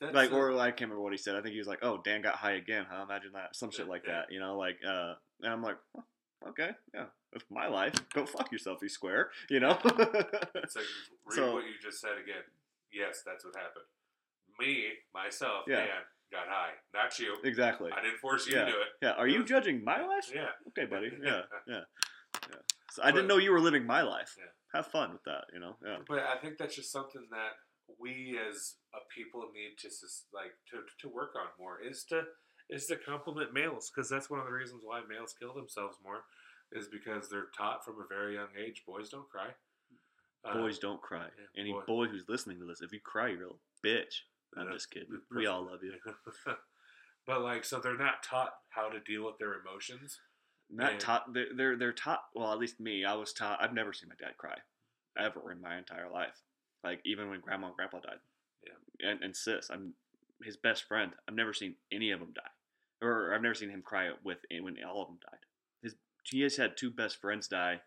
Yeah, 0.00 0.10
like 0.12 0.30
or 0.32 0.52
I 0.58 0.70
can't 0.70 0.82
remember 0.82 1.00
what 1.02 1.12
he 1.12 1.18
said. 1.18 1.34
I 1.34 1.40
think 1.42 1.52
he 1.54 1.58
was 1.58 1.66
like, 1.66 1.80
"Oh, 1.82 2.00
Dan 2.04 2.22
got 2.22 2.36
high 2.36 2.52
again." 2.52 2.86
Huh? 2.88 3.02
Imagine 3.02 3.32
that. 3.32 3.56
Some 3.56 3.70
shit 3.72 3.88
like 3.88 4.04
yeah. 4.06 4.12
that. 4.20 4.32
You 4.32 4.38
know, 4.40 4.56
like 4.56 4.78
uh, 4.86 5.14
and 5.42 5.52
I'm 5.52 5.62
like, 5.62 5.76
"Huh, 5.96 6.02
okay, 6.48 6.70
yeah, 6.94 7.06
that's 7.32 7.44
my 7.50 7.66
life. 7.68 7.94
Go 8.14 8.26
fuck 8.26 8.50
yourself, 8.52 8.78
you 8.82 8.88
square. 8.88 9.30
You 9.50 9.60
know. 9.60 9.78
Like 9.84 9.98
read 9.98 10.70
So- 11.30 11.52
what 11.54 11.64
you 11.64 11.74
just 11.82 12.00
said 12.00 12.18
again. 12.22 12.42
Yes, 12.92 13.22
that's 13.26 13.44
what 13.44 13.54
happened. 13.56 13.84
Me, 14.60 14.84
myself, 15.12 15.64
Yeah. 15.66 15.76
Dan, 15.78 16.02
got 16.30 16.46
high. 16.48 16.70
Not 16.92 17.18
you. 17.18 17.36
exactly. 17.42 17.90
I 17.90 18.00
didn't 18.02 18.18
force 18.18 18.46
you 18.46 18.54
Yeah. 18.56 18.64
to 18.66 18.70
do 18.70 18.76
it. 18.78 18.88
Yeah. 19.02 19.10
Are 19.12 19.26
you 19.26 19.44
judging 19.44 19.82
my 19.82 20.00
life? 20.06 20.30
Yeah. 20.32 20.50
Okay, 20.68 20.86
buddy. 20.86 21.10
Yeah. 21.22 21.42
Yeah. 21.66 21.80
Yeah. 22.48 22.56
So 22.92 23.02
I 23.02 23.10
didn't 23.10 23.26
know 23.26 23.38
you 23.38 23.50
were 23.50 23.60
living 23.60 23.84
my 23.84 24.02
life. 24.02 24.36
Yeah. 24.38 24.44
Have 24.78 24.86
fun 24.86 25.12
with 25.12 25.24
that. 25.24 25.44
You 25.52 25.58
know. 25.58 25.74
Yeah. 25.84 25.98
But 26.08 26.20
I 26.20 26.36
think 26.40 26.58
that's 26.58 26.76
just 26.76 26.92
something 26.92 27.26
that 27.32 27.52
we 27.98 28.38
as 28.48 28.76
a 28.94 28.98
people 29.12 29.42
need 29.52 29.76
to 29.78 29.88
like 30.32 30.52
to, 30.70 30.82
to 31.00 31.08
work 31.12 31.34
on 31.36 31.48
more 31.58 31.80
is 31.82 32.04
to 32.10 32.22
is 32.70 32.86
to 32.86 32.96
compliment 32.96 33.52
males 33.52 33.90
because 33.94 34.08
that's 34.08 34.30
one 34.30 34.40
of 34.40 34.46
the 34.46 34.52
reasons 34.52 34.82
why 34.84 35.00
males 35.08 35.34
kill 35.38 35.52
themselves 35.54 35.98
more 36.04 36.24
is 36.72 36.88
because 36.88 37.28
they're 37.28 37.48
taught 37.56 37.84
from 37.84 37.94
a 38.00 38.06
very 38.08 38.34
young 38.34 38.48
age 38.58 38.82
boys 38.86 39.08
don't 39.10 39.28
cry. 39.28 39.48
Uh, 40.44 40.52
Boys 40.54 40.78
don't 40.78 41.00
cry. 41.00 41.26
yeah, 41.38 41.60
Any 41.62 41.72
boy. 41.72 41.80
boy 41.86 42.06
who's 42.06 42.28
listening 42.28 42.58
to 42.58 42.66
this, 42.66 42.82
if 42.82 42.92
you 42.92 43.00
cry, 43.00 43.28
you're 43.28 43.46
a 43.48 43.86
bitch. 43.86 44.22
I'm 44.56 44.68
Uh, 44.68 44.72
just 44.72 44.90
kidding. 44.90 45.08
perfect. 45.08 45.32
We 45.34 45.46
all 45.46 45.64
love 45.64 45.82
you. 45.82 45.94
but 47.26 47.40
like, 47.40 47.64
so 47.64 47.80
they're 47.80 47.96
not 47.96 48.22
taught 48.22 48.52
how 48.68 48.90
to 48.90 49.00
deal 49.00 49.24
with 49.24 49.38
their 49.38 49.54
emotions. 49.60 50.20
Not 50.70 50.92
Yeah. 50.92 50.98
taught. 50.98 51.32
They're, 51.32 51.46
they're 51.54 51.76
they're 51.76 51.92
taught. 51.92 52.24
Well, 52.34 52.52
at 52.52 52.58
least 52.58 52.78
me, 52.80 53.04
I 53.06 53.14
was 53.14 53.32
taught. 53.32 53.62
I've 53.62 53.72
never 53.72 53.92
seen 53.94 54.08
my 54.10 54.16
dad 54.16 54.36
cry, 54.36 54.58
ever 55.18 55.50
in 55.52 55.60
my 55.62 55.78
entire 55.78 56.10
life. 56.10 56.42
Like 56.82 57.00
even 57.06 57.30
when 57.30 57.40
grandma 57.40 57.68
and 57.68 57.76
grandpa 57.76 58.00
died. 58.00 58.18
Yeah. 58.66 59.08
And 59.10 59.22
and 59.22 59.34
sis, 59.36 59.70
I'm 59.70 59.94
his 60.44 60.56
best 60.56 60.84
friend. 60.84 61.12
I've 61.28 61.34
never 61.34 61.52
seen 61.52 61.76
any 61.92 62.10
of 62.10 62.20
them 62.20 62.32
die, 62.34 62.42
or 63.06 63.34
I've 63.34 63.42
never 63.42 63.54
seen 63.54 63.70
him 63.70 63.82
cry 63.82 64.10
with 64.22 64.38
when 64.50 64.76
all 64.84 65.02
of 65.02 65.08
them 65.08 65.18
died. 65.30 65.40
His 65.82 65.94
he 66.24 66.40
has 66.42 66.56
had 66.56 66.76
two 66.76 66.90
best 66.90 67.20
friends 67.20 67.48
die. 67.48 67.80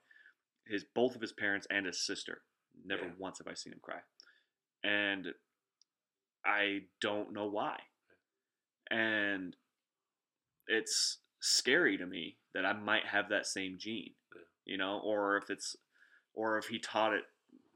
His 0.65 0.83
both 0.83 1.15
of 1.15 1.21
his 1.21 1.33
parents 1.33 1.67
and 1.69 1.85
his 1.85 2.05
sister. 2.05 2.41
Never 2.85 3.05
Yeah. 3.05 3.13
once 3.17 3.39
have 3.39 3.47
I 3.47 3.53
seen 3.55 3.73
him 3.73 3.79
cry, 3.81 4.01
and 4.83 5.33
I 6.45 6.87
don't 7.01 7.33
know 7.33 7.47
why. 7.47 7.79
And 8.89 9.55
it's 10.67 11.19
scary 11.39 11.97
to 11.97 12.05
me 12.05 12.37
that 12.53 12.65
I 12.65 12.73
might 12.73 13.05
have 13.07 13.29
that 13.29 13.45
same 13.45 13.77
gene, 13.79 14.15
you 14.65 14.77
know, 14.77 14.99
or 15.03 15.37
if 15.37 15.49
it's, 15.49 15.75
or 16.33 16.57
if 16.57 16.67
he 16.67 16.79
taught 16.79 17.13
it 17.13 17.25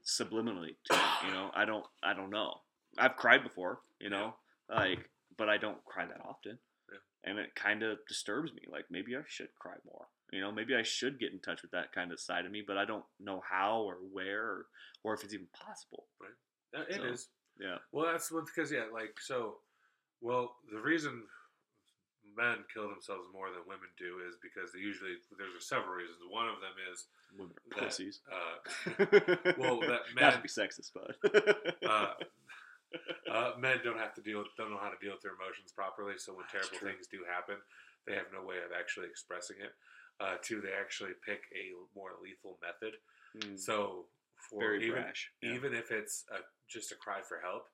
subliminally 0.04 0.76
to 0.84 0.94
me, 0.96 1.02
you 1.26 1.32
know, 1.32 1.50
I 1.54 1.64
don't, 1.64 1.84
I 2.02 2.14
don't 2.14 2.30
know. 2.30 2.62
I've 2.98 3.16
cried 3.16 3.42
before, 3.42 3.80
you 4.00 4.10
know, 4.10 4.36
like, 4.68 5.08
but 5.38 5.48
I 5.48 5.56
don't 5.58 5.84
cry 5.84 6.06
that 6.06 6.20
often. 6.24 6.58
Yeah. 6.90 7.30
and 7.30 7.38
it 7.38 7.54
kind 7.54 7.82
of 7.82 7.98
disturbs 8.08 8.52
me. 8.52 8.62
Like 8.70 8.84
maybe 8.90 9.16
I 9.16 9.20
should 9.26 9.48
cry 9.58 9.74
more. 9.86 10.06
You 10.32 10.40
know, 10.40 10.50
maybe 10.52 10.74
I 10.74 10.82
should 10.82 11.18
get 11.20 11.32
in 11.32 11.40
touch 11.40 11.62
with 11.62 11.70
that 11.72 11.92
kind 11.92 12.10
of 12.12 12.20
side 12.20 12.44
of 12.46 12.52
me, 12.52 12.62
but 12.66 12.76
I 12.76 12.84
don't 12.84 13.04
know 13.20 13.40
how 13.48 13.80
or 13.82 13.96
where 14.12 14.42
or, 14.44 14.66
or 15.04 15.14
if 15.14 15.22
it's 15.24 15.32
even 15.34 15.46
possible. 15.54 16.04
Uh, 16.76 16.82
It 16.88 17.02
is. 17.04 17.22
So- 17.22 17.28
Yeah. 17.66 17.78
Well, 17.92 18.06
that's 18.10 18.30
because 18.30 18.72
yeah, 18.72 18.86
like 18.92 19.20
so. 19.20 19.58
Well, 20.20 20.56
the 20.72 20.80
reason 20.80 21.22
men 22.36 22.64
kill 22.72 22.88
themselves 22.88 23.26
more 23.32 23.50
than 23.50 23.60
women 23.66 23.90
do 23.98 24.20
is 24.28 24.36
because 24.42 24.72
they 24.72 24.80
usually 24.80 25.16
there's 25.36 25.66
several 25.68 25.92
reasons. 25.94 26.18
One 26.30 26.48
of 26.48 26.56
them 26.60 26.74
is 26.92 27.06
Women 27.38 27.54
are 27.56 27.80
That- 27.80 27.88
pussies. 27.88 28.20
uh, 28.30 29.54
well, 29.58 29.80
that 29.80 30.00
Not 30.16 30.30
to 30.30 30.36
men 30.36 30.42
be 30.42 30.48
sexist, 30.48 30.92
but 30.94 31.16
uh, 31.88 32.14
uh, 33.30 33.52
men 33.58 33.78
don't 33.84 33.98
have 33.98 34.14
to 34.14 34.22
deal 34.22 34.44
don't 34.56 34.70
know 34.70 34.80
how 34.80 34.90
to 34.90 35.00
deal 35.00 35.12
with 35.16 35.22
their 35.22 35.36
emotions 35.38 35.72
properly. 35.72 36.14
So 36.18 36.32
when 36.32 36.44
That's 36.52 36.68
terrible 36.68 36.78
true. 36.78 36.88
things 36.92 37.06
do 37.08 37.24
happen, 37.28 37.56
they 38.06 38.14
have 38.14 38.28
no 38.32 38.42
way 38.44 38.58
of 38.60 38.72
actually 38.74 39.06
expressing 39.06 39.56
it. 39.60 39.72
Uh, 40.20 40.36
two, 40.42 40.60
they 40.60 40.74
actually 40.76 41.16
pick 41.24 41.48
a 41.56 41.72
more 41.96 42.14
lethal 42.22 42.58
method. 42.62 42.94
Mm, 43.38 43.58
So 43.58 44.06
for 44.36 44.60
very 44.76 44.84
even. 44.86 45.06
Yeah. 45.42 45.56
even 45.56 45.72
if 45.74 45.90
it's 45.90 46.24
a, 46.30 46.44
just 46.68 46.92
a 46.92 46.98
cry 46.98 47.22
for 47.24 47.40
help, 47.40 47.70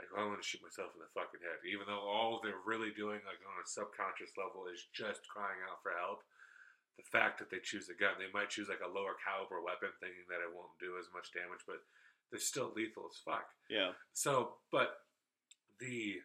like 0.00 0.08
"Oh, 0.12 0.24
I 0.24 0.28
want 0.28 0.40
to 0.40 0.46
shoot 0.46 0.62
myself 0.64 0.92
in 0.96 1.00
the 1.00 1.10
fucking 1.16 1.40
head, 1.42 1.60
even 1.68 1.88
though 1.88 2.02
all 2.04 2.40
they're 2.40 2.64
really 2.64 2.92
doing, 2.96 3.20
like 3.28 3.40
on 3.44 3.56
a 3.60 3.66
subconscious 3.66 4.36
level, 4.40 4.68
is 4.68 4.88
just 4.92 5.24
crying 5.28 5.60
out 5.68 5.80
for 5.84 5.92
help. 5.96 6.24
The 7.00 7.08
fact 7.08 7.40
that 7.40 7.48
they 7.48 7.60
choose 7.64 7.88
a 7.88 7.96
gun, 7.96 8.20
they 8.20 8.28
might 8.36 8.52
choose 8.52 8.68
like 8.68 8.84
a 8.84 8.88
lower 8.88 9.16
caliber 9.16 9.64
weapon, 9.64 9.92
thinking 9.96 10.28
that 10.28 10.44
it 10.44 10.52
won't 10.52 10.76
do 10.76 11.00
as 11.00 11.08
much 11.12 11.32
damage, 11.32 11.64
but 11.64 11.80
they're 12.32 12.40
still 12.40 12.72
lethal 12.74 13.04
as 13.12 13.18
fuck. 13.24 13.46
yeah. 13.70 13.90
So, 14.12 14.54
but 14.72 14.88
the 15.78 16.16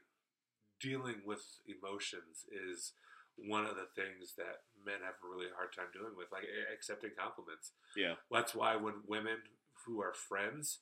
dealing 0.82 1.22
with 1.26 1.42
emotions 1.68 2.46
is 2.50 2.94
one 3.38 3.66
of 3.66 3.76
the 3.76 3.86
things 3.96 4.34
that 4.38 4.66
men 4.86 5.02
have 5.06 5.16
a 5.24 5.28
really 5.30 5.48
hard 5.56 5.70
time 5.76 5.88
doing 5.94 6.14
with, 6.18 6.28
like 6.32 6.44
accepting 6.74 7.12
compliments. 7.18 7.72
Yeah. 7.96 8.14
That's 8.32 8.56
why 8.56 8.76
when 8.78 9.04
women 9.08 9.38
who 9.86 10.02
are 10.02 10.14
friends 10.14 10.80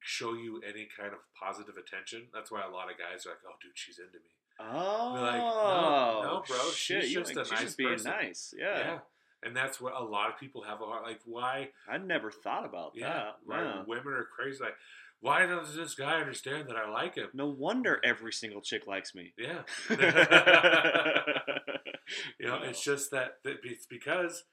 show 0.00 0.32
you 0.34 0.62
any 0.66 0.86
kind 0.88 1.12
of 1.12 1.18
positive 1.38 1.76
attention, 1.76 2.28
that's 2.32 2.50
why 2.50 2.62
a 2.62 2.70
lot 2.70 2.90
of 2.90 2.96
guys 2.96 3.26
are 3.26 3.30
like, 3.30 3.44
"Oh, 3.46 3.56
dude, 3.60 3.72
she's 3.74 3.98
into 3.98 4.18
me." 4.18 4.32
Oh, 4.60 5.12
like, 5.20 5.34
no, 5.38 6.22
no, 6.22 6.30
oh, 6.40 6.44
bro, 6.46 6.70
Shit, 6.72 7.04
she's 7.04 7.14
just 7.14 7.34
like, 7.36 7.44
a 7.44 7.48
she's 7.48 7.52
nice 7.52 7.62
just 7.62 7.76
being 7.78 7.90
person. 7.90 8.10
nice. 8.10 8.54
Yeah. 8.58 8.98
And 9.42 9.56
that's 9.56 9.80
what 9.80 9.94
a 9.94 10.02
lot 10.02 10.30
of 10.30 10.38
people 10.38 10.62
have 10.62 10.80
a 10.80 10.84
hard 10.84 11.02
like. 11.04 11.20
Why? 11.24 11.70
I 11.88 11.98
never 11.98 12.30
thought 12.30 12.64
about 12.64 12.92
Yeah, 12.94 13.08
that. 13.08 13.36
Yeah. 13.48 13.82
women 13.86 14.12
are 14.14 14.24
crazy. 14.34 14.62
Like, 14.62 14.74
why 15.20 15.46
does 15.46 15.74
this 15.74 15.94
guy 15.94 16.20
understand 16.20 16.68
that 16.68 16.76
I 16.76 16.88
like 16.88 17.16
him? 17.16 17.28
No 17.34 17.48
wonder 17.48 18.00
every 18.04 18.32
single 18.32 18.60
chick 18.60 18.86
likes 18.86 19.14
me. 19.14 19.32
Yeah. 19.38 19.62
You 22.40 22.46
know, 22.46 22.60
it's 22.62 22.82
just 22.82 23.10
that, 23.10 23.34
that 23.44 23.58
it's 23.64 23.84
because 23.84 24.44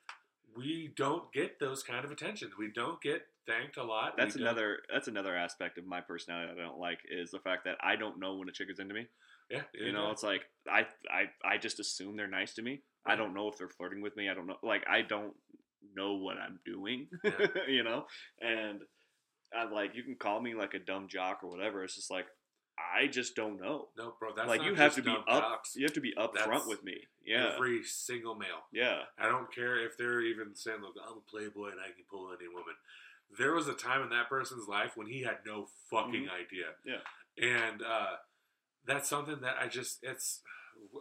we 0.57 0.91
don't 0.97 1.31
get 1.31 1.57
those 1.59 1.83
kind 1.83 2.03
of 2.03 2.11
attention. 2.11 2.49
We 2.59 2.69
don't 2.73 3.01
get 3.01 3.21
thanked 3.47 3.77
a 3.77 3.83
lot. 3.83 4.15
We 4.17 4.23
that's 4.23 4.35
don't- 4.35 4.43
another 4.43 4.79
that's 4.91 5.07
another 5.07 5.35
aspect 5.37 5.77
of 5.77 5.85
my 5.85 6.01
personality 6.01 6.51
that 6.53 6.59
I 6.61 6.65
don't 6.65 6.79
like 6.79 6.99
is 7.09 7.31
the 7.31 7.39
fact 7.39 7.63
that 7.65 7.77
I 7.81 7.95
don't 7.95 8.19
know 8.19 8.35
when 8.35 8.49
a 8.49 8.51
chick 8.51 8.67
is 8.69 8.79
into 8.79 8.93
me. 8.93 9.07
Yeah, 9.49 9.61
You 9.73 9.93
know, 9.93 10.11
it's 10.11 10.23
like 10.23 10.41
I 10.69 10.85
I 11.09 11.29
I 11.45 11.57
just 11.57 11.79
assume 11.79 12.17
they're 12.17 12.27
nice 12.27 12.53
to 12.55 12.61
me. 12.61 12.81
I 13.05 13.15
don't 13.15 13.33
know 13.33 13.47
if 13.49 13.57
they're 13.57 13.69
flirting 13.69 14.01
with 14.01 14.15
me. 14.17 14.29
I 14.29 14.33
don't 14.33 14.47
know 14.47 14.57
like 14.63 14.83
I 14.89 15.01
don't 15.01 15.33
know 15.95 16.15
what 16.15 16.37
I'm 16.37 16.59
doing. 16.65 17.07
Yeah. 17.23 17.31
you 17.67 17.83
know? 17.83 18.05
And 18.41 18.81
I'm 19.55 19.71
like 19.71 19.95
you 19.95 20.03
can 20.03 20.15
call 20.15 20.41
me 20.41 20.53
like 20.55 20.73
a 20.73 20.79
dumb 20.79 21.07
jock 21.07 21.39
or 21.43 21.49
whatever. 21.49 21.83
It's 21.83 21.95
just 21.95 22.11
like 22.11 22.25
I 22.77 23.07
just 23.07 23.35
don't 23.35 23.59
know. 23.61 23.87
no, 23.97 24.15
bro. 24.19 24.31
That's 24.35 24.49
like 24.49 24.63
you 24.63 24.75
have 24.75 24.95
to 24.95 25.01
be 25.01 25.11
up 25.11 25.25
jocks. 25.27 25.75
you 25.77 25.85
have 25.85 25.93
to 25.93 26.01
be 26.01 26.13
upfront 26.17 26.51
That's 26.51 26.67
with 26.67 26.83
me. 26.83 26.97
Yeah. 27.25 27.53
Every 27.55 27.83
single 27.83 28.35
male. 28.35 28.67
yeah. 28.73 28.99
I 29.17 29.29
don't 29.29 29.53
care 29.53 29.85
if 29.85 29.97
they're 29.97 30.21
even 30.21 30.55
saying, 30.55 30.79
"Look, 30.81 30.95
I'm 31.01 31.17
a 31.17 31.29
playboy 31.29 31.71
and 31.71 31.79
I 31.79 31.87
can 31.87 32.03
pull 32.09 32.29
any 32.37 32.49
woman." 32.49 32.75
There 33.37 33.53
was 33.53 33.67
a 33.67 33.73
time 33.73 34.01
in 34.03 34.09
that 34.09 34.29
person's 34.29 34.67
life 34.67 34.91
when 34.95 35.07
he 35.07 35.23
had 35.23 35.37
no 35.45 35.67
fucking 35.89 36.27
idea. 36.29 36.75
Mm-hmm. 36.85 36.89
Yeah. 36.89 37.47
and 37.69 37.81
uh, 37.81 38.15
that's 38.85 39.09
something 39.09 39.39
that 39.41 39.55
I 39.59 39.67
just 39.67 39.99
it's 40.03 40.41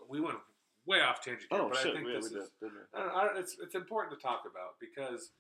we 0.09 0.20
went 0.20 0.38
way 0.87 1.01
off 1.01 1.22
tangent. 1.22 1.47
Here, 1.51 1.61
Oh 1.61 1.68
but 1.68 1.78
shit. 1.78 1.93
I 1.93 1.95
think 1.97 2.09
yeah, 2.09 2.14
this 2.16 2.26
is 2.26 2.51
did? 2.61 2.70
I 2.95 2.99
don't 3.24 3.35
know, 3.35 3.41
it's 3.41 3.57
it's 3.62 3.74
important 3.74 4.18
to 4.18 4.22
talk 4.22 4.43
about 4.51 4.76
because 4.80 5.30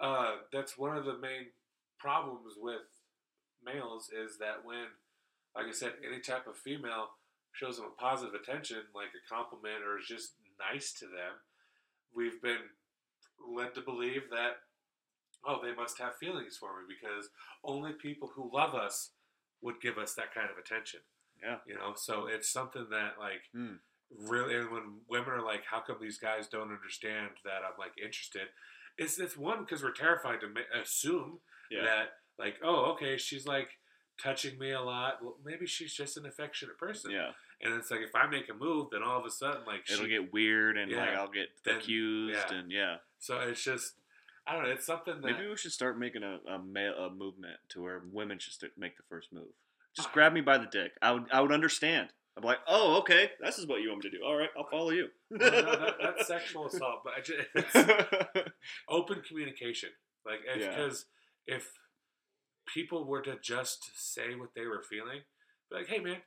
uh, 0.00 0.36
that's 0.52 0.78
one 0.78 0.96
of 0.96 1.04
the 1.04 1.18
main 1.18 1.46
problems 1.98 2.54
with 2.56 2.86
males 3.64 4.10
is 4.10 4.38
that 4.38 4.64
when, 4.64 4.86
like 5.56 5.66
I 5.66 5.72
said, 5.72 5.92
any 6.06 6.20
type 6.20 6.46
of 6.46 6.56
female 6.56 7.08
shows 7.52 7.76
them 7.76 7.86
a 7.86 8.00
positive 8.00 8.34
attention, 8.34 8.78
like 8.94 9.08
a 9.14 9.34
compliment 9.34 9.82
or 9.84 9.98
is 9.98 10.06
just 10.06 10.34
nice 10.72 10.92
to 10.94 11.06
them, 11.06 11.42
we've 12.14 12.40
been 12.40 12.70
led 13.52 13.74
to 13.74 13.80
believe 13.80 14.22
that 14.30 14.58
oh 15.46 15.58
they 15.62 15.74
must 15.74 15.98
have 15.98 16.16
feelings 16.16 16.56
for 16.56 16.70
me 16.80 16.86
because 16.88 17.28
only 17.64 17.92
people 17.92 18.30
who 18.34 18.50
love 18.52 18.74
us 18.74 19.10
would 19.60 19.80
give 19.80 19.98
us 19.98 20.14
that 20.14 20.32
kind 20.34 20.48
of 20.50 20.58
attention. 20.58 21.00
Yeah. 21.42 21.56
You 21.66 21.74
know, 21.74 21.92
so 21.96 22.26
it's 22.26 22.48
something 22.48 22.86
that 22.90 23.14
like 23.18 23.42
Hmm. 23.54 23.76
Really 24.16 24.54
and 24.56 24.70
when 24.70 24.82
women 25.08 25.30
are 25.30 25.42
like 25.44 25.62
how 25.70 25.80
come 25.80 25.96
these 26.00 26.18
guys 26.18 26.46
don't 26.48 26.72
understand 26.72 27.28
that 27.44 27.60
i'm 27.66 27.78
like 27.78 27.92
interested 28.02 28.48
it's 28.96 29.18
it's 29.18 29.36
one 29.36 29.60
because 29.60 29.82
we're 29.82 29.92
terrified 29.92 30.40
to 30.40 30.48
ma- 30.48 30.80
assume 30.82 31.40
Yeah. 31.70 31.82
that 31.84 32.06
like 32.38 32.56
oh 32.64 32.92
okay 32.92 33.16
she's 33.18 33.46
like 33.46 33.68
touching 34.22 34.58
me 34.58 34.72
a 34.72 34.80
lot 34.80 35.22
well 35.22 35.36
maybe 35.44 35.66
she's 35.66 35.92
just 35.92 36.16
an 36.16 36.26
affectionate 36.26 36.78
person 36.78 37.10
Yeah. 37.10 37.30
and 37.62 37.74
it's 37.74 37.90
like 37.90 38.00
if 38.00 38.14
i 38.14 38.26
make 38.26 38.48
a 38.48 38.54
move 38.54 38.88
then 38.90 39.02
all 39.02 39.18
of 39.18 39.26
a 39.26 39.30
sudden 39.30 39.62
like 39.66 39.82
It'll 39.90 40.04
she, 40.04 40.10
get 40.10 40.32
weird 40.32 40.76
and 40.78 40.90
like 40.90 41.10
I'll 41.10 41.28
get 41.30 41.48
Then- 41.64 41.76
accused 41.76 42.38
yeah. 42.50 42.56
and 42.58 42.72
yeah. 42.72 42.96
so 43.18 43.38
it's 43.40 43.62
just 43.62 43.94
i 44.46 44.54
don't 44.54 44.64
know 44.64 44.70
it's 44.70 44.86
something 44.86 45.20
that 45.20 45.32
Maybe 45.32 45.46
we 45.46 45.56
should 45.58 45.72
start 45.72 45.98
making 45.98 46.22
a 46.22 46.38
a, 46.48 46.58
ma- 46.58 47.04
a 47.06 47.10
movement 47.10 47.58
to 47.70 47.82
where 47.82 48.00
women 48.10 48.38
should 48.38 48.54
st- 48.54 48.72
make 48.78 48.96
the 48.96 49.02
first 49.08 49.32
move. 49.34 49.48
Ah. 49.52 49.84
Just 49.94 50.12
grab 50.12 50.32
me 50.32 50.40
by 50.40 50.56
the 50.58 50.66
dick. 50.66 50.92
I 51.02 51.12
would 51.12 51.24
I 51.32 51.40
would 51.42 51.52
understand. 51.52 52.08
I'm 52.38 52.44
like, 52.44 52.58
oh, 52.68 52.98
okay, 53.00 53.30
this 53.42 53.58
is 53.58 53.66
what 53.66 53.80
you 53.82 53.88
want 53.90 54.04
me 54.04 54.10
to 54.10 54.16
do. 54.18 54.22
All 54.24 54.36
right, 54.36 54.48
I'll 54.56 54.68
follow 54.70 54.90
you. 54.90 55.08
well, 55.30 55.50
no, 55.50 55.50
that, 55.50 55.94
that's 56.02 56.28
sexual 56.28 56.68
assault 56.68 57.00
but 57.04 57.14
I 57.16 57.20
just, 57.20 57.48
it's, 58.36 58.50
open 58.88 59.22
communication. 59.28 59.90
Like, 60.24 60.38
Yeah. 60.46 60.68
because 60.70 61.06
if 61.48 61.68
people 62.72 63.04
were 63.06 63.22
to 63.22 63.36
just 63.42 63.90
say 63.96 64.36
what 64.36 64.50
they 64.54 64.66
were 64.66 64.82
feeling, 64.88 65.20
be 65.68 65.76
like, 65.76 65.88
"Hey, 65.88 65.98
man, 65.98 66.18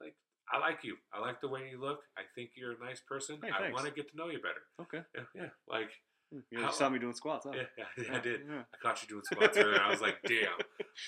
like, 0.00 0.14
I 0.52 0.58
like 0.58 0.84
you. 0.84 0.96
I 1.12 1.18
like 1.20 1.40
the 1.40 1.48
way 1.48 1.68
you 1.72 1.80
look. 1.80 2.00
I 2.16 2.22
think 2.36 2.50
you're 2.54 2.72
a 2.72 2.84
nice 2.84 3.00
person. 3.00 3.38
Hey, 3.42 3.50
I 3.50 3.72
want 3.72 3.86
to 3.86 3.90
get 3.92 4.08
to 4.12 4.16
know 4.16 4.28
you 4.28 4.38
better." 4.38 4.62
okay, 4.82 5.04
Yeah, 5.14 5.22
yeah. 5.34 5.48
Like, 5.68 5.90
hmm, 6.32 6.38
you 6.52 6.60
How- 6.62 6.70
saw 6.70 6.88
me 6.88 7.00
doing 7.00 7.14
squats. 7.14 7.46
Huh? 7.48 7.56
yeah, 7.56 7.62
yeah, 7.76 8.04
yeah, 8.06 8.16
I 8.16 8.20
did. 8.20 8.42
Yeah. 8.48 8.60
I 8.72 8.76
caught 8.80 9.02
you 9.02 9.08
doing 9.08 9.22
squats 9.24 9.56
earlier. 9.56 9.74
and 9.74 9.82
I 9.82 9.90
was 9.90 10.00
like, 10.00 10.18
"Damn, 10.24 10.52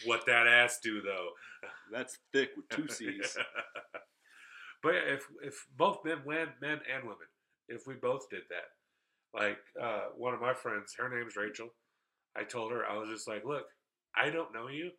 what 0.07 0.26
that 0.26 0.48
ass 0.48 0.80
do 0.82 1.01
though?" 1.03 1.28
That's 1.92 2.18
thick 2.32 2.51
with 2.57 2.68
two 2.68 2.88
C's. 2.88 3.36
But 4.83 4.95
yeah, 4.95 5.14
if 5.14 5.26
if 5.42 5.67
both 5.76 6.04
men, 6.04 6.18
men, 6.26 6.49
men 6.61 6.80
and 6.92 7.04
women, 7.04 7.29
if 7.68 7.87
we 7.87 7.95
both 7.95 8.29
did 8.30 8.42
that, 8.50 9.38
like 9.38 9.59
uh, 9.80 10.09
one 10.17 10.34
of 10.34 10.41
my 10.41 10.54
friends, 10.54 10.95
her 10.99 11.09
name's 11.09 11.37
Rachel. 11.37 11.68
I 12.37 12.45
told 12.45 12.71
her 12.72 12.87
I 12.87 12.96
was 12.96 13.09
just 13.09 13.26
like, 13.26 13.45
look, 13.45 13.64
I 14.17 14.30
don't 14.30 14.54
know 14.54 14.68
you, 14.68 14.92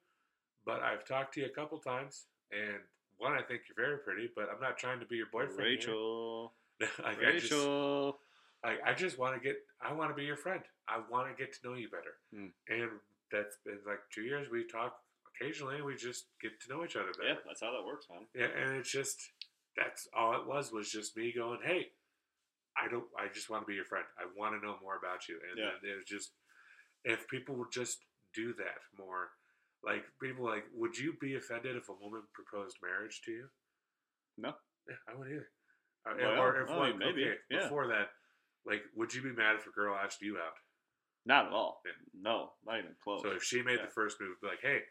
but 0.66 0.82
I've 0.82 1.06
talked 1.06 1.34
to 1.36 1.40
you 1.40 1.46
a 1.46 1.50
couple 1.50 1.78
times, 1.80 2.26
and 2.52 2.82
one, 3.18 3.34
I 3.34 3.42
think 3.42 3.62
you're 3.70 3.86
very 3.86 4.00
pretty, 4.00 4.30
but 4.36 4.50
I'm 4.54 4.60
not 4.60 4.78
trying 4.78 5.00
to 5.00 5.06
be 5.06 5.18
your 5.18 5.28
boyfriend. 5.32 5.60
Rachel, 5.60 6.54
like, 6.82 7.20
I 7.20 7.32
just, 7.34 7.52
Rachel. 7.52 8.18
I, 8.64 8.94
just 8.94 9.20
want 9.20 9.36
to 9.36 9.40
get, 9.40 9.58
I 9.82 9.94
want 9.94 10.10
to 10.10 10.16
be 10.16 10.24
your 10.24 10.38
friend. 10.38 10.62
I 10.90 11.00
want 11.10 11.30
to 11.30 11.42
get 11.42 11.54
to 11.54 11.60
know 11.64 11.76
you 11.76 11.88
better. 11.90 12.18
Hmm. 12.34 12.48
And 12.68 12.90
that's 13.32 13.58
been 13.64 13.80
like 13.86 14.00
two 14.14 14.24
years. 14.24 14.50
We 14.52 14.66
talk 14.66 14.96
occasionally. 15.36 15.82
We 15.82 15.96
just 15.96 16.26
get 16.42 16.60
to 16.62 16.74
know 16.74 16.84
each 16.84 16.96
other 16.96 17.12
better. 17.18 17.30
Yeah, 17.30 17.36
that's 17.46 17.62
how 17.62 17.72
that 17.72 17.86
works, 17.86 18.08
man. 18.10 18.26
Yeah, 18.36 18.50
and 18.60 18.78
it's 18.78 18.92
just 18.92 19.20
that's 19.76 20.08
all 20.14 20.36
it 20.40 20.48
was 20.48 20.72
was 20.72 20.92
just 20.92 21.16
me 21.18 21.32
going, 21.36 21.60
"Hey, 21.64 21.88
I 22.78 22.88
don't. 22.90 23.06
I 23.18 23.28
just 23.34 23.50
want 23.50 23.64
to 23.64 23.68
be 23.68 23.76
your 23.76 23.86
friend. 23.86 24.06
I 24.18 24.26
want 24.36 24.54
to 24.60 24.66
know 24.66 24.78
more 24.82 24.98
about 24.98 25.28
you." 25.28 25.40
And 25.50 25.58
Yeah. 25.60 25.90
it 25.92 25.96
was 25.96 26.06
just 26.06 26.34
if 27.04 27.28
people 27.28 27.56
would 27.56 27.72
just 27.72 28.06
do 28.34 28.54
that 28.54 28.80
more, 28.98 29.32
like 29.84 30.04
people 30.22 30.46
like, 30.46 30.66
would 30.74 30.98
you 30.98 31.14
be 31.20 31.36
offended 31.36 31.76
if 31.76 31.90
a 31.90 31.94
woman 31.94 32.22
proposed 32.34 32.78
marriage 32.82 33.22
to 33.26 33.32
you? 33.32 33.50
No. 34.38 34.54
Yeah, 34.88 34.96
I 35.08 35.16
wouldn't 35.16 35.36
either. 35.36 35.52
Uh, 36.06 36.16
Well, 36.18 36.42
or 36.42 36.62
if 36.62 36.70
I 36.70 36.76
like, 36.78 36.98
maybe, 36.98 37.24
okay, 37.26 37.38
yeah. 37.50 37.64
before 37.64 37.88
that, 37.88 38.10
like, 38.66 38.84
would 38.96 39.14
you 39.14 39.22
be 39.22 39.32
mad 39.34 39.56
if 39.56 39.68
a 39.68 39.72
girl 39.72 39.96
asked 39.96 40.22
you 40.22 40.38
out? 40.38 40.54
Not 41.26 41.48
at 41.48 41.52
all. 41.54 41.82
Yeah. 41.86 41.92
No, 42.14 42.54
not 42.66 42.80
even 42.80 42.96
close. 43.04 43.22
So 43.22 43.32
if 43.32 43.44
she 43.44 43.62
made 43.62 43.78
Yeah. 43.80 43.86
the 43.86 43.92
first 43.92 44.20
move, 44.22 44.40
be 44.42 44.48
like, 44.48 44.62
"Hey, 44.62 44.84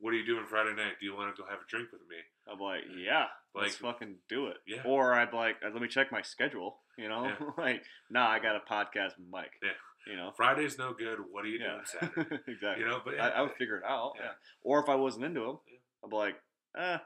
what 0.00 0.12
are 0.12 0.16
you 0.16 0.24
doing 0.26 0.44
Friday 0.48 0.74
night? 0.74 0.94
Do 1.00 1.06
you 1.06 1.14
want 1.14 1.34
to 1.34 1.42
go 1.42 1.48
have 1.48 1.58
a 1.60 1.68
drink 1.68 1.88
with 1.92 2.02
me?" 2.08 2.16
I'm 2.50 2.58
like, 2.58 2.82
yeah, 2.96 3.26
let's 3.54 3.80
Like- 3.82 3.94
fucking 3.94 4.16
do 4.28 4.46
it. 4.46 4.56
Yeah. 4.66 4.82
Or 4.84 5.14
I'd 5.14 5.32
like, 5.32 5.56
uh, 5.64 5.70
let 5.72 5.82
me 5.82 5.88
check 5.88 6.10
my 6.12 6.22
schedule. 6.22 6.80
You 6.96 7.08
know, 7.08 7.24
Yeah. 7.26 7.36
like, 7.58 7.84
nah, 8.10 8.26
I 8.28 8.38
got 8.38 8.56
a 8.56 8.60
podcast 8.60 9.18
with 9.18 9.28
Mike. 9.30 9.52
Yeah. 9.62 9.70
You 10.06 10.16
know. 10.16 10.32
Friday's 10.36 10.78
no 10.78 10.92
good. 10.94 11.18
What 11.30 11.44
are 11.44 11.48
you 11.48 11.58
Yeah. 11.58 11.72
doing 11.72 11.84
Saturday? 11.84 12.38
exactly. 12.48 12.84
You 12.84 12.90
know, 12.90 13.00
but 13.04 13.20
I, 13.20 13.28
I 13.30 13.42
would 13.42 13.52
figure 13.58 13.76
it 13.76 13.84
out. 13.84 14.12
Yeah. 14.16 14.24
Yeah. 14.24 14.30
Or 14.62 14.80
if 14.82 14.88
I 14.88 14.94
wasn't 14.94 15.24
into 15.26 15.42
him, 15.44 15.58
Yeah. 15.66 15.78
I'd 16.04 16.10
be 16.10 16.16
like, 16.16 16.36
eh, 16.78 16.98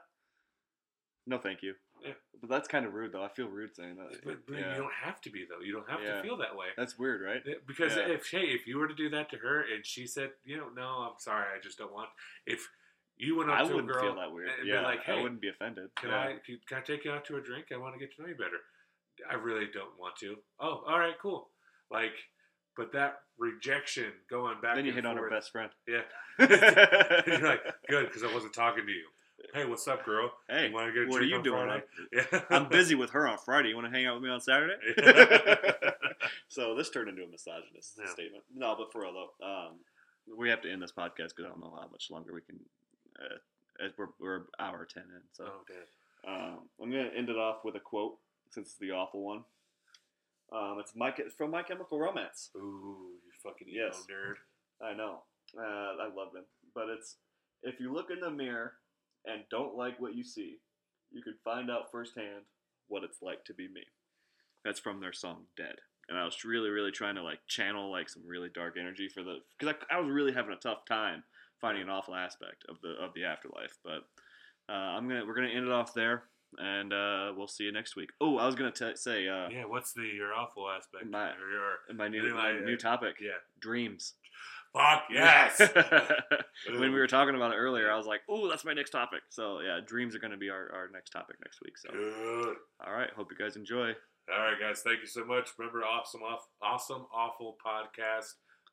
No, 1.27 1.37
thank 1.39 1.61
you. 1.63 1.73
Yeah. 2.01 2.13
But 2.39 2.49
that's 2.49 2.67
kind 2.67 2.85
of 2.85 2.93
rude, 2.93 3.13
though. 3.13 3.23
I 3.23 3.29
feel 3.29 3.47
rude 3.47 3.75
saying 3.75 3.95
that. 3.95 4.19
But, 4.25 4.45
but 4.45 4.57
yeah. 4.57 4.71
you 4.75 4.81
don't 4.81 4.91
have 5.03 5.21
to 5.21 5.29
be 5.29 5.45
though. 5.49 5.63
You 5.65 5.73
don't 5.73 5.89
have 5.89 6.01
Yeah. 6.01 6.17
to 6.17 6.21
feel 6.21 6.37
that 6.37 6.55
way. 6.55 6.67
That's 6.77 6.97
weird, 6.97 7.21
right? 7.21 7.41
Because 7.67 7.95
Yeah. 7.95 8.07
if 8.09 8.29
hey, 8.29 8.47
if 8.47 8.67
you 8.67 8.77
were 8.77 8.87
to 8.87 8.93
do 8.95 9.09
that 9.09 9.29
to 9.31 9.37
her 9.37 9.61
and 9.61 9.85
she 9.85 10.05
said, 10.07 10.31
you 10.43 10.57
know, 10.57 10.69
no, 10.69 11.09
I'm 11.09 11.19
sorry, 11.19 11.47
I 11.55 11.61
just 11.61 11.77
don't 11.77 11.93
want. 11.93 12.09
If 12.45 12.67
you 13.17 13.37
went 13.37 13.49
up 13.51 13.59
I 13.59 13.67
to 13.67 13.77
a 13.77 13.81
girl 13.83 14.01
feel 14.01 14.15
that 14.15 14.31
weird. 14.31 14.49
and 14.57 14.63
be 14.63 14.69
Yeah, 14.69 14.81
like, 14.81 15.07
I 15.07 15.21
wouldn't 15.21 15.41
be 15.41 15.49
offended. 15.49 15.89
can 15.95 16.09
yeah. 16.09 16.19
I 16.19 16.35
can, 16.45 16.59
can 16.67 16.77
I 16.77 16.81
take 16.81 17.05
you 17.05 17.11
out 17.11 17.25
to 17.25 17.37
a 17.37 17.41
drink? 17.41 17.67
I 17.73 17.77
want 17.77 17.93
to 17.93 17.99
get 17.99 18.15
to 18.15 18.21
know 18.21 18.27
you 18.27 18.35
better. 18.35 18.59
I 19.29 19.35
really 19.35 19.67
don't 19.73 19.97
want 19.99 20.15
to. 20.17 20.35
Oh, 20.59 20.83
all 20.87 20.99
right, 20.99 21.13
cool. 21.21 21.49
Like, 21.91 22.13
but 22.75 22.91
that 22.93 23.19
rejection 23.37 24.11
going 24.29 24.59
back. 24.61 24.75
Then 24.75 24.85
you 24.85 24.91
hit 24.93 25.05
on 25.05 25.15
her 25.17 25.29
best 25.29 25.51
friend. 25.51 25.69
Yeah. 25.87 26.01
You're 26.39 27.47
like, 27.47 27.61
good, 27.87 28.07
because 28.07 28.23
I 28.23 28.33
wasn't 28.33 28.53
talking 28.53 28.85
to 28.85 28.91
you. 28.91 29.05
Hey, 29.53 29.65
what's 29.65 29.87
up, 29.87 30.05
girl? 30.05 30.31
hey, 30.49 30.67
You 30.69 30.73
wanna 30.73 30.91
get 30.93 31.03
a 31.03 31.07
what 31.07 31.21
are 31.21 31.25
you 31.25 31.41
doing? 31.43 31.67
Friday? 31.67 31.83
Yeah. 32.31 32.41
I'm 32.49 32.69
busy 32.69 32.95
with 32.95 33.11
her 33.11 33.27
on 33.27 33.37
Friday. 33.37 33.69
You 33.69 33.75
want 33.75 33.87
to 33.91 33.95
hang 33.95 34.05
out 34.07 34.15
with 34.15 34.23
me 34.23 34.29
on 34.29 34.39
Saturday? 34.41 34.73
so 36.47 36.75
this 36.75 36.89
turned 36.89 37.09
into 37.09 37.23
a 37.23 37.27
misogynist 37.27 37.93
Yeah. 37.99 38.09
statement. 38.09 38.43
No, 38.55 38.75
but 38.77 38.91
for 38.91 39.01
real 39.01 39.13
though, 39.13 39.45
um, 39.45 39.73
we 40.37 40.49
have 40.49 40.61
to 40.61 40.71
end 40.71 40.81
this 40.81 40.91
podcast 40.91 41.35
because 41.35 41.45
I 41.45 41.49
don't 41.49 41.59
know 41.59 41.73
how 41.79 41.87
much 41.91 42.09
longer 42.09 42.33
we 42.33 42.41
can. 42.41 42.59
Uh, 43.19 43.85
as 43.85 43.91
we're 43.97 44.07
we're 44.19 44.35
an 44.37 44.43
hour 44.59 44.85
ten 44.91 45.03
in, 45.03 45.21
so 45.31 45.45
Oh, 46.25 46.31
um, 46.31 46.59
I'm 46.81 46.91
gonna 46.91 47.09
end 47.15 47.29
it 47.29 47.37
off 47.37 47.63
with 47.65 47.75
a 47.75 47.79
quote 47.79 48.17
since 48.49 48.67
it's 48.69 48.77
the 48.77 48.91
awful 48.91 49.23
one. 49.23 49.43
Um, 50.51 50.77
it's 50.79 50.95
my 50.95 51.13
it's 51.17 51.33
from 51.33 51.51
My 51.51 51.63
Chemical 51.63 51.99
Romance. 51.99 52.49
Ooh, 52.55 53.09
you 53.25 53.31
fucking 53.43 53.67
emo 53.69 53.85
Yes. 53.85 54.05
nerd. 54.09 54.35
I 54.85 54.93
know. 54.93 55.23
Uh, 55.57 55.61
I 56.01 56.09
love 56.15 56.33
them. 56.33 56.45
But 56.75 56.89
it's 56.89 57.17
if 57.63 57.79
you 57.79 57.91
look 57.93 58.09
in 58.11 58.19
the 58.19 58.29
mirror 58.31 58.73
and 59.25 59.43
don't 59.49 59.75
like 59.75 59.99
what 59.99 60.15
you 60.15 60.23
see, 60.23 60.57
you 61.11 61.21
can 61.23 61.35
find 61.43 61.71
out 61.71 61.91
firsthand 61.91 62.43
what 62.87 63.03
it's 63.03 63.21
like 63.21 63.43
to 63.45 63.53
be 63.53 63.67
me. 63.67 63.83
That's 64.63 64.79
from 64.79 64.99
their 64.99 65.13
song 65.13 65.45
Dead. 65.57 65.75
And 66.09 66.17
I 66.17 66.25
was 66.25 66.43
really, 66.43 66.69
really 66.69 66.91
trying 66.91 67.15
to 67.15 67.23
like 67.23 67.39
channel 67.47 67.89
like 67.89 68.09
some 68.09 68.23
really 68.27 68.49
dark 68.53 68.75
energy 68.79 69.07
for 69.07 69.23
the 69.23 69.37
because 69.57 69.75
I, 69.89 69.95
I 69.95 69.99
was 69.99 70.11
really 70.11 70.33
having 70.33 70.53
a 70.53 70.57
tough 70.57 70.85
time 70.85 71.23
finding 71.63 71.83
an 71.83 71.89
awful 71.89 72.13
aspect 72.13 72.65
of 72.69 72.75
the 72.81 72.89
of 73.03 73.13
the 73.15 73.23
afterlife. 73.23 73.77
But 73.83 74.03
uh, 74.69 74.73
I'm 74.95 75.07
gonna 75.07 75.25
we're 75.25 75.33
gonna 75.35 75.47
end 75.47 75.65
it 75.65 75.71
off 75.71 75.93
there, 75.93 76.23
and 76.57 76.91
uh, 76.91 77.31
we'll 77.35 77.47
see 77.47 77.63
you 77.63 77.71
next 77.71 77.95
week. 77.95 78.09
Oh, 78.21 78.37
I 78.37 78.45
was 78.45 78.55
gonna 78.55 78.71
t- 78.71 78.95
say 78.95 79.27
uh, 79.27 79.47
Yeah, 79.49 79.63
what's 79.65 79.93
the 79.93 80.03
your 80.03 80.33
awful 80.33 80.69
aspect? 80.69 81.09
My- 81.09 81.31
or 81.31 81.49
your 81.49 81.95
my 81.95 82.07
new 82.09 82.33
my 82.35 82.59
new 82.59 82.75
topic 82.77 83.15
yeah. 83.21 83.39
dreams. 83.59 84.13
Fuck 84.73 85.03
yes. 85.11 85.61
when 86.67 86.91
we 86.91 86.99
were 86.99 87.05
talking 87.07 87.35
about 87.35 87.51
it 87.53 87.57
earlier, 87.57 87.91
I 87.91 87.95
was 87.95 88.07
like, 88.07 88.21
"Oh, 88.27 88.49
that's 88.49 88.65
my 88.65 88.73
next 88.73 88.89
topic." 88.89 89.21
So 89.29 89.59
yeah, 89.61 89.79
dreams 89.85 90.15
are 90.15 90.19
going 90.19 90.31
to 90.31 90.37
be 90.37 90.49
our, 90.49 90.71
our 90.73 90.89
next 90.91 91.11
topic 91.11 91.35
next 91.45 91.59
week. 91.63 91.77
So 91.77 91.91
Good. 91.91 92.55
all 92.85 92.93
right, 92.93 93.09
hope 93.15 93.27
you 93.31 93.37
guys 93.37 93.55
enjoy. 93.55 93.91
All 94.33 94.39
right, 94.39 94.59
guys. 94.59 94.81
Thank 94.81 95.01
you 95.01 95.07
so 95.07 95.25
much. 95.25 95.49
Remember, 95.59 95.83
awesome, 95.83 96.21
off, 96.23 96.47
awesome, 96.61 97.05
awful 97.13 97.55
podcast 97.63 98.31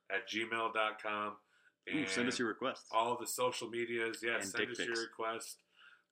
at 0.09 0.27
gmail.com. 0.27 1.33
Ooh, 1.93 2.05
send 2.07 2.27
us 2.27 2.37
your 2.39 2.47
requests. 2.47 2.85
all 2.91 3.17
the 3.19 3.27
social 3.27 3.69
medias. 3.69 4.19
Yeah, 4.23 4.35
And 4.35 4.45
send 4.45 4.69
us 4.71 4.79
your 4.79 4.87
pics. 4.89 4.99
request, 5.01 5.57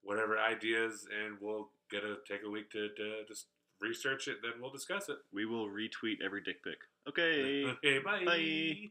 whatever 0.02 0.38
ideas, 0.38 1.06
and 1.24 1.38
we'll 1.42 1.70
get 1.92 2.04
a 2.04 2.18
take 2.28 2.42
a 2.46 2.50
week 2.50 2.70
to, 2.72 2.90
to 2.90 3.24
just 3.28 3.48
research 3.82 4.28
it. 4.28 4.38
Then 4.42 4.54
we'll 4.62 4.72
discuss 4.72 5.10
it. 5.10 5.18
We 5.32 5.46
will 5.46 5.68
retweet 5.70 6.22
every 6.24 6.42
dick 6.42 6.64
pic. 6.64 6.78
Okay. 7.08 7.64
Okay, 7.84 8.00
bye. 8.00 8.26
Bye. 8.26 8.90